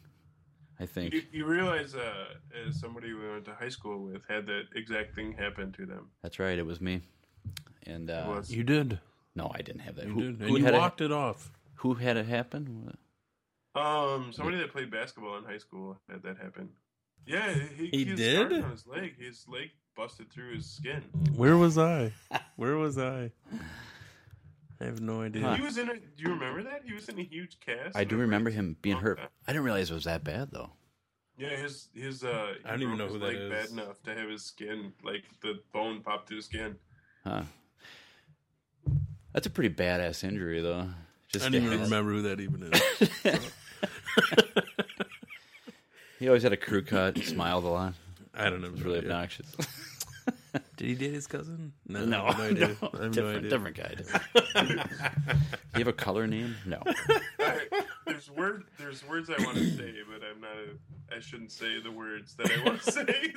I 0.77 0.85
think. 0.88 1.13
You, 1.13 1.21
you 1.31 1.45
realize, 1.45 1.93
uh, 1.95 2.33
as 2.67 2.79
somebody 2.79 3.13
we 3.13 3.29
went 3.29 3.45
to 3.45 3.53
high 3.53 3.69
school 3.69 3.99
with 4.03 4.23
had 4.27 4.45
that 4.47 4.63
exact 4.75 5.13
thing 5.15 5.31
happen 5.31 5.71
to 5.73 5.85
them. 5.85 6.09
That's 6.23 6.39
right. 6.39 6.57
It 6.57 6.65
was 6.65 6.81
me. 6.81 7.01
And 7.85 8.09
uh, 8.09 8.25
It 8.27 8.29
was. 8.35 8.51
You 8.51 8.63
did. 8.63 8.99
no, 9.35 9.51
I 9.53 9.61
didn't 9.61 9.81
have 9.81 9.95
that. 9.95 10.07
You 10.07 10.13
who, 10.13 10.21
did. 10.33 10.38
who 10.41 10.45
And 10.47 10.57
you 10.57 10.63
had 10.65 10.73
walked 10.73 10.99
it? 11.01 11.05
it 11.05 11.11
off. 11.11 11.51
Who 11.81 11.95
had 11.95 12.15
it 12.17 12.27
happen? 12.27 12.95
Um, 13.73 14.31
somebody 14.33 14.57
that 14.57 14.71
played 14.71 14.91
basketball 14.91 15.37
in 15.37 15.43
high 15.45 15.57
school 15.57 15.99
had 16.09 16.21
that 16.23 16.37
happen. 16.37 16.69
Yeah, 17.25 17.53
he, 17.75 17.87
He 17.87 18.11
was 18.11 18.19
did? 18.19 18.53
on 18.53 18.71
his 18.71 18.85
leg. 18.85 19.19
His 19.19 19.45
leg 19.47 19.69
busted 19.95 20.31
through 20.31 20.55
his 20.55 20.69
skin. 20.69 21.01
Where 21.35 21.57
was 21.57 21.77
I? 21.77 22.13
Where 22.55 22.77
was 22.77 22.97
I? 22.97 23.31
I 24.79 24.83
have 24.83 25.01
no 25.01 25.21
idea. 25.21 25.55
He 25.55 25.61
was 25.61 25.77
in 25.77 25.89
a. 25.89 25.93
Do 25.95 26.01
you 26.17 26.29
remember 26.29 26.63
that? 26.63 26.81
He 26.85 26.93
was 26.93 27.09
in 27.09 27.19
a 27.19 27.23
huge 27.23 27.59
cast. 27.59 27.95
I 27.95 28.03
do 28.03 28.17
remember 28.17 28.49
him 28.49 28.77
being 28.81 28.97
hurt. 28.97 29.19
Okay. 29.19 29.27
I 29.47 29.51
didn't 29.51 29.65
realize 29.65 29.89
it 29.91 29.95
was 29.95 30.03
that 30.05 30.23
bad 30.23 30.49
though. 30.51 30.71
Yeah, 31.37 31.55
his 31.55 31.89
his 31.95 32.23
uh. 32.23 32.53
I 32.65 32.71
don't 32.71 32.81
even 32.83 32.97
know 32.97 33.05
his 33.05 33.13
who 33.13 33.19
that 33.19 33.25
leg 33.25 33.35
is. 33.37 33.49
Bad 33.49 33.69
enough 33.71 34.03
to 34.03 34.13
have 34.15 34.29
his 34.29 34.43
skin, 34.43 34.93
like 35.03 35.23
the 35.41 35.59
bone, 35.73 36.01
pop 36.01 36.27
through 36.27 36.37
the 36.37 36.43
skin. 36.43 36.75
Huh. 37.23 37.43
That's 39.33 39.47
a 39.47 39.51
pretty 39.51 39.73
badass 39.73 40.23
injury 40.23 40.61
though. 40.61 40.89
Just 41.33 41.45
I 41.45 41.49
don't 41.49 41.63
even 41.63 41.81
remember 41.81 42.11
who 42.11 42.21
that 42.23 42.39
even 42.39 42.71
is. 43.23 43.41
He 46.19 46.27
always 46.27 46.43
had 46.43 46.53
a 46.53 46.57
crew 46.57 46.83
cut, 46.83 47.17
smiled 47.17 47.63
a 47.63 47.67
lot. 47.67 47.93
I 48.35 48.51
don't 48.51 48.61
know. 48.61 48.67
It 48.67 48.73
was 48.73 48.83
really 48.83 48.99
obnoxious. 48.99 49.51
Did 50.77 50.87
he 50.87 50.93
date 50.93 51.13
his 51.13 51.25
cousin? 51.25 51.73
No, 51.87 52.05
No, 52.05 52.25
I 52.25 52.31
have 52.33 52.37
no 52.37 52.43
idea. 52.43 52.67
no, 52.67 52.75
I 52.93 52.97
have 52.97 53.01
no 53.01 53.09
different, 53.09 53.37
idea. 53.37 53.49
different 53.49 53.75
guy. 53.77 53.95
Different. 53.95 54.89
Do 55.33 55.79
you 55.79 55.79
have 55.79 55.87
a 55.87 55.93
color 55.93 56.27
name? 56.27 56.55
No. 56.67 56.83
I, 57.39 57.61
there's 58.05 58.29
word 58.29 58.65
there's 58.77 59.03
words 59.07 59.31
I 59.31 59.43
want 59.43 59.57
to 59.57 59.65
say, 59.75 59.95
but 60.07 60.21
I'm 60.23 60.39
not. 60.41 60.51
A, 60.51 61.15
I 61.17 61.19
shouldn't 61.21 61.51
say 61.51 61.81
the 61.81 61.91
words 61.91 62.35
that 62.35 62.51
I 62.51 62.63
want 62.65 62.83
to 62.83 62.91
say. 62.91 63.33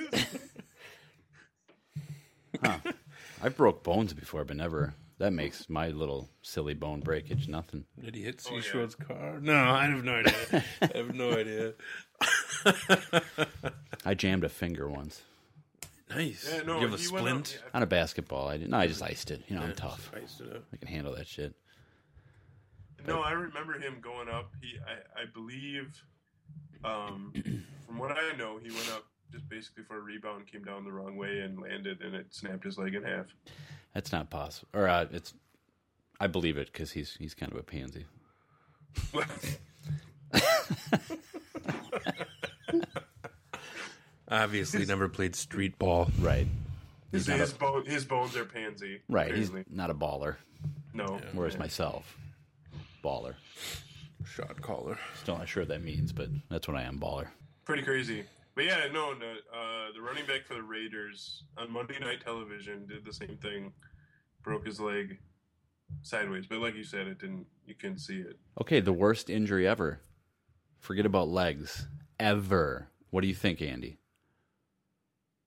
I 3.43 3.49
broke 3.49 3.83
bones 3.83 4.13
before, 4.13 4.45
but 4.45 4.57
never. 4.59 4.93
That 5.19 5.33
makes 5.33 5.69
my 5.71 5.89
little 5.89 6.29
silly 6.43 6.75
bone 6.75 7.01
breakage 7.01 7.47
nothing. 7.49 7.85
Did 8.03 8.15
he 8.17 8.23
hit 8.25 8.45
Oh, 8.51 8.55
yeah. 8.57 8.61
Seashort's 8.61 8.95
car? 8.97 9.39
No, 9.41 9.55
I 9.55 9.87
have 9.87 10.03
no 10.05 10.15
idea. 10.15 10.65
I 10.83 10.91
have 10.97 11.15
no 11.15 11.31
idea. 11.39 11.75
I 14.05 14.15
jammed 14.15 14.45
a 14.45 14.49
finger 14.49 14.89
once 14.89 15.23
Nice. 16.11 16.49
Yeah, 16.53 16.63
no, 16.63 16.77
you 16.81 16.87
have 16.89 16.95
a 16.95 17.03
he 17.03 17.09
went 17.09 17.27
up- 17.29 17.47
splint? 17.47 17.63
on 17.73 17.83
a 17.83 17.87
basketball. 17.87 18.47
I 18.49 18.57
didn't. 18.59 18.71
No, 18.71 18.77
I 18.79 18.87
just 18.87 19.03
iced 19.03 19.31
it. 19.31 19.43
You 19.49 19.57
know, 19.57 19.63
I'm 19.63 19.75
tough. 19.75 20.13
Iced 20.15 20.43
it 20.43 20.55
up. 20.55 20.63
I 20.73 20.77
can 20.77 20.87
handle 20.87 21.15
that 21.17 21.27
shit. 21.27 21.55
No, 23.07 23.21
I 23.21 23.33
remember 23.33 23.73
him 23.81 23.97
going 24.01 24.29
up. 24.29 24.51
He, 24.61 24.79
I, 24.79 25.23
I 25.23 25.25
believe, 25.33 26.01
um, 26.85 27.33
from 27.87 27.99
what 27.99 28.13
I 28.13 28.37
know, 28.37 28.59
he 28.63 28.69
went 28.71 28.91
up 28.93 29.05
just 29.35 29.49
basically 29.49 29.83
for 29.85 29.99
a 29.99 30.01
rebound, 30.01 30.47
came 30.47 30.63
down 30.63 30.85
the 30.85 30.93
wrong 30.93 31.17
way, 31.17 31.41
and 31.41 31.61
landed, 31.61 32.01
and 32.01 32.15
it 32.15 32.27
snapped 32.31 32.65
his 32.65 32.79
leg 32.79 32.95
in 32.95 33.03
half. 33.03 33.27
That's 33.93 34.13
not 34.13 34.31
possible. 34.31 34.69
Or 34.73 34.89
uh, 34.89 35.07
it's. 35.11 35.35
I 36.21 36.29
believe 36.29 36.57
it 36.57 36.73
because 36.73 36.93
he's 36.93 37.17
he's 37.17 37.35
kind 37.35 37.53
of 37.53 37.59
a 37.59 37.63
pansy. 37.63 38.07
Obviously, 44.29 44.87
never 44.87 45.09
played 45.09 45.35
street 45.37 45.79
ball. 45.79 46.11
Right. 46.21 46.47
his, 47.13 47.27
his, 47.27 47.53
a- 47.53 47.57
bone, 47.57 47.85
his 47.85 48.05
bones 48.05 48.37
are 48.37 48.45
pansy. 48.45 49.01
Right. 49.09 49.35
He's 49.35 49.51
not 49.69 49.91
a 49.91 49.95
baller. 49.95 50.37
no. 50.93 51.21
Whereas 51.33 51.59
myself, 51.59 52.17
baller. 53.03 53.35
Shot 54.25 54.63
caller. 54.63 54.99
Still 55.21 55.37
not 55.39 55.49
sure 55.49 55.63
what 55.63 55.69
that 55.69 55.83
means, 55.83 56.13
but 56.13 56.29
that's 56.49 56.67
what 56.67 56.77
I 56.77 56.83
am, 56.83 56.99
baller. 56.99 57.27
Pretty 57.65 57.83
crazy. 57.83 58.25
But 58.55 58.65
yeah, 58.67 58.87
no, 58.93 59.13
no. 59.13 59.33
Uh, 59.53 59.93
the 59.95 60.01
running 60.01 60.27
back 60.27 60.47
for 60.47 60.55
the 60.55 60.63
Raiders 60.63 61.43
on 61.59 61.73
Monday 61.73 61.99
Night 61.99 62.21
Television 62.25 62.87
did 62.87 63.05
the 63.05 63.13
same 63.13 63.37
thing, 63.43 63.73
broke 64.43 64.67
his 64.67 64.81
leg 64.81 65.19
sideways. 66.03 66.47
But 66.47 66.59
like 66.59 66.77
you 66.77 66.85
said, 66.85 67.07
it 67.09 67.19
didn't. 67.19 67.47
You 67.67 67.75
couldn't 67.75 67.99
see 67.99 68.19
it. 68.19 68.39
Okay, 68.61 68.81
the 68.81 68.93
worst 68.93 69.29
injury 69.29 69.67
ever. 69.67 70.01
Forget 70.79 71.07
about 71.07 71.29
legs. 71.29 71.89
Ever. 72.21 72.89
What 73.11 73.23
do 73.23 73.27
you 73.29 73.35
think, 73.35 73.61
Andy? 73.61 73.99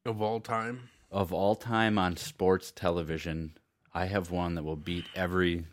Of 0.06 0.22
all 0.22 0.40
time, 0.40 0.90
Of 1.12 1.32
all 1.34 1.56
time 1.56 1.98
on 1.98 2.18
sports 2.18 2.72
television, 2.72 3.58
I 3.94 4.06
have 4.06 4.32
one 4.32 4.56
that 4.56 4.64
will 4.64 4.76
beat 4.78 5.06
every, 5.16 5.66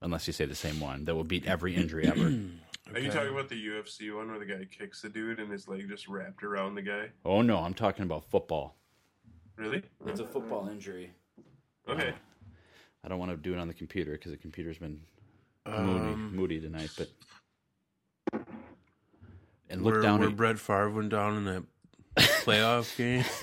unless 0.00 0.26
you 0.26 0.32
say 0.32 0.46
the 0.46 0.54
same 0.54 0.80
one, 0.80 1.04
that 1.04 1.14
will 1.14 1.24
beat 1.24 1.46
every 1.46 1.74
injury 1.74 2.06
ever. 2.06 2.34
Are 2.94 3.00
you 3.00 3.10
talking 3.10 3.32
about 3.32 3.48
the 3.48 3.66
UFC 3.66 4.14
one 4.14 4.28
where 4.28 4.38
the 4.38 4.46
guy 4.46 4.66
kicks 4.70 5.02
the 5.02 5.08
dude 5.08 5.38
and 5.38 5.50
his 5.50 5.68
leg 5.68 5.88
just 5.88 6.08
wrapped 6.08 6.42
around 6.42 6.74
the 6.74 6.82
guy? 6.82 7.10
oh 7.24 7.42
no, 7.42 7.58
I'm 7.58 7.74
talking 7.74 8.04
about 8.04 8.24
football. 8.24 8.76
Really? 9.56 9.82
It's 10.06 10.20
a 10.20 10.26
football 10.26 10.68
injury. 10.68 11.12
Okay. 11.88 12.14
I 13.04 13.08
don't 13.08 13.18
want 13.18 13.30
to 13.30 13.36
do 13.36 13.52
it 13.52 13.58
on 13.58 13.68
the 13.68 13.74
computer 13.74 14.12
because 14.12 14.32
the 14.32 14.38
computer's 14.38 14.78
been 14.78 15.00
moody, 15.66 16.12
um, 16.12 16.36
moody 16.36 16.60
tonight. 16.60 16.90
But 16.96 17.08
and 19.68 19.82
look 19.82 19.94
where, 19.94 20.02
down 20.02 20.20
where 20.20 20.28
at 20.28 20.36
Brett 20.36 20.58
Favre 20.58 20.90
went 20.90 21.10
down 21.10 21.36
in 21.36 21.44
that 21.44 21.62
playoff 22.44 22.96
game. 22.96 23.24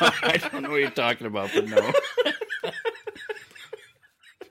I 0.00 0.36
don't 0.36 0.62
know 0.62 0.70
what 0.70 0.80
you're 0.80 0.90
talking 0.90 1.26
about, 1.26 1.50
but 1.54 1.68
no. 1.68 1.92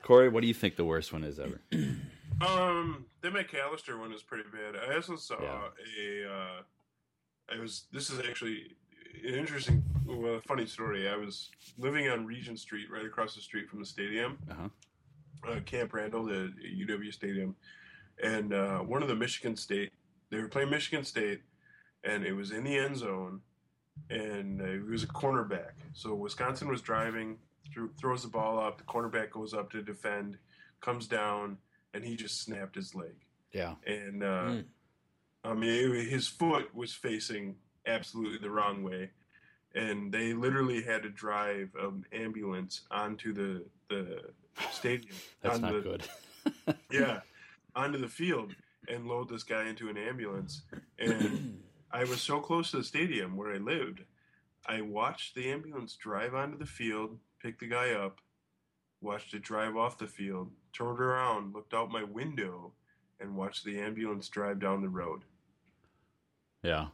Corey, 0.02 0.28
what 0.28 0.40
do 0.40 0.48
you 0.48 0.54
think 0.54 0.76
the 0.76 0.84
worst 0.84 1.12
one 1.12 1.24
is 1.24 1.38
ever? 1.38 1.60
Um, 2.46 3.06
the 3.20 3.28
McAllister 3.28 3.98
one 3.98 4.12
is 4.12 4.22
pretty 4.22 4.44
bad. 4.52 4.74
I 4.76 4.94
also 4.96 5.16
saw 5.16 5.40
Yeah. 5.40 5.68
a. 6.00 6.32
Uh, 6.32 6.62
I 7.54 7.58
was. 7.58 7.86
This 7.92 8.10
is 8.10 8.18
actually 8.20 8.76
an 9.24 9.34
interesting, 9.34 9.82
well, 10.06 10.40
funny 10.46 10.66
story. 10.66 11.08
I 11.08 11.16
was 11.16 11.50
living 11.78 12.08
on 12.08 12.26
Regent 12.26 12.58
Street, 12.58 12.90
right 12.90 13.04
across 13.04 13.34
the 13.34 13.40
street 13.42 13.68
from 13.68 13.78
the 13.80 13.86
stadium, 13.86 14.38
Uh-huh. 14.50 14.68
uh, 15.48 15.60
Camp 15.60 15.92
Randall, 15.92 16.24
the 16.24 16.52
UW 16.64 17.12
stadium, 17.12 17.54
and 18.22 18.52
uh, 18.52 18.78
one 18.80 19.02
of 19.02 19.08
the 19.08 19.14
Michigan 19.16 19.56
State. 19.56 19.92
They 20.30 20.38
were 20.38 20.48
playing 20.48 20.70
Michigan 20.70 21.04
State, 21.04 21.42
and 22.04 22.24
it 22.24 22.32
was 22.32 22.50
in 22.52 22.64
the 22.64 22.76
end 22.76 22.96
zone, 22.96 23.42
and 24.10 24.60
uh, 24.62 24.64
it 24.64 24.84
was 24.86 25.02
a 25.04 25.08
cornerback. 25.08 25.72
So 25.92 26.14
Wisconsin 26.14 26.68
was 26.68 26.80
driving, 26.80 27.38
threw, 27.72 27.92
throws 28.00 28.22
the 28.22 28.28
ball 28.30 28.58
up. 28.58 28.78
The 28.78 28.84
cornerback 28.84 29.30
goes 29.30 29.52
up 29.52 29.70
to 29.72 29.82
defend, 29.82 30.38
comes 30.80 31.06
down, 31.06 31.58
and 31.94 32.04
he 32.04 32.16
just 32.16 32.40
snapped 32.42 32.74
his 32.74 32.94
leg. 32.94 33.14
Yeah. 33.52 33.74
And 33.86 34.22
uh, 34.22 34.26
Mm. 34.50 34.64
I 35.44 35.54
mean, 35.54 35.94
it- 35.94 36.08
his 36.08 36.28
foot 36.28 36.74
was 36.74 36.92
facing 36.94 37.56
absolutely 37.86 38.38
the 38.38 38.50
wrong 38.50 38.82
way, 38.82 39.10
and 39.74 40.12
they 40.12 40.32
literally 40.34 40.82
had 40.82 41.02
to 41.02 41.10
drive 41.10 41.70
an 41.78 42.04
ambulance 42.12 42.82
onto 42.90 43.32
the 43.32 43.64
the 43.88 44.30
stadium. 44.70 45.14
That's 45.42 45.58
not 45.58 45.72
the- 45.72 45.80
good. 45.80 46.04
yeah, 46.90 47.20
onto 47.74 47.98
the 47.98 48.08
field 48.08 48.54
and 48.88 49.06
load 49.06 49.28
this 49.28 49.42
guy 49.44 49.68
into 49.68 49.88
an 49.88 49.96
ambulance. 49.96 50.62
And 50.98 51.62
I 51.92 52.04
was 52.04 52.20
so 52.20 52.40
close 52.40 52.70
to 52.70 52.78
the 52.78 52.84
stadium 52.84 53.36
where 53.36 53.52
I 53.54 53.58
lived, 53.58 54.02
I 54.66 54.80
watched 54.80 55.34
the 55.34 55.50
ambulance 55.50 55.94
drive 55.96 56.34
onto 56.34 56.56
the 56.58 56.66
field, 56.66 57.18
pick 57.40 57.58
the 57.60 57.66
guy 57.68 57.90
up, 57.92 58.20
watched 59.02 59.34
it 59.34 59.42
drive 59.42 59.76
off 59.76 59.98
the 59.98 60.06
field, 60.06 60.50
turned 60.72 61.00
around, 61.00 61.54
looked 61.54 61.74
out 61.74 61.90
my 61.90 62.04
window, 62.04 62.72
and 63.20 63.36
watched 63.36 63.64
the 63.64 63.78
ambulance 63.78 64.28
drive 64.28 64.58
down 64.58 64.82
the 64.82 64.88
road. 64.88 65.22
Yeah. 66.62 66.86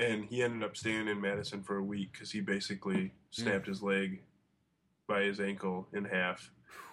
And 0.00 0.24
he 0.24 0.42
ended 0.42 0.62
up 0.62 0.76
staying 0.76 1.08
in 1.08 1.20
Madison 1.20 1.62
for 1.62 1.76
a 1.76 1.82
week 1.82 2.12
because 2.12 2.30
he 2.30 2.40
basically 2.40 3.12
snapped 3.30 3.66
his 3.66 3.82
leg 3.82 4.22
by 5.08 5.22
his 5.22 5.40
ankle 5.40 5.88
in 5.92 6.04
half. 6.04 6.50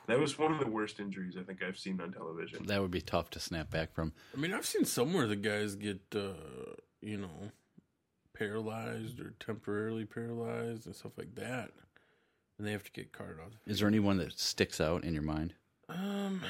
That 0.07 0.19
was 0.19 0.37
one 0.37 0.51
of 0.51 0.59
the 0.59 0.69
worst 0.69 0.99
injuries 0.99 1.35
I 1.39 1.43
think 1.43 1.63
I've 1.63 1.77
seen 1.77 1.99
on 1.99 2.11
television. 2.11 2.65
That 2.67 2.81
would 2.81 2.91
be 2.91 3.01
tough 3.01 3.29
to 3.31 3.39
snap 3.39 3.69
back 3.71 3.93
from. 3.93 4.13
I 4.35 4.39
mean, 4.39 4.53
I've 4.53 4.65
seen 4.65 4.85
somewhere 4.85 5.27
the 5.27 5.35
guys 5.35 5.75
get, 5.75 6.01
uh, 6.15 6.33
you 7.01 7.17
know, 7.17 7.51
paralyzed 8.33 9.19
or 9.19 9.33
temporarily 9.39 10.05
paralyzed 10.05 10.85
and 10.85 10.95
stuff 10.95 11.13
like 11.17 11.35
that, 11.35 11.71
and 12.57 12.65
they 12.67 12.71
have 12.71 12.83
to 12.83 12.91
get 12.91 13.11
carted 13.11 13.39
off. 13.39 13.51
Is 13.65 13.79
there 13.79 13.87
anyone 13.87 14.17
that 14.17 14.37
sticks 14.39 14.79
out 14.79 15.03
in 15.03 15.13
your 15.13 15.23
mind? 15.23 15.53
Um, 15.89 16.41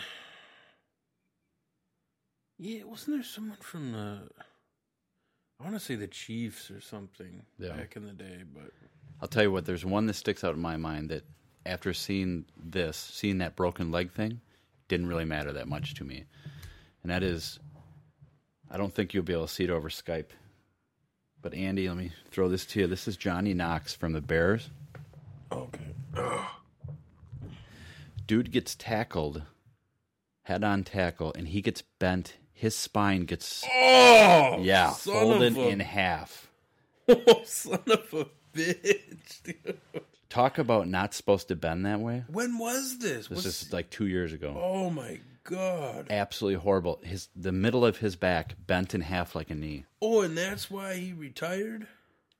yeah, 2.58 2.84
wasn't 2.84 3.18
there 3.18 3.24
someone 3.24 3.58
from 3.62 3.92
the? 3.92 4.20
I 5.60 5.64
want 5.64 5.76
to 5.76 5.80
say 5.80 5.96
the 5.96 6.08
Chiefs 6.08 6.70
or 6.70 6.82
something 6.82 7.44
Yeah. 7.58 7.76
back 7.76 7.96
in 7.96 8.06
the 8.06 8.14
day, 8.14 8.44
but 8.54 8.72
I'll 9.22 9.28
tell 9.28 9.44
you 9.44 9.52
what, 9.52 9.66
there's 9.66 9.86
one 9.86 10.06
that 10.08 10.14
sticks 10.16 10.44
out 10.44 10.56
in 10.56 10.62
my 10.62 10.78
mind 10.78 11.10
that 11.10 11.24
after 11.66 11.94
seeing 11.94 12.46
this, 12.58 12.98
seeing 12.98 13.38
that 13.40 13.56
broken 13.56 13.92
leg 13.92 14.12
thing, 14.12 14.42
didn't 14.88 15.08
really 15.08 15.26
matter 15.26 15.54
that 15.54 15.68
much 15.68 15.96
to 15.96 16.04
me. 16.04 16.26
And 17.02 17.12
that 17.12 17.24
is, 17.24 17.60
I 18.70 18.78
don't 18.78 18.94
think 18.94 19.14
you'll 19.14 19.24
be 19.24 19.34
able 19.34 19.48
to 19.48 19.54
see 19.54 19.64
it 19.64 19.70
over 19.70 19.90
Skype. 19.90 20.30
But 21.42 21.54
Andy, 21.54 21.88
let 21.88 21.98
me 21.98 22.12
throw 22.32 22.50
this 22.50 22.66
to 22.68 22.82
you. 22.82 22.88
This 22.88 23.08
is 23.08 23.16
Johnny 23.18 23.54
Knox 23.54 23.94
from 23.94 24.14
the 24.14 24.22
Bears. 24.22 24.70
Okay. 25.52 25.94
Dude 28.28 28.52
gets 28.52 28.76
tackled, 28.76 29.44
head 30.44 30.64
on 30.64 30.84
tackle, 30.84 31.34
and 31.38 31.48
he 31.48 31.62
gets 31.62 31.82
bent. 32.00 32.38
His 32.54 32.76
spine 32.76 33.26
gets, 33.26 33.64
Oh, 33.72 34.60
yeah, 34.62 34.92
folded 34.92 35.58
a- 35.58 35.68
in 35.70 35.80
half. 35.82 36.50
Oh, 37.08 37.44
son 37.46 37.84
of 37.86 38.12
a 38.16 38.26
bitch! 38.58 39.44
dude. 39.44 39.78
Talk 40.28 40.58
about 40.58 40.88
not 40.88 41.14
supposed 41.14 41.50
to 41.50 41.56
bend 41.56 41.86
that 41.86 42.00
way. 42.00 42.24
When 42.32 42.58
was 42.58 42.98
this? 42.98 43.28
This 43.28 43.46
What's- 43.46 43.46
is 43.64 43.72
like 43.74 43.92
two 43.92 44.08
years 44.08 44.34
ago. 44.34 44.60
oh 44.60 44.90
my 44.90 45.20
god! 45.44 46.08
absolutely 46.10 46.60
horrible. 46.60 47.00
His 47.04 47.28
the 47.36 47.52
middle 47.52 47.86
of 47.86 47.98
his 47.98 48.16
back 48.16 48.56
bent 48.66 48.96
in 48.96 49.02
half 49.02 49.36
like 49.36 49.52
a 49.52 49.56
knee. 49.56 49.86
Oh, 50.02 50.22
and 50.22 50.36
that's 50.36 50.72
why 50.72 50.96
he 50.96 51.14
retired. 51.14 51.86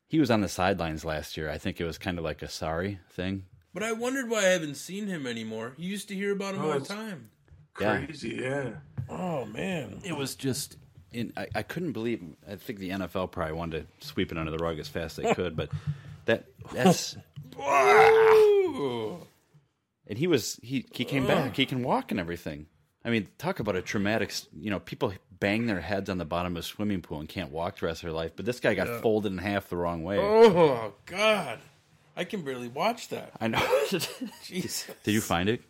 He 0.08 0.20
was 0.20 0.30
on 0.32 0.42
the 0.42 0.48
sidelines 0.50 1.04
last 1.04 1.36
year. 1.38 1.50
I 1.50 1.58
think 1.58 1.82
it 1.82 1.86
was 1.86 1.98
kind 1.98 2.18
of 2.18 2.24
like 2.24 2.42
a 2.42 2.48
sorry 2.50 3.00
thing. 3.12 3.46
But 3.74 3.84
I 3.84 3.92
wondered 3.92 4.30
why 4.30 4.40
I 4.40 4.50
haven't 4.50 4.76
seen 4.76 5.08
him 5.08 5.28
anymore. 5.28 5.74
You 5.78 5.90
used 5.90 6.08
to 6.10 6.16
hear 6.16 6.32
about 6.32 6.56
him 6.56 6.62
Oh, 6.62 6.72
all 6.74 6.80
the 6.80 6.86
time. 6.86 7.30
Crazy, 7.74 8.40
yeah. 8.42 8.70
Oh 9.10 9.46
man! 9.46 10.00
It 10.06 10.16
was 10.16 10.36
just. 10.36 10.78
In, 11.12 11.34
I, 11.36 11.48
I 11.56 11.62
couldn't 11.64 11.92
believe. 11.92 12.22
I 12.50 12.56
think 12.56 12.80
the 12.80 12.90
NFL 12.92 13.32
probably 13.32 13.54
wanted 13.54 13.88
to 14.00 14.08
sweep 14.08 14.32
it 14.32 14.38
under 14.38 14.52
the 14.52 14.58
rug 14.58 14.80
as 14.80 14.88
fast 14.88 15.20
as 15.20 15.26
they 15.26 15.34
could, 15.34 15.56
but 15.58 15.70
that 16.26 16.46
that's. 16.72 17.18
and 20.08 20.18
he 20.18 20.28
was 20.28 20.60
he 20.62 20.86
he 20.92 21.04
came 21.06 21.26
back. 21.28 21.56
He 21.56 21.66
can 21.66 21.84
walk 21.84 22.12
and 22.12 22.20
everything. 22.20 22.68
I 23.06 23.10
mean, 23.12 23.28
talk 23.38 23.60
about 23.60 23.76
a 23.76 23.82
traumatic. 23.82 24.34
You 24.60 24.72
know, 24.72 24.80
people 24.80 25.14
bang 25.40 25.68
their 25.68 25.80
heads 25.82 26.10
on 26.10 26.18
the 26.18 26.26
bottom 26.26 26.58
of 26.58 26.62
a 26.62 26.64
swimming 26.64 27.02
pool 27.02 27.20
and 27.20 27.30
can't 27.30 27.52
walk 27.52 27.80
the 27.80 27.86
rest 27.86 28.02
of 28.04 28.08
their 28.08 28.16
life. 28.16 28.32
But 28.36 28.46
this 28.46 28.60
guy 28.60 28.74
got 28.74 29.02
folded 29.02 29.32
in 29.32 29.38
half 29.38 29.70
the 29.70 29.78
wrong 29.78 30.04
way. 30.04 30.18
Oh 30.20 30.94
god! 31.06 31.60
I 32.18 32.24
can 32.24 32.42
barely 32.44 32.68
watch 32.68 33.10
that. 33.10 33.32
I 33.40 33.48
know. 33.48 33.64
Jesus. 34.44 34.88
Did 35.04 35.14
you 35.14 35.22
find 35.22 35.48
it? 35.50 35.62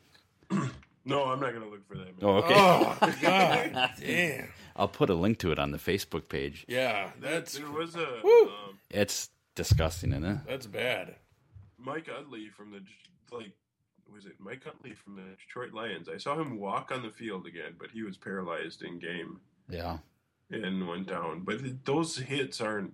No, 1.08 1.26
I'm 1.26 1.40
not 1.40 1.54
gonna 1.54 1.68
look 1.70 1.88
for 1.88 1.98
that. 2.00 2.06
Man. 2.06 2.16
Oh, 2.24 2.38
okay. 2.38 2.54
Oh 2.58 2.98
god! 3.22 3.92
Damn. 4.00 4.48
I'll 4.76 4.88
put 4.88 5.12
a 5.12 5.14
link 5.14 5.38
to 5.40 5.52
it 5.52 5.60
on 5.60 5.70
the 5.70 5.78
Facebook 5.78 6.30
page. 6.30 6.66
Yeah, 6.68 7.12
that's 7.22 7.60
There 7.60 7.70
was 7.70 7.96
a 7.96 8.22
um, 8.24 8.80
It's 8.90 9.30
disgusting, 9.54 10.14
isn't 10.14 10.26
it? 10.26 10.38
that's 10.48 10.66
bad. 10.66 11.14
Mike 11.78 12.10
Utley 12.10 12.48
from 12.50 12.72
the 12.72 12.82
like 13.32 13.52
was 14.14 14.26
it 14.26 14.34
Mike 14.40 14.64
Utley 14.68 14.94
from 14.94 15.16
the 15.16 15.24
Detroit 15.38 15.74
Lions? 15.74 16.08
I 16.10 16.18
saw 16.18 16.40
him 16.40 16.60
walk 16.60 16.92
on 16.92 17.02
the 17.04 17.10
field 17.12 17.46
again, 17.48 17.74
but 17.80 17.92
he 17.92 18.04
was 18.04 18.18
paralyzed 18.18 18.82
in 18.82 19.00
game 19.00 19.40
Yeah. 19.70 19.98
and 20.52 20.88
went 20.88 21.08
down. 21.08 21.42
But 21.42 21.86
those 21.86 22.18
hits 22.18 22.62
aren't, 22.62 22.94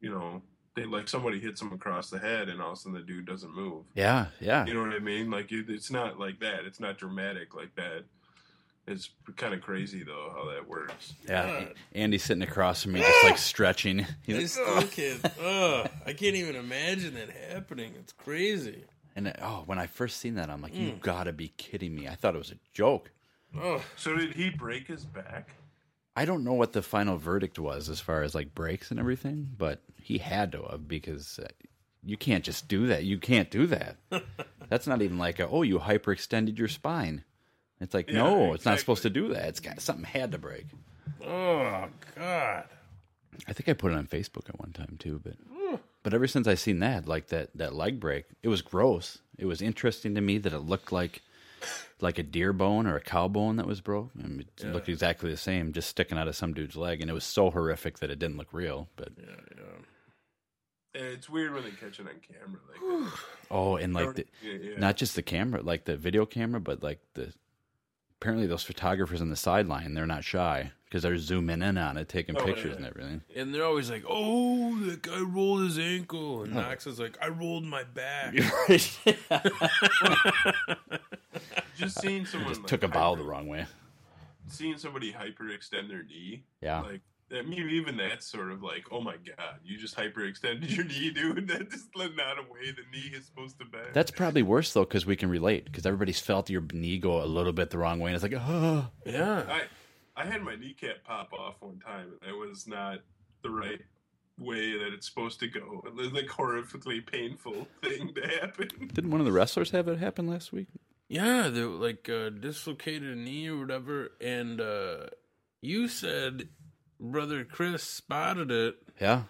you 0.00 0.10
know, 0.10 0.42
they 0.74 0.84
like 0.84 1.08
somebody 1.08 1.38
hits 1.38 1.60
him 1.60 1.72
across 1.72 2.08
the 2.08 2.18
head 2.18 2.48
and 2.48 2.60
all 2.62 2.68
of 2.72 2.72
a 2.74 2.76
sudden 2.80 2.94
the 2.94 3.04
dude 3.04 3.26
doesn't 3.26 3.54
move. 3.54 3.84
Yeah, 3.94 4.26
yeah. 4.40 4.64
You 4.64 4.74
know 4.74 4.80
what 4.82 4.94
I 4.94 5.00
mean? 5.00 5.30
Like 5.30 5.52
it, 5.52 5.66
it's 5.68 5.90
not 5.90 6.18
like 6.18 6.40
that. 6.40 6.64
It's 6.64 6.80
not 6.80 6.96
dramatic 6.96 7.54
like 7.54 7.74
that. 7.74 8.04
It's 8.86 9.10
kind 9.36 9.54
of 9.54 9.60
crazy 9.60 10.02
though 10.02 10.32
how 10.34 10.50
that 10.50 10.66
works. 10.66 11.14
Yeah. 11.28 11.66
Andy's 11.94 12.24
sitting 12.24 12.42
across 12.42 12.82
from 12.82 12.92
me, 12.92 13.00
just 13.00 13.24
like 13.24 13.34
ah! 13.34 13.36
stretching. 13.36 14.06
He's 14.22 14.56
I 14.58 14.62
like, 14.62 14.90
still 14.90 15.20
can't. 15.20 15.24
Ugh, 15.44 15.90
I 16.06 16.12
can't 16.14 16.36
even 16.36 16.56
imagine 16.56 17.14
that 17.14 17.30
happening. 17.30 17.92
It's 17.98 18.12
crazy. 18.12 18.84
And 19.16 19.32
oh, 19.42 19.62
when 19.66 19.78
I 19.78 19.86
first 19.86 20.18
seen 20.18 20.34
that, 20.36 20.48
I'm 20.50 20.62
like, 20.62 20.74
Mm. 20.74 20.80
you 20.80 20.92
gotta 21.00 21.32
be 21.32 21.48
kidding 21.56 21.94
me. 21.94 22.08
I 22.08 22.14
thought 22.14 22.34
it 22.34 22.38
was 22.38 22.50
a 22.52 22.58
joke. 22.72 23.10
Oh, 23.58 23.82
So 23.96 24.16
did 24.16 24.34
he 24.34 24.50
break 24.50 24.86
his 24.88 25.04
back? 25.04 25.48
I 26.16 26.24
don't 26.24 26.44
know 26.44 26.52
what 26.54 26.72
the 26.72 26.82
final 26.82 27.16
verdict 27.16 27.58
was 27.58 27.88
as 27.88 28.00
far 28.00 28.22
as 28.22 28.34
like 28.34 28.54
breaks 28.54 28.90
and 28.90 29.00
everything, 29.00 29.48
but 29.56 29.82
he 30.00 30.18
had 30.18 30.52
to 30.52 30.62
have 30.70 30.86
because 30.88 31.38
uh, 31.38 31.48
you 32.04 32.16
can't 32.16 32.44
just 32.44 32.68
do 32.68 32.86
that. 32.88 33.04
You 33.04 33.18
can't 33.18 33.50
do 33.50 33.66
that. 33.68 33.96
That's 34.68 34.86
not 34.86 35.00
even 35.02 35.18
like 35.18 35.38
a, 35.38 35.48
oh, 35.48 35.62
you 35.62 35.78
hyperextended 35.78 36.58
your 36.58 36.68
spine. 36.68 37.24
It's 37.80 37.94
like, 37.94 38.08
no, 38.10 38.52
it's 38.52 38.64
not 38.64 38.78
supposed 38.78 39.02
to 39.02 39.10
do 39.10 39.28
that. 39.34 39.48
It's 39.48 39.60
got 39.60 39.80
something 39.80 40.04
had 40.04 40.32
to 40.32 40.38
break. 40.38 40.66
oh 41.26 41.86
God! 42.14 42.64
I 43.48 43.52
think 43.52 43.68
I 43.68 43.72
put 43.72 43.90
it 43.92 43.96
on 43.98 44.06
Facebook 44.06 44.48
at 44.48 44.60
one 44.60 44.72
time 44.72 44.96
too, 44.98 45.20
but 45.24 45.34
but 46.02 46.14
ever 46.14 46.26
since 46.26 46.46
I 46.46 46.54
seen 46.54 46.80
that, 46.80 47.06
like 47.06 47.28
that 47.28 47.50
that 47.54 47.74
leg 47.74 48.00
break, 48.00 48.24
it 48.42 48.48
was 48.48 48.62
gross. 48.62 49.18
It 49.38 49.46
was 49.46 49.62
interesting 49.62 50.14
to 50.14 50.20
me 50.20 50.38
that 50.38 50.52
it 50.52 50.60
looked 50.60 50.92
like 50.92 51.22
like 52.00 52.18
a 52.18 52.22
deer 52.22 52.52
bone 52.52 52.86
or 52.86 52.96
a 52.96 53.00
cow 53.00 53.28
bone 53.28 53.56
that 53.56 53.66
was 53.66 53.80
broke. 53.80 54.10
I 54.18 54.26
mean, 54.26 54.46
it 54.58 54.72
looked 54.72 54.88
exactly 54.88 55.30
the 55.30 55.36
same, 55.36 55.72
just 55.72 55.88
sticking 55.88 56.18
out 56.18 56.28
of 56.28 56.34
some 56.34 56.52
dude's 56.52 56.76
leg, 56.76 57.00
and 57.00 57.08
it 57.08 57.14
was 57.14 57.24
so 57.24 57.50
horrific 57.50 58.00
that 58.00 58.10
it 58.10 58.18
didn't 58.18 58.36
look 58.36 58.52
real. 58.52 58.88
But 58.96 59.10
yeah, 59.16 59.26
yeah. 59.56 61.00
And 61.00 61.04
It's 61.06 61.30
weird 61.30 61.54
when 61.54 61.62
they 61.62 61.70
catch 61.70 62.00
it 62.00 62.06
on 62.06 62.20
camera. 62.20 62.60
Like. 62.68 63.12
Oh, 63.50 63.76
and 63.76 63.94
like 63.94 64.14
the, 64.14 64.26
yeah, 64.42 64.54
yeah. 64.60 64.78
not 64.78 64.96
just 64.96 65.14
the 65.14 65.22
camera, 65.22 65.62
like 65.62 65.84
the 65.84 65.96
video 65.96 66.26
camera, 66.26 66.60
but 66.60 66.82
like 66.82 67.00
the 67.14 67.32
apparently 68.20 68.46
those 68.46 68.64
photographers 68.64 69.20
on 69.20 69.30
the 69.30 69.36
sideline, 69.36 69.94
they're 69.94 70.06
not 70.06 70.24
shy 70.24 70.72
because 70.92 71.04
they're 71.04 71.16
zooming 71.16 71.62
in 71.62 71.78
on 71.78 71.96
it, 71.96 72.06
taking 72.10 72.36
Oh, 72.36 72.44
pictures 72.44 72.72
yeah. 72.72 72.76
and 72.76 72.84
everything. 72.86 73.22
And 73.34 73.54
they're 73.54 73.64
always 73.64 73.90
like, 73.90 74.04
"Oh, 74.06 74.78
that 74.80 75.00
guy 75.00 75.20
rolled 75.20 75.62
his 75.62 75.78
ankle," 75.78 76.42
and 76.42 76.52
Knox 76.52 76.86
is 76.86 77.00
like, 77.00 77.16
"I 77.22 77.28
rolled 77.28 77.64
my 77.64 77.82
back." 77.84 78.34
just 81.78 81.98
seeing 82.02 82.26
someone 82.26 82.52
like, 82.52 82.66
Took 82.66 82.82
a 82.82 82.88
bow 82.88 83.10
hyper- 83.10 83.22
the 83.22 83.28
wrong 83.28 83.46
way. 83.48 83.64
Seeing 84.48 84.76
somebody 84.76 85.12
hyperextend 85.14 85.88
their 85.88 86.02
knee. 86.02 86.44
Yeah. 86.60 86.82
Like 86.82 87.00
I 87.34 87.40
mean, 87.40 87.70
even 87.70 87.96
that's 87.96 88.26
sort 88.26 88.52
of 88.52 88.62
like, 88.62 88.84
oh 88.90 89.00
my 89.00 89.14
god, 89.16 89.60
you 89.64 89.78
just 89.78 89.96
hyperextended 89.96 90.76
your 90.76 90.84
knee, 90.84 91.10
dude. 91.10 91.48
That 91.52 91.70
just 91.70 91.86
let 91.96 92.14
not 92.14 92.36
a 92.38 92.42
way 92.42 92.70
the 92.70 92.82
knee 92.92 93.16
is 93.16 93.24
supposed 93.24 93.58
to 93.60 93.64
bend. 93.64 93.86
That's 93.94 94.10
probably 94.10 94.42
worse 94.42 94.70
though, 94.74 94.84
because 94.84 95.06
we 95.06 95.16
can 95.16 95.30
relate. 95.30 95.64
Because 95.64 95.86
everybody's 95.86 96.20
felt 96.20 96.50
your 96.50 96.62
knee 96.74 96.98
go 96.98 97.22
a 97.22 97.24
little 97.24 97.54
bit 97.54 97.70
the 97.70 97.78
wrong 97.78 98.00
way, 98.00 98.10
and 98.10 98.14
it's 98.14 98.22
like, 98.22 98.34
oh, 98.36 98.88
Yeah. 99.06 99.44
I 99.48 99.62
I 100.16 100.26
had 100.26 100.42
my 100.42 100.56
kneecap 100.56 101.04
pop 101.04 101.32
off 101.32 101.56
one 101.60 101.78
time, 101.80 102.12
and 102.20 102.30
it 102.30 102.36
was 102.36 102.66
not 102.66 102.98
the 103.42 103.50
right 103.50 103.80
way 104.38 104.72
that 104.78 104.92
it's 104.92 105.06
supposed 105.08 105.40
to 105.40 105.48
go. 105.48 105.82
It 105.86 105.94
was 105.94 106.12
like 106.12 106.26
horrifically 106.26 107.04
painful 107.06 107.66
thing 107.82 108.12
to 108.14 108.28
happen. 108.40 108.68
didn't 108.92 109.10
one 109.10 109.20
of 109.20 109.26
the 109.26 109.32
wrestlers 109.32 109.70
have 109.70 109.88
it 109.88 109.98
happen 109.98 110.26
last 110.26 110.52
week? 110.52 110.68
Yeah, 111.08 111.48
they 111.48 111.62
were 111.62 111.76
like 111.76 112.08
uh, 112.08 112.30
dislocated 112.30 113.16
knee 113.18 113.48
or 113.48 113.58
whatever, 113.58 114.12
and 114.20 114.60
uh, 114.60 115.06
you 115.60 115.88
said 115.88 116.48
brother 116.98 117.44
Chris 117.44 117.82
spotted 117.82 118.50
it, 118.50 118.76
Yeah, 119.00 119.24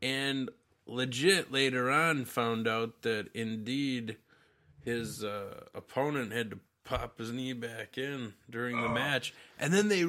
and 0.00 0.50
legit 0.86 1.52
later 1.52 1.90
on 1.90 2.24
found 2.24 2.66
out 2.66 3.02
that 3.02 3.28
indeed 3.34 4.16
his 4.84 5.22
uh, 5.22 5.64
opponent 5.74 6.32
had 6.32 6.50
to 6.50 6.58
pop 6.88 7.18
his 7.18 7.32
knee 7.32 7.52
back 7.52 7.98
in 7.98 8.34
during 8.48 8.80
the 8.80 8.88
oh. 8.88 8.92
match, 8.94 9.34
and 9.58 9.72
then 9.72 9.88
they 9.88 10.04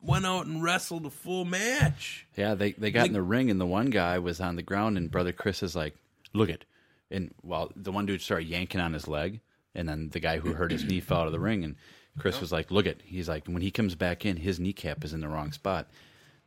went 0.00 0.26
out 0.26 0.46
and 0.46 0.62
wrestled 0.62 1.06
a 1.06 1.10
full 1.10 1.44
match. 1.44 2.26
yeah. 2.36 2.54
They 2.54 2.72
they 2.72 2.90
got 2.90 3.06
in 3.06 3.12
the 3.12 3.22
ring, 3.22 3.50
and 3.50 3.60
the 3.60 3.66
one 3.66 3.90
guy 3.90 4.18
was 4.18 4.40
on 4.40 4.56
the 4.56 4.62
ground, 4.62 4.96
and 4.96 5.10
brother 5.10 5.32
Chris 5.32 5.62
is 5.62 5.74
like, 5.74 5.96
look 6.32 6.48
it, 6.48 6.64
and 7.10 7.32
while 7.42 7.72
the 7.74 7.92
one 7.92 8.06
dude 8.06 8.22
started 8.22 8.48
yanking 8.48 8.80
on 8.80 8.92
his 8.92 9.08
leg, 9.08 9.40
and 9.74 9.88
then 9.88 10.10
the 10.10 10.20
guy 10.20 10.38
who 10.38 10.52
hurt 10.52 10.70
his 10.70 10.84
knee 10.84 11.00
fell 11.00 11.20
out 11.20 11.26
of 11.26 11.32
the 11.32 11.40
ring, 11.40 11.64
and 11.64 11.76
Chris 12.18 12.40
was 12.40 12.52
like, 12.52 12.70
look 12.70 12.86
it, 12.86 13.00
he's 13.04 13.28
like, 13.28 13.46
when 13.46 13.62
he 13.62 13.70
comes 13.70 13.94
back 13.94 14.26
in, 14.26 14.36
his 14.36 14.60
kneecap 14.60 15.04
is 15.04 15.12
in 15.12 15.20
the 15.20 15.28
wrong 15.28 15.52
spot. 15.52 15.88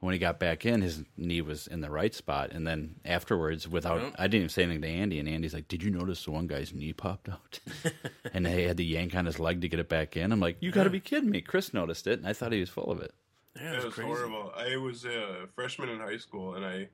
When 0.05 0.13
he 0.13 0.19
got 0.19 0.39
back 0.39 0.65
in, 0.67 0.81
his 0.81 1.03
knee 1.17 1.41
was 1.41 1.65
in 1.65 1.81
the 1.81 1.89
right 1.89 2.13
spot, 2.13 2.51
and 2.51 2.65
then 2.67 2.95
afterwards, 3.03 3.67
without 3.67 4.01
Yep. 4.01 4.15
I 4.19 4.23
didn't 4.27 4.35
even 4.35 4.49
say 4.49 4.61
anything 4.63 4.81
to 4.83 4.87
Andy, 4.87 5.19
and 5.19 5.27
Andy's 5.27 5.53
like, 5.55 5.67
"Did 5.67 5.81
you 5.81 5.89
notice 5.89 6.23
the 6.23 6.31
one 6.31 6.45
guy's 6.45 6.71
knee 6.73 6.93
popped 6.93 7.27
out?" 7.27 7.59
and 8.33 8.45
they 8.45 8.63
had 8.63 8.77
to 8.77 8.83
yank 8.83 9.15
on 9.15 9.25
his 9.25 9.39
leg 9.39 9.61
to 9.61 9.67
get 9.67 9.79
it 9.79 9.89
back 9.89 10.15
in. 10.15 10.31
I'm 10.31 10.39
like, 10.39 10.57
"You 10.59 10.71
got 10.71 10.83
to 10.83 10.91
be 10.91 10.99
kidding 10.99 11.31
me!" 11.31 11.41
Chris 11.41 11.73
noticed 11.73 12.05
it, 12.05 12.19
and 12.19 12.27
I 12.27 12.33
thought 12.33 12.51
he 12.51 12.59
was 12.59 12.69
full 12.69 12.91
of 12.91 13.01
it. 13.01 13.13
Yeah, 13.55 13.71
It 13.71 13.75
it's 13.77 13.85
was 13.85 13.93
crazy. 13.95 14.07
horrible. 14.07 14.53
I 14.55 14.77
was 14.77 15.05
a 15.05 15.47
freshman 15.55 15.89
in 15.89 15.99
high 15.99 16.17
school, 16.17 16.53
and 16.53 16.63
I 16.63 16.87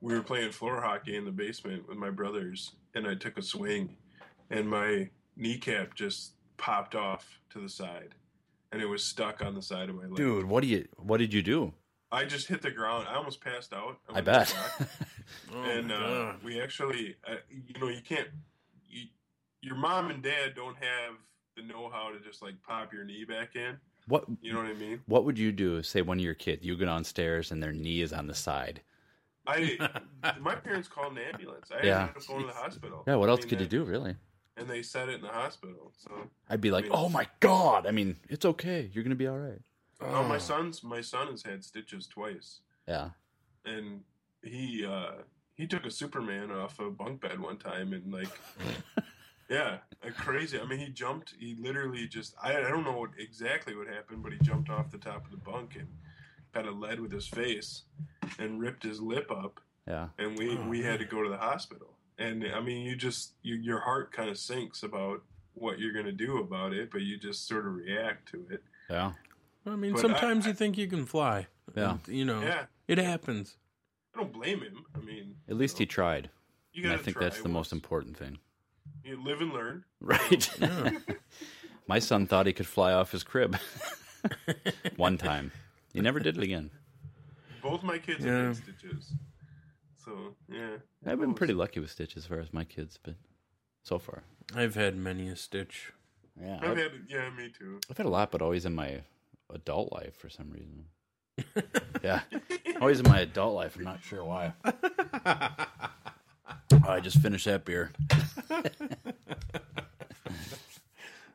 we 0.00 0.14
were 0.14 0.22
playing 0.22 0.52
floor 0.52 0.80
hockey 0.80 1.16
in 1.16 1.26
the 1.26 1.32
basement 1.32 1.86
with 1.86 1.98
my 1.98 2.08
brothers, 2.10 2.72
and 2.94 3.06
I 3.06 3.14
took 3.14 3.36
a 3.36 3.42
swing, 3.42 3.96
and 4.48 4.66
my 4.68 5.10
kneecap 5.36 5.94
just 5.94 6.32
popped 6.56 6.94
off 6.94 7.40
to 7.50 7.60
the 7.60 7.68
side, 7.68 8.14
and 8.72 8.80
it 8.80 8.86
was 8.86 9.04
stuck 9.04 9.42
on 9.44 9.54
the 9.54 9.60
side 9.62 9.90
of 9.90 9.96
my 9.96 10.04
leg. 10.04 10.16
Dude, 10.16 10.46
what 10.46 10.62
do 10.62 10.68
you? 10.68 10.88
What 10.96 11.18
did 11.18 11.34
you 11.34 11.42
do? 11.42 11.74
I 12.10 12.24
just 12.24 12.46
hit 12.48 12.62
the 12.62 12.70
ground. 12.70 13.06
I 13.08 13.14
almost 13.16 13.40
passed 13.40 13.72
out. 13.72 13.98
I 14.08 14.12
went 14.14 14.26
bet. 14.26 14.54
back, 14.78 14.88
Oh 15.54 15.62
and 15.62 15.92
uh, 15.92 16.32
we 16.42 16.60
actually, 16.60 17.16
uh, 17.30 17.34
you 17.50 17.78
know, 17.80 17.88
you 17.88 18.00
can't. 18.00 18.28
You, 18.88 19.06
your 19.60 19.74
mom 19.76 20.10
and 20.10 20.22
dad 20.22 20.54
don't 20.56 20.76
have 20.76 21.14
the 21.56 21.62
know-how 21.62 22.10
to 22.12 22.20
just 22.20 22.40
like 22.42 22.54
pop 22.66 22.92
your 22.92 23.04
knee 23.04 23.24
back 23.24 23.56
in. 23.56 23.76
What 24.06 24.24
You 24.40 24.52
know 24.54 24.60
what 24.60 24.68
I 24.70 24.74
mean? 24.74 25.00
What 25.06 25.24
would 25.24 25.38
you 25.38 25.52
do? 25.52 25.82
Say 25.82 26.00
one 26.00 26.18
of 26.18 26.24
your 26.24 26.34
kids, 26.34 26.64
you 26.64 26.76
go 26.76 26.86
downstairs 26.86 27.50
and 27.50 27.62
their 27.62 27.72
knee 27.72 28.00
is 28.00 28.12
on 28.14 28.26
the 28.26 28.34
side. 28.34 28.80
I 29.46 29.76
my 30.40 30.54
parents 30.54 30.88
called 30.88 31.12
an 31.12 31.18
ambulance. 31.32 31.70
I 31.70 31.84
Yeah. 31.86 32.00
ended 32.02 32.16
up 32.16 32.26
going 32.26 32.40
to 32.42 32.46
the 32.46 32.52
hospital. 32.54 33.04
Yeah, 33.06 33.16
what 33.16 33.28
I 33.28 33.32
else 33.32 33.40
mean, 33.40 33.48
could 33.50 33.60
you 33.60 33.66
do, 33.66 33.84
really? 33.84 34.14
And 34.56 34.66
they 34.68 34.82
said 34.82 35.08
it 35.10 35.16
in 35.16 35.20
the 35.22 35.28
hospital. 35.28 35.92
So 35.98 36.10
I'd 36.48 36.60
be 36.62 36.70
like, 36.70 36.84
mean- 36.84 36.92
"Oh 36.94 37.08
my 37.10 37.26
god!" 37.40 37.86
I 37.86 37.90
mean, 37.90 38.16
it's 38.30 38.44
okay. 38.46 38.90
You're 38.94 39.04
gonna 39.04 39.14
be 39.14 39.26
all 39.26 39.36
right. 39.38 39.60
Oh, 40.00 40.22
my 40.24 40.38
son's 40.38 40.82
my 40.82 41.00
son 41.00 41.28
has 41.28 41.42
had 41.42 41.64
stitches 41.64 42.06
twice, 42.06 42.60
Yeah. 42.86 43.10
and 43.64 44.00
he 44.42 44.84
uh 44.86 45.22
he 45.54 45.66
took 45.66 45.84
a 45.84 45.90
Superman 45.90 46.50
off 46.52 46.78
a 46.78 46.90
bunk 46.90 47.20
bed 47.20 47.40
one 47.40 47.58
time, 47.58 47.92
and 47.92 48.12
like. 48.12 48.28
Yeah, 49.50 49.78
crazy. 50.18 50.60
I 50.60 50.66
mean, 50.66 50.78
he 50.78 50.90
jumped. 50.90 51.32
He 51.38 51.56
literally 51.58 52.06
just. 52.06 52.34
I, 52.42 52.50
I 52.58 52.68
don't 52.68 52.84
know 52.84 52.98
what, 52.98 53.10
exactly 53.18 53.74
what 53.74 53.86
happened, 53.88 54.22
but 54.22 54.32
he 54.32 54.38
jumped 54.40 54.68
off 54.68 54.90
the 54.90 54.98
top 54.98 55.24
of 55.24 55.30
the 55.30 55.38
bunk 55.38 55.74
and 55.76 55.88
kind 56.52 56.66
of 56.68 56.76
led 56.78 57.00
with 57.00 57.10
his 57.10 57.26
face 57.26 57.84
and 58.38 58.60
ripped 58.60 58.82
his 58.82 59.00
lip 59.00 59.30
up. 59.30 59.60
Yeah. 59.86 60.08
and 60.18 60.36
we 60.38 60.54
we 60.56 60.82
had 60.82 60.98
to 60.98 61.06
go 61.06 61.22
to 61.22 61.30
the 61.30 61.38
hospital. 61.38 61.94
And 62.18 62.44
I 62.54 62.60
mean, 62.60 62.84
you 62.84 62.94
just 62.94 63.32
you, 63.42 63.54
your 63.54 63.80
heart 63.80 64.12
kind 64.12 64.28
of 64.28 64.36
sinks 64.36 64.82
about 64.82 65.22
what 65.54 65.78
you're 65.78 65.94
going 65.94 66.04
to 66.04 66.12
do 66.12 66.36
about 66.40 66.74
it, 66.74 66.90
but 66.90 67.00
you 67.00 67.16
just 67.16 67.48
sort 67.48 67.66
of 67.66 67.72
react 67.74 68.28
to 68.32 68.44
it. 68.50 68.62
Yeah. 68.90 69.12
I 69.68 69.76
mean, 69.76 69.92
But 69.92 70.00
sometimes 70.00 70.46
I- 70.46 70.48
you 70.50 70.54
think 70.54 70.76
you 70.78 70.86
can 70.86 71.06
fly. 71.06 71.46
Yeah. 71.76 71.92
And, 71.92 72.08
you 72.08 72.24
know, 72.24 72.40
Yeah. 72.40 72.66
it 72.86 72.98
happens. 72.98 73.56
I 74.14 74.18
don't 74.18 74.32
blame 74.32 74.60
him. 74.62 74.84
I 74.94 74.98
mean, 74.98 75.36
At 75.48 75.56
least 75.56 75.78
he 75.78 75.86
tried. 75.86 76.30
you 76.72 76.82
And 76.84 76.92
I 76.92 76.94
gotta 76.94 77.04
think 77.04 77.16
try 77.16 77.24
that's 77.26 77.42
the 77.42 77.48
most 77.48 77.72
important 77.72 78.16
thing. 78.16 78.38
You 79.04 79.22
live 79.22 79.40
and 79.40 79.52
learn. 79.52 79.84
Right. 80.00 80.48
My 81.86 81.98
son 81.98 82.26
thought 82.26 82.46
he 82.46 82.52
could 82.52 82.66
fly 82.66 82.92
off 82.92 83.12
his 83.12 83.22
crib 83.22 83.56
one 84.96 85.16
time. 85.18 85.52
He 85.92 86.00
never 86.00 86.20
did 86.20 86.36
it 86.36 86.42
again. 86.42 86.70
Both 87.62 87.82
my 87.82 87.98
kids 87.98 88.24
Yeah. 88.24 88.36
have 88.36 88.46
had 88.46 88.56
stitches, 88.56 89.12
so 90.04 90.36
yeah. 90.48 90.76
I've 91.06 91.18
been 91.20 91.34
pretty 91.34 91.54
lucky 91.54 91.80
with 91.80 91.90
Stitch 91.90 92.16
as 92.16 92.26
far 92.26 92.38
as 92.38 92.52
my 92.52 92.64
kids, 92.64 92.98
but 93.02 93.14
so 93.82 93.98
far. 93.98 94.22
I've 94.54 94.74
had 94.74 94.96
many 94.96 95.28
a 95.28 95.36
stitch. 95.36 95.92
Yeah. 96.40 96.58
I've 96.62 96.70
I've, 96.70 96.76
had 96.78 96.92
yeah, 97.08 97.30
me 97.30 97.50
too. 97.50 97.80
I've 97.90 97.96
had 97.96 98.06
a 98.06 98.10
lot, 98.10 98.30
but 98.30 98.42
always 98.42 98.64
in 98.64 98.74
my 98.74 99.00
adult 99.50 99.92
life 99.92 100.16
for 100.16 100.28
some 100.28 100.50
reason. 100.50 100.84
yeah. 102.02 102.20
Always 102.80 103.00
in 103.00 103.08
my 103.08 103.20
adult 103.20 103.54
life. 103.54 103.76
I'm 103.76 103.84
not 103.84 104.02
sure 104.02 104.24
why. 104.24 104.52
Oh, 106.88 106.92
I 106.92 107.00
just 107.00 107.18
finished 107.18 107.44
that 107.44 107.64
beer. 107.64 107.92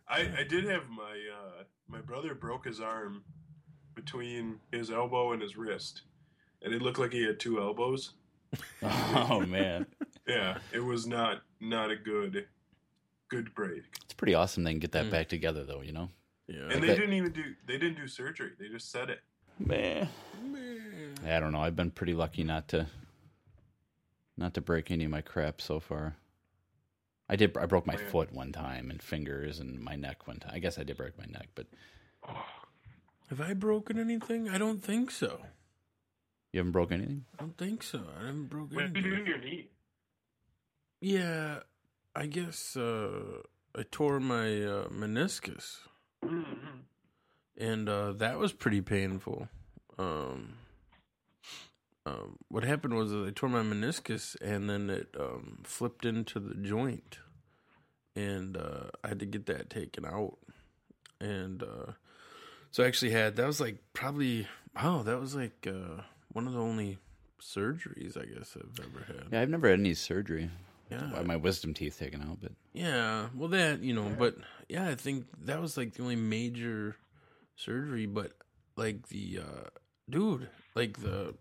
I, 0.07 0.30
I 0.40 0.44
did 0.48 0.65
have 0.65 0.90
my 0.90 1.19
uh, 1.31 1.64
my 1.88 2.02
brother 2.02 2.34
broke 2.34 2.65
his 2.65 2.80
arm 2.80 3.23
between 3.95 4.60
his 4.72 4.90
elbow 4.91 5.31
and 5.34 5.41
his 5.41 5.57
wrist, 5.57 6.02
and 6.61 6.73
it 6.73 6.81
looked 6.81 6.99
like 6.99 7.14
he 7.14 7.23
had 7.23 7.40
two 7.40 7.60
elbows. 7.60 8.14
Oh, 8.84 9.40
man. 9.40 9.88
Yeah, 10.27 10.60
it 10.72 10.80
was 10.80 11.07
not 11.07 11.41
not 11.60 11.90
a 11.90 11.95
good 11.95 12.45
good 13.30 13.53
break. 13.56 13.81
It's 14.03 14.14
pretty 14.14 14.35
awesome 14.35 14.64
they 14.64 14.72
can 14.72 14.80
get 14.80 14.91
that 14.91 15.10
back 15.10 15.27
together, 15.27 15.64
though, 15.64 15.81
you 15.81 15.91
know? 15.91 16.10
Yeah. 16.48 16.70
And 16.72 16.84
they 16.84 16.88
bet- 16.88 16.98
didn't 16.98 17.14
even 17.14 17.32
do 17.32 17.44
they 17.68 17.78
didn't 17.78 17.95
do 17.95 18.07
surgery. 18.07 18.52
They 18.60 18.68
just 18.68 18.91
said 18.91 19.10
it. 19.10 19.22
Man. 19.60 20.10
man. 20.44 21.15
I 21.26 21.40
don't 21.40 21.52
know. 21.52 21.61
I've 21.61 21.76
been 21.76 21.91
pretty 21.91 22.14
lucky 22.14 22.44
not 22.44 22.68
to 22.70 22.88
not 24.38 24.53
to 24.56 24.61
break 24.61 24.91
any 24.91 25.06
of 25.06 25.11
my 25.11 25.22
crap 25.22 25.61
so 25.61 25.80
far. 25.80 26.15
I 27.30 27.36
did. 27.36 27.57
I 27.57 27.65
broke 27.65 27.88
my 27.88 27.94
yeah. 27.94 28.10
foot 28.10 28.34
one 28.34 28.52
time 28.52 28.90
and 28.91 29.02
fingers 29.02 29.60
and 29.60 29.80
my 29.80 29.95
neck 29.95 30.28
one 30.28 30.38
time. 30.40 30.52
I 30.53 30.60
guess 30.60 30.78
I 30.78 30.84
did 30.84 30.98
break 30.98 31.18
my 31.18 31.26
neck, 31.26 31.49
but 31.56 31.68
Have 33.30 33.40
I 33.41 33.53
broken 33.53 33.98
anything? 33.98 34.49
I 34.49 34.57
don't 34.57 34.84
think 34.84 35.10
so. 35.11 35.40
you 36.52 36.60
haven't 36.60 36.74
broke 36.74 36.91
anything. 36.91 37.26
I 37.40 37.41
don't 37.44 37.57
think 37.57 37.84
so. 37.84 38.02
I 38.20 38.26
haven't 38.28 38.49
broken 38.49 38.76
What 38.76 38.91
did 38.94 39.06
you 39.06 39.15
do 39.15 39.24
your 39.24 39.40
knee? 39.40 39.70
Yeah, 40.99 41.60
I 42.15 42.26
guess 42.28 42.76
uh, 42.78 43.41
I 43.76 43.84
tore 43.90 44.20
my 44.20 44.48
uh, 44.64 44.88
meniscus, 44.90 45.80
Mm-hmm. 46.23 46.77
and 47.57 47.89
uh, 47.89 48.13
that 48.13 48.37
was 48.37 48.53
pretty 48.53 48.81
painful. 48.81 49.47
Um, 49.97 50.55
um, 52.05 52.37
what 52.49 52.63
happened 52.63 52.95
was 52.95 53.11
that 53.11 53.25
I 53.27 53.31
tore 53.31 53.49
my 53.49 53.61
meniscus, 53.61 54.35
and 54.41 54.69
then 54.69 54.89
it 54.89 55.15
um, 55.19 55.59
flipped 55.63 56.05
into 56.05 56.39
the 56.39 56.55
joint, 56.55 57.19
and 58.15 58.57
uh, 58.57 58.89
I 59.03 59.09
had 59.09 59.19
to 59.19 59.25
get 59.25 59.45
that 59.45 59.69
taken 59.69 60.05
out. 60.05 60.37
And 61.21 61.63
uh, 61.63 61.93
so 62.71 62.83
I 62.83 62.87
actually 62.87 63.11
had 63.11 63.35
that 63.37 63.47
was 63.47 63.61
like 63.61 63.77
probably 63.93 64.47
oh 64.81 65.03
that 65.03 65.19
was 65.19 65.35
like 65.35 65.67
uh, 65.67 66.01
one 66.33 66.47
of 66.47 66.53
the 66.53 66.59
only 66.59 66.97
surgeries 67.41 68.17
I 68.17 68.25
guess 68.25 68.57
I've 68.57 68.79
ever 68.79 69.05
had. 69.07 69.27
Yeah, 69.31 69.41
I've 69.41 69.49
never 69.49 69.69
had 69.69 69.79
any 69.79 69.93
surgery. 69.93 70.49
Yeah. 70.94 71.22
My 71.24 71.36
wisdom 71.36 71.74
teeth 71.74 71.98
taken 71.99 72.22
out, 72.22 72.40
but 72.41 72.52
Yeah, 72.74 73.28
well, 73.36 73.49
that 73.49 73.82
you 73.82 73.94
know, 73.94 74.11
but 74.18 74.36
yeah, 74.70 74.88
I 74.88 74.95
think 74.95 75.26
that 75.45 75.61
was 75.61 75.78
like 75.78 75.94
the 75.94 76.03
only 76.03 76.15
major 76.15 76.95
surgery. 77.56 78.06
But 78.06 78.34
like 78.76 79.07
the 79.10 79.40
uh 79.40 79.70
dude, 80.10 80.49
like 80.76 80.99
the 80.99 81.36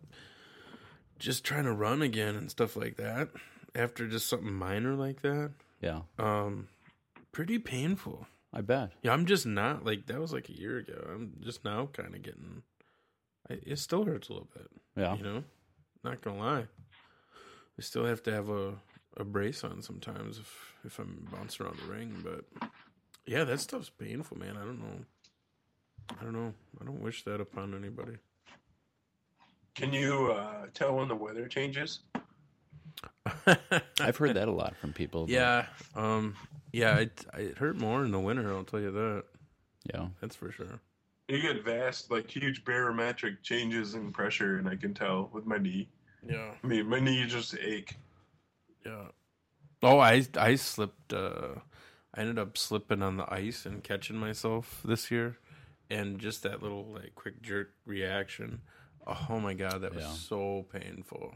just 1.18 1.44
trying 1.44 1.64
to 1.64 1.72
run 1.72 2.02
again 2.02 2.34
and 2.36 2.50
stuff 2.50 2.76
like 2.76 2.96
that. 2.96 3.28
after 3.74 4.06
just 4.08 4.28
something 4.28 4.52
minor 4.52 4.94
like 4.94 5.22
that, 5.22 5.52
Yeah, 5.80 6.00
um, 6.18 6.68
pretty 7.32 7.58
painful. 7.58 8.26
I 8.52 8.60
bet. 8.60 8.90
Yeah, 9.02 9.12
I'm 9.12 9.24
just 9.24 9.46
not 9.46 9.84
like 9.84 10.06
that 10.06 10.20
was 10.20 10.32
like 10.32 10.48
a 10.50 10.58
year 10.58 10.78
ago. 10.78 11.06
I'm 11.10 11.34
just 11.40 11.64
now 11.64 11.86
kind 11.92 12.14
of 12.14 12.22
getting. 12.22 12.62
I, 13.48 13.54
it 13.64 13.78
still 13.78 14.04
hurts 14.04 14.28
a 14.28 14.32
little 14.32 14.48
bit. 14.54 14.66
Yeah. 14.96 15.16
you 15.16 15.22
know, 15.22 15.44
not 16.04 16.20
gonna 16.20 16.38
lie. 16.38 16.66
I 17.78 17.80
still 17.82 18.04
have 18.04 18.22
to 18.24 18.32
have 18.32 18.50
a, 18.50 18.74
a 19.16 19.24
brace 19.24 19.64
on 19.64 19.82
sometimes 19.82 20.38
if 20.38 20.74
if 20.84 20.98
I'm 20.98 21.26
bouncing 21.32 21.66
around 21.66 21.78
the 21.78 21.92
ring. 21.92 22.22
But 22.22 22.44
yeah, 23.26 23.44
that 23.44 23.60
stuff's 23.60 23.90
painful, 23.90 24.38
man. 24.38 24.56
I 24.56 24.64
don't 24.64 24.80
know. 24.80 25.04
I 26.20 26.24
don't 26.24 26.32
know. 26.32 26.52
I 26.80 26.84
don't 26.84 27.00
wish 27.00 27.24
that 27.24 27.40
upon 27.40 27.74
anybody. 27.74 28.16
Can 29.74 29.92
you 29.92 30.32
uh, 30.32 30.66
tell 30.74 30.96
when 30.96 31.08
the 31.08 31.14
weather 31.14 31.46
changes? 31.48 32.00
I've 34.00 34.16
heard 34.16 34.34
that 34.34 34.48
a 34.48 34.52
lot 34.52 34.76
from 34.76 34.92
people. 34.92 35.26
Yeah, 35.28 35.66
um, 35.96 36.34
yeah, 36.72 36.98
it 36.98 37.24
it 37.38 37.58
hurt 37.58 37.76
more 37.76 38.04
in 38.04 38.10
the 38.10 38.20
winter. 38.20 38.52
I'll 38.52 38.64
tell 38.64 38.80
you 38.80 38.90
that. 38.92 39.24
yeah. 39.92 40.08
That's 40.20 40.36
for 40.36 40.50
sure. 40.50 40.80
You 41.28 41.40
get 41.40 41.64
vast, 41.64 42.10
like 42.10 42.28
huge 42.30 42.64
barometric 42.64 43.42
changes 43.42 43.94
in 43.94 44.12
pressure, 44.12 44.58
and 44.58 44.68
I 44.68 44.76
can 44.76 44.92
tell 44.92 45.30
with 45.32 45.46
my 45.46 45.56
knee. 45.56 45.88
Yeah, 46.28 46.50
I 46.62 46.66
mean, 46.66 46.88
my 46.88 47.00
knee 47.00 47.24
just 47.26 47.56
ache. 47.58 47.96
Yeah. 48.84 49.06
Oh, 49.82 49.98
I 49.98 50.24
I 50.36 50.54
slipped. 50.56 51.12
Uh, 51.12 51.56
I 52.14 52.20
ended 52.20 52.38
up 52.38 52.56
slipping 52.58 53.02
on 53.02 53.16
the 53.16 53.32
ice 53.32 53.64
and 53.66 53.82
catching 53.82 54.16
myself 54.16 54.80
this 54.84 55.10
year, 55.10 55.38
and 55.90 56.18
just 56.18 56.42
that 56.44 56.62
little 56.62 56.84
like 56.92 57.14
quick 57.14 57.42
jerk 57.42 57.70
reaction. 57.86 58.60
Oh 59.06 59.40
my 59.40 59.54
god, 59.54 59.80
that 59.82 59.94
was 59.94 60.04
Yeah. 60.04 60.12
so 60.12 60.66
painful. 60.72 61.34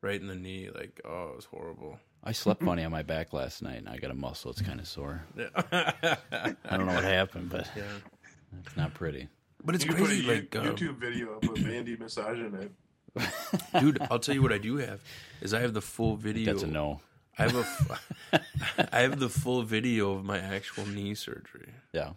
Right 0.00 0.20
in 0.20 0.26
the 0.26 0.34
knee, 0.34 0.68
like 0.74 1.00
oh, 1.04 1.30
it 1.30 1.36
was 1.36 1.44
horrible. 1.46 1.98
I 2.24 2.30
slept 2.32 2.62
funny 2.62 2.84
on 2.84 2.92
my 2.92 3.02
back 3.02 3.32
last 3.32 3.62
night, 3.62 3.78
and 3.78 3.88
I 3.88 3.96
got 3.98 4.10
a 4.12 4.14
muscle. 4.14 4.50
It's 4.52 4.62
kind 4.62 4.78
of 4.78 4.86
sore. 4.86 5.24
Yeah. 5.36 5.48
I 5.72 6.76
don't 6.76 6.86
know 6.86 6.94
what 6.94 7.02
happened, 7.04 7.50
but 7.50 7.68
yeah. 7.76 7.82
it's 8.64 8.76
not 8.76 8.94
pretty. 8.94 9.28
But 9.64 9.74
it's 9.74 9.84
You 9.84 9.90
can 9.92 9.98
put 9.98 10.04
a 10.04 10.06
crazy, 10.14 10.24
You- 10.26 10.32
like 10.34 10.54
uh, 10.56 10.62
YouTube 10.62 10.98
video 10.98 11.36
up 11.36 11.44
of 11.44 11.68
Andy 11.68 11.96
massaging 11.96 12.54
it. 12.54 12.70
Dude. 13.78 13.98
I'll 14.10 14.18
tell 14.18 14.34
you 14.34 14.42
what 14.42 14.52
I 14.52 14.58
do 14.58 14.76
have 14.76 15.00
is 15.40 15.52
I 15.54 15.60
have 15.60 15.74
the 15.74 15.80
full 15.82 16.16
video. 16.16 16.46
That's 16.52 16.62
a 16.62 16.66
no. 16.66 17.00
I 17.38 17.42
have 17.44 17.56
a, 17.56 17.60
f- 17.60 18.88
I 18.92 19.00
have 19.00 19.18
the 19.18 19.28
full 19.28 19.62
video 19.62 20.12
of 20.12 20.24
my 20.24 20.38
actual 20.38 20.86
knee 20.86 21.14
surgery, 21.14 21.72
Yeah. 21.92 22.10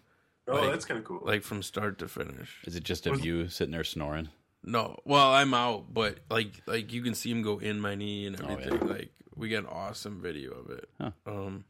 Oh, 0.47 0.55
Like- 0.55 0.71
that's 0.71 0.85
kind 0.85 0.97
of 0.99 1.05
cool. 1.05 1.21
like 1.23 1.41
from 1.43 1.63
start 1.63 1.97
to 1.99 2.07
finish. 2.07 2.57
Is 2.65 2.75
it 2.75 2.83
just 2.83 3.07
of 3.07 3.23
you 3.23 3.47
sitting 3.47 3.71
there 3.71 3.83
snoring? 3.85 4.29
No, 4.63 4.97
well, 5.05 5.31
I'm 5.31 5.53
out, 5.53 5.93
but 5.93 6.17
like, 6.29 6.61
like 6.65 6.91
you 6.91 7.01
can 7.01 7.13
see 7.13 7.31
him 7.31 7.43
go 7.43 7.59
in 7.59 7.79
my 7.79 7.95
knee 7.95 8.25
and 8.27 8.41
Oh, 8.41 8.47
everything. 8.47 8.87
yeah. 8.87 8.93
Like, 8.93 9.11
we 9.35 9.49
got 9.49 9.59
an 9.59 9.67
awesome 9.67 10.21
video 10.21 10.51
of 10.51 10.69
it. 10.71 10.89
Huh. 10.99 11.11
Um, 11.27 11.65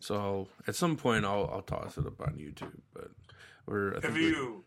so 0.00 0.14
I'll, 0.16 0.48
at 0.66 0.74
some 0.74 0.96
point 0.96 1.24
I'll 1.24 1.50
I'll 1.52 1.62
toss 1.62 1.96
it 1.98 2.06
up 2.06 2.20
on 2.20 2.34
YouTube. 2.34 2.72
But 2.94 3.10
we're 3.66 3.90
I 3.92 3.94
have 3.94 4.02
think 4.04 4.14
we- 4.14 4.26
you, 4.28 4.64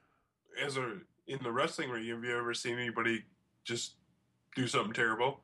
as 0.63 0.77
a 0.77 0.97
in 1.27 1.39
the 1.43 1.51
wrestling 1.51 1.89
ring, 1.89 2.07
have 2.09 2.23
you 2.23 2.37
ever 2.37 2.53
seen 2.53 2.77
anybody 2.77 3.23
just 3.63 3.93
do 4.55 4.67
something 4.67 4.93
terrible? 4.93 5.41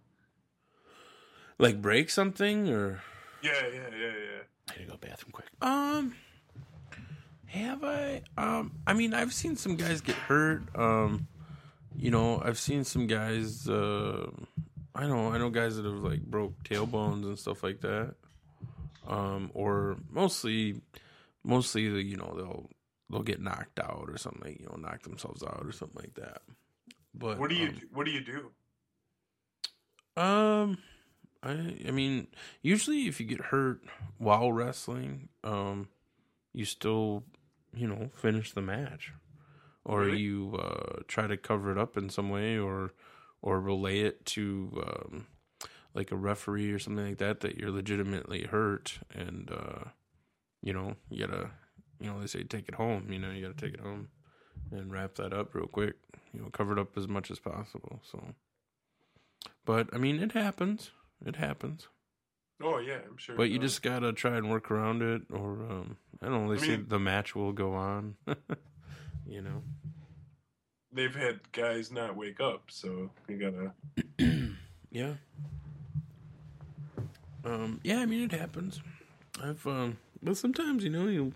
like 1.60 1.82
break 1.82 2.10
something 2.10 2.70
or 2.70 3.02
Yeah, 3.42 3.52
yeah, 3.74 3.90
yeah, 3.92 4.08
yeah. 4.08 4.42
I 4.70 4.74
gotta 4.74 4.86
go 4.86 4.94
to 4.94 5.00
the 5.00 5.08
bathroom 5.08 5.32
quick. 5.32 5.48
Um, 5.62 6.14
have 7.46 7.84
I? 7.84 8.22
Um, 8.38 8.74
I 8.86 8.94
mean, 8.94 9.14
I've 9.14 9.34
seen 9.34 9.56
some 9.56 9.76
guys 9.76 10.02
get 10.02 10.16
hurt. 10.16 10.64
Um, 10.76 11.28
you 11.96 12.12
know, 12.12 12.42
I've 12.44 12.60
seen 12.60 12.84
some 12.84 13.08
guys. 13.08 13.68
Uh, 13.68 14.30
I 14.94 15.08
know, 15.08 15.32
I 15.32 15.38
know 15.38 15.50
guys 15.50 15.78
that 15.78 15.86
have 15.86 16.04
like 16.04 16.22
broke 16.22 16.64
tailbones 16.64 17.24
and 17.24 17.40
stuff 17.40 17.64
like 17.64 17.82
that. 17.82 18.16
Um, 19.08 19.52
or 19.54 19.98
mostly, 20.12 20.82
mostly, 21.44 21.84
you 21.84 22.18
know, 22.18 22.34
they'll 22.36 22.70
they'll 23.10 23.24
get 23.24 23.42
knocked 23.42 23.80
out 23.80 24.10
or 24.10 24.18
something. 24.18 24.42
Like, 24.44 24.60
you 24.60 24.66
know, 24.66 24.76
knock 24.76 25.04
themselves 25.04 25.44
out 25.44 25.64
or 25.64 25.72
something 25.72 26.02
like 26.02 26.16
that. 26.16 26.42
But 27.20 27.40
What 27.40 27.50
do 27.50 27.56
you 27.56 27.68
um, 27.70 27.82
What 27.94 28.06
do 28.06 28.12
you 28.12 28.22
do? 28.22 28.52
um, 30.22 30.78
I 31.44 31.76
I 31.88 31.92
mean, 31.92 32.28
usually 32.62 33.08
if 33.08 33.20
you 33.20 33.26
get 33.26 33.42
hurt 33.42 33.82
while 34.18 34.52
wrestling, 34.52 35.30
um, 35.44 35.90
you 36.54 36.66
still, 36.66 37.24
you 37.74 37.88
know, 37.88 38.10
finish 38.16 38.52
the 38.54 38.62
match, 38.62 39.14
or 39.86 40.02
Really? 40.06 40.20
you 40.20 40.56
uh, 40.62 41.02
try 41.08 41.28
to 41.28 41.38
cover 41.38 41.72
it 41.72 41.78
up 41.78 41.98
in 41.98 42.10
some 42.10 42.30
way, 42.30 42.58
or 42.58 42.94
or 43.42 43.60
relay 43.62 44.02
it 44.02 44.26
to 44.26 44.84
um, 44.86 45.28
like 45.94 46.12
a 46.12 46.16
referee 46.16 46.72
or 46.72 46.80
something 46.80 47.06
like 47.08 47.18
that 47.20 47.42
that 47.42 47.58
you're 47.58 47.72
legitimately 47.72 48.44
hurt, 48.46 49.00
and 49.14 49.52
uh, 49.52 49.90
you 50.62 50.74
know, 50.74 50.96
you 51.10 51.26
gotta, 51.26 51.52
you 52.00 52.08
know, 52.10 52.20
they 52.20 52.28
say 52.28 52.44
take 52.44 52.68
it 52.68 52.76
home. 52.76 53.12
You 53.12 53.20
know, 53.20 53.32
you 53.32 53.42
gotta 53.42 53.54
take 53.54 53.76
it 53.76 53.80
home 53.82 54.10
and 54.72 54.92
wrap 54.92 55.16
that 55.16 55.34
up 55.34 55.54
real 55.54 55.68
quick. 55.68 55.96
You 56.38 56.44
know, 56.44 56.50
cover 56.52 56.74
it 56.74 56.80
up 56.80 56.96
as 56.96 57.08
much 57.08 57.32
as 57.32 57.40
possible. 57.40 58.00
So. 58.04 58.24
But 59.66 59.90
I 59.92 59.98
mean, 59.98 60.20
it 60.22 60.34
happens. 60.34 60.92
It 61.26 61.38
happens. 61.38 61.88
Oh 62.62 62.78
yeah, 62.78 63.00
I'm 63.10 63.18
sure. 63.18 63.36
But 63.36 63.50
you 63.50 63.58
does. 63.58 63.72
just 63.72 63.82
gotta 63.82 64.14
try 64.14 64.38
and 64.38 64.52
work 64.52 64.70
around 64.70 65.02
it, 65.02 65.24
or 65.32 65.54
um, 65.54 65.98
I 66.22 66.28
don't 66.28 66.46
know. 66.46 66.54
They 66.56 66.62
I 66.62 66.66
say 66.66 66.78
mean- 66.78 66.86
the 66.90 67.00
match 67.00 67.34
will 67.36 67.54
go 67.54 67.74
on. 67.74 68.18
you 69.28 69.42
know. 69.42 69.64
they've 70.94 71.16
had 71.16 71.52
guys 71.54 71.92
not 71.92 72.16
wake 72.16 72.40
up, 72.40 72.66
so 72.70 73.10
you 73.28 73.38
gotta. 73.38 73.74
Yeah. 74.90 75.16
Um. 77.44 77.80
Yeah. 77.84 78.00
I 78.00 78.06
mean, 78.06 78.22
it 78.24 78.32
happens. 78.32 78.80
I've 79.44 79.66
um. 79.66 79.98
But 80.22 80.38
sometimes 80.38 80.84
you 80.84 80.90
know 80.92 81.08
you 81.08 81.34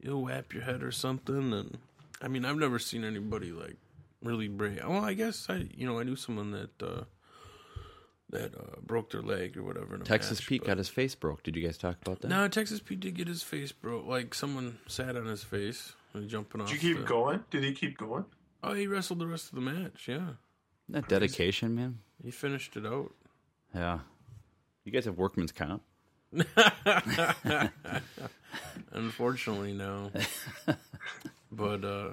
you'll 0.00 0.22
whap 0.22 0.52
your 0.52 0.64
head 0.64 0.82
or 0.82 0.90
something, 0.92 1.52
and 1.52 1.78
I 2.20 2.26
mean, 2.28 2.44
I've 2.44 2.56
never 2.58 2.78
seen 2.78 3.04
anybody 3.04 3.52
like 3.52 3.76
really 4.22 4.48
break. 4.48 4.78
Well, 4.86 5.04
I 5.04 5.14
guess 5.14 5.46
I 5.48 5.68
you 5.74 5.86
know 5.86 5.98
I 5.98 6.02
knew 6.04 6.16
someone 6.16 6.50
that 6.52 6.82
uh 6.82 7.04
that 8.30 8.54
uh, 8.54 8.80
broke 8.84 9.10
their 9.10 9.22
leg 9.22 9.56
or 9.56 9.62
whatever. 9.62 9.94
In 9.94 10.02
a 10.02 10.04
Texas 10.04 10.38
match, 10.40 10.48
Pete 10.48 10.60
but- 10.62 10.66
got 10.68 10.78
his 10.78 10.88
face 10.88 11.14
broke. 11.14 11.42
Did 11.42 11.56
you 11.56 11.62
guys 11.64 11.78
talk 11.78 11.96
about 12.02 12.20
that? 12.20 12.28
No, 12.28 12.46
Texas 12.48 12.80
Pete 12.80 13.00
did 13.00 13.14
get 13.14 13.26
his 13.28 13.42
face 13.42 13.72
broke. 13.72 14.06
Like 14.06 14.34
someone 14.34 14.78
sat 14.86 15.16
on 15.16 15.24
his 15.26 15.42
face 15.44 15.94
and 16.12 16.28
jumping 16.28 16.60
off. 16.60 16.68
Did 16.68 16.82
you 16.82 16.94
keep 16.94 16.98
the- 17.02 17.08
going? 17.08 17.44
Did 17.50 17.64
he 17.64 17.72
keep 17.72 17.96
going? 17.96 18.24
Oh, 18.62 18.74
he 18.74 18.86
wrestled 18.86 19.20
the 19.20 19.26
rest 19.26 19.48
of 19.50 19.54
the 19.54 19.60
match. 19.60 20.08
Yeah, 20.08 20.30
That 20.88 21.08
dedication, 21.08 21.74
man. 21.76 22.00
he 22.22 22.30
finished 22.32 22.76
it 22.76 22.84
out. 22.84 23.12
Yeah. 23.74 24.00
You 24.84 24.90
guys 24.92 25.04
have 25.04 25.16
workman's 25.16 25.52
comp. 25.52 25.82
Unfortunately, 28.92 29.72
no. 29.74 30.10
but 31.52 31.84
uh 31.84 32.10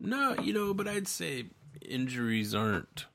no, 0.00 0.34
you 0.42 0.52
know, 0.52 0.74
but 0.74 0.86
I'd 0.88 1.08
say 1.08 1.46
injuries 1.82 2.54
aren't 2.54 3.06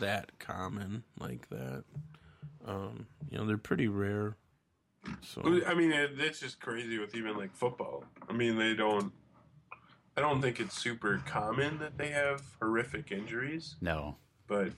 that 0.00 0.38
common 0.38 1.04
like 1.18 1.48
that. 1.50 1.84
Um, 2.66 3.06
you 3.30 3.38
know, 3.38 3.46
they're 3.46 3.58
pretty 3.58 3.88
rare. 3.88 4.36
So 5.22 5.42
I 5.66 5.74
mean, 5.74 5.90
it, 5.90 6.16
that's 6.16 6.38
just 6.38 6.60
crazy 6.60 6.98
with 6.98 7.14
even 7.16 7.36
like 7.36 7.54
football. 7.54 8.04
I 8.28 8.32
mean, 8.32 8.56
they 8.56 8.74
don't. 8.74 9.12
I 10.16 10.20
don't 10.20 10.40
think 10.42 10.60
it's 10.60 10.78
super 10.78 11.22
common 11.26 11.78
that 11.78 11.96
they 11.96 12.08
have 12.10 12.42
horrific 12.60 13.10
injuries, 13.10 13.76
No. 13.80 14.16
but 14.46 14.68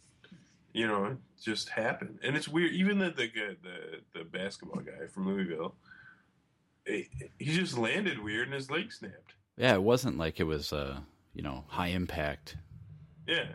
you 0.73 0.87
know, 0.87 1.05
it 1.07 1.17
just 1.43 1.69
happened, 1.71 2.21
and 2.23 2.37
it's 2.37 2.49
weird. 2.49 2.73
Even 2.73 2.99
the 2.99 3.11
the 3.11 3.29
the 3.63 4.19
the 4.19 4.25
basketball 4.25 4.81
guy 4.81 5.07
from 5.13 5.27
Louisville, 5.29 5.75
he, 6.87 7.09
he 7.39 7.53
just 7.55 7.77
landed 7.77 8.23
weird 8.23 8.47
and 8.49 8.55
his 8.55 8.71
leg 8.71 8.93
snapped. 8.93 9.35
Yeah, 9.57 9.75
it 9.75 9.83
wasn't 9.83 10.17
like 10.19 10.41
it 10.41 10.45
was, 10.45 10.73
uh, 10.73 11.01
you 11.35 11.43
know, 11.43 11.65
high 11.69 11.89
impact. 11.89 12.57
Yeah, 13.27 13.47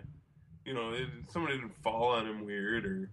you 0.65 0.73
know, 0.73 0.91
it, 0.93 1.07
somebody 1.31 1.55
didn't 1.57 1.75
fall 1.81 2.09
on 2.09 2.25
him 2.27 2.45
weird 2.45 2.85
or 2.85 3.09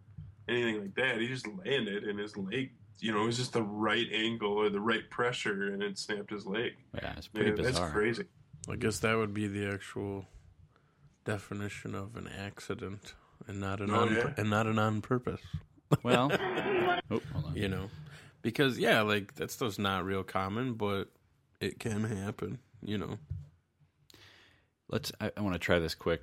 anything 0.48 0.80
like 0.80 0.94
that. 0.96 1.20
He 1.20 1.28
just 1.28 1.46
landed, 1.64 2.04
and 2.04 2.18
his 2.18 2.36
leg, 2.36 2.70
you 3.00 3.12
know, 3.12 3.22
it 3.22 3.26
was 3.26 3.36
just 3.36 3.52
the 3.52 3.62
right 3.62 4.06
angle 4.12 4.52
or 4.52 4.68
the 4.70 4.80
right 4.80 5.08
pressure, 5.10 5.72
and 5.72 5.82
it 5.82 5.98
snapped 5.98 6.30
his 6.30 6.46
leg. 6.46 6.72
Yeah, 6.94 7.14
it's 7.16 7.28
pretty 7.28 7.50
Yeah, 7.62 7.70
that's 7.70 7.78
crazy. 7.92 8.24
I 8.68 8.76
guess 8.76 8.98
that 9.00 9.16
would 9.16 9.32
be 9.34 9.46
the 9.46 9.66
actual 9.72 10.26
definition 11.24 11.94
of 11.94 12.16
an 12.16 12.28
accident 12.28 13.14
and 13.46 13.60
not 13.60 13.80
an 13.80 13.90
Oh, 13.90 14.00
on 14.00 14.14
yeah. 14.14 14.32
and 14.36 14.48
not 14.50 14.66
an 14.66 14.78
on 14.78 15.00
purpose. 15.02 15.40
Well, 16.02 16.30
oh, 17.10 17.20
hold 17.32 17.44
on. 17.46 17.56
you 17.56 17.68
know 17.68 17.90
because 18.42 18.78
yeah 18.78 19.02
like 19.02 19.34
that 19.36 19.50
stuff's 19.50 19.78
not 19.78 20.04
real 20.04 20.22
common 20.24 20.74
but 20.74 21.08
it 21.60 21.78
can 21.80 22.04
happen 22.04 22.58
you 22.82 22.96
know 22.98 23.18
Let's. 24.88 25.12
I, 25.20 25.32
I 25.36 25.40
want 25.40 25.54
to 25.54 25.58
try 25.58 25.78
this 25.78 25.94
quick. 25.94 26.22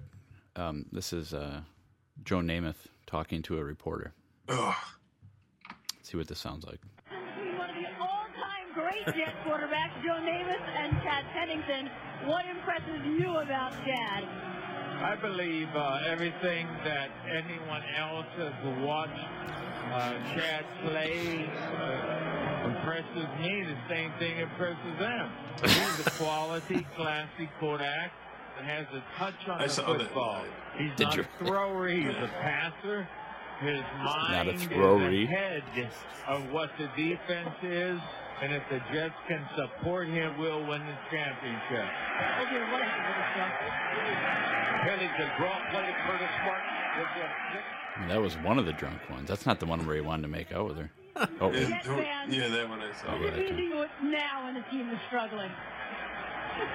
Um, 0.55 0.85
this 0.91 1.11
is 1.11 1.33
uh, 1.33 1.61
Joe 2.23 2.37
Namath 2.37 2.87
talking 3.05 3.41
to 3.43 3.57
a 3.57 3.63
reporter. 3.63 4.13
Ugh. 4.47 4.75
Let's 5.69 6.09
see 6.09 6.17
what 6.17 6.27
this 6.27 6.39
sounds 6.39 6.65
like. 6.65 6.79
One 7.57 7.69
of 7.69 7.75
the 7.75 7.87
all-time 7.99 8.73
great 8.73 9.05
Jet 9.07 9.35
quarterbacks, 9.45 10.01
Joe 10.03 10.19
Namath 10.21 10.67
and 10.77 10.93
Chad 11.01 11.25
Pennington. 11.33 11.89
What 12.25 12.45
impresses 12.45 13.01
you 13.19 13.37
about 13.37 13.73
Chad? 13.85 14.23
I 15.03 15.17
believe 15.19 15.67
uh, 15.75 15.99
everything 16.07 16.67
that 16.85 17.09
anyone 17.27 17.83
else 17.97 18.27
has 18.37 18.53
watched 18.81 19.11
uh, 19.91 20.13
Chad 20.33 20.65
Slade 20.81 21.49
uh, 21.49 22.69
impresses 22.69 23.27
me. 23.41 23.63
The 23.63 23.77
same 23.89 24.13
thing 24.19 24.39
impresses 24.39 24.99
them. 24.99 25.31
He's 25.61 26.07
a 26.07 26.11
quality, 26.11 26.87
classy 26.95 27.49
Kodak 27.59 28.11
that 28.13 28.22
has 28.63 28.85
a 28.93 29.03
touch 29.17 29.47
on 29.47 29.61
I 29.61 29.67
the 29.67 29.69
saw 29.73 29.93
that 29.93 30.01
football. 30.03 30.41
live. 30.41 30.51
He's 30.77 30.95
Did 30.97 31.03
not 31.05 31.15
you? 31.17 31.23
a 31.23 31.45
thrower. 31.45 31.87
He's 31.87 32.07
a 32.09 32.29
passer. 32.41 33.07
His 33.61 33.79
not 33.99 34.29
a 34.29 34.33
mind 34.33 34.49
is 34.49 34.63
thrower-y. 34.65 35.23
ahead 35.23 35.63
of 36.27 36.49
what 36.51 36.71
the 36.77 36.87
defense 36.97 37.55
is. 37.63 37.99
And 38.41 38.51
if 38.51 38.63
the 38.69 38.81
Jets 38.91 39.13
can 39.27 39.47
support 39.55 40.07
him, 40.07 40.37
we'll 40.37 40.65
win 40.67 40.81
the 40.85 40.97
championship. 41.09 41.85
Okay, 42.41 42.59
what 42.71 42.81
is 42.81 42.87
Pennington 44.83 45.29
draw 45.37 45.59
play 45.71 45.85
to 45.85 45.93
Curtis 46.05 46.29
Martin. 46.43 46.69
Gives 46.97 47.13
him 47.15 47.29
six 47.53 47.63
I 47.95 47.99
mean, 48.01 48.09
that 48.09 48.21
was 48.21 48.35
one 48.39 48.59
of 48.59 48.65
the 48.65 48.73
drunk 48.73 48.99
ones. 49.09 49.29
That's 49.29 49.45
not 49.45 49.59
the 49.59 49.65
one 49.65 49.85
where 49.85 49.95
he 49.95 50.01
wanted 50.01 50.23
to 50.23 50.27
make 50.27 50.51
out 50.51 50.67
with 50.67 50.77
her. 50.77 50.89
Oh, 51.39 51.51
Yeah, 51.51 51.69
Jet 51.69 51.83
don't- 51.85 51.97
fans. 52.03 52.35
yeah, 52.35 52.47
that 52.49 52.67
one 52.69 52.81
I 52.81 52.91
saw. 52.93 53.09
Oh, 53.09 53.11
What 53.21 53.21
yeah, 53.21 53.35
do 53.35 53.41
you 53.41 53.47
too. 53.49 53.85
do 54.01 54.09
now 54.09 54.43
when 54.45 54.55
the 54.55 54.61
team 54.71 54.89
is 54.89 54.97
struggling? 55.07 55.51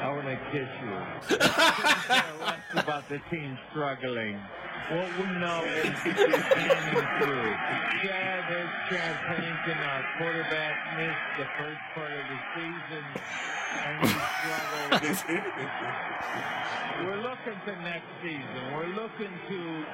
I 0.01 0.09
want 0.11 0.27
to 0.27 0.37
kiss 0.51 0.69
you. 0.83 1.37
Less 2.41 2.59
about 2.75 3.09
the 3.09 3.21
team 3.31 3.59
struggling. 3.71 4.39
What 4.91 5.09
we 5.19 5.27
know 5.39 5.65
is 5.65 5.99
standing 6.01 7.07
through. 7.21 7.53
Chad 8.03 8.45
has 8.49 8.71
Chad 8.89 9.17
Pennington, 9.27 9.79
our 9.79 10.05
quarterback, 10.17 10.97
missed 10.97 11.29
the 11.39 11.47
first 11.59 11.81
part 11.95 12.11
of 12.11 12.25
the 12.27 12.39
season, 12.57 13.05
and 13.85 13.95
he 14.01 14.15
struggled. 14.41 15.43
We're 17.05 17.23
looking 17.23 17.59
to 17.67 17.83
next 17.83 18.09
season. 18.23 18.63
We're 18.75 18.95
looking 18.97 19.35
to 19.49 19.85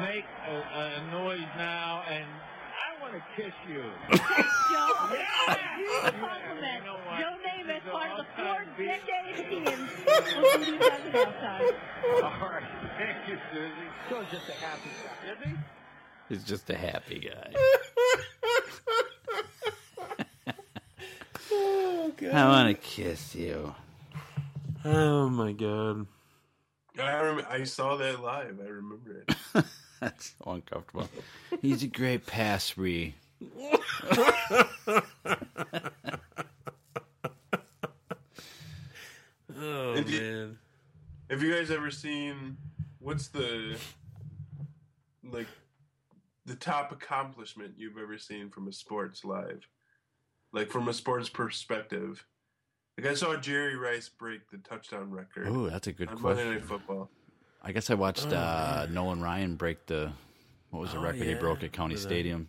make 0.00 0.24
a, 0.48 0.56
a 0.56 1.10
noise 1.12 1.50
now, 1.56 2.02
and 2.08 2.26
I 3.00 3.02
want 3.02 3.14
to 3.14 3.22
kiss 3.42 3.54
you. 3.68 3.80
Joe, 3.80 3.86
Yeah. 5.14 6.10
compliment. 6.10 6.60
You 6.60 6.66
know 6.84 6.98
what? 7.06 7.18
Joe 7.18 7.34
Namath, 7.46 7.84
part 7.90 8.10
of 8.20 8.26
the 8.36 8.42
all 8.42 8.48
four 8.54 8.64
decade 8.76 9.36
team. 9.48 9.64
We'll 10.06 10.24
see 10.64 10.70
you 10.72 10.78
guys 10.78 11.14
at. 11.14 11.18
All 12.22 12.48
right. 12.48 12.68
Thank 12.98 13.18
you, 13.28 13.36
Suzy. 13.52 13.86
Joe's 14.10 14.30
just 14.30 14.48
a 14.48 14.50
happy 14.52 14.90
guy, 15.04 15.16
isn't 15.32 15.48
he? 15.48 15.54
he's 16.28 16.44
just 16.44 16.68
a 16.70 16.76
happy 16.76 17.18
guy. 17.20 17.50
I 21.52 22.46
want 22.48 22.68
to 22.68 22.74
kiss 22.74 23.34
you. 23.34 23.74
Oh 24.84 25.28
my 25.30 25.52
god. 25.52 26.06
I, 26.98 27.20
rem- 27.22 27.46
I 27.48 27.64
saw 27.64 27.96
that 27.96 28.20
live. 28.22 28.58
I 28.62 28.68
remember 28.68 29.24
it. 29.26 29.34
That's 30.00 30.34
so 30.42 30.52
uncomfortable. 30.52 31.08
He's 31.60 31.82
a 31.82 31.86
great 31.86 32.26
pass 32.26 32.76
re. 32.78 33.14
Oh 39.58 39.94
Did 39.94 40.08
you- 40.10 40.20
man. 40.20 40.58
Have 41.28 41.42
you 41.42 41.54
guys 41.54 41.70
ever 41.70 41.90
seen 41.92 42.56
what's 42.98 43.28
the 43.28 43.76
like 45.30 45.46
the 46.44 46.56
top 46.56 46.90
accomplishment 46.90 47.74
you've 47.76 47.98
ever 47.98 48.18
seen 48.18 48.50
from 48.50 48.66
a 48.68 48.72
sports 48.72 49.24
live? 49.24 49.66
Like 50.52 50.70
from 50.70 50.88
a 50.88 50.92
sports 50.92 51.28
perspective. 51.28 52.26
Like 52.98 53.06
I 53.06 53.14
saw 53.14 53.36
Jerry 53.36 53.76
Rice 53.76 54.08
break 54.08 54.50
the 54.50 54.58
touchdown 54.58 55.10
record 55.10 55.46
Oh, 55.48 55.70
that's 55.70 55.86
a 55.86 55.92
good 55.92 56.08
on 56.08 56.20
Monday 56.20 56.50
Night. 56.50 56.64
Football. 56.64 57.08
I 57.62 57.72
guess 57.72 57.90
I 57.90 57.94
watched 57.94 58.32
uh, 58.32 58.86
Nolan 58.90 59.20
Ryan 59.20 59.56
break 59.56 59.86
the 59.86 60.12
what 60.70 60.80
was 60.80 60.92
the 60.92 60.98
Oh, 60.98 61.02
record 61.02 61.26
he 61.26 61.34
broke 61.34 61.62
at 61.62 61.72
County 61.72 61.96
Stadium. 61.96 62.48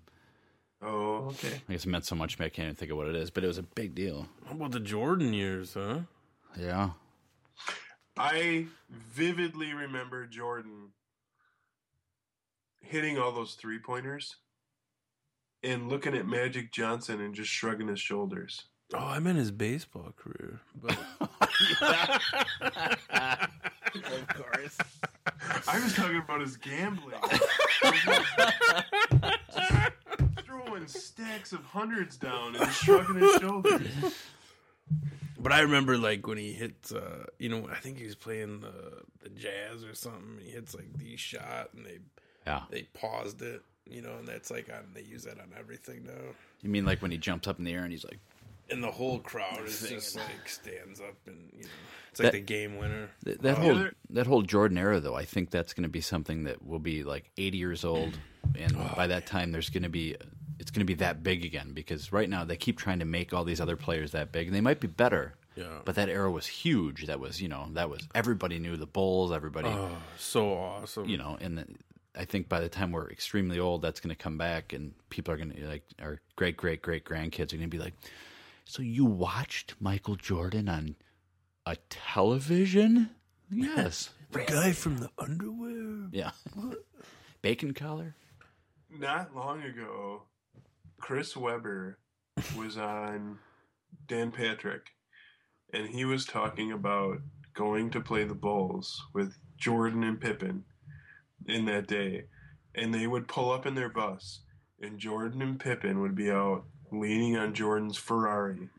Oh, 0.82 1.28
okay. 1.28 1.62
I 1.70 1.74
guess 1.74 1.86
it 1.86 1.90
meant 1.90 2.06
so 2.06 2.16
much, 2.16 2.36
to 2.36 2.42
me, 2.42 2.46
I 2.48 2.50
can't 2.50 2.66
even 2.68 2.76
think 2.76 2.92
of 2.92 2.98
what 2.98 3.08
it 3.08 3.16
is, 3.16 3.30
but 3.30 3.44
it 3.44 3.48
was 3.48 3.58
a 3.58 3.64
big 3.64 3.94
deal. 3.94 4.28
How 4.46 4.54
about 4.54 4.72
the 4.72 4.80
Jordan 4.80 5.34
years, 5.34 5.74
huh? 5.76 6.00
Yeah. 6.58 6.92
I 8.18 8.68
vividly 8.90 9.74
remember 9.74 10.26
Jordan 10.26 10.90
hitting 12.80 13.18
all 13.18 13.32
those 13.32 13.54
three 13.54 13.80
pointers 13.80 14.38
and 15.64 15.88
looking 15.90 16.16
at 16.16 16.28
Magic 16.28 16.72
Johnson 16.72 17.22
and 17.22 17.36
just 17.36 17.50
shrugging 17.50 17.88
his 17.88 18.00
shoulders. 18.00 18.66
Oh, 18.94 18.98
I 18.98 19.20
meant 19.20 19.38
his 19.38 19.52
baseball 19.52 20.14
career. 20.18 20.62
But 20.76 20.98
Of 23.96 24.28
course. 24.30 24.78
I 25.68 25.80
was 25.80 25.94
talking 25.96 26.18
about 26.18 26.42
his 26.42 26.58
gambling. 26.58 27.16
Throwing 30.46 30.88
stacks 30.88 31.54
of 31.54 31.64
hundreds 31.66 32.18
down 32.18 32.56
and 32.56 32.72
shrugging 32.72 33.16
his 33.22 33.36
shoulders. 33.42 33.82
But 35.40 35.52
I 35.52 35.62
remember 35.62 35.98
like 35.98 36.28
when 36.28 36.38
he 36.38 36.54
hits, 36.54 36.92
uh, 36.92 37.26
you 37.40 37.50
know, 37.50 37.68
I 37.72 37.76
think 37.78 37.98
he 37.98 38.06
was 38.06 38.16
playing 38.16 38.62
the 38.62 39.02
the 39.24 39.30
Jazz 39.30 39.84
or 39.84 39.96
something. 39.96 40.34
And 40.38 40.42
he 40.42 40.52
hits 40.52 40.76
like 40.76 40.94
the 40.98 41.16
shot, 41.18 41.70
and 41.76 41.86
they 41.86 42.00
Yeah. 42.46 42.62
they 42.70 42.84
paused 42.94 43.42
it, 43.42 43.62
you 43.86 44.02
know, 44.02 44.14
and 44.20 44.28
that's 44.28 44.52
like 44.52 44.70
on 44.70 44.92
they 44.94 45.02
use 45.02 45.24
that 45.24 45.40
on 45.40 45.52
everything 45.58 46.04
now. 46.06 46.34
You 46.62 46.70
mean 46.70 46.86
like 46.86 47.02
when 47.02 47.12
he 47.12 47.18
jumps 47.18 47.48
up 47.48 47.58
in 47.60 47.66
the 47.66 47.74
air 47.74 47.84
and 47.84 47.92
he's 47.92 48.06
like, 48.06 48.20
And 48.72 48.84
the 48.84 48.92
whole 48.92 49.20
crowd 49.20 49.66
is 49.66 49.82
just 49.88 50.16
like 50.16 50.48
stands 50.48 51.00
up, 51.02 51.16
and 51.28 51.50
you 51.54 51.64
know, 51.64 51.70
it's 52.10 52.20
like 52.20 52.32
That- 52.32 52.38
the 52.38 52.42
game 52.42 52.78
winner. 52.78 53.10
Th- 53.26 53.38
that 53.40 53.58
Oh, 53.58 53.62
whole 53.62 53.88
that 54.12 54.28
whole 54.28 54.42
Jordan 54.44 54.78
era, 54.78 55.00
though, 55.00 55.16
I 55.16 55.26
think 55.26 55.50
that's 55.52 55.74
going 55.74 55.84
to 55.84 55.90
be 55.90 56.02
something 56.02 56.44
that 56.46 56.66
will 56.66 56.80
be 56.80 57.04
like 57.04 57.30
80 57.38 57.58
years 57.58 57.84
old, 57.84 58.18
and 58.56 58.76
Oh, 58.78 58.94
by 58.96 59.08
that 59.08 59.26
time, 59.28 59.52
there's 59.52 59.70
going 59.70 59.84
to 59.84 59.90
be 59.90 60.16
it's 60.60 60.70
going 60.72 60.82
to 60.82 60.86
be 60.86 60.94
that 60.96 61.24
big 61.24 61.44
again. 61.44 61.74
Because 61.74 62.12
right 62.14 62.30
now, 62.30 62.44
they 62.46 62.56
keep 62.56 62.78
trying 62.78 63.00
to 63.00 63.06
make 63.06 63.34
all 63.34 63.44
these 63.44 63.60
other 63.60 63.76
players 63.76 64.12
that 64.12 64.32
big, 64.32 64.48
and 64.48 64.56
they 64.56 64.62
might 64.62 64.80
be 64.80 64.88
better. 64.88 65.34
Yeah. 65.56 65.80
But 65.84 65.96
that 65.96 66.08
era 66.08 66.32
was 66.32 66.48
huge. 66.48 67.08
That 67.08 67.20
was 67.20 67.42
you 67.42 67.50
know 67.50 67.68
that 67.74 67.90
was 67.90 68.08
everybody 68.16 68.58
knew 68.60 68.78
the 68.78 68.86
Bulls. 68.86 69.32
Everybody 69.34 69.68
Oh, 69.68 69.98
so 70.18 70.54
awesome. 70.54 71.10
you 71.10 71.18
know, 71.18 71.38
and 71.42 71.58
the, 71.58 71.66
I 72.16 72.24
think 72.26 72.48
by 72.48 72.60
the 72.62 72.70
time 72.70 72.92
we're 72.92 73.10
extremely 73.10 73.60
old, 73.60 73.82
that's 73.82 74.00
going 74.00 74.16
to 74.16 74.22
come 74.22 74.38
back, 74.38 74.72
and 74.74 74.94
people 75.10 75.34
are 75.34 75.38
going 75.38 75.52
to 75.52 75.68
like 75.68 75.84
our 76.02 76.22
great 76.38 76.56
great 76.58 76.82
great 76.82 77.04
grandkids 77.04 77.52
are 77.54 77.58
going 77.58 77.62
to 77.70 77.78
be 77.78 77.80
like, 77.80 77.94
"So 78.66 78.82
you 78.82 79.06
watched 79.06 79.76
Michael 79.80 80.16
Jordan 80.16 80.70
on 80.70 80.96
a 81.66 81.78
television?" 81.90 83.12
Yes. 83.50 84.10
the 84.32 84.44
guy 84.44 84.72
from 84.72 84.98
the 84.98 85.10
underwear. 85.18 86.08
yeah. 86.12 86.32
Bacon 87.42 87.74
collar. 87.74 88.16
Not 88.90 89.36
long 89.36 89.64
ago, 89.64 90.24
Chris 91.00 91.36
Webber 91.36 91.98
was 92.58 92.78
on 92.78 93.40
Dan 94.08 94.32
Patrick, 94.32 94.92
and 95.74 95.90
he 95.90 96.06
was 96.06 96.26
talking 96.26 96.72
about 96.72 97.18
going 97.54 97.90
to 97.92 98.02
play 98.02 98.24
the 98.24 98.36
Bulls 98.36 99.02
with 99.14 99.38
Jordan 99.58 100.04
and 100.04 100.20
Pippen 100.20 100.64
in 101.46 101.66
that 101.66 101.88
day. 101.88 102.26
And 102.76 102.94
they 102.94 103.08
would 103.08 103.28
pull 103.28 103.52
up 103.52 103.66
in 103.66 103.76
their 103.76 103.90
bus, 103.90 104.42
and 104.82 105.00
Jordan 105.00 105.42
and 105.42 105.60
Pippen 105.60 106.02
would 106.02 106.16
be 106.16 106.32
out 106.32 106.66
leaning 106.92 107.38
on 107.38 107.54
Jordan's 107.54 107.98
Ferrari, 107.98 108.70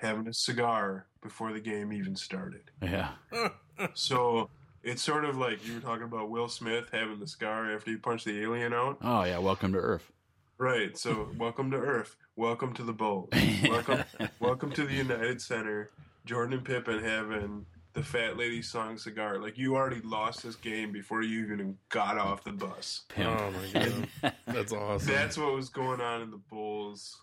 having 0.00 0.26
a 0.26 0.34
cigar 0.34 1.06
before 1.22 1.52
the 1.52 1.60
game 1.60 1.92
even 1.92 2.16
started. 2.16 2.70
Yeah. 2.82 3.10
So 3.94 4.50
it's 4.82 5.02
sort 5.02 5.24
of 5.24 5.36
like 5.36 5.64
you 5.64 5.74
were 5.74 5.80
talking 5.80 6.02
about 6.02 6.30
Will 6.30 6.48
Smith 6.48 6.86
having 6.90 7.20
the 7.20 7.28
cigar 7.28 7.72
after 7.72 7.92
he 7.92 7.96
punched 7.96 8.24
the 8.24 8.42
alien 8.42 8.72
out. 8.72 8.98
Oh 9.02 9.22
yeah. 9.22 9.38
Welcome 9.38 9.72
to 9.74 9.78
Earth. 9.78 10.10
Right. 10.58 10.98
So, 10.98 11.28
welcome 11.38 11.70
to 11.70 11.76
Earth. 11.76 12.16
Welcome 12.34 12.74
to 12.74 12.82
the 12.82 12.92
Bulls. 12.92 13.30
Welcome, 13.62 14.02
welcome 14.40 14.72
to 14.72 14.84
the 14.84 14.94
United 14.94 15.40
Center. 15.40 15.90
Jordan 16.24 16.54
and 16.54 16.64
Pippen 16.64 17.02
having 17.02 17.66
the 17.94 18.02
fat 18.02 18.36
lady 18.36 18.62
song 18.62 18.98
cigar. 18.98 19.40
Like 19.40 19.56
you 19.58 19.76
already 19.76 20.00
lost 20.02 20.42
this 20.42 20.56
game 20.56 20.92
before 20.92 21.22
you 21.22 21.44
even 21.44 21.78
got 21.88 22.18
off 22.18 22.44
the 22.44 22.52
bus. 22.52 23.02
Pimp. 23.08 23.28
Oh 23.28 23.50
my 23.50 23.80
god, 23.80 24.32
that's 24.46 24.72
awesome. 24.72 25.12
That's 25.12 25.38
what 25.38 25.54
was 25.54 25.68
going 25.68 26.00
on 26.00 26.22
in 26.22 26.30
the 26.30 26.36
Bulls' 26.36 27.22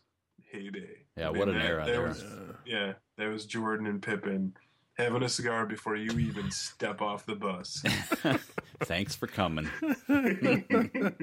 heyday. 0.55 1.05
Yeah, 1.17 1.27
I 1.27 1.31
what 1.31 1.47
an 1.49 1.55
that- 1.55 1.65
era 1.65 1.85
that 1.85 1.91
there. 1.91 2.01
was- 2.01 2.23
yeah, 2.65 2.93
that 3.17 3.27
was 3.27 3.45
Jordan 3.45 3.87
and 3.87 4.01
Pippen 4.01 4.53
having 4.97 5.23
a 5.23 5.29
cigar 5.29 5.65
before 5.65 5.95
you 5.95 6.17
even 6.19 6.49
step 6.51 7.01
off 7.01 7.25
the 7.25 7.35
bus. 7.35 7.81
Thanks 8.83 9.15
for 9.15 9.27
coming. 9.27 9.69
I 10.09 11.15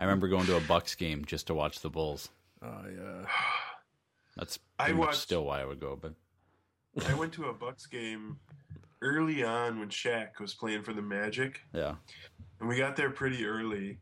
remember 0.00 0.28
going 0.28 0.46
to 0.46 0.56
a 0.56 0.60
Bucks 0.60 0.94
game 0.94 1.24
just 1.24 1.46
to 1.48 1.54
watch 1.54 1.80
the 1.80 1.90
Bulls. 1.90 2.28
oh 2.62 2.84
yeah. 2.90 3.26
That's 4.36 4.58
I 4.78 4.92
watched- 4.92 5.18
still 5.18 5.44
why 5.44 5.60
I 5.60 5.64
would 5.64 5.80
go. 5.80 5.98
But 6.00 6.14
I 7.08 7.14
went 7.14 7.32
to 7.34 7.46
a 7.46 7.52
Bucks 7.52 7.86
game 7.86 8.38
early 9.02 9.42
on 9.42 9.78
when 9.80 9.88
Shaq 9.88 10.38
was 10.40 10.54
playing 10.54 10.82
for 10.82 10.92
the 10.92 11.02
Magic. 11.02 11.60
yeah, 11.72 11.94
And 12.60 12.68
we 12.68 12.76
got 12.76 12.96
there 12.96 13.10
pretty 13.10 13.44
early, 13.46 13.98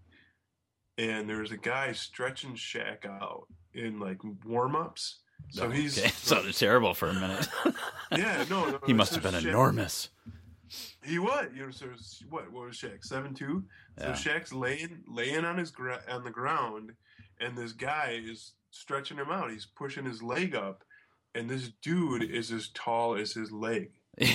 and 0.98 1.28
there 1.28 1.38
was 1.40 1.52
a 1.52 1.56
guy 1.56 1.93
stretching 1.93 2.55
Shaq 2.55 3.06
out 3.06 3.47
in 3.77 3.98
like 4.01 4.19
warm 4.44 4.74
ups. 4.77 5.19
So 5.51 5.66
oh, 5.66 5.70
he's 5.70 5.98
okay. 5.98 6.09
sounded 6.16 6.55
terrible 6.55 6.94
for 6.94 7.09
a 7.09 7.15
minute. 7.15 7.48
yeah, 8.12 8.44
no, 8.51 8.70
no 8.70 8.78
he 8.86 8.93
must 8.93 9.15
have 9.15 9.23
been 9.23 9.35
Shaq- 9.35 9.47
enormous. 9.48 10.09
He 11.03 11.19
was, 11.19 11.47
you 11.55 11.66
know. 11.66 11.70
So 11.70 11.86
it's- 11.86 12.23
what? 12.28 12.51
What 12.51 12.66
was 12.66 12.77
Shaq? 12.77 13.05
Seven 13.05 13.35
two. 13.35 13.65
So 13.98 14.07
Yeah. 14.09 14.12
Shaq's 14.12 14.53
laying 14.53 15.03
laying 15.07 15.44
on 15.44 15.59
his 15.59 15.70
gra- 15.70 16.03
on 16.11 16.24
the 16.24 16.31
ground, 16.31 16.93
and 17.40 17.57
this 17.57 17.73
guy 17.73 18.20
is 18.24 18.53
stretching 18.70 19.19
him 19.19 19.31
out. 19.31 19.51
He's 19.51 19.66
pushing 19.66 20.05
his 20.05 20.23
leg 20.23 20.55
up, 20.57 20.82
and 21.35 21.48
this 21.48 21.70
dude 21.82 22.24
is 22.24 22.51
as 22.51 22.69
tall 22.74 23.15
as 23.15 23.32
his 23.32 23.53
leg. 23.53 23.90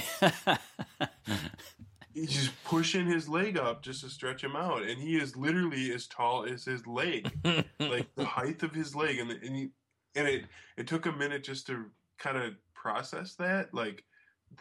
He's 2.13 2.31
just 2.33 2.63
pushing 2.65 3.05
his 3.07 3.27
leg 3.29 3.57
up 3.57 3.81
just 3.83 4.01
to 4.01 4.09
stretch 4.09 4.43
him 4.43 4.55
out, 4.55 4.83
and 4.83 5.01
he 5.01 5.17
is 5.17 5.35
literally 5.35 5.91
as 5.93 6.07
tall 6.07 6.45
as 6.45 6.65
his 6.65 6.85
leg, 6.88 7.31
like 7.79 8.07
the 8.15 8.25
height 8.38 8.63
of 8.63 8.73
his 8.73 8.95
leg. 8.95 9.19
And 9.19 9.31
and, 9.31 9.55
he, 9.55 9.69
and 10.15 10.27
it 10.27 10.45
it 10.77 10.88
took 10.88 11.05
a 11.05 11.11
minute 11.11 11.43
just 11.43 11.67
to 11.67 11.85
kind 12.19 12.38
of 12.38 12.53
process 12.73 13.35
that, 13.35 13.73
like. 13.73 14.03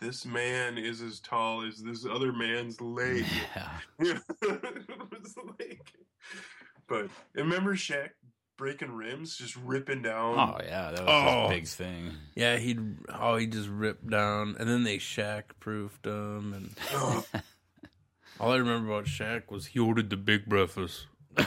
This 0.00 0.24
man 0.24 0.78
is 0.78 1.02
as 1.02 1.18
tall 1.18 1.66
as 1.66 1.82
this 1.82 2.06
other 2.06 2.32
man's 2.32 2.80
leg. 2.80 3.24
Yeah. 4.00 4.18
It 4.40 4.88
was 5.10 5.34
like- 5.58 5.92
but 6.86 7.08
remember 7.34 7.74
Shaq 7.74 8.10
breaking 8.60 8.92
rims, 8.92 9.36
just 9.38 9.56
ripping 9.56 10.02
down. 10.02 10.38
Oh 10.38 10.58
yeah, 10.62 10.90
that 10.92 11.00
was 11.04 11.08
Oh. 11.08 11.48
his 11.48 11.58
big 11.58 11.66
thing. 11.66 12.12
Yeah, 12.36 12.58
he'd 12.58 12.78
oh 13.08 13.36
he 13.36 13.46
just 13.46 13.68
ripped 13.70 14.06
down, 14.08 14.54
and 14.60 14.68
then 14.68 14.84
they 14.84 14.98
Shaq 14.98 15.44
proofed 15.58 16.04
him, 16.06 16.52
and 16.52 16.74
Oh, 16.92 17.24
all 18.38 18.52
I 18.52 18.56
remember 18.56 18.92
about 18.92 19.06
Shaq 19.06 19.50
was 19.50 19.66
he 19.66 19.78
ordered 19.80 20.10
the 20.10 20.16
big 20.18 20.44
breakfast. 20.46 21.06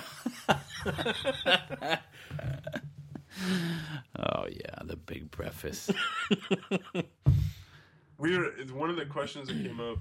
Oh 4.15 4.45
yeah, 4.49 4.76
the 4.84 4.95
big 4.95 5.31
breakfast. 5.31 5.91
we 8.18 8.38
were 8.38 8.52
one 8.72 8.90
of 8.90 8.95
the 8.95 9.06
questions 9.06 9.48
that 9.48 9.57
came 9.64 9.80
up 9.80 9.98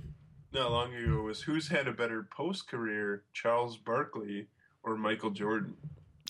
not 0.52 0.70
long 0.70 0.94
ago 0.94 1.22
was 1.22 1.40
who's 1.42 1.68
had 1.68 1.88
a 1.88 1.92
better 1.92 2.28
post 2.36 2.68
career, 2.68 3.22
Charles 3.32 3.76
Barkley 3.78 4.48
or 4.82 4.96
Michael 4.96 5.30
Jordan? 5.30 5.76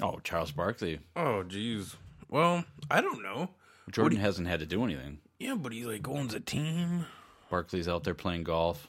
Oh, 0.01 0.21
Charles 0.25 0.53
Barkley. 0.53 1.01
Oh 1.17 1.45
jeez. 1.47 1.97
Well, 2.29 2.65
I 2.91 3.01
don't 3.01 3.23
know. 3.23 3.51
Jordan 3.91 4.19
hasn't 4.19 4.49
had 4.49 4.61
to 4.61 4.67
do 4.67 4.85
anything. 4.85 5.19
Yeah, 5.39 5.55
but 5.57 5.73
he 5.73 5.85
like 5.85 6.09
owns 6.09 6.35
a 6.35 6.41
team. 6.41 7.07
Barkley's 7.51 7.89
out 7.89 8.05
there 8.05 8.15
playing 8.15 8.45
golf. 8.45 8.87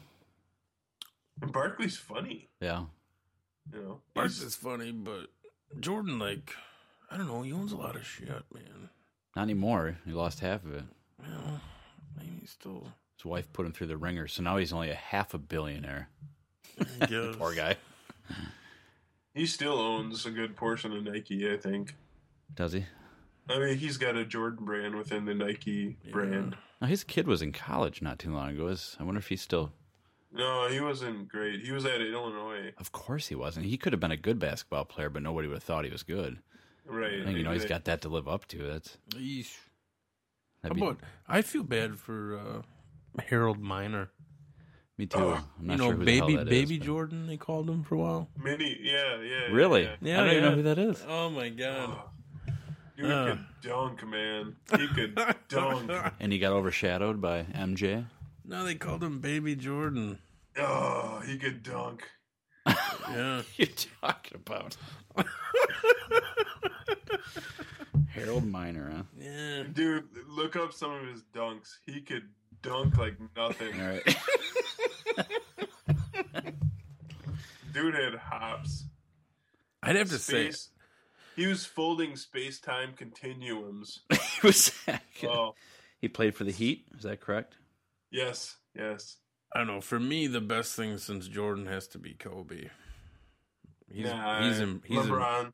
And 1.41 1.51
Barkley's 1.51 1.97
funny, 1.97 2.47
Yeah. 2.61 2.85
you 3.73 3.79
know. 3.81 4.01
Barks 4.13 4.35
He's- 4.37 4.47
is 4.49 4.55
funny, 4.55 4.91
but 4.91 5.27
Jordan 5.79 6.19
like 6.19 6.55
I 7.11 7.17
don't 7.17 7.27
know. 7.27 7.41
He 7.41 7.51
owns 7.53 7.71
a 7.71 7.77
lot 7.77 7.95
of 7.95 8.05
shit, 8.05 8.29
man. 8.53 8.89
Not 9.35 9.43
anymore. 9.43 9.97
He 10.05 10.11
lost 10.11 10.39
half 10.39 10.63
of 10.63 10.73
it. 10.73 10.83
Well, 11.19 11.59
maybe 12.17 12.37
he's 12.41 12.51
still. 12.51 12.87
His 13.17 13.25
wife 13.25 13.51
put 13.53 13.65
him 13.65 13.71
through 13.71 13.87
the 13.87 13.97
ringer, 13.97 14.27
so 14.27 14.41
now 14.43 14.57
he's 14.57 14.73
only 14.73 14.89
a 14.89 14.95
half 14.95 15.33
a 15.33 15.37
billionaire. 15.37 16.09
I 17.01 17.05
guess. 17.07 17.35
Poor 17.35 17.53
guy. 17.55 17.77
He 19.33 19.45
still 19.45 19.79
owns 19.79 20.25
a 20.25 20.31
good 20.31 20.55
portion 20.55 20.93
of 20.93 21.03
Nike, 21.03 21.51
I 21.51 21.57
think. 21.57 21.95
Does 22.53 22.73
he? 22.73 22.85
I 23.49 23.59
mean, 23.59 23.77
he's 23.77 23.97
got 23.97 24.15
a 24.15 24.25
Jordan 24.25 24.65
brand 24.65 24.95
within 24.95 25.25
the 25.25 25.33
Nike 25.33 25.97
brand. 26.11 26.55
No, 26.81 26.87
his 26.87 27.03
kid 27.03 27.27
was 27.27 27.41
in 27.41 27.51
college 27.51 28.01
not 28.01 28.19
too 28.19 28.33
long 28.33 28.49
ago. 28.49 28.73
I 28.99 29.03
wonder 29.03 29.19
if 29.19 29.27
he's 29.27 29.41
still. 29.41 29.73
No, 30.31 30.67
he 30.67 30.79
wasn't 30.79 31.27
great. 31.27 31.61
He 31.61 31.71
was 31.71 31.85
at 31.85 32.01
Illinois, 32.01 32.73
Of 32.77 32.91
course 32.91 33.27
he 33.27 33.35
wasn't. 33.35 33.65
He 33.65 33.77
could 33.77 33.93
have 33.93 33.99
been 33.99 34.11
a 34.11 34.17
good 34.17 34.39
basketball 34.39 34.85
player, 34.85 35.09
but 35.09 35.21
nobody 35.21 35.47
would 35.47 35.55
have 35.55 35.63
thought 35.63 35.85
he 35.85 35.91
was 35.91 36.03
good. 36.03 36.39
right? 36.85 37.21
I 37.21 37.25
think 37.25 37.37
you 37.37 37.43
know 37.43 37.51
he's 37.51 37.65
got 37.65 37.85
that 37.85 38.01
to 38.01 38.09
live 38.09 38.27
up 38.27 38.47
to. 38.47 38.63
That's 38.63 38.97
Yeesh. 39.11 39.55
How 40.63 40.69
be, 40.69 40.81
about 40.81 40.99
I 41.27 41.41
feel 41.41 41.63
bad 41.63 41.99
for 41.99 42.37
uh, 42.37 43.21
Harold 43.23 43.59
Miner. 43.59 44.09
Me 44.97 45.05
too. 45.07 45.17
Oh, 45.19 45.39
I'm 45.59 45.69
You 45.71 45.77
know, 45.77 45.83
sure 45.89 45.93
who 45.95 46.05
the 46.05 46.17
hell 46.17 46.27
baby 46.27 46.43
baby 46.43 46.77
but- 46.77 46.85
Jordan. 46.85 47.27
They 47.27 47.37
called 47.37 47.69
him 47.69 47.83
for 47.83 47.95
a 47.95 47.99
while. 47.99 48.29
many. 48.37 48.77
Yeah, 48.81 49.21
yeah. 49.21 49.47
Really? 49.51 49.83
Yeah. 49.83 49.95
Yeah, 50.01 50.21
I 50.21 50.23
don't 50.25 50.31
even 50.37 50.43
know 50.43 50.55
who 50.55 50.63
that 50.63 50.77
is. 50.79 51.03
Oh 51.07 51.29
my 51.29 51.49
god. 51.49 51.89
Oh, 51.97 52.09
Dude 52.95 53.11
Uh. 53.11 53.25
could 53.31 53.45
dunk, 53.63 54.07
man. 54.07 54.55
He 54.77 54.87
could 54.89 55.19
dunk. 55.49 55.91
And 56.19 56.31
he 56.31 56.37
got 56.39 56.51
overshadowed 56.53 57.19
by 57.19 57.43
MJ. 57.43 58.05
No, 58.45 58.63
they 58.63 58.75
called 58.75 59.03
him 59.03 59.19
Baby 59.19 59.55
Jordan. 59.55 60.19
Oh, 60.59 61.21
he 61.25 61.37
could 61.37 61.63
dunk. 61.63 62.03
Yeah. 63.09 63.41
you 63.57 63.65
talking 64.01 64.35
about? 64.35 64.77
Harold 68.09 68.45
Miner, 68.45 68.89
huh? 68.95 69.03
Yeah. 69.19 69.63
Dude, 69.73 70.05
look 70.29 70.55
up 70.55 70.71
some 70.73 70.91
of 70.91 71.07
his 71.07 71.21
dunks. 71.33 71.77
He 71.85 72.01
could 72.01 72.23
dunk 72.63 72.97
like 72.97 73.15
nothing. 73.37 73.79
All 73.79 73.87
right. 73.87 74.17
Dude 77.73 77.95
had 77.95 78.15
hops. 78.15 78.85
I'd 79.81 79.95
have 79.95 80.09
to 80.09 80.19
say 80.19 80.51
He 81.35 81.47
was 81.47 81.65
folding 81.65 82.15
space 82.15 82.59
time 82.59 82.93
continuums. 82.95 83.99
he 84.11 84.47
was. 84.47 84.71
Oh, 85.25 85.55
He 86.01 86.07
played 86.09 86.35
for 86.35 86.43
the 86.43 86.51
Heat. 86.51 86.85
Is 86.97 87.03
that 87.03 87.21
correct? 87.21 87.55
yes, 88.11 88.57
yes. 88.75 89.17
I 89.55 89.59
don't 89.59 89.67
know. 89.67 89.81
For 89.81 89.99
me, 89.99 90.25
the 90.27 90.41
best 90.41 90.75
thing 90.75 90.97
since 90.97 91.27
Jordan 91.27 91.67
has 91.67 91.87
to 91.89 91.99
be 91.99 92.13
Kobe. 92.15 92.69
He's 93.91 94.05
Nah, 94.07 94.41
he's 94.47 94.59
in, 94.59 94.81
he's 94.85 94.97
in- 95.05 95.11
LeBron. 95.11 95.53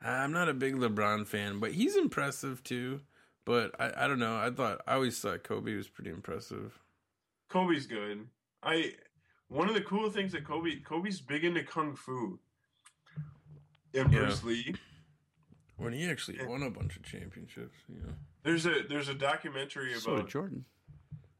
I'm 0.00 0.32
not 0.32 0.48
a 0.48 0.54
big 0.54 0.76
LeBron 0.76 1.26
fan, 1.26 1.58
but 1.60 1.72
he's 1.72 1.96
impressive 1.96 2.62
too. 2.62 3.00
But 3.44 3.72
I, 3.78 4.04
I 4.04 4.08
don't 4.08 4.18
know. 4.18 4.36
I 4.36 4.50
thought 4.50 4.80
I 4.86 4.94
always 4.94 5.18
thought 5.18 5.42
Kobe 5.44 5.74
was 5.74 5.88
pretty 5.88 6.10
impressive. 6.10 6.78
Kobe's 7.50 7.86
good. 7.86 8.26
I 8.62 8.92
one 9.48 9.68
of 9.68 9.74
the 9.74 9.82
cool 9.82 10.08
things 10.10 10.32
that 10.32 10.44
Kobe 10.44 10.80
Kobe's 10.80 11.20
big 11.20 11.44
into 11.44 11.62
kung 11.62 11.94
fu. 11.94 12.38
And 13.94 14.12
Yeah. 14.12 14.20
Bruce 14.20 14.42
Lee. 14.44 14.74
When 15.76 15.92
he 15.92 16.08
actually 16.08 16.38
won 16.46 16.62
a 16.62 16.70
bunch 16.70 16.96
of 16.96 17.02
championships, 17.02 17.76
you 17.88 17.96
know. 18.00 18.14
There's 18.44 18.64
a 18.66 18.82
there's 18.88 19.08
a 19.08 19.14
documentary 19.14 19.94
So 19.94 20.14
about 20.14 20.28
Jordan. 20.28 20.64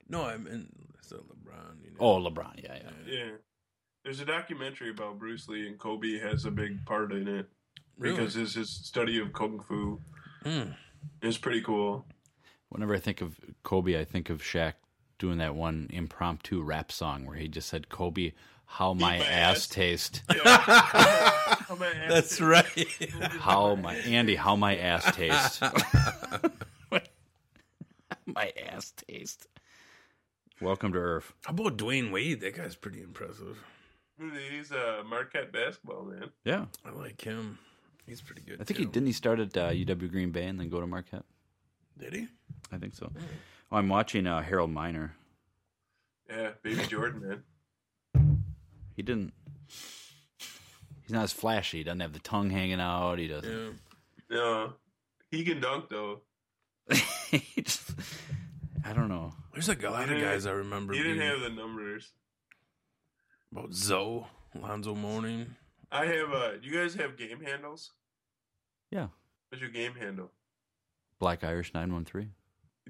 No, 0.08 0.22
I 0.24 0.36
mean 0.36 0.68
so 1.00 1.16
LeBron. 1.16 1.82
You 1.82 1.90
know. 1.92 1.96
Oh, 2.00 2.18
LeBron. 2.20 2.62
Yeah, 2.62 2.76
yeah. 2.76 2.90
yeah. 3.06 3.30
There's 4.04 4.20
a 4.20 4.24
documentary 4.26 4.90
about 4.90 5.18
Bruce 5.18 5.48
Lee 5.48 5.66
and 5.66 5.78
Kobe 5.78 6.18
has 6.18 6.44
a 6.44 6.50
big 6.50 6.84
part 6.84 7.12
in 7.12 7.26
it 7.28 7.46
Really? 7.96 8.16
because 8.16 8.34
his 8.34 8.54
his 8.54 8.68
study 8.70 9.18
of 9.20 9.32
kung 9.32 9.60
fu 9.60 10.00
Mm. 10.44 10.74
Is 11.22 11.38
pretty 11.38 11.62
cool. 11.62 12.04
Whenever 12.68 12.94
I 12.94 12.98
think 12.98 13.20
of 13.20 13.38
Kobe, 13.62 13.98
I 13.98 14.04
think 14.04 14.30
of 14.30 14.42
Shaq 14.42 14.74
doing 15.18 15.38
that 15.38 15.54
one 15.54 15.88
impromptu 15.90 16.60
rap 16.62 16.90
song 16.92 17.26
where 17.26 17.36
he 17.36 17.48
just 17.48 17.68
said, 17.68 17.88
"Kobe, 17.88 18.32
how 18.66 18.92
my, 18.94 19.18
my 19.18 19.24
ass, 19.24 19.56
ass." 19.56 19.66
taste." 19.68 20.22
How 21.64 21.76
my 21.76 21.86
ass 21.86 22.10
That's 22.10 22.32
is- 22.32 22.40
right. 22.42 22.86
how 23.40 23.74
my 23.76 23.94
Andy, 23.94 24.34
how 24.34 24.54
my 24.56 24.76
ass 24.76 25.04
taste. 25.16 25.62
my 28.26 28.52
ass 28.70 28.92
taste. 29.08 29.46
Welcome 30.60 30.92
to 30.92 30.98
Earth. 30.98 31.32
How 31.44 31.52
about 31.52 31.76
Dwyane 31.78 32.10
Wade? 32.12 32.40
That 32.40 32.56
guy's 32.56 32.74
pretty 32.74 33.02
impressive. 33.02 33.58
He's 34.50 34.70
a 34.72 35.02
Marquette 35.08 35.52
basketball 35.52 36.04
man. 36.04 36.30
Yeah, 36.44 36.66
I 36.84 36.90
like 36.90 37.20
him. 37.20 37.58
He's 38.06 38.20
pretty 38.20 38.42
good. 38.42 38.60
I 38.60 38.64
think 38.64 38.78
he 38.78 38.84
didn't. 38.84 39.06
He 39.06 39.12
start 39.12 39.40
at 39.40 39.56
uh, 39.56 39.70
UW 39.70 40.10
Green 40.10 40.30
Bay 40.30 40.44
and 40.46 40.60
then 40.60 40.68
go 40.68 40.80
to 40.80 40.86
Marquette. 40.86 41.24
Did 41.98 42.12
he? 42.12 42.28
I 42.72 42.78
think 42.78 42.94
so. 42.94 43.10
Oh, 43.72 43.76
I'm 43.76 43.88
watching 43.88 44.26
uh, 44.26 44.42
Harold 44.42 44.70
Miner. 44.70 45.14
Yeah, 46.28 46.50
baby 46.62 46.84
Jordan 46.86 47.42
man. 48.14 48.44
He 48.96 49.02
didn't. 49.02 49.32
He's 51.02 51.10
not 51.10 51.24
as 51.24 51.32
flashy. 51.32 51.78
He 51.78 51.84
doesn't 51.84 52.00
have 52.00 52.12
the 52.12 52.18
tongue 52.18 52.50
hanging 52.50 52.80
out. 52.80 53.18
He 53.18 53.28
doesn't. 53.28 53.50
Yeah. 53.50 53.70
No, 54.30 54.72
he 55.30 55.44
can 55.44 55.60
dunk 55.60 55.88
though. 55.90 56.20
just, 56.90 57.90
I 58.84 58.92
don't 58.92 59.08
know. 59.08 59.32
There's 59.52 59.68
like 59.68 59.82
a 59.82 59.90
lot 59.90 60.08
of 60.10 60.20
guys 60.20 60.46
I 60.46 60.52
remember. 60.52 60.92
He 60.94 60.98
didn't 61.02 61.18
being- 61.18 61.30
have 61.30 61.40
the 61.40 61.50
numbers. 61.50 62.12
about 63.52 63.72
Zoe, 63.72 64.26
Lonzo 64.60 64.94
Mourning. 64.94 65.54
I 65.92 66.06
have. 66.06 66.32
Uh, 66.32 66.50
you 66.62 66.72
guys 66.72 66.94
have 66.94 67.16
game 67.16 67.40
handles? 67.40 67.92
Yeah, 68.90 69.08
What's 69.48 69.60
your 69.62 69.70
game 69.70 69.94
handle? 69.94 70.30
Black 71.18 71.42
Irish 71.44 71.72
nine 71.74 71.92
one 71.92 72.04
three. 72.04 72.28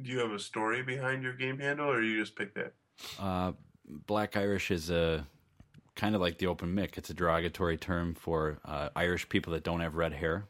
Do 0.02 0.10
you 0.10 0.18
have 0.18 0.32
a 0.32 0.38
story 0.38 0.82
behind 0.82 1.22
your 1.22 1.34
game 1.34 1.58
handle, 1.58 1.90
or 1.90 2.02
you 2.02 2.18
just 2.20 2.36
pick 2.36 2.54
that? 2.54 2.74
Uh, 3.18 3.52
Black 3.86 4.36
Irish 4.36 4.70
is 4.70 4.90
a 4.90 5.26
kind 5.94 6.14
of 6.14 6.20
like 6.20 6.38
the 6.38 6.46
open 6.48 6.74
mic. 6.74 6.98
It's 6.98 7.10
a 7.10 7.14
derogatory 7.14 7.76
term 7.76 8.14
for 8.14 8.58
uh, 8.64 8.88
Irish 8.96 9.28
people 9.28 9.52
that 9.52 9.62
don't 9.62 9.80
have 9.80 9.94
red 9.94 10.12
hair. 10.12 10.46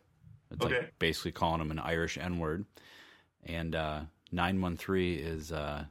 It's 0.51 0.65
Okay. 0.65 0.79
like 0.79 0.99
basically 0.99 1.33
calling 1.33 1.59
them 1.59 1.71
an 1.71 1.79
Irish 1.79 2.17
N 2.17 2.39
word. 2.39 2.65
And 3.45 3.75
uh, 3.75 4.01
nine 4.33 4.61
one 4.63 4.77
three 4.77 5.17
is 5.17 5.53
uh, 5.53 5.85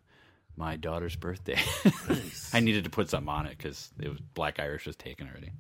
my 0.58 0.76
daughter's 0.76 1.16
birthday. 1.16 1.60
I 2.54 2.60
needed 2.60 2.86
to 2.86 2.90
put 2.90 3.10
something 3.10 3.30
on 3.30 3.46
it 3.46 3.58
because 3.58 3.92
it 4.00 4.10
was 4.10 4.20
Black 4.34 4.60
Irish 4.60 4.88
was 4.88 4.96
taken 4.96 5.28
already. 5.28 5.52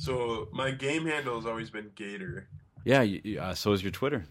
So 0.00 0.48
my 0.50 0.70
game 0.70 1.04
handle 1.04 1.36
has 1.36 1.44
always 1.44 1.68
been 1.68 1.90
Gator. 1.94 2.48
Yeah, 2.86 3.02
you, 3.02 3.38
uh, 3.38 3.52
so 3.54 3.72
is 3.74 3.82
your 3.82 3.90
Twitter. 3.92 4.24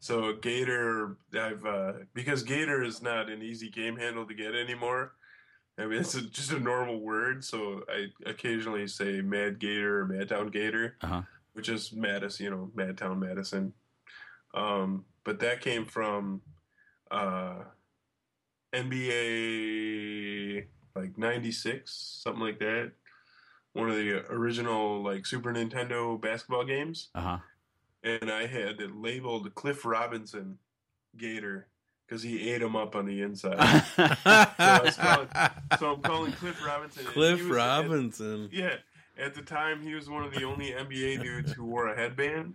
So 0.00 0.32
Gator, 0.32 1.16
I've 1.32 1.64
uh, 1.64 1.92
because 2.12 2.42
Gator 2.42 2.82
is 2.82 3.00
not 3.02 3.30
an 3.30 3.40
easy 3.40 3.70
game 3.70 3.96
handle 3.96 4.26
to 4.26 4.34
get 4.34 4.56
anymore. 4.56 5.12
I 5.78 5.86
mean, 5.86 6.00
it's 6.00 6.16
a, 6.16 6.22
just 6.22 6.50
a 6.50 6.58
normal 6.58 6.98
word, 6.98 7.44
so 7.44 7.84
I 7.88 8.06
occasionally 8.28 8.88
say 8.88 9.20
Mad 9.20 9.60
Gator 9.60 10.00
or 10.00 10.06
Madtown 10.08 10.50
Gator, 10.52 10.96
Uh 11.02 11.06
huh. 11.06 11.22
which 11.52 11.68
is 11.68 11.92
Madison, 11.92 12.44
you 12.44 12.50
know, 12.50 12.70
Madtown 12.74 13.20
Madison. 13.20 13.72
Um, 14.54 15.04
but 15.22 15.38
that 15.38 15.60
came 15.60 15.84
from 15.84 16.40
uh, 17.12 17.58
NBA 18.74 20.64
like 20.96 21.16
'96, 21.16 21.92
something 22.24 22.42
like 22.42 22.58
that. 22.58 22.90
One 23.76 23.90
of 23.90 23.96
the 23.96 24.24
original 24.32 25.02
like 25.02 25.26
Super 25.26 25.52
Nintendo 25.52 26.20
basketball 26.20 26.64
games, 26.64 27.08
Uh 27.14 27.20
huh. 27.20 27.38
and 28.02 28.30
I 28.30 28.46
had 28.46 28.80
it 28.80 28.94
labeled 28.96 29.54
Cliff 29.54 29.84
Robinson 29.84 30.58
Gator 31.16 31.68
because 32.06 32.22
he 32.22 32.50
ate 32.50 32.62
him 32.62 32.76
up 32.76 32.94
on 32.96 33.06
the 33.06 33.20
inside. 33.22 33.58
so, 33.96 34.92
calling, 34.92 35.28
so 35.78 35.92
I'm 35.94 36.02
calling 36.02 36.32
Cliff 36.32 36.64
Robinson. 36.64 37.04
Cliff 37.06 37.40
was- 37.40 37.48
Robinson. 37.50 38.48
yeah, 38.52 38.74
at 39.18 39.34
the 39.34 39.42
time 39.42 39.82
he 39.82 39.94
was 39.94 40.08
one 40.08 40.22
of 40.24 40.32
the 40.32 40.44
only 40.44 40.70
NBA 40.70 41.22
dudes 41.22 41.52
who 41.52 41.64
wore 41.64 41.88
a 41.88 41.96
headband. 41.96 42.54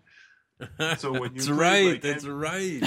So 0.97 1.11
when 1.11 1.21
you 1.35 1.41
that's 1.41 1.47
played, 1.47 1.57
right. 1.59 1.85
like, 1.93 2.01
that's 2.01 2.23
N- 2.25 2.31
right. 2.31 2.81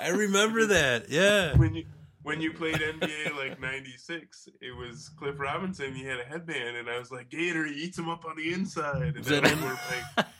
I 0.00 0.08
remember 0.08 0.66
that. 0.66 1.08
Yeah. 1.10 1.56
when 1.56 1.74
you 1.74 1.84
when 2.22 2.40
you 2.40 2.52
played 2.52 2.76
NBA 2.76 3.36
like 3.36 3.60
'96, 3.60 4.48
it 4.60 4.76
was 4.76 5.08
Cliff 5.10 5.38
Robinson. 5.38 5.94
He 5.94 6.04
had 6.04 6.18
a 6.20 6.24
headband, 6.24 6.76
and 6.76 6.88
I 6.88 6.98
was 6.98 7.10
like, 7.10 7.30
Gator, 7.30 7.64
he 7.66 7.74
eats 7.74 7.98
him 7.98 8.08
up 8.08 8.24
on 8.24 8.36
the 8.36 8.52
inside. 8.52 9.02
And 9.02 9.18
Was 9.18 9.26
that 9.28 9.44
we 9.44 9.54
were 9.62 9.78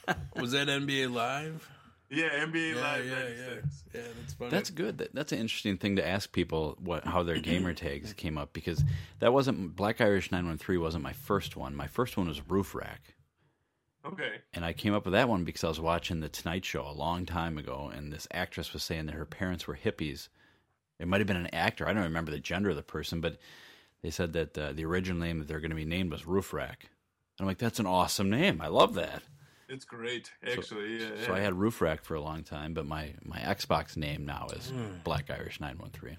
like, 0.07 0.17
Was 0.41 0.51
that 0.51 0.67
NBA 0.67 1.13
Live? 1.13 1.69
yeah, 2.09 2.29
NBA 2.45 2.75
Yeah, 2.75 2.81
Live 2.81 3.05
yeah, 3.05 3.15
'96. 3.15 3.83
yeah. 3.93 4.01
Yeah, 4.01 4.07
that's 4.19 4.33
funny. 4.33 4.51
That's 4.51 4.69
good. 4.69 4.97
That, 4.99 5.13
that's 5.15 5.31
an 5.31 5.39
interesting 5.39 5.77
thing 5.77 5.95
to 5.97 6.07
ask 6.07 6.31
people 6.31 6.77
what 6.79 7.05
how 7.05 7.23
their 7.23 7.39
gamer 7.49 7.73
tags 7.73 8.13
came 8.13 8.37
up 8.37 8.53
because 8.53 8.83
that 9.19 9.33
wasn't 9.33 9.75
Black 9.75 9.99
Irish 10.01 10.31
nine 10.31 10.45
one 10.47 10.57
three 10.57 10.77
wasn't 10.77 11.03
my 11.03 11.13
first 11.13 11.55
one. 11.55 11.75
My 11.75 11.87
first 11.87 12.17
one 12.17 12.27
was 12.27 12.41
Roof 12.49 12.73
Rack, 12.75 13.15
Okay. 14.05 14.41
and 14.53 14.63
I 14.65 14.73
came 14.73 14.93
up 14.93 15.05
with 15.05 15.13
that 15.13 15.29
one 15.29 15.43
because 15.43 15.63
I 15.63 15.69
was 15.69 15.79
watching 15.79 16.19
the 16.19 16.29
Tonight 16.29 16.65
Show 16.65 16.87
a 16.87 16.91
long 16.91 17.25
time 17.25 17.57
ago, 17.57 17.91
and 17.93 18.11
this 18.13 18.27
actress 18.31 18.73
was 18.73 18.83
saying 18.83 19.05
that 19.07 19.15
her 19.15 19.25
parents 19.25 19.65
were 19.67 19.77
hippies. 19.83 20.27
It 20.99 21.07
might 21.07 21.19
have 21.21 21.27
been 21.27 21.37
an 21.37 21.53
actor. 21.53 21.87
I 21.87 21.93
don't 21.93 22.03
remember 22.03 22.31
the 22.31 22.39
gender 22.39 22.69
of 22.69 22.75
the 22.75 22.83
person, 22.83 23.19
but 23.21 23.37
they 24.01 24.09
said 24.09 24.33
that 24.33 24.57
uh, 24.57 24.73
the 24.73 24.85
original 24.85 25.19
name 25.19 25.39
that 25.39 25.47
they're 25.47 25.59
going 25.59 25.69
to 25.71 25.75
be 25.75 25.85
named 25.85 26.11
was 26.11 26.25
Roof 26.27 26.53
Rack. 26.53 26.83
And 27.37 27.43
I'm 27.43 27.47
like, 27.47 27.57
that's 27.57 27.79
an 27.79 27.85
awesome 27.87 28.29
name. 28.29 28.61
I 28.61 28.67
love 28.67 28.93
that. 28.95 29.23
It's 29.69 29.85
great, 29.85 30.31
actually. 30.45 30.99
yeah, 31.01 31.09
So 31.25 31.33
I 31.33 31.39
had 31.39 31.55
Roof 31.55 31.81
Rack 31.81 32.03
for 32.03 32.13
a 32.15 32.21
long 32.21 32.43
time, 32.43 32.73
but 32.73 32.85
my, 32.85 33.13
my 33.23 33.39
Xbox 33.39 33.97
name 33.97 34.25
now 34.25 34.47
is 34.55 34.69
Hmm. 34.69 34.97
Black 35.03 35.31
Irish 35.31 35.59
913. 35.59 36.17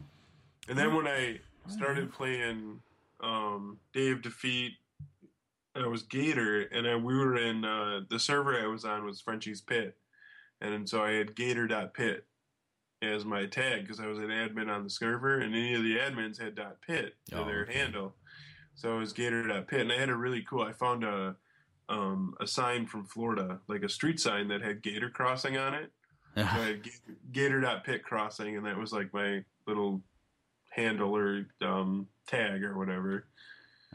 And 0.69 0.79
then 0.79 0.95
when 0.95 1.07
I 1.07 1.39
started 1.69 2.13
playing 2.13 2.81
um, 3.23 3.79
Day 3.93 4.11
of 4.11 4.23
Defeat, 4.23 4.73
I 5.77 5.87
was 5.87 6.03
Gator, 6.03 6.63
and 6.63 6.87
I, 6.87 6.97
we 6.97 7.15
were 7.17 7.37
in 7.37 7.65
uh, 7.65 8.01
the 8.09 8.19
server 8.19 8.55
I 8.59 8.67
was 8.67 8.85
on 8.85 9.05
was 9.05 9.21
Frenchie's 9.21 9.61
Pit, 9.61 9.97
and 10.61 10.89
so 10.89 11.03
I 11.05 11.13
had 11.13 11.35
Gator.pit 11.37 12.25
as 13.05 13.25
my 13.25 13.47
tag 13.47 13.83
because 13.83 14.01
I 14.01 14.07
was 14.07 14.19
an 14.19 14.29
admin 14.29 14.69
on 14.69 14.85
the 14.85 14.91
server, 14.91 15.39
and 15.41 15.55
any 15.55 15.75
of 15.75 15.83
the 15.83 15.97
admins 15.97 16.41
had 16.41 16.55
dot 16.55 16.77
.pit 16.87 17.15
for 17.31 17.39
Oh, 17.39 17.45
their 17.45 17.63
okay. 17.63 17.75
handle, 17.79 18.15
so 18.75 18.97
it 18.97 18.99
was 19.01 19.13
Gator.pit, 19.13 19.81
and 19.81 19.93
I 19.93 19.97
had 19.99 20.09
a 20.09 20.17
really 20.17 20.43
cool. 20.49 20.63
I 20.63 20.73
found 20.73 21.05
a 21.05 21.37
um, 21.89 22.35
a 22.41 22.47
sign 22.47 22.87
from 22.87 23.05
Florida, 23.05 23.61
like 23.69 23.83
a 23.83 23.89
street 23.89 24.19
sign 24.19 24.49
that 24.49 24.63
had 24.63 24.83
Gator 24.83 25.11
crossing 25.11 25.57
on 25.57 25.75
it. 25.75 25.91
So 26.37 26.43
I 26.43 26.45
had 26.67 26.83
Ga- 26.83 26.91
Gator.pit 27.33 28.03
crossing, 28.03 28.57
and 28.57 28.67
that 28.67 28.77
was 28.77 28.93
like 28.93 29.13
my 29.15 29.45
little 29.69 30.03
handle 30.71 31.17
or 31.17 31.47
um, 31.61 32.09
tag 32.27 32.65
or 32.65 32.77
whatever. 32.77 33.27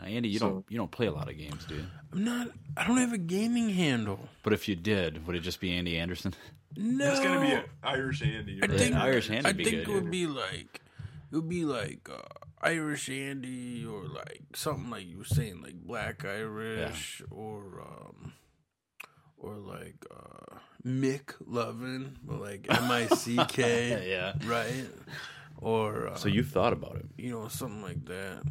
Uh, 0.01 0.05
Andy, 0.05 0.29
you 0.29 0.39
So- 0.39 0.49
don't 0.49 0.65
you 0.69 0.77
don't 0.77 0.91
play 0.91 1.07
a 1.07 1.11
lot 1.11 1.29
of 1.29 1.37
games, 1.37 1.65
do 1.65 1.75
you? 1.75 1.85
I'm 2.13 2.23
not. 2.23 2.47
I 2.77 2.87
don't 2.87 2.95
have 2.97 3.11
a 3.11 3.17
gaming 3.17 3.69
handle. 3.69 4.29
But 4.43 4.53
if 4.53 4.69
you 4.69 4.75
did, 4.77 5.27
would 5.27 5.35
it 5.35 5.41
just 5.41 5.59
be 5.59 5.73
Andy 5.73 5.97
Anderson? 5.97 6.33
No. 6.75 7.09
It's 7.11 7.19
gonna 7.19 7.41
be 7.41 7.51
a 7.53 7.63
Irish 7.83 8.21
Andy. 8.21 8.59
I 8.61 8.67
right? 8.67 8.77
think 8.79 8.95
Irish 8.95 9.29
Andy 9.29 9.49
I 9.49 9.53
be 9.53 9.63
think 9.65 9.85
good, 9.85 9.89
it 9.89 9.93
would 9.93 10.11
be 10.11 10.27
like 10.27 10.81
it 11.31 11.35
would 11.35 11.49
be 11.49 11.65
like 11.65 12.09
uh, 12.09 12.21
Irish 12.61 13.09
Andy 13.09 13.85
or 13.85 14.03
like 14.07 14.41
something 14.55 14.89
like 14.89 15.07
you 15.07 15.17
were 15.17 15.23
saying 15.25 15.61
like 15.61 15.75
Black 15.75 16.25
Irish 16.25 17.21
or 17.31 17.81
um 17.81 18.33
or 19.37 19.55
like 19.55 20.05
uh 20.11 20.57
Mick 20.85 21.33
Lovin, 21.45 22.17
but 22.23 22.39
like 22.39 22.65
M 22.69 22.89
I 22.91 23.07
C 23.07 23.37
K, 23.47 24.09
Yeah. 24.09 24.33
right? 24.49 24.85
Or 25.57 26.07
uh, 26.09 26.15
So 26.15 26.29
you've 26.29 26.49
thought 26.49 26.71
about 26.73 26.95
it. 26.95 27.05
you 27.17 27.31
know 27.31 27.47
something 27.49 27.81
like 27.81 28.05
that. 28.05 28.43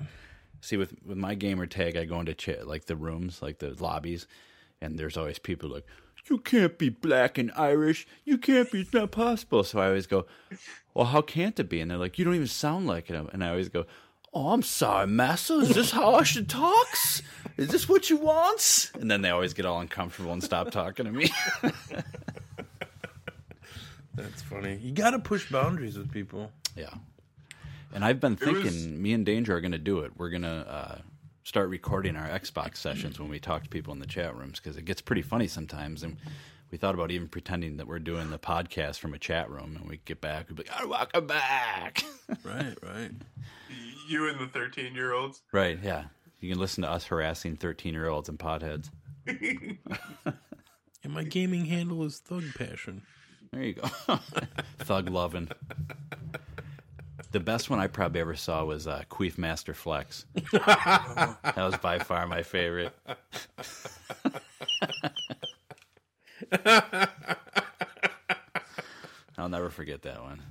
See, 0.61 0.77
with 0.77 0.95
with 1.07 1.16
my 1.16 1.35
gamer 1.35 1.66
tag, 1.66 1.97
I 1.97 2.05
go 2.05 2.19
into 2.20 2.35
cha- 2.35 2.65
like 2.65 2.85
the 2.86 2.97
rooms, 2.97 3.40
like 3.40 3.59
the 3.61 3.74
lobbies, 3.82 4.27
and 4.81 4.99
there's 4.99 5.16
always 5.16 5.39
people 5.39 5.70
like, 5.70 5.86
"You 6.30 6.38
can't 6.38 6.78
be 6.78 6.88
black 6.88 7.38
and 7.38 7.50
Irish. 7.56 8.06
You 8.24 8.38
can't 8.38 8.70
be. 8.70 8.80
It's 8.82 8.92
not 8.92 9.10
possible." 9.10 9.64
So 9.64 9.80
I 9.80 9.86
always 9.88 10.06
go, 10.06 10.26
"Well, 10.94 11.06
how 11.06 11.22
can't 11.22 11.59
it 11.59 11.68
be?" 11.68 11.80
And 11.80 11.90
they're 11.90 11.98
like, 11.98 12.18
"You 12.18 12.24
don't 12.24 12.34
even 12.34 12.46
sound 12.46 12.86
like 12.86 13.10
it." 13.10 13.16
And 13.32 13.44
I 13.44 13.50
always 13.50 13.68
go, 13.68 13.86
"Oh, 14.32 14.50
I'm 14.50 14.62
sorry, 14.62 15.06
massa. 15.06 15.55
Is 15.55 15.74
this 15.74 15.90
how 15.90 16.14
I 16.14 16.22
should 16.22 16.48
talk? 16.48 16.86
Is 17.56 17.68
this 17.68 17.88
what 17.88 18.10
you 18.10 18.16
want?" 18.16 18.92
And 18.94 19.10
then 19.10 19.22
they 19.22 19.30
always 19.30 19.55
get 19.55 19.66
all 19.66 19.80
uncomfortable 19.80 20.32
and 20.32 20.42
stop 20.42 20.70
talking 20.70 21.06
to 21.06 21.12
me. 21.12 21.30
That's 24.14 24.42
funny. 24.42 24.76
You 24.82 24.92
got 24.92 25.10
to 25.10 25.18
push 25.20 25.50
boundaries 25.50 25.96
with 25.96 26.10
people. 26.10 26.50
Yeah. 26.76 26.90
And 27.94 28.05
I've 28.05 28.20
been 28.20 28.36
was- 28.40 28.40
thinking, 28.40 29.00
me 29.00 29.12
and 29.12 29.24
Danger 29.24 29.56
are 29.56 29.60
going 29.60 29.72
to 29.72 29.78
do 29.78 30.00
it. 30.00 30.12
We're 30.16 30.30
going 30.30 30.42
to 30.42 30.48
uh, 30.48 30.98
start 31.49 31.70
recording 31.70 32.15
our 32.15 32.29
Xbox 32.29 32.77
sessions 32.77 33.19
when 33.19 33.31
we 33.31 33.39
talk 33.41 33.62
to 33.62 33.70
people 33.70 33.95
in 33.95 34.01
the 34.01 34.07
chat 34.07 34.37
rooms 34.37 34.61
because 34.61 34.77
it 34.77 34.85
gets 34.85 35.01
pretty 35.01 35.23
funny 35.23 35.49
sometimes. 35.49 36.03
And 36.03 36.19
we 36.70 36.77
thought 36.77 36.95
about 36.95 37.11
even 37.11 37.27
pretending 37.27 37.79
that 37.79 37.87
we're 37.87 38.01
doing 38.01 38.29
the 38.29 38.39
podcast 38.39 38.99
from 38.99 39.15
a 39.15 39.19
chat 39.19 39.49
room, 39.49 39.75
and 39.75 39.89
we 39.89 39.99
get 40.05 40.20
back, 40.20 40.49
we'd 40.51 40.57
be 40.57 40.65
like, 40.65 40.73
"Oh, 40.83 40.89
welcome 40.89 41.27
back." 41.27 42.05
Right, 42.45 42.77
right. 42.83 43.11
You 44.07 44.29
and 44.29 44.39
the 44.39 44.47
thirteen-year-olds. 44.49 45.41
right? 45.51 45.79
Yeah. 45.83 46.05
You 46.41 46.51
can 46.51 46.61
listen 46.61 46.83
to 46.83 46.91
us 46.91 47.05
harassing 47.07 47.57
thirteen-year-olds 47.57 48.29
and 48.29 48.39
potheads. 48.39 48.91
And 51.05 51.15
my 51.15 51.23
gaming 51.23 51.65
handle 51.66 52.05
is 52.05 52.19
Thug 52.19 52.43
Passion. 52.57 53.03
There 53.53 53.62
you 53.62 53.75
go. 53.75 53.89
Thug 54.81 55.09
loving. 55.09 55.49
The 57.30 57.40
best 57.40 57.68
one 57.68 57.78
I 57.78 57.88
probably 57.88 58.20
ever 58.20 58.36
saw 58.36 58.64
was 58.64 58.86
uh, 58.86 59.02
Queef 59.10 59.36
Master 59.36 59.74
Flex. 59.74 60.24
that 60.52 61.55
was 61.56 61.76
by 61.76 61.98
far 61.98 62.26
my 62.26 62.42
favorite. 62.42 62.94
I'll 69.36 69.48
never 69.48 69.70
forget 69.70 70.02
that 70.02 70.22
one. 70.22 70.42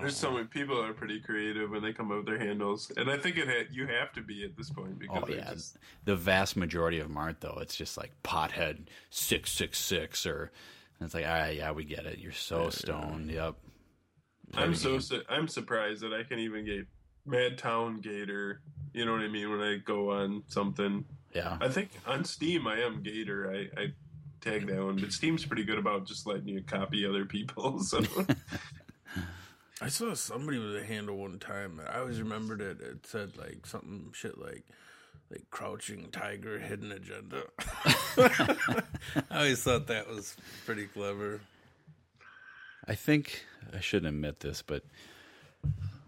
There's 0.00 0.16
so 0.16 0.30
many 0.30 0.44
people 0.44 0.76
that 0.76 0.88
are 0.88 0.94
pretty 0.94 1.20
creative 1.20 1.70
when 1.70 1.82
they 1.82 1.92
come 1.92 2.10
up 2.12 2.18
with 2.18 2.26
their 2.26 2.38
handles, 2.38 2.92
and 2.96 3.10
I 3.10 3.16
think 3.16 3.36
it 3.36 3.48
had, 3.48 3.68
you 3.72 3.86
have 3.86 4.12
to 4.12 4.22
be 4.22 4.44
at 4.44 4.56
this 4.56 4.70
point 4.70 4.98
because 4.98 5.24
Oh 5.24 5.32
yeah, 5.32 5.52
just 5.52 5.78
the 6.04 6.14
vast 6.16 6.56
majority 6.56 7.00
of 7.00 7.08
them 7.08 7.16
aren't 7.16 7.40
though. 7.40 7.58
It's 7.60 7.74
just 7.74 7.96
like 7.96 8.12
pothead 8.22 8.86
six 9.10 9.50
six 9.50 9.78
six, 9.78 10.26
or 10.26 10.52
and 10.98 11.06
it's 11.06 11.14
like, 11.14 11.26
all 11.26 11.32
right, 11.32 11.56
yeah, 11.56 11.72
we 11.72 11.84
get 11.84 12.06
it. 12.06 12.18
You're 12.18 12.30
so 12.32 12.70
stoned. 12.70 13.30
Yep. 13.30 13.56
I'm 14.54 14.74
so 14.74 14.98
su- 14.98 15.22
I'm 15.28 15.48
surprised 15.48 16.02
that 16.02 16.12
I 16.12 16.22
can 16.24 16.38
even 16.38 16.64
get 16.64 16.86
Madtown 17.28 18.02
Gator. 18.02 18.60
You 18.92 19.04
know 19.04 19.12
what 19.12 19.20
I 19.22 19.28
mean? 19.28 19.50
When 19.50 19.60
I 19.60 19.76
go 19.76 20.10
on 20.10 20.42
something, 20.48 21.04
Yeah. 21.34 21.56
I 21.60 21.68
think 21.68 21.90
on 22.06 22.24
Steam 22.24 22.66
I 22.66 22.80
am 22.80 23.02
Gator. 23.02 23.50
I, 23.52 23.80
I 23.80 23.86
tag 24.40 24.66
that 24.66 24.82
one, 24.82 24.96
but 24.96 25.12
Steam's 25.12 25.44
pretty 25.44 25.64
good 25.64 25.78
about 25.78 26.06
just 26.06 26.26
letting 26.26 26.48
you 26.48 26.62
copy 26.62 27.06
other 27.06 27.24
people. 27.24 27.80
So 27.84 28.02
I 29.82 29.88
saw 29.88 30.12
somebody 30.14 30.58
with 30.58 30.76
a 30.76 30.84
handle 30.84 31.16
one 31.16 31.38
time. 31.38 31.78
and 31.78 31.88
I 31.88 32.00
always 32.00 32.20
remembered 32.20 32.60
it. 32.60 32.80
It 32.82 33.06
said 33.06 33.38
like 33.38 33.64
something 33.64 34.10
shit 34.12 34.36
like 34.38 34.64
like 35.30 35.44
crouching 35.50 36.10
tiger, 36.10 36.58
hidden 36.58 36.92
agenda. 36.92 37.44
I 38.18 38.84
always 39.30 39.62
thought 39.62 39.86
that 39.86 40.08
was 40.08 40.36
pretty 40.66 40.86
clever. 40.86 41.40
I 42.90 42.96
think 42.96 43.44
I 43.72 43.78
shouldn't 43.78 44.08
admit 44.12 44.40
this, 44.40 44.62
but 44.62 44.82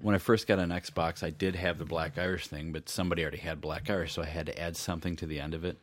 when 0.00 0.16
I 0.16 0.18
first 0.18 0.48
got 0.48 0.58
an 0.58 0.70
Xbox, 0.70 1.22
I 1.22 1.30
did 1.30 1.54
have 1.54 1.78
the 1.78 1.84
Black 1.84 2.18
Irish 2.18 2.48
thing, 2.48 2.72
but 2.72 2.88
somebody 2.88 3.22
already 3.22 3.38
had 3.38 3.60
Black 3.60 3.88
Irish, 3.88 4.14
so 4.14 4.22
I 4.22 4.26
had 4.26 4.46
to 4.46 4.60
add 4.60 4.76
something 4.76 5.14
to 5.16 5.26
the 5.26 5.38
end 5.38 5.54
of 5.54 5.64
it. 5.64 5.78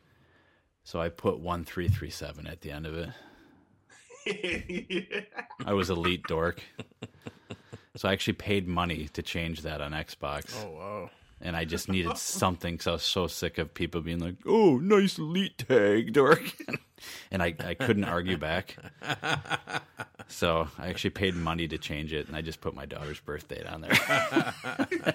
So 0.84 1.00
I 1.00 1.08
put 1.08 1.40
one 1.40 1.64
three 1.64 1.88
three 1.88 2.10
seven 2.10 2.46
at 2.46 2.60
the 2.60 2.70
end 2.70 2.86
of 2.86 3.12
it. 4.26 5.26
I 5.66 5.72
was 5.72 5.88
elite 5.88 6.24
dork. 6.24 6.62
So 7.96 8.06
I 8.06 8.12
actually 8.12 8.34
paid 8.34 8.68
money 8.68 9.08
to 9.14 9.22
change 9.22 9.62
that 9.62 9.80
on 9.80 9.92
Xbox. 9.92 10.54
Oh 10.62 10.70
wow. 10.70 11.10
And 11.40 11.56
I 11.56 11.64
just 11.64 11.88
needed 11.88 12.16
something 12.18 12.74
because 12.74 12.86
I 12.86 12.92
was 12.92 13.02
so 13.02 13.26
sick 13.26 13.56
of 13.56 13.72
people 13.72 14.02
being 14.02 14.18
like, 14.18 14.36
"Oh, 14.44 14.76
nice 14.76 15.16
elite 15.16 15.56
tag, 15.66 16.12
dork," 16.12 16.42
and 17.30 17.42
I, 17.42 17.54
I 17.58 17.72
couldn't 17.72 18.04
argue 18.04 18.36
back. 18.36 18.76
So 20.30 20.68
I 20.78 20.88
actually 20.88 21.10
paid 21.10 21.34
money 21.34 21.68
to 21.68 21.76
change 21.76 22.12
it, 22.12 22.28
and 22.28 22.36
I 22.36 22.40
just 22.40 22.60
put 22.60 22.74
my 22.74 22.86
daughter's 22.86 23.20
birthday 23.20 23.56
date 23.56 23.66
on 23.66 23.80
there. 23.80 25.14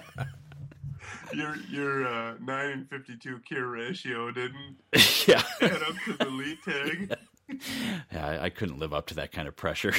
your 1.32 1.56
your 1.70 2.06
uh, 2.06 2.34
nine 2.40 2.70
and 2.70 2.90
fifty 2.90 3.16
two 3.16 3.38
cure 3.40 3.66
ratio 3.66 4.30
didn't 4.30 4.76
yeah. 5.26 5.42
add 5.60 5.82
up 5.82 5.94
to 6.04 6.12
the 6.18 6.26
lead 6.30 6.58
tag. 6.64 7.14
Yeah, 8.12 8.26
I, 8.26 8.44
I 8.46 8.50
couldn't 8.50 8.80
live 8.80 8.92
up 8.92 9.06
to 9.06 9.14
that 9.14 9.30
kind 9.30 9.46
of 9.46 9.54
pressure. 9.54 9.94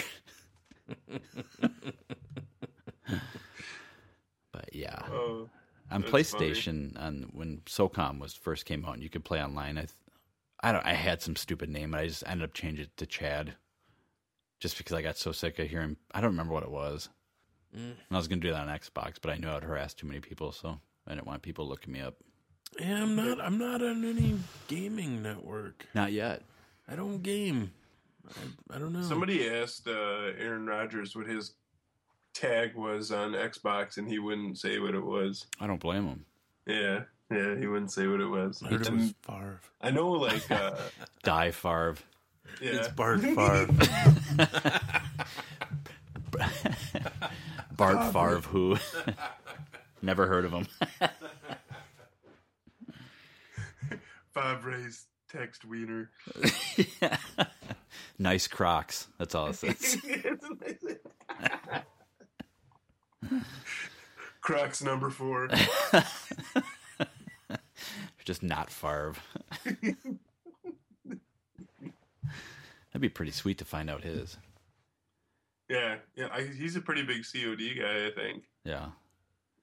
but 4.52 4.70
yeah, 4.74 5.00
Oh, 5.10 5.48
on 5.90 6.04
PlayStation, 6.04 7.00
on 7.00 7.30
when 7.32 7.62
SOCOM 7.66 8.20
was 8.20 8.34
first 8.34 8.66
came 8.66 8.86
out, 8.86 8.96
and 8.96 9.04
you 9.04 9.10
could 9.10 9.24
play 9.24 9.42
online. 9.42 9.78
I, 9.78 9.82
th- 9.82 9.94
I 10.62 10.74
don't. 10.74 10.86
I 10.86 10.92
had 10.92 11.22
some 11.22 11.38
stupid 11.38 11.70
name, 11.70 11.94
and 11.94 12.02
I 12.04 12.08
just 12.08 12.24
ended 12.28 12.44
up 12.50 12.54
changing 12.54 12.84
it 12.84 12.98
to 12.98 13.06
Chad, 13.06 13.56
just 14.60 14.78
because 14.78 14.94
I 14.94 15.02
got 15.02 15.18
so 15.18 15.32
sick 15.32 15.60
of 15.60 15.70
hearing. 15.70 15.98
I 16.12 16.22
don't 16.22 16.32
remember 16.32 16.54
what 16.54 16.64
it 16.64 16.72
was. 16.72 17.10
Mm. 17.76 17.92
And 17.92 17.96
I 18.12 18.18
was 18.18 18.28
going 18.28 18.42
to 18.42 18.48
do 18.48 18.54
that 18.54 18.68
on 18.68 18.80
Xbox, 18.80 19.16
but 19.22 19.32
I 19.32 19.38
knew 19.38 19.50
I'd 19.50 19.64
harass 19.64 19.94
too 19.94 20.08
many 20.08 20.20
people, 20.20 20.52
so 20.52 20.80
I 21.06 21.14
didn't 21.14 21.28
want 21.28 21.42
people 21.42 21.68
looking 21.68 21.94
me 21.94 22.02
up. 22.02 22.16
Yeah, 22.80 23.02
I'm 23.02 23.16
not. 23.16 23.40
I'm 23.40 23.58
not 23.58 23.82
on 23.82 24.04
any 24.04 24.38
gaming 24.68 25.24
network. 25.24 25.86
Not 25.94 26.12
yet. 26.12 26.44
I 26.88 26.96
don't 26.96 27.24
game. 27.24 27.72
I, 28.30 28.76
I 28.76 28.80
don't 28.80 28.94
know. 28.94 29.02
Somebody 29.02 29.50
asked 29.50 29.88
uh, 29.88 30.32
Aaron 30.38 30.66
Rodgers 30.66 31.16
what 31.16 31.28
his 31.28 31.54
tag 32.34 32.76
was 32.76 33.12
on 33.12 33.32
Xbox, 33.32 33.98
and 33.98 34.08
he 34.08 34.20
wouldn't 34.20 34.58
say 34.58 34.80
what 34.80 34.96
it 34.96 35.04
was. 35.04 35.46
I 35.60 35.68
don't 35.68 35.80
blame 35.80 36.06
him. 36.06 36.26
Yeah, 36.66 37.04
yeah, 37.32 37.56
he 37.58 37.68
wouldn't 37.68 37.92
say 37.92 38.08
what 38.08 38.20
it 38.20 38.28
was. 38.28 38.62
I 38.64 38.70
heard 38.70 38.86
it 38.86 38.94
was 38.94 39.14
Favre. 39.26 39.62
I 39.82 39.92
know, 39.92 40.12
like, 40.12 40.50
uh, 40.52 40.76
Die 41.24 41.52
Favre. 41.52 41.96
Yeah, 42.62 42.72
It's 42.72 42.88
Bart 42.90 43.22
Favre. 43.22 43.68
Bart 47.76 48.14
Favre, 48.14 48.42
who 48.42 48.78
never 50.02 50.28
heard 50.28 50.46
of 50.46 50.52
him. 50.52 50.68
Favre's 54.34 55.06
text 55.32 55.66
wiener. 55.66 56.10
nice 58.20 58.48
Crocs. 58.48 59.08
That's 59.18 59.36
all 59.36 59.48
it 59.48 59.56
says. 59.56 59.98
Crocs 64.42 64.82
number 64.84 65.10
four. 65.10 65.50
Just 68.26 68.44
not 68.44 68.70
Favre. 68.70 69.14
That'd 72.98 73.12
be 73.12 73.14
pretty 73.14 73.32
sweet 73.32 73.60
to 73.60 73.64
find 73.64 73.92
out 73.92 74.04
his. 74.04 74.38
Yeah, 75.70 75.98
yeah, 76.16 76.30
I, 76.32 76.42
he's 76.42 76.76
a 76.76 76.82
pretty 76.82 77.04
big 77.04 77.24
COD 77.32 77.80
guy, 77.80 78.08
I 78.08 78.10
think. 78.10 78.46
Yeah. 78.64 78.88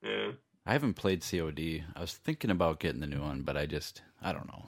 Yeah, 0.05 0.31
I 0.65 0.73
haven't 0.73 0.95
played 0.95 1.25
COD. 1.29 1.83
I 1.97 2.01
was 2.01 2.13
thinking 2.13 2.53
about 2.53 2.79
getting 2.79 3.01
the 3.01 3.09
new 3.09 3.23
one, 3.23 3.43
but 3.43 3.57
I 3.57 3.67
just, 3.67 4.03
I 4.23 4.33
don't 4.33 4.47
know. 4.47 4.67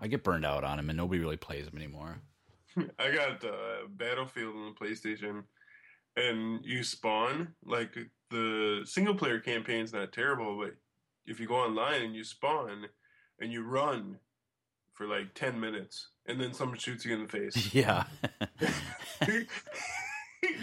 I 0.00 0.08
get 0.08 0.24
burned 0.24 0.44
out 0.44 0.64
on 0.64 0.80
him, 0.80 0.90
and 0.90 0.96
nobody 0.96 1.20
really 1.20 1.36
plays 1.36 1.68
him 1.68 1.76
anymore. 1.76 2.18
I 2.98 3.12
got 3.12 3.44
uh, 3.44 3.86
Battlefield 3.88 4.56
on 4.56 4.74
the 4.74 4.84
PlayStation, 4.84 5.44
and 6.16 6.58
you 6.64 6.82
spawn 6.82 7.54
like 7.64 7.96
the 8.32 8.82
single 8.84 9.14
player 9.14 9.38
campaign's 9.38 9.92
not 9.92 10.10
terrible, 10.10 10.58
but 10.58 10.74
if 11.24 11.38
you 11.38 11.46
go 11.46 11.54
online 11.54 12.02
and 12.02 12.16
you 12.16 12.24
spawn 12.24 12.86
and 13.38 13.52
you 13.52 13.62
run 13.62 14.18
for 14.94 15.06
like 15.06 15.34
ten 15.34 15.58
minutes, 15.60 16.08
and 16.26 16.40
then 16.40 16.52
someone 16.52 16.78
shoots 16.78 17.04
you 17.04 17.14
in 17.14 17.22
the 17.22 17.28
face, 17.28 17.74
Yeah. 17.74 18.04
you 19.28 19.46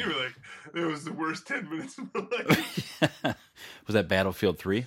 were 0.05 0.13
like, 0.13 0.35
that 0.73 0.85
was 0.87 1.03
the 1.05 1.13
worst 1.13 1.47
ten 1.47 1.69
minutes 1.69 1.97
of 1.97 2.09
my 2.13 2.25
life. 2.47 2.99
was 3.87 3.93
that 3.93 4.07
Battlefield 4.07 4.59
3? 4.59 4.85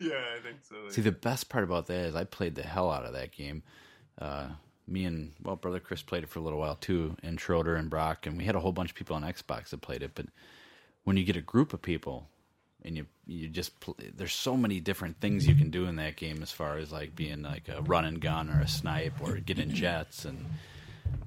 yeah, 0.00 0.10
I 0.36 0.42
think 0.42 0.56
so. 0.62 0.74
See, 0.88 1.00
the 1.02 1.12
best 1.12 1.48
part 1.48 1.64
about 1.64 1.86
that 1.86 2.06
is 2.06 2.16
I 2.16 2.24
played 2.24 2.54
the 2.56 2.62
hell 2.62 2.90
out 2.90 3.04
of 3.04 3.12
that 3.12 3.30
game. 3.32 3.62
Uh, 4.20 4.48
me 4.88 5.04
and 5.04 5.32
well, 5.42 5.56
brother 5.56 5.78
Chris 5.80 6.02
played 6.02 6.24
it 6.24 6.28
for 6.28 6.40
a 6.40 6.42
little 6.42 6.58
while 6.58 6.74
too, 6.74 7.16
and 7.22 7.40
Schroeder 7.40 7.76
and 7.76 7.88
Brock, 7.88 8.26
and 8.26 8.36
we 8.36 8.44
had 8.44 8.56
a 8.56 8.60
whole 8.60 8.72
bunch 8.72 8.90
of 8.90 8.96
people 8.96 9.14
on 9.16 9.22
Xbox 9.22 9.70
that 9.70 9.80
played 9.80 10.02
it. 10.02 10.10
But 10.14 10.26
when 11.04 11.16
you 11.16 11.24
get 11.24 11.36
a 11.36 11.40
group 11.40 11.72
of 11.72 11.82
people, 11.82 12.28
and 12.84 12.96
you 12.96 13.06
you 13.26 13.48
just 13.48 13.78
pl- 13.80 13.96
there's 14.16 14.32
so 14.32 14.56
many 14.56 14.80
different 14.80 15.20
things 15.20 15.46
you 15.46 15.54
can 15.54 15.70
do 15.70 15.86
in 15.86 15.96
that 15.96 16.16
game 16.16 16.42
as 16.42 16.50
far 16.50 16.76
as 16.76 16.92
like 16.92 17.14
being 17.14 17.42
like 17.42 17.68
a 17.68 17.80
run 17.82 18.04
and 18.04 18.20
gun 18.20 18.50
or 18.50 18.60
a 18.60 18.68
snipe 18.68 19.14
or 19.20 19.36
getting 19.36 19.70
jets, 19.74 20.24
and 20.24 20.46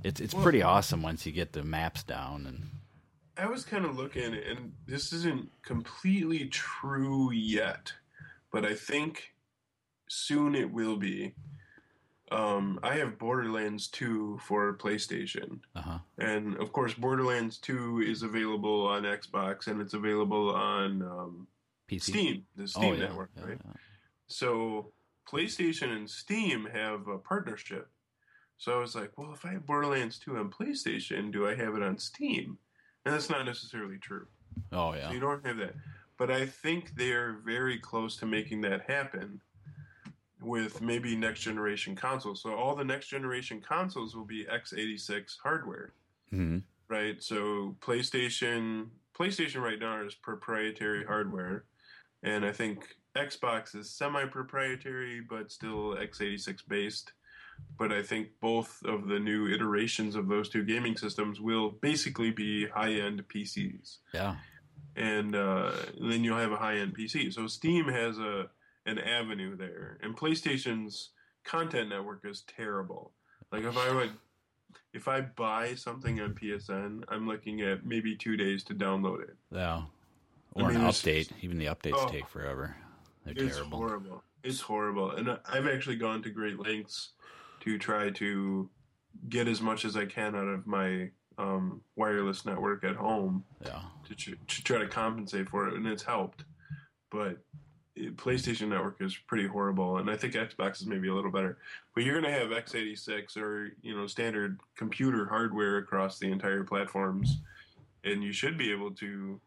it's 0.04 0.20
it's 0.20 0.34
pretty 0.34 0.62
awesome 0.62 1.02
once 1.02 1.26
you 1.26 1.32
get 1.32 1.54
the 1.54 1.64
maps 1.64 2.04
down 2.04 2.46
and. 2.48 2.70
I 3.38 3.48
was 3.48 3.66
kind 3.66 3.84
of 3.84 3.98
looking, 3.98 4.34
and 4.34 4.72
this 4.88 5.12
isn't 5.12 5.50
completely 5.62 6.48
true 6.48 7.34
yet, 7.34 7.92
but 8.50 8.64
I 8.64 8.76
think 8.76 9.34
soon 10.08 10.56
it 10.56 10.72
will 10.72 10.96
be. 10.96 11.34
Um, 12.32 12.80
I 12.82 12.96
have 12.96 13.20
Borderlands 13.20 13.88
2 13.90 14.40
for 14.42 14.76
PlayStation. 14.78 15.60
Uh-huh. 15.76 16.00
And 16.18 16.58
of 16.58 16.74
course, 16.74 16.94
Borderlands 16.94 17.58
2 17.60 18.02
is 18.02 18.24
available 18.24 18.88
on 18.88 19.04
Xbox 19.04 19.68
and 19.68 19.80
it's 19.80 19.94
available 19.94 20.54
on 20.54 21.02
um, 21.04 21.48
PC. 21.90 22.02
Steam, 22.02 22.46
the 22.56 22.68
Steam 22.68 22.84
Oh, 22.84 22.94
yeah, 22.94 23.00
network, 23.00 23.30
yeah, 23.38 23.46
right? 23.46 23.62
yeah. 23.64 23.72
So 24.28 24.92
PlayStation 25.30 25.96
and 25.96 26.10
Steam 26.10 26.68
have 26.74 27.08
a 27.08 27.20
partnership. 27.20 27.90
So 28.58 28.76
I 28.76 28.80
was 28.80 28.96
like, 28.96 29.12
well, 29.18 29.34
if 29.34 29.46
I 29.46 29.52
have 29.52 29.66
Borderlands 29.66 30.18
2 30.18 30.38
on 30.38 30.50
PlayStation, 30.50 31.32
do 31.32 31.48
I 31.48 31.54
have 31.56 31.76
it 31.76 31.84
on 31.84 31.98
Steam? 32.00 32.58
And 33.06 33.14
that's 33.14 33.30
not 33.30 33.46
necessarily 33.46 33.98
true. 34.00 34.26
Oh 34.72 34.94
yeah. 34.94 35.10
So 35.10 35.14
you 35.14 35.20
don't 35.20 35.46
have 35.46 35.58
that. 35.58 35.76
But 36.18 36.32
I 36.32 36.46
think 36.46 36.96
they're 36.96 37.38
very 37.46 37.78
close 37.78 38.16
to 38.18 38.26
making 38.26 38.62
that 38.62 38.90
happen 38.90 39.42
with 40.42 40.82
maybe 40.82 41.16
next 41.16 41.42
generation 41.42 41.96
consoles. 41.96 42.42
So 42.42 42.54
all 42.56 42.76
the 42.76 42.84
next 42.84 43.08
generation 43.08 43.62
consoles 43.62 44.16
will 44.16 44.26
be 44.26 44.46
x86 44.46 45.38
hardware, 45.42 45.94
hmm 46.30 46.60
right? 46.88 47.22
So 47.24 47.76
PlayStation 47.82 48.88
PlayStation 49.18 49.62
right 49.62 49.80
now 49.80 50.02
is 50.06 50.14
proprietary 50.14 51.04
hardware 51.06 51.64
and 52.22 52.46
I 52.46 52.52
think 52.52 52.96
Xbox 53.16 53.76
is 53.76 53.90
semi-proprietary 53.90 55.22
but 55.22 55.52
still 55.52 55.96
x86 55.96 56.60
based. 56.68 57.14
But 57.80 57.94
I 57.94 58.04
think 58.04 58.28
both 58.42 58.82
of 58.86 59.08
the 59.08 59.18
new 59.18 59.48
iterations 59.48 60.16
of 60.16 60.28
those 60.28 60.50
two 60.50 60.64
gaming 60.66 60.98
systems 60.98 61.40
will 61.40 61.72
basically 61.82 62.30
be 62.32 62.68
high-end 62.68 63.24
PCs 63.34 63.98
Yeah. 64.14 64.36
and 64.98 65.34
uh, 65.36 65.72
then 66.00 66.24
you'll 66.24 66.38
have 66.38 66.52
a 66.52 66.58
high 66.58 66.78
end 66.78 66.96
PC. 66.98 67.34
So 67.34 67.48
Steam 67.48 67.86
has 67.88 68.20
a 68.20 68.50
an 68.86 69.00
avenue 69.00 69.56
there, 69.56 69.98
and 70.02 70.16
PlayStation's 70.16 71.10
content 71.44 71.90
network 71.90 72.22
is 72.26 72.44
terrible. 72.48 73.12
Like 73.52 73.64
if 73.64 73.78
I 73.78 73.94
would, 73.94 74.12
if 74.94 75.08
I 75.08 75.22
buy 75.22 75.76
something 75.76 76.20
on 76.22 76.34
PSN, 76.34 77.04
I'm 77.10 77.28
looking 77.28 77.62
at 77.62 77.86
maybe 77.86 78.16
two 78.16 78.38
days 78.38 78.64
to 78.66 78.76
download 78.76 79.24
it. 79.24 79.36
Yeah. 79.52 79.84
I 80.58 80.62
Or 80.62 80.68
mean, 80.70 80.78
an 80.78 80.84
update. 80.88 81.32
Even 81.42 81.58
the 81.58 81.66
updates 81.66 81.94
Oh. 81.98 82.08
take 82.10 82.28
forever. 82.28 82.76
They're 83.26 83.34
It's 83.46 83.56
terrible. 83.58 83.78
horrible. 83.78 84.24
It's 84.44 84.62
horrible, 84.62 85.12
and 85.12 85.30
I- 85.32 85.40
I've 85.46 85.68
actually 85.68 85.96
gone 85.98 86.22
to 86.24 86.30
great 86.30 86.60
lengths 86.60 87.14
to 87.62 87.78
try 87.80 88.12
to 88.12 88.70
get 89.30 89.48
as 89.48 89.62
much 89.62 89.86
as 89.86 89.96
I 89.98 90.06
can 90.06 90.36
out 90.36 90.48
of 90.48 90.68
my 90.68 91.12
um, 91.38 91.82
wireless 91.98 92.46
network 92.46 92.86
at 92.86 92.96
home. 92.96 93.44
Yeah. 93.66 93.82
to, 94.06 94.16
tr- 94.16 94.36
to 94.48 94.64
try 94.64 94.78
to 94.78 94.88
compensate 94.88 95.50
for 95.50 95.68
it, 95.68 95.74
and 95.74 95.86
it's 95.86 96.04
helped. 96.04 96.46
But 97.12 97.40
PlayStation 97.98 98.70
Network 98.70 98.98
is 99.00 99.16
pretty 99.16 99.48
horrible, 99.48 99.98
and 99.98 100.10
I 100.10 100.18
think 100.18 100.34
Xbox 100.34 100.82
is 100.82 100.86
maybe 100.86 101.08
a 101.08 101.14
little 101.14 101.32
better. 101.32 101.58
But 101.94 102.04
you're 102.04 102.20
going 102.20 102.32
to 102.32 102.40
have 102.40 102.50
x86 102.50 103.38
or 103.38 103.72
you 103.82 103.96
know 103.96 104.06
standard 104.08 104.60
computer 104.76 105.26
hardware 105.26 105.78
across 105.78 106.20
the 106.20 106.32
entire 106.32 106.64
platforms, 106.64 107.38
and 108.04 108.24
you 108.24 108.34
should 108.34 108.58
be 108.58 108.72
able 108.72 108.92
to. 108.92 109.40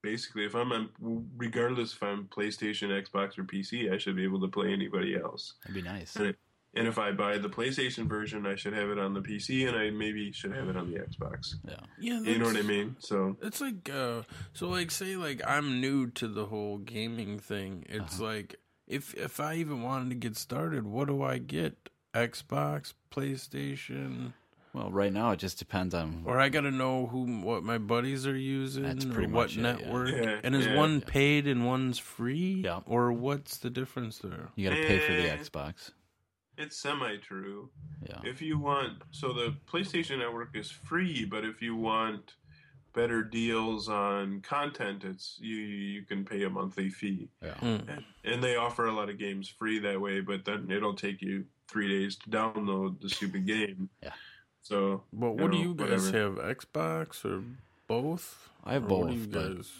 Basically, 0.00 0.44
if 0.44 0.54
I'm 0.54 0.70
on, 0.70 0.90
regardless 1.36 1.92
if 1.92 2.02
I'm 2.02 2.28
PlayStation, 2.28 2.90
Xbox, 2.90 3.36
or 3.36 3.42
PC, 3.42 3.92
I 3.92 3.98
should 3.98 4.14
be 4.14 4.22
able 4.22 4.40
to 4.40 4.48
play 4.48 4.72
anybody 4.72 5.16
else. 5.16 5.54
That'd 5.62 5.74
be 5.74 5.82
nice. 5.82 6.14
And, 6.14 6.26
it, 6.28 6.38
and 6.74 6.86
if 6.86 6.98
I 6.98 7.12
buy 7.12 7.38
the 7.38 7.48
PlayStation 7.48 8.06
version, 8.08 8.46
I 8.46 8.54
should 8.56 8.72
have 8.74 8.90
it 8.90 8.98
on 8.98 9.14
the 9.14 9.20
PC, 9.20 9.66
and 9.68 9.76
I 9.76 9.90
maybe 9.90 10.30
should 10.32 10.52
have 10.54 10.68
it 10.68 10.76
on 10.76 10.90
the 10.92 10.98
Xbox. 10.98 11.54
Yeah. 11.66 11.74
Yeah, 11.98 12.20
You 12.20 12.38
know 12.38 12.46
what 12.46 12.56
I 12.56 12.62
mean? 12.62 12.96
So 13.00 13.36
It's 13.42 13.60
like 13.60 13.90
uh 13.92 14.22
so 14.52 14.68
like 14.68 14.90
say 14.90 15.16
like 15.16 15.40
I'm 15.46 15.80
new 15.80 16.08
to 16.12 16.28
the 16.28 16.46
whole 16.46 16.78
gaming 16.78 17.38
thing. 17.38 17.84
It's 17.88 18.20
like 18.20 18.56
if 18.86 19.14
if 19.14 19.40
I 19.40 19.54
even 19.54 19.82
wanted 19.82 20.10
to 20.10 20.16
get 20.16 20.36
started, 20.36 20.86
what 20.86 21.08
do 21.08 21.22
I 21.22 21.38
get? 21.38 21.88
Xbox, 22.14 22.94
PlayStation, 23.42 24.32
Well, 24.72 24.90
right 24.90 25.12
now 25.12 25.30
it 25.32 25.38
just 25.38 25.58
depends 25.58 25.94
on. 25.94 26.22
or 26.26 26.38
I 26.40 26.48
got 26.48 26.62
to 26.62 26.70
know 26.70 27.06
who 27.06 27.40
what 27.40 27.62
my 27.62 27.78
buddies 27.78 28.26
are 28.26 28.36
using 28.36 28.82
That's 28.84 29.04
or 29.04 29.10
pretty 29.12 29.32
what 29.32 29.42
much 29.42 29.56
it, 29.56 29.60
yeah. 29.60 29.72
network. 29.72 30.08
Yeah, 30.10 30.40
and 30.42 30.54
is 30.54 30.66
yeah. 30.66 30.76
one 30.76 31.00
paid 31.00 31.46
and 31.46 31.66
one's 31.66 31.98
free? 31.98 32.62
Yeah. 32.64 32.80
Or 32.86 33.12
what's 33.12 33.58
the 33.58 33.70
difference 33.70 34.18
there? 34.18 34.48
You 34.56 34.68
got 34.68 34.76
to 34.76 34.86
pay 34.86 34.98
for 35.00 35.12
the 35.12 35.30
Eh. 35.30 35.36
Xbox. 35.36 35.90
It's 36.58 36.76
semi 36.76 37.16
true. 37.16 37.70
Yeah. 38.08 38.18
If 38.24 38.42
you 38.42 38.58
want, 38.58 39.02
so 39.10 39.32
the 39.32 39.54
PlayStation 39.70 40.18
Network 40.18 40.50
is 40.56 40.70
free, 40.70 41.24
but 41.24 41.44
if 41.44 41.60
you 41.62 41.74
want 41.76 42.34
better 42.94 43.22
deals 43.22 43.88
on 43.88 44.40
content, 44.40 45.04
it's 45.04 45.36
you 45.40 45.56
you 45.56 46.02
can 46.02 46.24
pay 46.24 46.42
a 46.44 46.50
monthly 46.50 46.90
fee, 46.90 47.28
Yeah. 47.42 47.54
Mm. 47.60 47.88
and, 47.88 48.04
and 48.24 48.42
they 48.42 48.56
offer 48.56 48.86
a 48.86 48.92
lot 48.92 49.08
of 49.08 49.18
games 49.18 49.48
free 49.48 49.78
that 49.80 50.00
way. 50.00 50.20
But 50.20 50.44
then 50.44 50.70
it'll 50.70 50.94
take 50.94 51.22
you 51.22 51.44
three 51.68 51.88
days 51.88 52.16
to 52.16 52.30
download 52.30 53.00
the 53.00 53.08
stupid 53.08 53.46
game. 53.54 53.88
Yeah. 54.02 54.12
So, 54.62 55.02
But 55.12 55.32
what 55.36 55.50
do 55.50 55.58
know, 55.58 55.64
you 55.64 55.74
guys 55.74 56.06
whatever. 56.06 56.42
have? 56.42 56.56
Xbox 56.58 57.24
or 57.24 57.42
both? 57.86 58.48
I 58.64 58.74
have 58.74 58.90
Or 58.90 59.00
what 59.04 59.10
do 59.10 59.16
both, 59.16 59.20
you 59.26 59.26
but- 59.32 59.56
guys? 59.56 59.72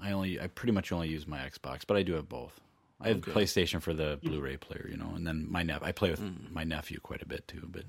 I 0.00 0.10
only 0.12 0.40
I 0.40 0.46
pretty 0.48 0.72
much 0.72 0.90
only 0.90 1.08
use 1.08 1.26
my 1.28 1.38
Xbox, 1.38 1.82
but 1.86 1.96
I 1.96 2.02
do 2.02 2.14
have 2.14 2.28
both. 2.28 2.60
I 3.02 3.08
have 3.08 3.16
Okay. 3.18 3.32
PlayStation 3.32 3.82
for 3.82 3.92
the 3.92 4.18
Blu-ray 4.22 4.56
player, 4.58 4.86
you 4.90 4.96
know, 4.96 5.12
and 5.14 5.26
then 5.26 5.46
my 5.50 5.62
nep- 5.62 5.82
I 5.82 5.92
play 5.92 6.10
with 6.10 6.20
Mm. 6.20 6.52
my 6.52 6.64
nephew 6.64 7.00
quite 7.00 7.20
a 7.22 7.26
bit 7.26 7.46
too. 7.48 7.68
But 7.70 7.84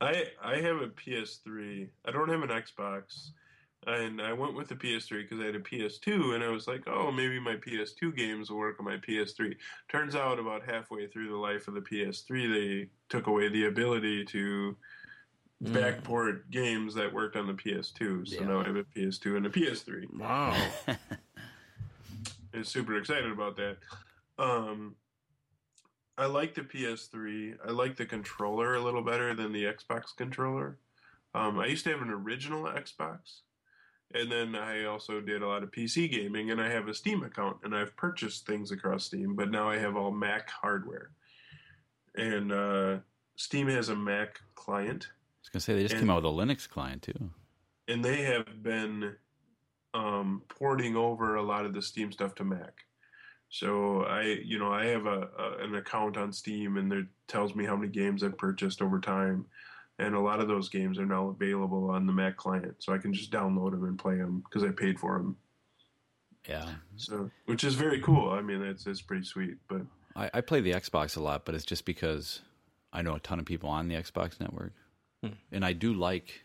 I 0.00 0.30
I 0.42 0.56
have 0.60 0.76
a 0.82 0.88
PS3. 0.88 1.88
I 2.04 2.10
don't 2.10 2.28
have 2.28 2.42
an 2.42 2.48
Xbox, 2.50 3.30
and 3.86 4.20
I 4.20 4.32
went 4.32 4.54
with 4.54 4.68
the 4.68 4.76
PS3 4.76 5.22
because 5.22 5.40
I 5.40 5.46
had 5.46 5.56
a 5.56 5.60
PS2, 5.60 6.34
and 6.34 6.44
I 6.44 6.48
was 6.48 6.66
like, 6.68 6.84
oh, 6.86 7.10
maybe 7.10 7.38
my 7.40 7.56
PS2 7.56 8.12
games 8.16 8.50
will 8.50 8.58
work 8.58 8.76
on 8.78 8.84
my 8.84 8.96
PS3. 8.98 9.56
Turns 9.88 10.14
out, 10.14 10.38
about 10.38 10.64
halfway 10.64 11.06
through 11.06 11.28
the 11.28 11.36
life 11.36 11.66
of 11.68 11.74
the 11.74 11.80
PS3, 11.82 12.46
they 12.52 12.88
took 13.08 13.26
away 13.26 13.48
the 13.48 13.66
ability 13.66 14.24
to 14.26 14.76
backport 15.62 16.50
games 16.50 16.94
that 16.94 17.12
worked 17.12 17.36
on 17.36 17.46
the 17.46 17.52
PS2. 17.54 18.24
So 18.26 18.40
Yeah. 18.40 18.46
now 18.46 18.60
I 18.60 18.64
have 18.66 18.76
a 18.76 18.84
PS2 18.84 19.36
and 19.36 19.44
a 19.46 19.50
PS3. 19.50 20.06
Wow. 20.14 20.72
is 22.54 22.68
super 22.68 22.96
excited 22.96 23.30
about 23.30 23.56
that. 23.56 23.76
Um, 24.40 24.96
I 26.18 26.26
like 26.26 26.54
the 26.54 26.62
PS3. 26.62 27.54
I 27.66 27.70
like 27.70 27.96
the 27.96 28.06
controller 28.06 28.74
a 28.74 28.80
little 28.82 29.02
better 29.04 29.34
than 29.34 29.52
the 29.52 29.64
Xbox 29.64 30.16
controller. 30.16 30.78
Um, 31.34 31.58
I 31.58 31.66
used 31.66 31.84
to 31.84 31.90
have 31.90 32.02
an 32.02 32.10
original 32.10 32.64
Xbox, 32.64 33.40
and 34.14 34.30
then 34.32 34.56
I 34.56 34.84
also 34.84 35.20
did 35.20 35.42
a 35.42 35.46
lot 35.48 35.62
of 35.62 35.70
PC 35.70 36.10
gaming, 36.10 36.50
and 36.50 36.60
I 36.60 36.68
have 36.68 36.88
a 36.88 36.94
Steam 36.94 37.22
account, 37.22 37.58
and 37.62 37.74
I've 37.74 37.96
purchased 37.96 38.46
things 38.46 38.72
across 38.72 39.04
Steam, 39.04 39.36
but 39.36 39.50
now 39.50 39.68
I 39.70 39.78
have 39.78 39.96
all 39.96 40.10
Mac 40.10 40.50
hardware. 40.50 41.10
And 42.16 42.50
uh, 42.50 42.96
Steam 43.36 43.68
has 43.68 43.88
a 43.88 43.94
Mac 43.96 44.40
client, 44.56 45.06
I 45.12 45.40
was 45.42 45.48
gonna 45.50 45.60
say 45.60 45.74
they 45.74 45.82
just 45.82 45.94
And- 45.94 46.02
came 46.02 46.10
out 46.10 46.22
with 46.22 46.32
a 46.32 46.36
Linux 46.36 46.68
client 46.68 47.02
too. 47.02 47.30
and 47.88 48.04
they 48.04 48.22
have 48.22 48.62
been 48.62 49.14
um, 49.94 50.42
porting 50.48 50.96
over 50.96 51.36
a 51.36 51.42
lot 51.42 51.64
of 51.64 51.72
the 51.72 51.80
Steam 51.82 52.12
stuff 52.12 52.34
to 52.36 52.44
Mac. 52.44 52.84
So 53.50 54.04
I, 54.04 54.22
you 54.44 54.58
know, 54.60 54.72
I 54.72 54.86
have 54.86 55.06
a, 55.06 55.28
a 55.38 55.64
an 55.64 55.74
account 55.74 56.16
on 56.16 56.32
Steam, 56.32 56.76
and 56.76 56.92
it 56.92 57.06
tells 57.26 57.54
me 57.54 57.64
how 57.64 57.76
many 57.76 57.90
games 57.90 58.22
I've 58.22 58.38
purchased 58.38 58.80
over 58.80 59.00
time, 59.00 59.44
and 59.98 60.14
a 60.14 60.20
lot 60.20 60.38
of 60.38 60.46
those 60.46 60.68
games 60.68 61.00
are 61.00 61.06
now 61.06 61.28
available 61.28 61.90
on 61.90 62.06
the 62.06 62.12
Mac 62.12 62.36
client, 62.36 62.76
so 62.78 62.92
I 62.94 62.98
can 62.98 63.12
just 63.12 63.32
download 63.32 63.72
them 63.72 63.84
and 63.84 63.98
play 63.98 64.16
them 64.16 64.44
because 64.44 64.62
I 64.62 64.70
paid 64.72 65.00
for 65.00 65.18
them. 65.18 65.36
Yeah, 66.48 66.68
So, 66.96 67.30
which 67.46 67.64
is 67.64 67.74
very 67.74 68.00
cool. 68.00 68.30
I 68.30 68.40
mean, 68.40 68.62
it's 68.62 68.86
it's 68.86 69.02
pretty 69.02 69.24
sweet. 69.24 69.56
But 69.68 69.82
I, 70.14 70.30
I 70.34 70.40
play 70.40 70.60
the 70.60 70.72
Xbox 70.72 71.16
a 71.16 71.20
lot, 71.20 71.44
but 71.44 71.56
it's 71.56 71.66
just 71.66 71.84
because 71.84 72.40
I 72.92 73.02
know 73.02 73.16
a 73.16 73.20
ton 73.20 73.40
of 73.40 73.46
people 73.46 73.68
on 73.68 73.88
the 73.88 73.96
Xbox 73.96 74.38
network, 74.38 74.72
hmm. 75.22 75.32
and 75.50 75.64
I 75.64 75.72
do 75.72 75.92
like 75.92 76.40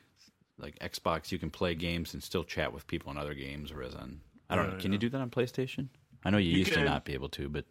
like 0.58 0.80
Xbox. 0.80 1.32
You 1.32 1.38
can 1.38 1.52
play 1.52 1.76
games 1.76 2.16
and 2.16 2.24
still 2.24 2.44
chat 2.44 2.74
with 2.74 2.88
people 2.88 3.12
in 3.12 3.18
other 3.20 3.36
games, 3.36 3.72
whereas 3.72 3.94
on 3.94 4.22
I 4.50 4.56
don't 4.56 4.68
know. 4.68 4.74
Yeah, 4.74 4.82
Can 4.82 4.92
you 4.92 4.98
do 4.98 5.10
that 5.10 5.22
on 5.22 5.30
PlayStation? 5.30 5.90
I 6.26 6.32
know 6.32 6.38
you, 6.38 6.52
You 6.52 6.58
used 6.60 6.72
can. 6.74 6.80
to 6.84 6.86
not 6.90 7.06
be 7.06 7.14
able 7.14 7.30
to, 7.30 7.48
but 7.50 7.66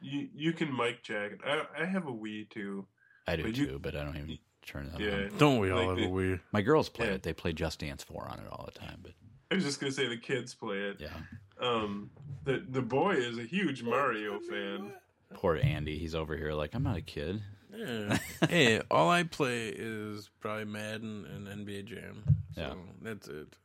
you 0.00 0.28
you 0.34 0.52
can 0.52 0.74
mic 0.76 1.02
jack 1.02 1.32
it. 1.32 1.40
I 1.46 1.62
I 1.78 1.84
have 1.84 2.06
a 2.06 2.12
Wii 2.12 2.48
too. 2.50 2.86
I 3.26 3.36
do 3.36 3.42
But 3.44 3.56
you- 3.56 3.66
too. 3.66 3.78
But 3.78 3.94
I 3.94 4.04
don't 4.04 4.16
even 4.16 4.38
turn 4.66 4.90
that 4.90 5.00
Yeah. 5.00 5.24
on. 5.30 5.38
Don't 5.38 5.58
we 5.60 5.70
all 5.70 5.86
Like 5.86 5.98
have 6.00 6.08
a 6.10 6.12
Wii? 6.12 6.40
My 6.52 6.62
girls 6.62 6.88
play 6.88 7.06
Yeah. 7.08 7.12
it. 7.14 7.22
They 7.22 7.32
play 7.32 7.52
Just 7.52 7.78
Dance 7.80 8.02
Four 8.02 8.26
on 8.28 8.38
it 8.40 8.46
all 8.50 8.64
the 8.64 8.78
time. 8.78 8.98
But 9.02 9.12
I 9.50 9.54
was 9.56 9.64
just 9.64 9.78
gonna 9.80 9.92
say 9.92 10.08
the 10.08 10.16
kids 10.16 10.54
play 10.54 10.78
it. 10.78 11.00
yeah, 11.00 11.12
Um, 11.60 12.10
the 12.44 12.64
the 12.68 12.82
boy 12.82 13.12
is 13.12 13.38
a 13.38 13.44
huge 13.44 13.82
Mario 13.82 14.40
fan. 14.40 14.92
poor 15.34 15.56
Andy. 15.56 15.98
He's 15.98 16.14
over 16.14 16.36
here 16.36 16.52
like 16.54 16.74
I'm 16.74 16.82
not 16.82 16.96
a 16.96 17.02
kid. 17.02 17.42
Yeah. 17.76 18.18
hey, 18.48 18.80
all 18.90 19.10
I 19.10 19.24
play 19.24 19.68
is 19.68 20.30
probably 20.40 20.64
Madden 20.64 21.24
and 21.26 21.48
NBA 21.66 21.82
Jam. 21.84 22.22
So 22.54 22.60
Yeah. 22.60 22.74
that's 23.02 23.26
it. 23.28 23.56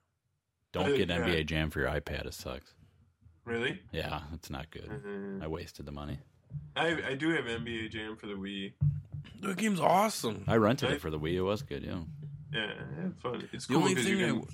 Don't 0.72 0.94
Uh, 0.94 0.98
get 0.98 1.10
yeah. 1.10 1.20
NBA 1.20 1.44
Jam 1.46 1.70
for 1.70 1.80
your 1.80 1.90
iPad. 1.90 2.26
It 2.26 2.34
sucks. 2.34 2.74
Really? 3.50 3.82
Yeah, 3.92 4.22
it's 4.34 4.50
not 4.50 4.70
good. 4.72 4.88
Mhm. 4.90 5.44
I 5.44 5.48
wasted 5.48 5.86
the 5.86 5.92
money. 5.92 6.20
I 6.76 6.88
I 7.12 7.16
do 7.16 7.30
have 7.32 7.46
NBA 7.46 7.90
Jam 7.92 8.16
for 8.16 8.28
the 8.28 8.34
Wii. 8.34 8.74
The 9.42 9.54
game's 9.56 9.80
awesome. 9.80 10.44
I 10.48 10.56
rented 10.58 10.90
I- 10.90 10.94
it 10.94 11.02
for 11.02 11.10
the 11.10 11.20
Wii. 11.20 11.34
It 11.36 11.42
was 11.42 11.62
good. 11.62 11.84
Yeah. 11.84 12.02
Yeah, 12.52 12.72
it's 13.06 13.22
fun. 13.22 13.48
It's 13.54 13.68
The 13.68 13.74
cool 13.76 13.84
only 13.84 13.94
because 13.94 14.10
you 14.10 14.18
thing 14.18 14.42
can. 14.42 14.50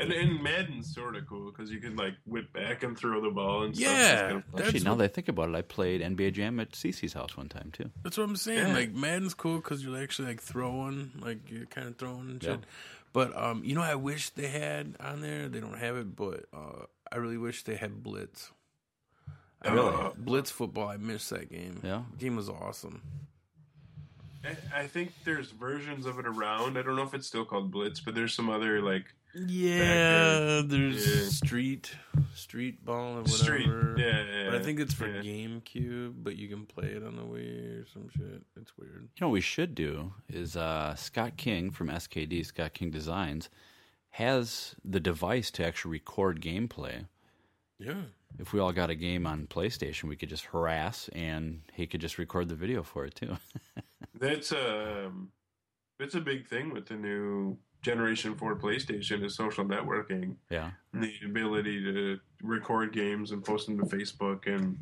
And, 0.00 0.12
and 0.12 0.42
Madden's 0.42 0.94
sort 0.94 1.16
of 1.16 1.26
cool 1.26 1.50
because 1.50 1.70
you 1.70 1.80
can 1.80 1.96
like 1.96 2.14
whip 2.26 2.52
back 2.52 2.82
and 2.82 2.96
throw 2.96 3.20
the 3.22 3.30
ball 3.30 3.62
and 3.64 3.74
stuff. 3.74 3.88
Yeah, 3.90 4.20
kind 4.28 4.44
of 4.54 4.60
Actually, 4.60 4.80
now 4.80 4.90
what- 4.90 4.98
that 4.98 5.04
I 5.04 5.08
think 5.08 5.28
about 5.28 5.48
it, 5.48 5.54
I 5.56 5.62
played 5.62 6.02
NBA 6.02 6.30
Jam 6.34 6.60
at 6.60 6.72
Cece's 6.72 7.14
house 7.14 7.36
one 7.38 7.48
time 7.48 7.70
too. 7.72 7.90
That's 8.02 8.18
what 8.18 8.24
I'm 8.24 8.36
saying. 8.36 8.68
Yeah. 8.68 8.74
Like 8.74 8.92
Madden's 8.92 9.32
cool 9.34 9.56
because 9.56 9.82
you're 9.82 9.98
actually 10.00 10.28
like 10.28 10.42
throwing, 10.42 11.12
like 11.20 11.50
you're 11.50 11.66
kind 11.66 11.88
of 11.88 11.96
throwing 11.96 12.28
and 12.30 12.42
shit. 12.42 12.50
Yeah. 12.60 12.66
But 13.14 13.34
um, 13.34 13.64
you 13.64 13.74
know, 13.74 13.80
I 13.82 13.94
wish 13.94 14.28
they 14.30 14.48
had 14.48 14.94
on 15.00 15.22
there. 15.22 15.48
They 15.48 15.60
don't 15.60 15.78
have 15.78 15.96
it, 15.96 16.14
but 16.14 16.44
uh, 16.52 16.84
I 17.12 17.16
really 17.16 17.38
wish 17.38 17.64
they 17.64 17.76
had 17.76 18.02
Blitz. 18.02 18.50
I 19.62 19.72
Really? 19.72 19.90
really 19.96 20.10
Blitz 20.16 20.50
football. 20.50 20.88
I 20.88 20.96
missed 20.98 21.30
that 21.30 21.50
game. 21.50 21.80
Yeah. 21.82 22.02
the 22.12 22.16
game 22.16 22.36
was 22.36 22.48
awesome. 22.48 23.02
I, 24.44 24.82
I 24.82 24.86
think 24.86 25.12
there's 25.24 25.50
versions 25.50 26.06
of 26.06 26.18
it 26.18 26.26
around. 26.26 26.78
I 26.78 26.82
don't 26.82 26.96
know 26.96 27.02
if 27.02 27.14
it's 27.14 27.26
still 27.26 27.44
called 27.44 27.70
Blitz, 27.72 27.98
but 28.00 28.14
there's 28.14 28.34
some 28.34 28.48
other 28.48 28.80
like 28.80 29.04
Yeah, 29.34 30.62
there's 30.64 31.06
Yeah. 31.06 31.28
street, 31.28 31.92
street 32.34 32.84
ball 32.84 33.14
or 33.18 33.22
whatever. 33.22 33.36
Street. 33.36 33.66
Yeah, 33.98 34.24
yeah, 34.24 34.44
But 34.50 34.54
I 34.54 34.62
think 34.62 34.78
it's 34.80 34.94
for 34.94 35.08
yeah. 35.08 35.20
GameCube, 35.22 36.14
but 36.22 36.36
you 36.36 36.48
can 36.48 36.66
play 36.66 36.88
it 36.90 37.02
on 37.04 37.16
the 37.16 37.22
Wii 37.22 37.82
or 37.82 37.86
some 37.92 38.08
shit. 38.16 38.42
It's 38.60 38.76
weird. 38.78 39.02
You 39.16 39.20
know 39.22 39.28
what 39.28 39.32
we 39.34 39.40
should 39.40 39.74
do 39.74 40.12
is 40.28 40.56
uh, 40.56 40.94
Scott 40.94 41.36
King 41.36 41.70
from 41.72 41.88
SKD, 41.88 42.46
Scott 42.46 42.74
King 42.74 42.90
Designs, 42.90 43.48
has 44.18 44.74
the 44.84 44.98
device 44.98 45.48
to 45.52 45.64
actually 45.64 45.92
record 45.92 46.40
gameplay. 46.40 47.06
Yeah. 47.78 48.02
If 48.36 48.52
we 48.52 48.58
all 48.58 48.72
got 48.72 48.90
a 48.90 48.96
game 48.96 49.28
on 49.28 49.46
PlayStation, 49.46 50.04
we 50.08 50.16
could 50.16 50.28
just 50.28 50.46
harass, 50.46 51.08
and 51.10 51.60
he 51.72 51.86
could 51.86 52.00
just 52.00 52.18
record 52.18 52.48
the 52.48 52.56
video 52.56 52.82
for 52.82 53.04
it 53.04 53.14
too. 53.14 53.36
That's 54.18 54.50
um, 54.50 55.30
that's 56.00 56.16
a 56.16 56.20
big 56.20 56.48
thing 56.48 56.72
with 56.72 56.86
the 56.86 56.96
new 56.96 57.56
Generation 57.82 58.34
Four 58.34 58.56
PlayStation 58.56 59.24
is 59.24 59.36
social 59.36 59.64
networking. 59.64 60.34
yeah, 60.50 60.70
the 60.92 61.12
ability 61.24 61.84
to 61.84 62.18
record 62.42 62.92
games 62.92 63.30
and 63.30 63.44
post 63.44 63.68
them 63.68 63.78
to 63.78 63.84
Facebook 63.84 64.52
and 64.52 64.76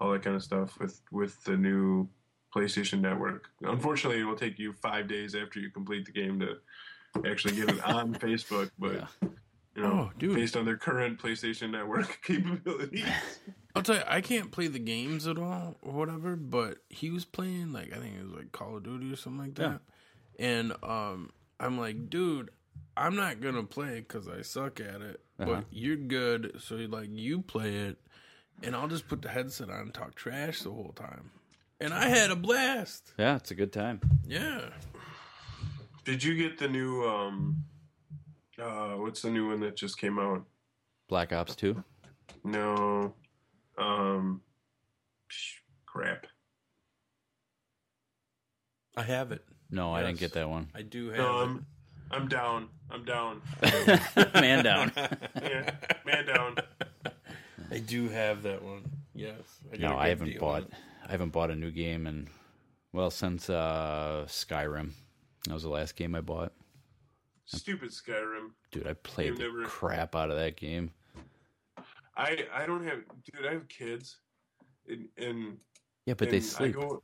all 0.00 0.10
that 0.10 0.22
kind 0.22 0.34
of 0.34 0.42
stuff 0.42 0.76
with 0.80 1.00
with 1.12 1.40
the 1.44 1.56
new 1.56 2.08
PlayStation 2.52 3.00
Network. 3.00 3.46
Unfortunately, 3.62 4.20
it 4.20 4.24
will 4.24 4.34
take 4.34 4.58
you 4.58 4.72
five 4.72 5.06
days 5.06 5.36
after 5.36 5.60
you 5.60 5.70
complete 5.70 6.04
the 6.06 6.12
game 6.12 6.40
to 6.40 6.56
actually 7.26 7.56
get 7.56 7.70
it 7.70 7.84
on 7.86 8.14
Facebook, 8.14 8.70
but 8.78 8.94
Yeah. 8.94 9.06
you 9.76 9.82
know, 9.82 9.92
Oh, 9.92 10.10
dude. 10.18 10.34
based 10.36 10.56
on 10.56 10.64
their 10.64 10.76
current 10.76 11.18
PlayStation 11.20 11.70
Network 11.70 12.20
capabilities. 12.24 13.04
I'll 13.74 13.82
tell 13.82 13.96
you, 13.96 14.02
I 14.06 14.20
can't 14.20 14.52
play 14.52 14.68
the 14.68 14.78
games 14.78 15.26
at 15.26 15.36
all 15.38 15.76
or 15.82 15.92
whatever, 15.92 16.36
but 16.36 16.78
he 16.88 17.10
was 17.10 17.24
playing 17.24 17.72
like 17.72 17.92
I 17.92 17.96
think 17.98 18.16
it 18.16 18.22
was 18.24 18.32
like 18.32 18.52
Call 18.52 18.76
of 18.76 18.82
Duty 18.84 19.12
or 19.12 19.16
something 19.16 19.40
like 19.42 19.54
that. 19.56 19.80
And 20.38 20.72
um 20.82 21.30
I'm 21.60 21.78
like, 21.78 22.08
dude, 22.10 22.50
I'm 22.96 23.16
not 23.16 23.40
gonna 23.40 23.64
play 23.64 24.00
because 24.00 24.28
I 24.28 24.42
suck 24.42 24.80
at 24.80 25.00
it, 25.00 25.20
Uh-huh. 25.38 25.46
but 25.56 25.64
you're 25.70 25.96
good, 25.96 26.56
so 26.60 26.76
like 26.76 27.08
you 27.12 27.40
play 27.42 27.74
it, 27.74 27.98
and 28.62 28.76
I'll 28.76 28.88
just 28.88 29.08
put 29.08 29.22
the 29.22 29.28
headset 29.28 29.70
on 29.70 29.80
and 29.80 29.94
talk 29.94 30.14
trash 30.14 30.62
the 30.62 30.70
whole 30.70 30.92
time. 30.94 31.30
And 31.80 31.92
I 31.92 32.06
had 32.08 32.30
a 32.30 32.36
blast. 32.36 33.12
yeah, 33.18 33.34
it's 33.36 33.50
a 33.50 33.54
good 33.56 33.72
time. 33.72 34.00
Yeah. 34.26 34.68
Did 36.04 36.22
you 36.22 36.34
get 36.36 36.58
the 36.58 36.68
new 36.68 37.02
um 37.04 37.64
uh 38.60 38.92
what's 38.96 39.22
the 39.22 39.30
new 39.30 39.48
one 39.48 39.60
that 39.60 39.76
just 39.76 39.98
came 39.98 40.18
out? 40.18 40.44
Black 41.08 41.32
Ops 41.32 41.54
Two. 41.56 41.82
No. 42.44 43.14
Um 43.78 44.40
psh, 45.30 45.54
crap. 45.86 46.26
I 48.96 49.02
have 49.02 49.32
it. 49.32 49.42
No, 49.70 49.92
I 49.92 50.00
didn't 50.02 50.20
Yes. 50.20 50.30
get 50.30 50.32
that 50.34 50.48
one. 50.48 50.68
I 50.74 50.82
do 50.82 51.08
have 51.08 51.18
No, 51.18 51.40
it. 51.40 51.44
I'm 51.44 51.66
I'm 52.10 52.28
down. 52.28 52.68
I'm 52.90 53.04
down. 53.04 53.40
Man 54.34 54.62
down. 54.62 54.92
Yeah, 55.42 55.70
man 56.06 56.26
down. 56.26 56.56
I 57.72 57.78
do 57.78 58.08
have 58.08 58.42
that 58.42 58.62
one. 58.62 58.82
Yes. 59.14 59.40
I 59.72 59.76
got 59.76 59.78
a 59.78 59.82
No, 59.82 59.88
good 59.88 59.96
I 59.98 60.08
haven't 60.10 60.28
deal 60.30 60.40
bought. 60.40 60.62
it. 60.64 60.72
I 61.08 61.10
haven't 61.10 61.30
bought 61.30 61.50
a 61.50 61.56
new 61.56 61.70
game 61.72 62.06
in 62.06 62.28
well 62.92 63.10
since 63.10 63.50
uh, 63.50 64.26
Skyrim. 64.28 64.92
That 65.46 65.54
was 65.54 65.62
the 65.62 65.68
last 65.68 65.96
game 65.96 66.14
I 66.14 66.20
bought. 66.20 66.52
Stupid 67.46 67.90
Skyrim. 67.90 68.50
Dude, 68.70 68.86
I 68.86 68.94
played 68.94 69.28
You've 69.28 69.38
the 69.38 69.44
never- 69.44 69.64
crap 69.64 70.16
out 70.16 70.30
of 70.30 70.36
that 70.36 70.56
game. 70.56 70.90
I 72.16 72.46
I 72.52 72.64
don't 72.66 72.84
have 72.86 73.00
dude. 73.24 73.46
I 73.46 73.52
have 73.52 73.68
kids, 73.68 74.18
and, 74.88 75.08
and 75.18 75.58
Yeah, 76.06 76.14
but 76.14 76.30
they 76.30 76.40
sleep. 76.40 76.76
I 76.76 76.80
go, 76.80 77.02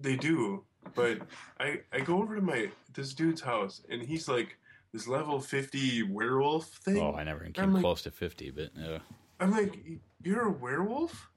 they 0.00 0.14
do, 0.16 0.64
but 0.94 1.18
I 1.58 1.80
I 1.92 2.00
go 2.00 2.22
over 2.22 2.36
to 2.36 2.42
my 2.42 2.70
this 2.92 3.14
dude's 3.14 3.40
house, 3.40 3.82
and 3.88 4.02
he's 4.02 4.28
like 4.28 4.56
this 4.92 5.08
level 5.08 5.40
fifty 5.40 6.02
werewolf 6.02 6.66
thing. 6.66 6.98
Oh, 6.98 7.14
I 7.14 7.24
never 7.24 7.40
even 7.40 7.54
I'm 7.56 7.64
came 7.64 7.72
like- 7.74 7.82
close 7.82 8.02
to 8.02 8.10
fifty, 8.10 8.50
but 8.50 8.70
uh, 8.78 8.98
I'm 9.40 9.50
like, 9.50 9.78
you're 10.22 10.48
a 10.48 10.52
werewolf? 10.52 11.28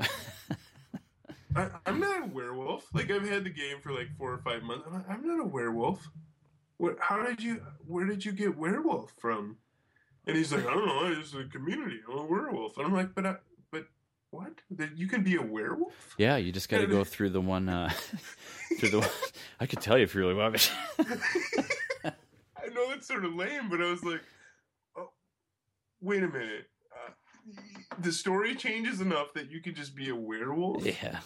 I, 1.56 1.68
I'm 1.86 2.00
not 2.00 2.22
a 2.22 2.26
werewolf. 2.26 2.86
Like 2.92 3.10
I've 3.10 3.26
had 3.28 3.44
the 3.44 3.50
game 3.50 3.80
for 3.82 3.92
like 3.92 4.08
four 4.16 4.32
or 4.32 4.38
five 4.38 4.62
months. 4.62 4.84
I'm, 4.86 4.94
like, 4.94 5.08
I'm 5.08 5.26
not 5.26 5.40
a 5.40 5.46
werewolf. 5.46 6.08
What? 6.76 6.96
How 7.00 7.22
did 7.22 7.42
you? 7.42 7.62
Where 7.86 8.04
did 8.04 8.24
you 8.24 8.32
get 8.32 8.56
werewolf 8.56 9.12
from? 9.18 9.56
And 10.26 10.36
he's 10.36 10.52
like, 10.52 10.66
I 10.66 10.74
don't 10.74 10.86
know. 10.86 11.14
It's 11.18 11.34
a 11.34 11.44
community. 11.44 12.00
I'm 12.10 12.18
a 12.18 12.26
werewolf. 12.26 12.76
And 12.76 12.86
I'm 12.86 12.92
like, 12.94 13.14
but 13.14 13.24
I, 13.24 13.36
but 13.70 13.86
what? 14.30 14.52
That 14.72 14.96
you 14.96 15.08
can 15.08 15.22
be 15.22 15.36
a 15.36 15.42
werewolf? 15.42 16.14
yeah, 16.18 16.36
you 16.36 16.52
just 16.52 16.68
got 16.68 16.78
to 16.78 16.86
go 16.86 17.02
through 17.02 17.30
the 17.30 17.40
one. 17.40 17.68
Uh, 17.68 17.90
through 18.78 18.90
the. 18.90 19.00
One, 19.00 19.08
I 19.58 19.66
could 19.66 19.80
tell 19.80 19.96
you 19.96 20.04
if 20.04 20.14
you 20.14 20.20
really 20.20 20.34
want 20.34 20.54
me. 20.54 20.60
I 22.04 22.68
know 22.74 22.90
it's 22.90 23.08
sort 23.08 23.24
of 23.24 23.34
lame, 23.34 23.70
but 23.70 23.80
I 23.80 23.90
was 23.90 24.04
like, 24.04 24.20
oh, 24.96 25.10
wait 26.00 26.22
a 26.22 26.28
minute. 26.28 26.68
The 28.00 28.12
story 28.12 28.54
changes 28.54 29.00
enough 29.00 29.32
that 29.34 29.50
you 29.50 29.60
could 29.60 29.74
just 29.76 29.94
be 29.96 30.08
a 30.10 30.14
werewolf. 30.16 30.84
yeah, 30.84 31.18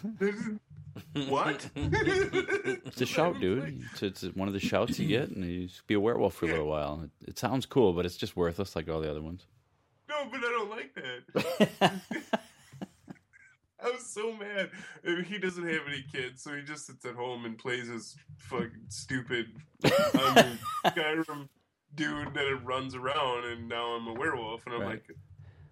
what? 1.29 1.69
it's 1.77 3.01
a 3.01 3.07
shout, 3.07 3.41
dude. 3.41 3.83
It's, 3.93 4.03
it's 4.03 4.23
one 4.37 4.49
of 4.49 4.55
the 4.55 4.61
shouts 4.61 4.99
you 4.99 5.09
get, 5.09 5.29
and 5.31 5.45
you 5.45 5.67
just 5.69 5.87
be 5.87 5.95
a 5.95 6.01
werewolf 6.01 6.35
for 6.35 6.47
a 6.47 6.49
little 6.49 6.67
while. 6.69 7.03
It, 7.05 7.31
it 7.31 7.39
sounds 7.39 7.67
cool, 7.67 7.93
but 7.93 8.07
it's 8.07 8.17
just 8.17 8.37
worthless 8.37 8.75
like 8.77 8.89
all 8.89 9.01
the 9.01 9.11
other 9.11 9.23
ones. 9.23 9.47
No, 10.09 10.27
but 10.31 10.39
I 10.39 10.51
don't 10.51 10.71
like 10.71 10.95
that. 10.95 12.01
I 13.85 13.91
was 13.91 14.07
so 14.07 14.33
mad. 14.37 14.71
I 15.05 15.11
mean, 15.11 15.25
he 15.25 15.39
doesn't 15.39 15.67
have 15.67 15.81
any 15.89 16.05
kids, 16.13 16.43
so 16.43 16.55
he 16.55 16.63
just 16.63 16.87
sits 16.87 17.05
at 17.05 17.15
home 17.17 17.45
and 17.45 17.59
plays 17.59 17.89
his 17.89 18.15
fucking 18.37 18.71
stupid 18.89 19.47
um, 19.85 20.59
Skyrim 20.87 21.49
dude 21.97 22.33
that 22.33 22.61
runs 22.65 22.95
around, 22.95 23.45
and 23.47 23.69
now 23.69 23.87
I'm 23.97 24.07
a 24.07 24.13
werewolf, 24.15 24.65
and 24.67 24.75
I'm 24.77 24.81
Right. 24.83 24.91
like, 24.91 25.17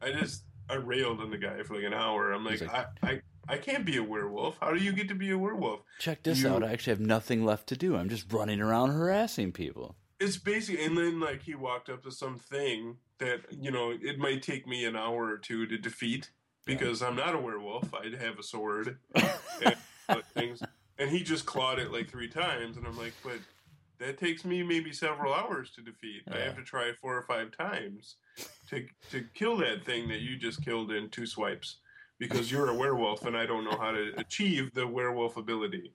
I 0.03 0.13
just 0.13 0.45
I 0.69 0.75
railed 0.77 1.21
on 1.21 1.31
the 1.31 1.39
guy 1.39 1.63
for 1.63 1.75
like 1.75 1.85
an 1.85 1.95
hour. 1.95 2.33
I'm 2.33 2.45
like, 2.45 2.61
He's 2.61 2.69
I, 2.69 2.87
I 3.03 3.21
I 3.49 3.59
can't 3.59 3.85
be 3.85 3.97
a 3.97 4.03
werewolf. 4.03 4.57
How 4.61 4.73
do 4.73 4.79
you 4.83 4.93
get 4.93 5.09
to 5.09 5.15
be 5.15 5.31
a 5.31 5.39
werewolf? 5.39 5.81
Check 5.99 6.23
this 6.23 6.43
You- 6.43 6.49
out. 6.51 6.63
I 6.63 6.73
actually 6.73 6.93
have 6.93 7.01
nothing 7.01 7.45
left 7.45 7.69
to 7.69 7.77
do. 7.77 7.97
I'm 7.97 8.09
just 8.09 8.33
running 8.33 8.61
around 8.61 8.91
harassing 8.91 9.51
people. 9.53 9.97
It's 10.21 10.37
basically, 10.37 10.85
and 10.85 10.97
then 10.97 11.19
like 11.19 11.43
he 11.43 11.55
walked 11.55 11.89
up 11.89 12.03
to 12.05 12.11
something 12.11 12.97
that 13.19 13.41
you 13.51 13.71
know 13.71 13.91
it 13.91 14.19
might 14.19 14.43
take 14.43 14.67
me 14.67 14.85
an 14.85 14.95
hour 14.97 15.25
or 15.27 15.39
two 15.39 15.67
to 15.67 15.79
defeat 15.79 16.31
because 16.67 17.03
I'm 17.03 17.17
not 17.17 17.35
a 17.35 17.39
werewolf. 17.39 17.93
I'd 17.95 18.15
have 18.21 18.39
a 18.39 18.43
sword 18.43 18.99
and 19.15 19.77
things, 20.35 20.63
and 20.99 21.11
he 21.11 21.23
just 21.23 21.47
clawed 21.47 21.79
it 21.79 21.91
like 21.91 22.11
three 22.11 22.29
times, 22.29 22.77
and 22.77 22.87
I'm 22.87 22.99
like, 22.99 23.15
but 23.25 23.39
that 23.99 24.19
takes 24.19 24.45
me 24.45 24.63
maybe 24.63 24.93
several 24.93 25.33
hours 25.35 25.71
to 25.73 25.81
defeat. 25.83 26.23
I 26.31 26.39
have 26.39 26.57
to 26.57 26.63
try 26.63 26.93
four 26.93 27.17
or 27.17 27.23
five 27.23 27.51
times 27.57 28.17
to 28.71 28.87
to 29.11 29.25
kill 29.35 29.57
that 29.59 29.85
thing 29.85 30.09
that 30.09 30.21
you 30.21 30.37
just 30.37 30.65
killed 30.65 30.93
in 30.93 31.09
two 31.11 31.27
swipes 31.27 31.79
because 32.19 32.51
you're 32.51 32.69
a 32.71 32.75
werewolf 32.75 33.25
and 33.27 33.37
I 33.37 33.47
don't 33.47 33.65
know 33.65 33.77
how 33.79 33.91
to 33.93 34.13
achieve 34.19 34.73
the 34.75 34.87
werewolf 34.87 35.37
ability. 35.37 35.93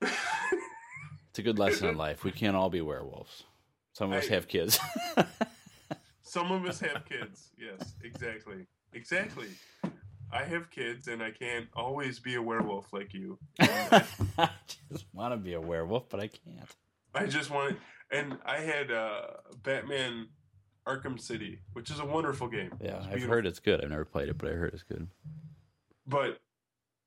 It's 0.00 1.38
a 1.38 1.42
good 1.42 1.58
lesson 1.58 1.88
in 1.88 1.96
life. 1.96 2.24
We 2.24 2.30
can't 2.30 2.56
all 2.56 2.68
be 2.68 2.80
werewolves. 2.82 3.44
Some 3.94 4.12
of 4.12 4.18
us 4.18 4.30
I- 4.30 4.34
have 4.34 4.48
kids. 4.48 4.78
Some 6.22 6.50
of 6.50 6.64
us 6.64 6.80
have 6.80 7.04
kids. 7.04 7.50
Yes, 7.58 7.94
exactly. 8.02 8.66
Exactly. 8.94 9.48
I 10.32 10.44
have 10.44 10.70
kids 10.70 11.08
and 11.08 11.22
I 11.22 11.30
can't 11.30 11.68
always 11.74 12.18
be 12.18 12.36
a 12.36 12.42
werewolf 12.42 12.90
like 12.92 13.12
you. 13.12 13.38
I 13.60 14.48
just 14.90 15.04
want 15.12 15.34
to 15.34 15.36
be 15.36 15.52
a 15.52 15.60
werewolf, 15.60 16.08
but 16.08 16.20
I 16.20 16.28
can't. 16.28 16.70
I 17.14 17.26
just 17.26 17.50
want 17.50 17.76
and 18.10 18.38
I 18.46 18.60
had 18.60 18.90
uh, 18.90 19.22
Batman 19.62 20.28
Arkham 20.86 21.20
City, 21.20 21.60
which 21.72 21.90
is 21.90 22.00
a 22.00 22.04
wonderful 22.04 22.48
game. 22.48 22.72
Yeah, 22.80 22.98
I've 22.98 23.10
beautiful. 23.10 23.34
heard 23.34 23.46
it's 23.46 23.60
good. 23.60 23.82
I've 23.82 23.90
never 23.90 24.04
played 24.04 24.28
it, 24.28 24.38
but 24.38 24.48
I 24.48 24.52
heard 24.52 24.74
it's 24.74 24.82
good. 24.82 25.08
But 26.06 26.38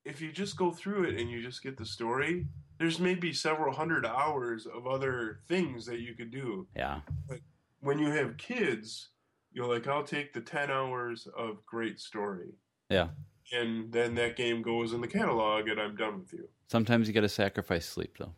if 0.06 0.22
you 0.22 0.32
just 0.32 0.58
go 0.58 0.72
through 0.72 1.06
it 1.06 1.20
and 1.20 1.30
you 1.30 1.42
just 1.42 1.62
get 1.64 1.78
the 1.78 1.86
story, 1.86 2.48
there's 2.78 3.00
maybe 3.00 3.34
several 3.34 3.74
hundred 3.74 4.06
hours 4.06 4.66
of 4.66 4.88
other 4.88 5.40
things 5.48 5.86
that 5.88 6.00
you 6.00 6.14
could 6.14 6.32
do. 6.32 6.68
Yeah. 6.76 7.02
But 7.28 7.40
when 7.80 8.00
you 8.00 8.12
have 8.12 8.38
kids, 8.38 9.10
you're 9.52 9.68
like, 9.68 9.88
I'll 9.88 10.04
take 10.04 10.34
the 10.34 10.42
10 10.42 10.70
hours 10.70 11.28
of 11.38 11.66
great 11.66 12.00
story. 12.00 12.54
Yeah. 12.90 13.10
And 13.54 13.92
then 13.92 14.16
that 14.16 14.36
game 14.36 14.62
goes 14.62 14.94
in 14.94 15.02
the 15.02 15.08
catalog 15.08 15.68
and 15.68 15.80
I'm 15.80 15.96
done 15.96 16.20
with 16.20 16.34
you. 16.34 16.48
Sometimes 16.68 17.08
you 17.08 17.14
got 17.14 17.22
to 17.22 17.30
sacrifice 17.30 17.86
sleep, 17.86 18.16
though. 18.20 18.34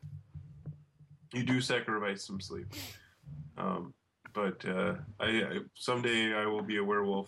You 1.34 1.44
do 1.44 1.60
sacrifice 1.62 2.26
some 2.26 2.40
sleep. 2.40 2.68
Um, 3.58 3.94
but 4.38 4.64
uh, 4.70 4.94
I, 5.20 5.26
I 5.26 5.60
someday 5.74 6.36
I 6.36 6.46
will 6.46 6.62
be 6.62 6.78
a 6.78 6.84
werewolf. 6.84 7.28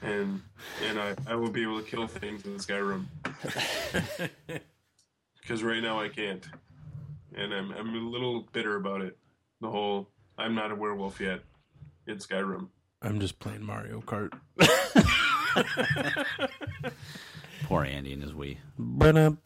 And 0.00 0.40
and 0.86 1.00
I, 1.00 1.16
I 1.26 1.34
will 1.34 1.50
be 1.50 1.62
able 1.62 1.80
to 1.80 1.84
kill 1.84 2.06
things 2.06 2.46
in 2.46 2.56
Skyrim. 2.56 3.06
Because 5.40 5.62
right 5.62 5.82
now 5.82 6.00
I 6.00 6.08
can't. 6.08 6.46
And 7.36 7.52
I'm 7.52 7.70
I'm 7.72 7.94
a 7.94 7.98
little 7.98 8.48
bitter 8.52 8.76
about 8.76 9.02
it. 9.02 9.18
The 9.60 9.68
whole 9.68 10.08
I'm 10.38 10.54
not 10.54 10.70
a 10.70 10.74
werewolf 10.74 11.20
yet 11.20 11.40
in 12.06 12.16
Skyrim. 12.16 12.68
I'm 13.02 13.20
just 13.20 13.38
playing 13.40 13.62
Mario 13.62 14.00
Kart. 14.00 14.32
Poor 17.64 17.84
Andy 17.84 18.14
and 18.14 18.22
his 18.22 18.32
Wii. 18.32 18.56
I'm 18.78 19.38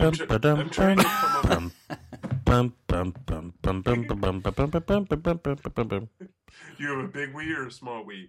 I'm 0.60 0.70
trying 0.70 0.98
to 0.98 1.04
come 1.04 1.72
up. 1.90 1.98
You 6.78 6.90
have 6.96 7.04
a 7.04 7.08
big 7.08 7.32
Wii 7.34 7.56
or 7.56 7.66
a 7.66 7.70
small 7.70 8.04
Wii? 8.04 8.28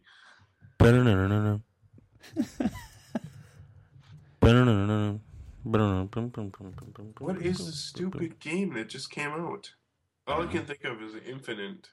What 7.20 7.42
is 7.42 7.58
this 7.66 7.76
stupid 7.78 8.40
game 8.40 8.74
that 8.74 8.90
just 8.90 9.12
came 9.12 9.30
out? 9.30 9.72
All 10.28 10.42
I 10.44 10.48
can 10.48 10.66
think 10.66 10.84
of 10.86 11.02
is 11.02 11.14
Infinite. 11.28 11.90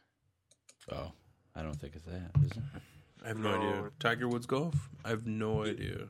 Oh, 0.92 1.12
I 1.54 1.62
don't 1.62 1.74
think 1.74 1.96
it's 1.96 2.06
that, 2.06 2.30
is 2.44 2.52
it? 2.52 2.58
I 3.24 3.28
have 3.28 3.38
no, 3.38 3.50
No. 3.50 3.56
idea. 3.56 3.90
Tiger 3.98 4.28
Woods 4.28 4.46
Golf? 4.46 4.88
I 5.04 5.08
have 5.10 5.26
no 5.26 5.64
idea. 5.64 6.06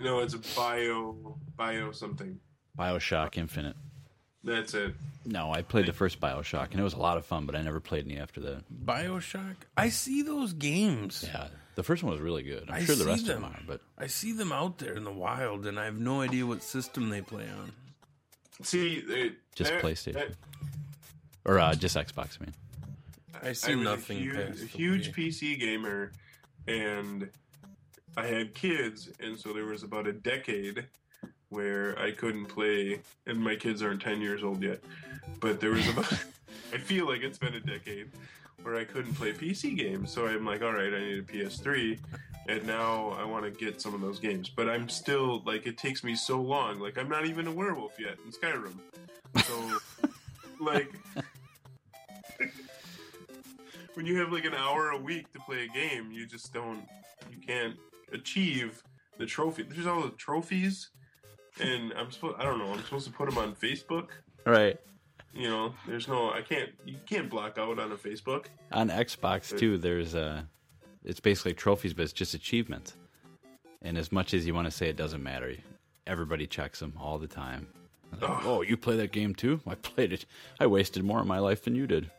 No, 0.00 0.20
it's 0.20 0.34
a 0.34 0.38
bio 0.56 1.38
bio 1.56 1.92
something. 1.92 2.38
Bioshock 2.78 3.36
Infinite. 3.38 3.76
That's 4.42 4.72
it. 4.74 4.94
No, 5.26 5.52
I 5.52 5.62
played 5.62 5.86
the 5.86 5.92
first 5.92 6.18
Bioshock, 6.20 6.70
and 6.70 6.80
it 6.80 6.82
was 6.82 6.94
a 6.94 6.98
lot 6.98 7.18
of 7.18 7.26
fun, 7.26 7.44
but 7.46 7.54
I 7.54 7.60
never 7.62 7.78
played 7.80 8.06
any 8.06 8.18
after 8.18 8.40
that. 8.40 8.62
Bioshock? 8.86 9.56
I 9.76 9.90
see 9.90 10.22
those 10.22 10.54
games. 10.54 11.22
Yeah, 11.26 11.48
the 11.74 11.82
first 11.82 12.02
one 12.02 12.12
was 12.12 12.20
really 12.22 12.42
good. 12.42 12.70
I'm 12.70 12.76
I 12.76 12.84
sure 12.84 12.96
the 12.96 13.04
see 13.04 13.10
rest 13.10 13.26
them. 13.26 13.44
of 13.44 13.52
them 13.52 13.52
are, 13.52 13.60
but 13.66 13.80
I 13.98 14.06
see 14.06 14.32
them 14.32 14.50
out 14.50 14.78
there 14.78 14.94
in 14.94 15.04
the 15.04 15.12
wild, 15.12 15.66
and 15.66 15.78
I 15.78 15.84
have 15.84 15.98
no 15.98 16.22
idea 16.22 16.46
what 16.46 16.62
system 16.62 17.10
they 17.10 17.20
play 17.20 17.44
on. 17.48 17.72
See, 18.62 18.94
it, 19.06 19.34
just 19.54 19.70
that- 19.72 19.82
PlayStation. 19.82 20.14
that- 20.14 20.32
or 21.44 21.58
uh, 21.58 21.74
just 21.74 21.96
Xbox, 21.96 22.38
I 22.40 22.44
mean. 22.44 22.54
I 23.42 23.52
see 23.54 23.72
I 23.72 23.74
nothing 23.76 24.18
a 24.18 24.20
huge, 24.20 24.34
past 24.36 24.58
a 24.58 24.60
the 24.60 24.66
huge 24.66 25.12
PC 25.12 25.58
gamer, 25.60 26.12
and 26.66 27.28
I 28.16 28.26
had 28.26 28.54
kids, 28.54 29.10
and 29.20 29.38
so 29.38 29.52
there 29.54 29.64
was 29.64 29.82
about 29.82 30.06
a 30.06 30.12
decade 30.12 30.86
where 31.50 31.98
I 31.98 32.12
couldn't 32.12 32.46
play, 32.46 33.00
and 33.26 33.38
my 33.38 33.56
kids 33.56 33.82
aren't 33.82 34.02
ten 34.02 34.20
years 34.20 34.42
old 34.42 34.62
yet, 34.62 34.80
but 35.40 35.60
there 35.60 35.70
was 35.70 35.88
about 35.88 36.12
I 36.72 36.78
feel 36.78 37.06
like 37.06 37.22
it's 37.22 37.38
been 37.38 37.54
a 37.54 37.60
decade 37.60 38.08
where 38.62 38.76
I 38.76 38.84
couldn't 38.84 39.14
play 39.14 39.32
PC 39.32 39.76
games. 39.76 40.12
So 40.12 40.26
I'm 40.26 40.44
like, 40.44 40.62
all 40.62 40.72
right, 40.72 40.92
I 40.92 41.00
need 41.00 41.18
a 41.18 41.22
PS3, 41.22 41.98
and 42.48 42.66
now 42.66 43.10
I 43.18 43.24
want 43.24 43.44
to 43.44 43.50
get 43.50 43.80
some 43.80 43.94
of 43.94 44.00
those 44.00 44.18
games, 44.18 44.48
but 44.48 44.68
I'm 44.68 44.88
still 44.88 45.42
like, 45.44 45.66
it 45.66 45.76
takes 45.76 46.04
me 46.04 46.14
so 46.14 46.40
long. 46.40 46.78
Like 46.78 46.98
I'm 46.98 47.08
not 47.08 47.26
even 47.26 47.46
a 47.46 47.52
werewolf 47.52 47.98
yet 47.98 48.16
in 48.24 48.32
Skyrim, 48.32 48.74
so 49.44 49.78
like 50.60 50.92
when 53.94 54.06
you 54.06 54.18
have 54.18 54.32
like 54.32 54.44
an 54.44 54.54
hour 54.54 54.90
a 54.90 54.98
week 54.98 55.32
to 55.32 55.40
play 55.40 55.64
a 55.64 55.68
game, 55.68 56.10
you 56.12 56.26
just 56.26 56.52
don't, 56.52 56.86
you 57.30 57.38
can't 57.38 57.76
achieve 58.12 58.82
the 59.18 59.26
trophy. 59.26 59.62
There's 59.62 59.86
all 59.86 60.02
the 60.02 60.10
trophies, 60.10 60.90
and 61.60 61.92
I'm 61.94 62.10
supposed, 62.10 62.36
I 62.38 62.44
don't 62.44 62.58
know, 62.58 62.72
I'm 62.72 62.82
supposed 62.84 63.06
to 63.06 63.12
put 63.12 63.28
them 63.28 63.38
on 63.38 63.54
Facebook. 63.54 64.08
Right. 64.46 64.78
You 65.32 65.48
know, 65.48 65.74
there's 65.86 66.08
no, 66.08 66.30
I 66.30 66.42
can't, 66.42 66.70
you 66.84 66.96
can't 67.06 67.30
block 67.30 67.58
out 67.58 67.78
on 67.78 67.92
a 67.92 67.96
Facebook. 67.96 68.46
On 68.72 68.88
Xbox 68.88 69.56
too, 69.56 69.78
there's 69.78 70.14
uh 70.14 70.42
it's 71.04 71.20
basically 71.20 71.54
trophies, 71.54 71.94
but 71.94 72.02
it's 72.02 72.12
just 72.12 72.34
achievements. 72.34 72.96
And 73.82 73.96
as 73.96 74.12
much 74.12 74.34
as 74.34 74.46
you 74.46 74.54
want 74.54 74.66
to 74.66 74.70
say 74.70 74.88
it 74.88 74.96
doesn't 74.96 75.22
matter, 75.22 75.54
everybody 76.06 76.46
checks 76.46 76.80
them 76.80 76.92
all 77.00 77.18
the 77.18 77.26
time. 77.26 77.68
Like, 78.20 78.44
oh, 78.44 78.62
you 78.62 78.76
play 78.76 78.96
that 78.96 79.12
game 79.12 79.34
too? 79.34 79.60
I 79.66 79.76
played 79.76 80.12
it. 80.12 80.26
I 80.58 80.66
wasted 80.66 81.04
more 81.04 81.20
of 81.20 81.26
my 81.26 81.38
life 81.38 81.64
than 81.64 81.74
you 81.74 81.86
did. 81.86 82.10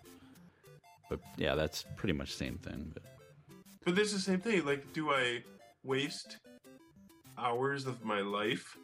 But 1.09 1.19
yeah, 1.37 1.55
that's 1.55 1.85
pretty 1.97 2.13
much 2.13 2.31
the 2.31 2.37
same 2.37 2.57
thing. 2.57 2.91
But 2.93 3.03
But 3.85 3.95
this 3.95 4.13
is 4.13 4.25
the 4.25 4.31
same 4.31 4.39
thing. 4.39 4.65
Like, 4.65 4.93
do 4.93 5.11
I 5.11 5.43
waste 5.83 6.37
hours 7.37 7.85
of 7.85 8.03
my 8.05 8.21
life 8.21 8.77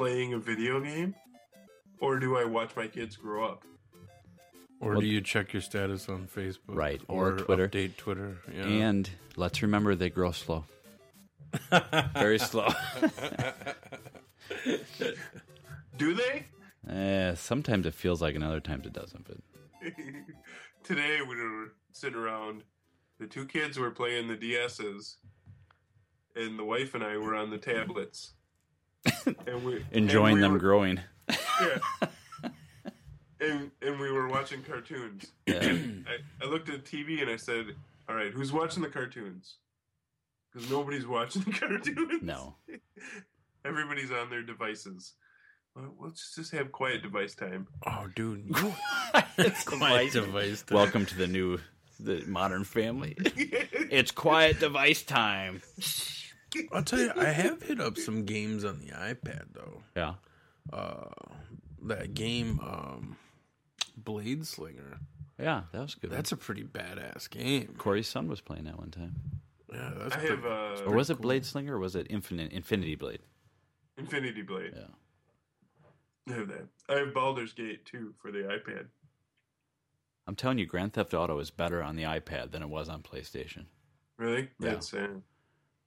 playing 0.00 0.32
a 0.32 0.38
video 0.38 0.80
game, 0.80 1.14
or 2.00 2.18
do 2.18 2.34
I 2.38 2.44
watch 2.46 2.74
my 2.74 2.86
kids 2.86 3.16
grow 3.16 3.44
up? 3.44 3.66
Or 4.80 4.92
Well- 4.92 5.02
do 5.02 5.06
you 5.06 5.20
check 5.20 5.52
your 5.52 5.60
status 5.60 6.08
on 6.08 6.26
Facebook? 6.26 6.74
Right, 6.74 7.02
or 7.06 7.32
Twitter. 7.36 7.68
Update 7.68 7.98
Twitter. 7.98 8.38
Yeah. 8.50 8.66
And 8.66 9.10
let's 9.36 9.60
remember 9.60 9.94
they 9.94 10.08
grow 10.08 10.30
slow. 10.30 10.64
Very 12.14 12.38
slow. 12.38 12.68
Do 15.98 16.14
they? 16.14 16.46
Eh, 16.88 17.34
sometimes 17.34 17.84
it 17.84 17.92
feels 17.92 18.22
like, 18.22 18.34
and 18.34 18.42
other 18.42 18.60
times 18.60 18.86
it 18.86 18.94
doesn't. 18.94 19.26
But 19.28 19.36
Today 20.82 21.18
we 21.20 21.36
were 21.36 21.74
sitting 21.92 22.18
around. 22.18 22.62
The 23.18 23.26
two 23.26 23.44
kids 23.44 23.78
were 23.78 23.90
playing 23.90 24.28
the 24.28 24.36
DSs, 24.38 25.16
and 26.36 26.58
the 26.58 26.64
wife 26.64 26.94
and 26.94 27.04
I 27.04 27.18
were 27.18 27.34
on 27.34 27.50
the 27.50 27.58
tablets. 27.58 28.32
and 29.46 29.64
we 29.64 29.84
enjoying 29.92 30.32
and 30.32 30.34
we 30.36 30.40
them 30.40 30.52
were- 30.52 30.58
growing. 30.58 31.00
Yeah. 31.28 31.78
and 33.40 33.70
and 33.82 34.00
we 34.00 34.10
were 34.10 34.28
watching 34.28 34.62
cartoons. 34.62 35.26
Yeah. 35.46 35.60
I, 35.62 36.44
I 36.44 36.48
looked 36.48 36.68
at 36.68 36.84
the 36.84 36.96
TV 37.04 37.20
and 37.22 37.30
I 37.30 37.36
said, 37.36 37.66
"All 38.08 38.14
right, 38.14 38.32
who's 38.32 38.52
watching 38.52 38.82
the 38.82 38.88
cartoons?" 38.88 39.56
Because 40.52 40.68
nobody's 40.70 41.06
watching 41.06 41.42
the 41.42 41.52
cartoons. 41.58 42.22
No. 42.22 42.56
Everybody's 43.64 44.10
on 44.10 44.30
their 44.30 44.42
devices. 44.42 45.14
Well, 45.76 45.94
let's 46.00 46.34
just 46.34 46.50
have 46.52 46.72
quiet 46.72 47.02
device 47.02 47.36
time. 47.36 47.68
Oh, 47.86 48.08
dude. 48.16 48.44
You, 48.46 48.74
it's 49.38 49.62
quiet 49.62 50.12
device. 50.12 50.62
time. 50.62 50.76
Welcome 50.76 51.06
to 51.06 51.16
the 51.16 51.28
new, 51.28 51.60
the 52.00 52.24
modern 52.26 52.64
family. 52.64 53.14
it's 53.16 54.10
quiet 54.10 54.58
device 54.58 55.02
time. 55.04 55.62
I'll 56.72 56.82
tell 56.82 56.98
you, 56.98 57.12
I 57.16 57.26
have 57.26 57.62
hit 57.62 57.80
up 57.80 57.98
some 57.98 58.24
games 58.24 58.64
on 58.64 58.78
the 58.78 58.88
iPad 58.88 59.44
though. 59.52 59.82
Yeah. 59.96 60.14
Uh, 60.72 61.06
that 61.82 62.14
game, 62.14 62.60
um, 62.60 63.16
Blade 63.96 64.46
Slinger. 64.46 64.98
Yeah, 65.38 65.62
that 65.72 65.80
was 65.80 65.94
good. 65.94 66.10
That's 66.10 66.32
a 66.32 66.36
pretty 66.36 66.64
badass 66.64 67.30
game. 67.30 67.74
Corey's 67.78 68.08
son 68.08 68.28
was 68.28 68.40
playing 68.40 68.64
that 68.64 68.78
one 68.78 68.90
time. 68.90 69.14
Yeah, 69.72 69.92
that's 69.96 70.14
I 70.14 70.18
pretty, 70.18 70.34
have 70.34 70.44
uh, 70.44 70.82
Or 70.86 70.94
was 70.94 71.10
it 71.10 71.20
Bladeslinger 71.20 71.70
or 71.70 71.78
was 71.78 71.94
it 71.94 72.06
Infinite 72.10 72.52
Infinity 72.52 72.96
Blade? 72.96 73.20
Infinity 73.96 74.42
Blade. 74.42 74.72
Yeah. 74.76 76.32
I 76.34 76.36
have 76.36 76.48
that. 76.48 76.66
I 76.88 76.98
have 76.98 77.14
Baldur's 77.14 77.52
Gate 77.52 77.84
too 77.86 78.14
for 78.20 78.30
the 78.30 78.40
iPad. 78.40 78.86
I'm 80.26 80.36
telling 80.36 80.58
you, 80.58 80.66
Grand 80.66 80.92
Theft 80.92 81.14
Auto 81.14 81.38
is 81.38 81.50
better 81.50 81.82
on 81.82 81.96
the 81.96 82.02
iPad 82.02 82.50
than 82.50 82.62
it 82.62 82.68
was 82.68 82.88
on 82.88 83.02
PlayStation. 83.02 83.66
Really? 84.16 84.50
Yeah. 84.60 84.72
That's 84.72 84.92
uh, 84.92 85.08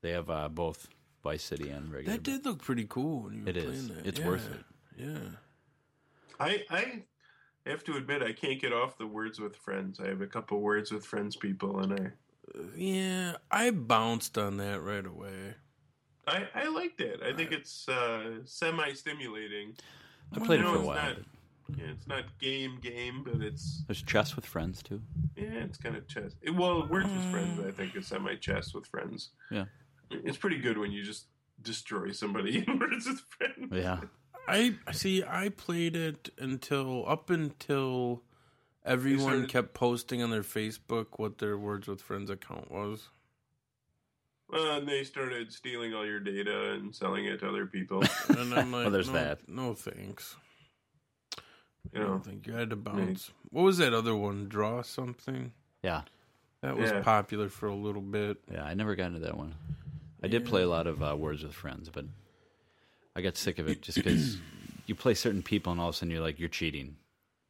They 0.03 0.11
have 0.11 0.29
uh, 0.29 0.49
both 0.49 0.87
Vice 1.23 1.43
City 1.43 1.69
and 1.69 1.91
regular. 1.91 2.17
that 2.17 2.23
did 2.23 2.45
look 2.45 2.61
pretty 2.61 2.85
cool 2.87 3.23
when 3.23 3.33
you 3.33 3.43
were 3.45 3.49
It 3.49 3.57
is. 3.57 3.63
playing 3.63 3.87
that. 3.87 4.05
It's 4.05 4.19
Yeah, 4.19 4.27
worth 4.27 4.51
it. 4.53 4.65
Yeah. 4.97 5.19
I 6.39 6.63
I 6.69 7.03
have 7.65 7.83
to 7.85 7.95
admit 7.95 8.21
I 8.21 8.33
can't 8.33 8.61
get 8.61 8.73
off 8.73 8.97
the 8.97 9.07
words 9.07 9.39
with 9.39 9.55
friends. 9.55 9.99
I 9.99 10.07
have 10.07 10.21
a 10.21 10.27
couple 10.27 10.59
words 10.61 10.91
with 10.91 11.05
friends 11.05 11.35
people, 11.37 11.79
and 11.79 11.93
I 11.93 12.11
Yeah, 12.75 13.37
I 13.49 13.71
bounced 13.71 14.37
on 14.37 14.57
that 14.57 14.81
right 14.81 15.05
away. 15.05 15.55
I, 16.27 16.47
I 16.53 16.67
liked 16.67 16.99
it. 17.01 17.21
I 17.21 17.33
think 17.33 17.51
it's 17.51 17.87
uh, 17.89 18.39
semi-stimulating. 18.45 19.75
I 20.33 20.39
played 20.39 20.59
it 20.59 20.63
know, 20.63 20.71
for 20.71 20.75
a 20.75 20.79
it's 20.79 20.87
while. 20.87 20.95
Not, 20.95 21.17
yeah, 21.77 21.85
it's 21.91 22.07
not 22.07 22.23
game 22.39 22.79
game, 22.81 23.23
but 23.23 23.41
it's 23.41 23.83
There's 23.87 24.01
chess 24.03 24.35
with 24.35 24.45
friends 24.45 24.83
too. 24.83 25.01
yeah, 25.37 25.63
it's 25.65 25.77
kind 25.77 25.95
of 25.95 26.07
chess. 26.07 26.33
Well, 26.43 26.51
it, 26.53 26.55
well, 26.59 26.87
words 26.87 27.09
with 27.09 27.31
friends. 27.31 27.59
I 27.65 27.71
think 27.71 27.95
is 27.95 28.07
semi-chess 28.07 28.73
with 28.73 28.85
friends. 28.87 29.29
Yeah. 29.51 29.65
It's 30.23 30.37
pretty 30.37 30.59
good 30.59 30.77
when 30.77 30.91
you 30.91 31.03
just 31.03 31.25
destroy 31.61 32.11
somebody 32.11 32.63
in 32.67 32.79
words 32.79 33.07
with 33.07 33.19
friends. 33.37 33.71
Yeah. 33.71 33.99
I 34.47 34.75
see. 34.91 35.23
I 35.23 35.49
played 35.49 35.95
it 35.95 36.29
until 36.37 37.05
up 37.07 37.29
until 37.29 38.23
everyone 38.85 39.21
started- 39.25 39.49
kept 39.49 39.73
posting 39.73 40.21
on 40.21 40.29
their 40.31 40.43
Facebook 40.43 41.07
what 41.17 41.37
their 41.37 41.57
Words 41.57 41.87
with 41.87 42.01
Friends 42.01 42.29
account 42.29 42.69
was. 42.69 43.07
Well, 44.49 44.77
and 44.77 44.87
they 44.87 45.03
started 45.05 45.51
stealing 45.51 45.93
all 45.93 46.05
your 46.05 46.19
data 46.19 46.73
and 46.73 46.93
selling 46.93 47.25
it 47.25 47.39
to 47.39 47.47
other 47.49 47.65
people. 47.65 48.03
And 48.29 48.53
I'm 48.53 48.71
like, 48.71 48.83
Well, 48.83 48.91
there's 48.91 49.07
no, 49.07 49.13
that. 49.13 49.47
No 49.47 49.73
thanks. 49.73 50.35
You 51.93 52.01
I 52.01 52.03
don't 52.05 52.23
think 52.23 52.45
you 52.45 52.53
had 52.53 52.69
to 52.69 52.75
bounce. 52.75 53.31
What 53.49 53.63
was 53.63 53.77
that 53.79 53.93
other 53.93 54.15
one? 54.15 54.47
Draw 54.49 54.81
something. 54.83 55.53
Yeah. 55.81 56.01
That 56.61 56.77
was 56.77 56.91
Yeah. 56.91 57.01
popular 57.01 57.49
for 57.49 57.67
a 57.67 57.75
little 57.75 58.01
bit. 58.01 58.37
Yeah, 58.51 58.63
I 58.63 58.73
never 58.73 58.95
got 58.95 59.07
into 59.07 59.19
that 59.19 59.37
one. 59.37 59.55
I 60.23 60.27
did 60.27 60.45
play 60.45 60.61
a 60.63 60.67
lot 60.69 60.87
of 60.87 61.03
uh, 61.03 61.15
Words 61.17 61.43
with 61.43 61.53
Friends, 61.53 61.89
but 61.93 62.05
I 63.15 63.21
got 63.21 63.37
sick 63.37 63.59
of 63.59 63.67
it 63.67 63.81
just 63.81 63.97
because 63.97 64.37
you 64.87 64.95
play 64.95 65.13
certain 65.13 65.43
people 65.43 65.71
and 65.71 65.81
all 65.81 65.89
of 65.89 65.95
a 65.95 65.97
sudden 65.97 66.11
you're 66.11 66.21
like, 66.21 66.39
you're 66.39 66.49
cheating. 66.49 66.95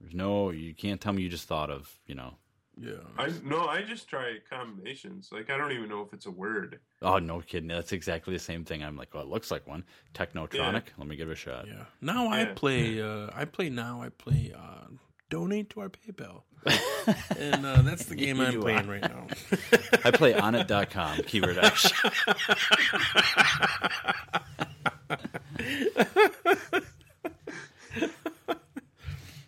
There's 0.02 0.14
no, 0.16 0.50
you 0.50 0.74
can't 0.74 1.00
tell 1.00 1.14
me 1.14 1.22
you 1.22 1.30
just 1.30 1.48
thought 1.48 1.70
of, 1.70 1.90
you 2.08 2.16
know, 2.16 2.34
Yeah. 2.78 2.94
I 3.18 3.32
no, 3.44 3.68
I 3.68 3.84
just 3.84 4.10
try 4.10 4.38
combinations. 4.50 5.30
Like 5.32 5.50
I 5.50 5.58
don't 5.58 5.72
even 5.72 5.88
know 5.88 6.02
if 6.02 6.12
it's 6.14 6.26
a 6.26 6.32
word. 6.32 6.80
oh, 7.02 7.20
no 7.20 7.40
kidding. 7.42 7.70
That's 7.70 7.92
exactly 7.94 8.34
the 8.34 8.40
same 8.40 8.66
thing. 8.66 8.84
I'm 8.84 8.98
like, 8.98 9.14
well, 9.14 9.24
it 9.24 9.30
looks 9.30 9.52
like 9.52 9.66
one. 9.68 9.86
Technotronic. 10.14 10.84
Let 10.98 11.08
me 11.08 11.16
give 11.16 11.30
it 11.30 11.34
a 11.34 11.36
shot. 11.36 11.68
Yeah. 11.68 11.86
Now 12.02 12.28
I 12.30 12.40
Yeah. 12.42 12.54
play. 12.56 13.02
Uh, 13.02 13.30
I 13.34 13.46
play 13.46 13.70
now. 13.70 14.02
I 14.02 14.10
play. 14.10 14.52
Uh, 14.58 14.88
donate 15.34 15.72
to 15.72 15.80
our 15.82 15.90
PayPal, 15.90 16.44
and 17.40 17.66
uh, 17.66 17.82
that's 17.82 18.06
the 18.06 18.14
game 18.14 18.40
I'm 18.40 18.62
playing 18.62 18.86
right 18.88 19.02
now. 19.02 19.26
I 20.06 20.12
play 20.12 20.34
onnit.com, 20.34 21.24
keyword 21.24 21.58
action. 21.58 21.92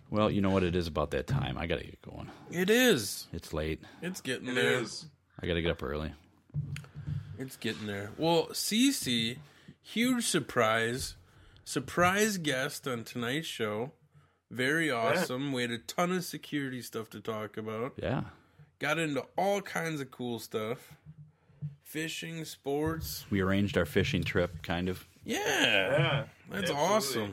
well, 0.09 0.29
you 0.31 0.41
know 0.41 0.49
what 0.49 0.63
it 0.63 0.75
is 0.75 0.87
about 0.87 1.11
that 1.11 1.27
time. 1.27 1.57
I 1.57 1.67
got 1.67 1.79
to 1.79 1.85
get 1.85 2.01
going. 2.01 2.29
it 2.51 2.69
is. 2.69 3.27
It's 3.33 3.53
late. 3.53 3.81
It's 4.01 4.21
getting 4.21 4.49
It 4.49 4.55
there. 4.55 4.79
is. 4.81 5.05
I 5.41 5.47
got 5.47 5.55
to 5.55 5.61
get 5.61 5.71
up 5.71 5.83
early. 5.83 6.13
It's 7.37 7.57
getting 7.57 7.87
there. 7.87 8.11
Well, 8.17 8.47
Cece, 8.51 9.37
huge 9.81 10.25
surprise, 10.25 11.15
surprise 11.63 12.37
guest 12.37 12.87
on 12.87 13.03
tonight's 13.03 13.47
show. 13.47 13.91
Very 14.51 14.91
awesome. 14.91 15.51
We 15.51 15.63
had 15.63 15.71
a 15.71 15.77
ton 15.79 16.11
of 16.11 16.23
security 16.23 16.81
stuff 16.81 17.09
to 17.11 17.19
talk 17.19 17.57
about. 17.57 17.93
Yeah. 18.01 18.21
Got 18.79 18.99
into 18.99 19.25
all 19.37 19.61
kinds 19.61 20.01
of 20.01 20.11
cool 20.11 20.39
stuff. 20.39 20.93
Fishing, 21.83 22.43
sports. 22.45 23.25
We 23.29 23.41
arranged 23.41 23.77
our 23.77 23.85
fishing 23.85 24.23
trip, 24.23 24.61
kind 24.61 24.89
of. 24.89 25.05
Yeah. 25.23 25.37
Yeah, 25.39 26.23
That's 26.51 26.69
absolutely. 26.69 26.83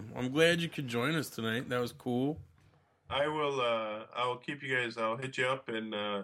awesome. 0.01 0.11
I'm 0.17 0.31
glad 0.33 0.61
you 0.61 0.69
could 0.69 0.89
join 0.89 1.15
us 1.15 1.29
tonight. 1.29 1.69
That 1.69 1.81
was 1.81 1.93
cool. 1.93 2.39
I 3.11 3.27
will. 3.29 3.61
Uh, 3.61 4.05
I'll 4.17 4.37
keep 4.37 4.63
you 4.63 4.75
guys. 4.75 4.97
I'll 4.97 5.17
hit 5.17 5.37
you 5.37 5.47
up 5.47 5.69
and 5.69 5.95
uh, 5.95 6.23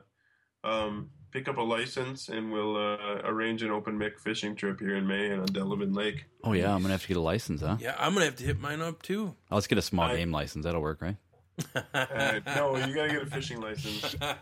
um, 0.65 1.11
pick 1.39 1.49
up 1.49 1.57
a 1.57 1.63
license, 1.63 2.29
and 2.29 2.51
we'll 2.53 2.77
uh, 2.77 3.21
arrange 3.25 3.63
an 3.63 3.71
open 3.71 3.97
mic 3.97 4.19
fishing 4.19 4.57
trip 4.57 4.81
here 4.81 4.97
in 4.97 5.07
May 5.07 5.33
on 5.33 5.47
Delavan 5.47 5.95
Lake. 5.95 6.25
Oh, 6.43 6.53
yeah. 6.53 6.75
I'm 6.75 6.81
going 6.81 6.87
to 6.89 6.93
have 6.93 7.03
to 7.03 7.09
get 7.09 7.17
a 7.17 7.21
license, 7.21 7.61
huh? 7.61 7.77
Yeah, 7.81 7.95
I'm 7.99 8.13
gonna 8.15 8.25
have 8.25 8.37
to 8.37 8.45
hit 8.45 8.59
mine 8.59 8.81
up 8.81 9.03
too. 9.03 9.35
Oh, 9.51 9.55
let's 9.55 9.67
get 9.69 9.79
a 9.79 9.83
small 9.83 10.11
I- 10.11 10.17
game 10.17 10.33
license. 10.33 10.65
That'll 10.65 10.81
work, 10.81 11.01
right? 11.01 11.17
Uh, 11.93 12.39
no, 12.47 12.77
you 12.77 12.95
gotta 12.95 13.09
get 13.09 13.23
a 13.23 13.27
fishing 13.27 13.61
license. 13.61 14.15
All 14.23 14.35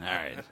right. 0.00 0.44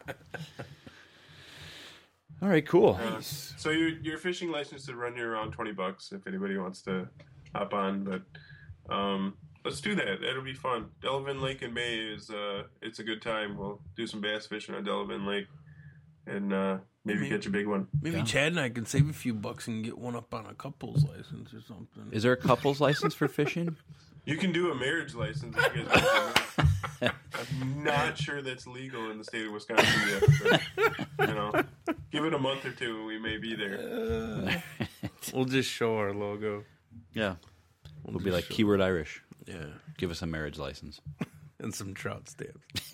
All 2.41 2.49
right, 2.49 2.65
cool. 2.65 2.99
Uh, 3.03 3.21
so 3.21 3.71
your 3.71 3.89
your 4.01 4.19
fishing 4.19 4.51
license 4.53 4.87
would 4.87 4.95
run 4.97 5.17
you 5.17 5.25
around 5.25 5.51
twenty 5.53 5.73
bucks 5.73 6.13
if 6.13 6.27
anybody 6.29 6.57
wants 6.57 6.83
to 6.83 7.09
hop 7.53 7.75
on. 7.75 8.05
But 8.05 8.95
um, 8.95 9.35
let's 9.65 9.81
do 9.81 9.97
that. 9.97 10.21
That'll 10.21 10.43
be 10.43 10.55
fun. 10.55 10.87
Delavan 11.03 11.41
Lake 11.41 11.63
in 11.63 11.75
May 11.75 11.97
is 11.97 12.31
uh, 12.31 12.65
it's 12.81 13.01
a 13.01 13.05
good 13.05 13.21
time. 13.21 13.57
We'll 13.59 13.81
do 13.97 14.07
some 14.07 14.21
bass 14.21 14.47
fishing 14.47 14.77
on 14.77 14.85
Delavan 14.85 15.27
Lake, 15.27 15.49
and 16.27 16.53
uh, 16.53 16.79
maybe 17.05 17.21
Maybe- 17.21 17.31
catch 17.31 17.47
a 17.47 17.51
big 17.51 17.67
one. 17.67 17.89
Maybe 18.03 18.23
Chad 18.23 18.49
and 18.53 18.61
I 18.61 18.69
can 18.71 18.87
save 18.87 19.09
a 19.09 19.13
few 19.13 19.35
bucks 19.35 19.67
and 19.69 19.85
get 19.85 19.99
one 19.99 20.17
up 20.17 20.33
on 20.35 20.47
a 20.47 20.55
couple's 20.55 21.05
license 21.05 21.53
or 21.55 21.61
something. 21.63 22.09
Is 22.13 22.23
there 22.23 22.33
a 22.33 22.37
couple's 22.37 22.81
license 22.81 23.15
for 23.15 23.29
fishing? 23.29 23.77
You 24.27 24.39
can 24.39 24.53
do 24.53 24.71
a 24.73 24.75
marriage 24.75 25.15
license. 25.15 25.55
If 25.59 25.77
you 25.77 25.85
guys. 25.85 27.13
I'm 27.61 27.85
not 27.85 28.17
sure 28.17 28.41
that's 28.41 28.67
legal 28.67 29.11
in 29.11 29.19
the 29.19 29.25
state 29.25 29.45
of 29.45 29.53
Wisconsin 29.53 29.87
yet. 30.09 30.61
But, 31.19 31.29
you 31.29 31.35
know, 31.35 31.53
give 32.11 32.25
it 32.25 32.33
a 32.33 32.39
month 32.39 32.65
or 32.65 32.71
two, 32.71 32.97
and 32.97 33.05
we 33.07 33.19
may 33.19 33.37
be 33.37 33.55
there. 33.55 34.63
We'll 35.35 35.45
just 35.45 35.69
show 35.71 35.99
our 35.99 36.15
logo. 36.15 36.65
Yeah. 37.13 37.35
We'll 38.07 38.19
be 38.19 38.31
like 38.31 38.45
show- 38.45 38.55
keyword 38.55 38.81
Irish. 38.81 39.23
Yeah, 39.45 39.67
Give 39.99 40.11
us 40.11 40.23
a 40.23 40.27
marriage 40.27 40.57
license. 40.59 41.03
and 41.59 41.75
some 41.75 41.93
trout 41.93 42.27
stamps. 42.31 42.93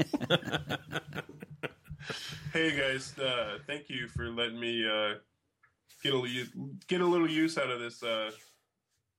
Hey 2.53 2.77
guys, 2.77 3.17
uh, 3.19 3.59
thank 3.67 3.89
you 3.89 4.09
for 4.09 4.31
letting 4.31 4.59
me 4.59 4.85
uh, 4.89 5.15
get 6.03 6.15
a 6.15 6.19
u- 6.29 6.71
get 6.89 7.01
a 7.01 7.07
little 7.07 7.29
use 7.31 7.59
out 7.59 7.71
of 7.71 7.79
this 7.81 8.03
uh, 8.03 8.31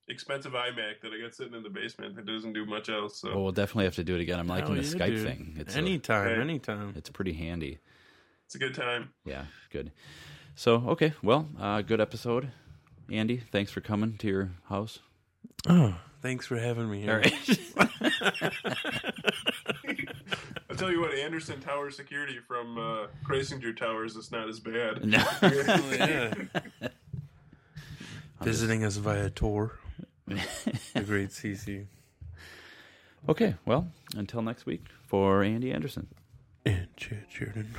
expensive 0.08 0.54
iMac 0.54 1.02
that 1.02 1.12
I 1.18 1.22
got 1.22 1.34
sitting 1.36 1.54
in 1.54 1.64
the 1.64 1.70
basement 1.70 2.16
that 2.16 2.26
doesn't 2.26 2.54
do 2.54 2.66
much 2.66 2.90
else. 2.90 3.20
So 3.22 3.30
Well, 3.30 3.44
we'll 3.44 3.52
definitely 3.52 3.86
have 3.86 3.96
to 3.96 4.04
do 4.04 4.16
it 4.16 4.22
again. 4.22 4.40
I'm 4.40 4.48
liking 4.48 4.76
Hell 4.76 4.84
the 4.84 4.98
Skype 4.98 5.06
dude. 5.16 5.26
thing. 5.28 5.56
It's 5.60 5.76
a- 5.76 5.78
anytime, 5.78 6.36
Hey. 6.36 6.42
anytime. 6.42 6.94
it's 6.96 7.10
pretty 7.10 7.34
handy. 7.34 7.78
it's 8.46 8.56
a 8.56 8.60
good 8.60 8.74
time. 8.76 9.14
Yeah, 9.26 9.46
good. 9.70 9.92
So, 10.56 10.76
okay, 10.90 11.14
well, 11.24 11.48
uh, 11.60 11.82
good 11.82 12.02
episode. 12.02 12.52
Andy, 13.12 13.38
thanks 13.52 13.72
for 13.72 13.82
coming 13.82 14.18
to 14.18 14.28
your 14.28 14.52
house. 14.70 15.00
Oh, 15.68 15.96
thanks 16.22 16.46
for 16.48 16.58
having 16.58 16.90
me 16.90 17.02
here. 17.02 17.12
All 17.12 17.18
right. 17.20 17.34
I'll 20.72 20.78
tell 20.78 20.90
you 20.90 21.02
what, 21.02 21.14
Anderson 21.14 21.60
Tower 21.60 21.92
security 21.92 22.40
from 22.48 22.78
uh, 22.78 23.08
Chrysler 23.28 23.76
Towers 23.76 24.16
is 24.16 24.32
not 24.32 24.48
as 24.48 24.62
bad. 24.62 25.04
No. 25.06 25.22
Oh, 25.44 25.92
yeah. 25.92 26.34
Visiting 28.42 28.86
us 28.86 28.96
via 28.96 29.30
tour. 29.30 29.78
the 30.28 31.04
great 31.06 31.30
CC. 31.32 31.88
Okay, 33.28 33.56
well, 33.66 33.92
until 34.16 34.42
next 34.42 34.66
week, 34.66 34.86
for 35.08 35.44
Andy 35.44 35.74
Anderson 35.74 36.08
And 36.66 36.88
Chad 36.96 37.26
Sheridan. 37.30 37.76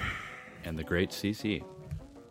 and 0.64 0.78
the 0.78 0.84
great 0.84 1.10
CC 1.10 1.64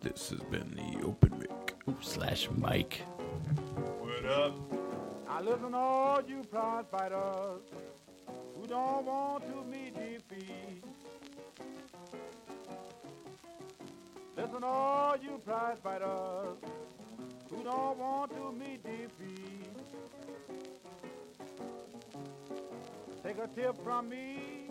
This 0.00 0.30
has 0.30 0.40
been 0.44 0.70
the 0.76 1.04
open 1.04 1.38
mic. 1.40 1.74
slash 2.02 2.48
Mike. 2.56 3.00
What 3.98 4.24
up? 4.26 4.54
Now 5.26 5.40
listen, 5.42 5.74
all 5.74 6.20
you 6.28 6.42
prize 6.44 6.84
fighters 6.90 7.62
who 8.56 8.66
don't 8.66 9.04
want 9.04 9.44
to 9.46 9.64
meet 9.64 9.94
defeat. 9.94 10.84
Listen, 14.36 14.64
all 14.64 15.16
you 15.22 15.40
prize 15.44 15.76
fighters 15.82 16.56
who 17.50 17.62
don't 17.62 17.98
want 17.98 18.30
to 18.32 18.52
meet 18.52 18.82
defeat. 18.82 19.62
Take 23.22 23.38
a 23.38 23.46
tip 23.48 23.82
from 23.84 24.08
me, 24.08 24.68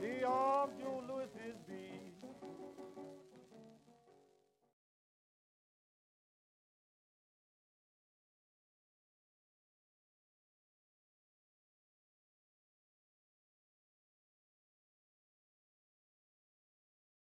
be 0.00 0.24
off 0.24 0.70
Joe 0.80 1.02
Louis's 1.08 1.58
beat. 1.68 2.04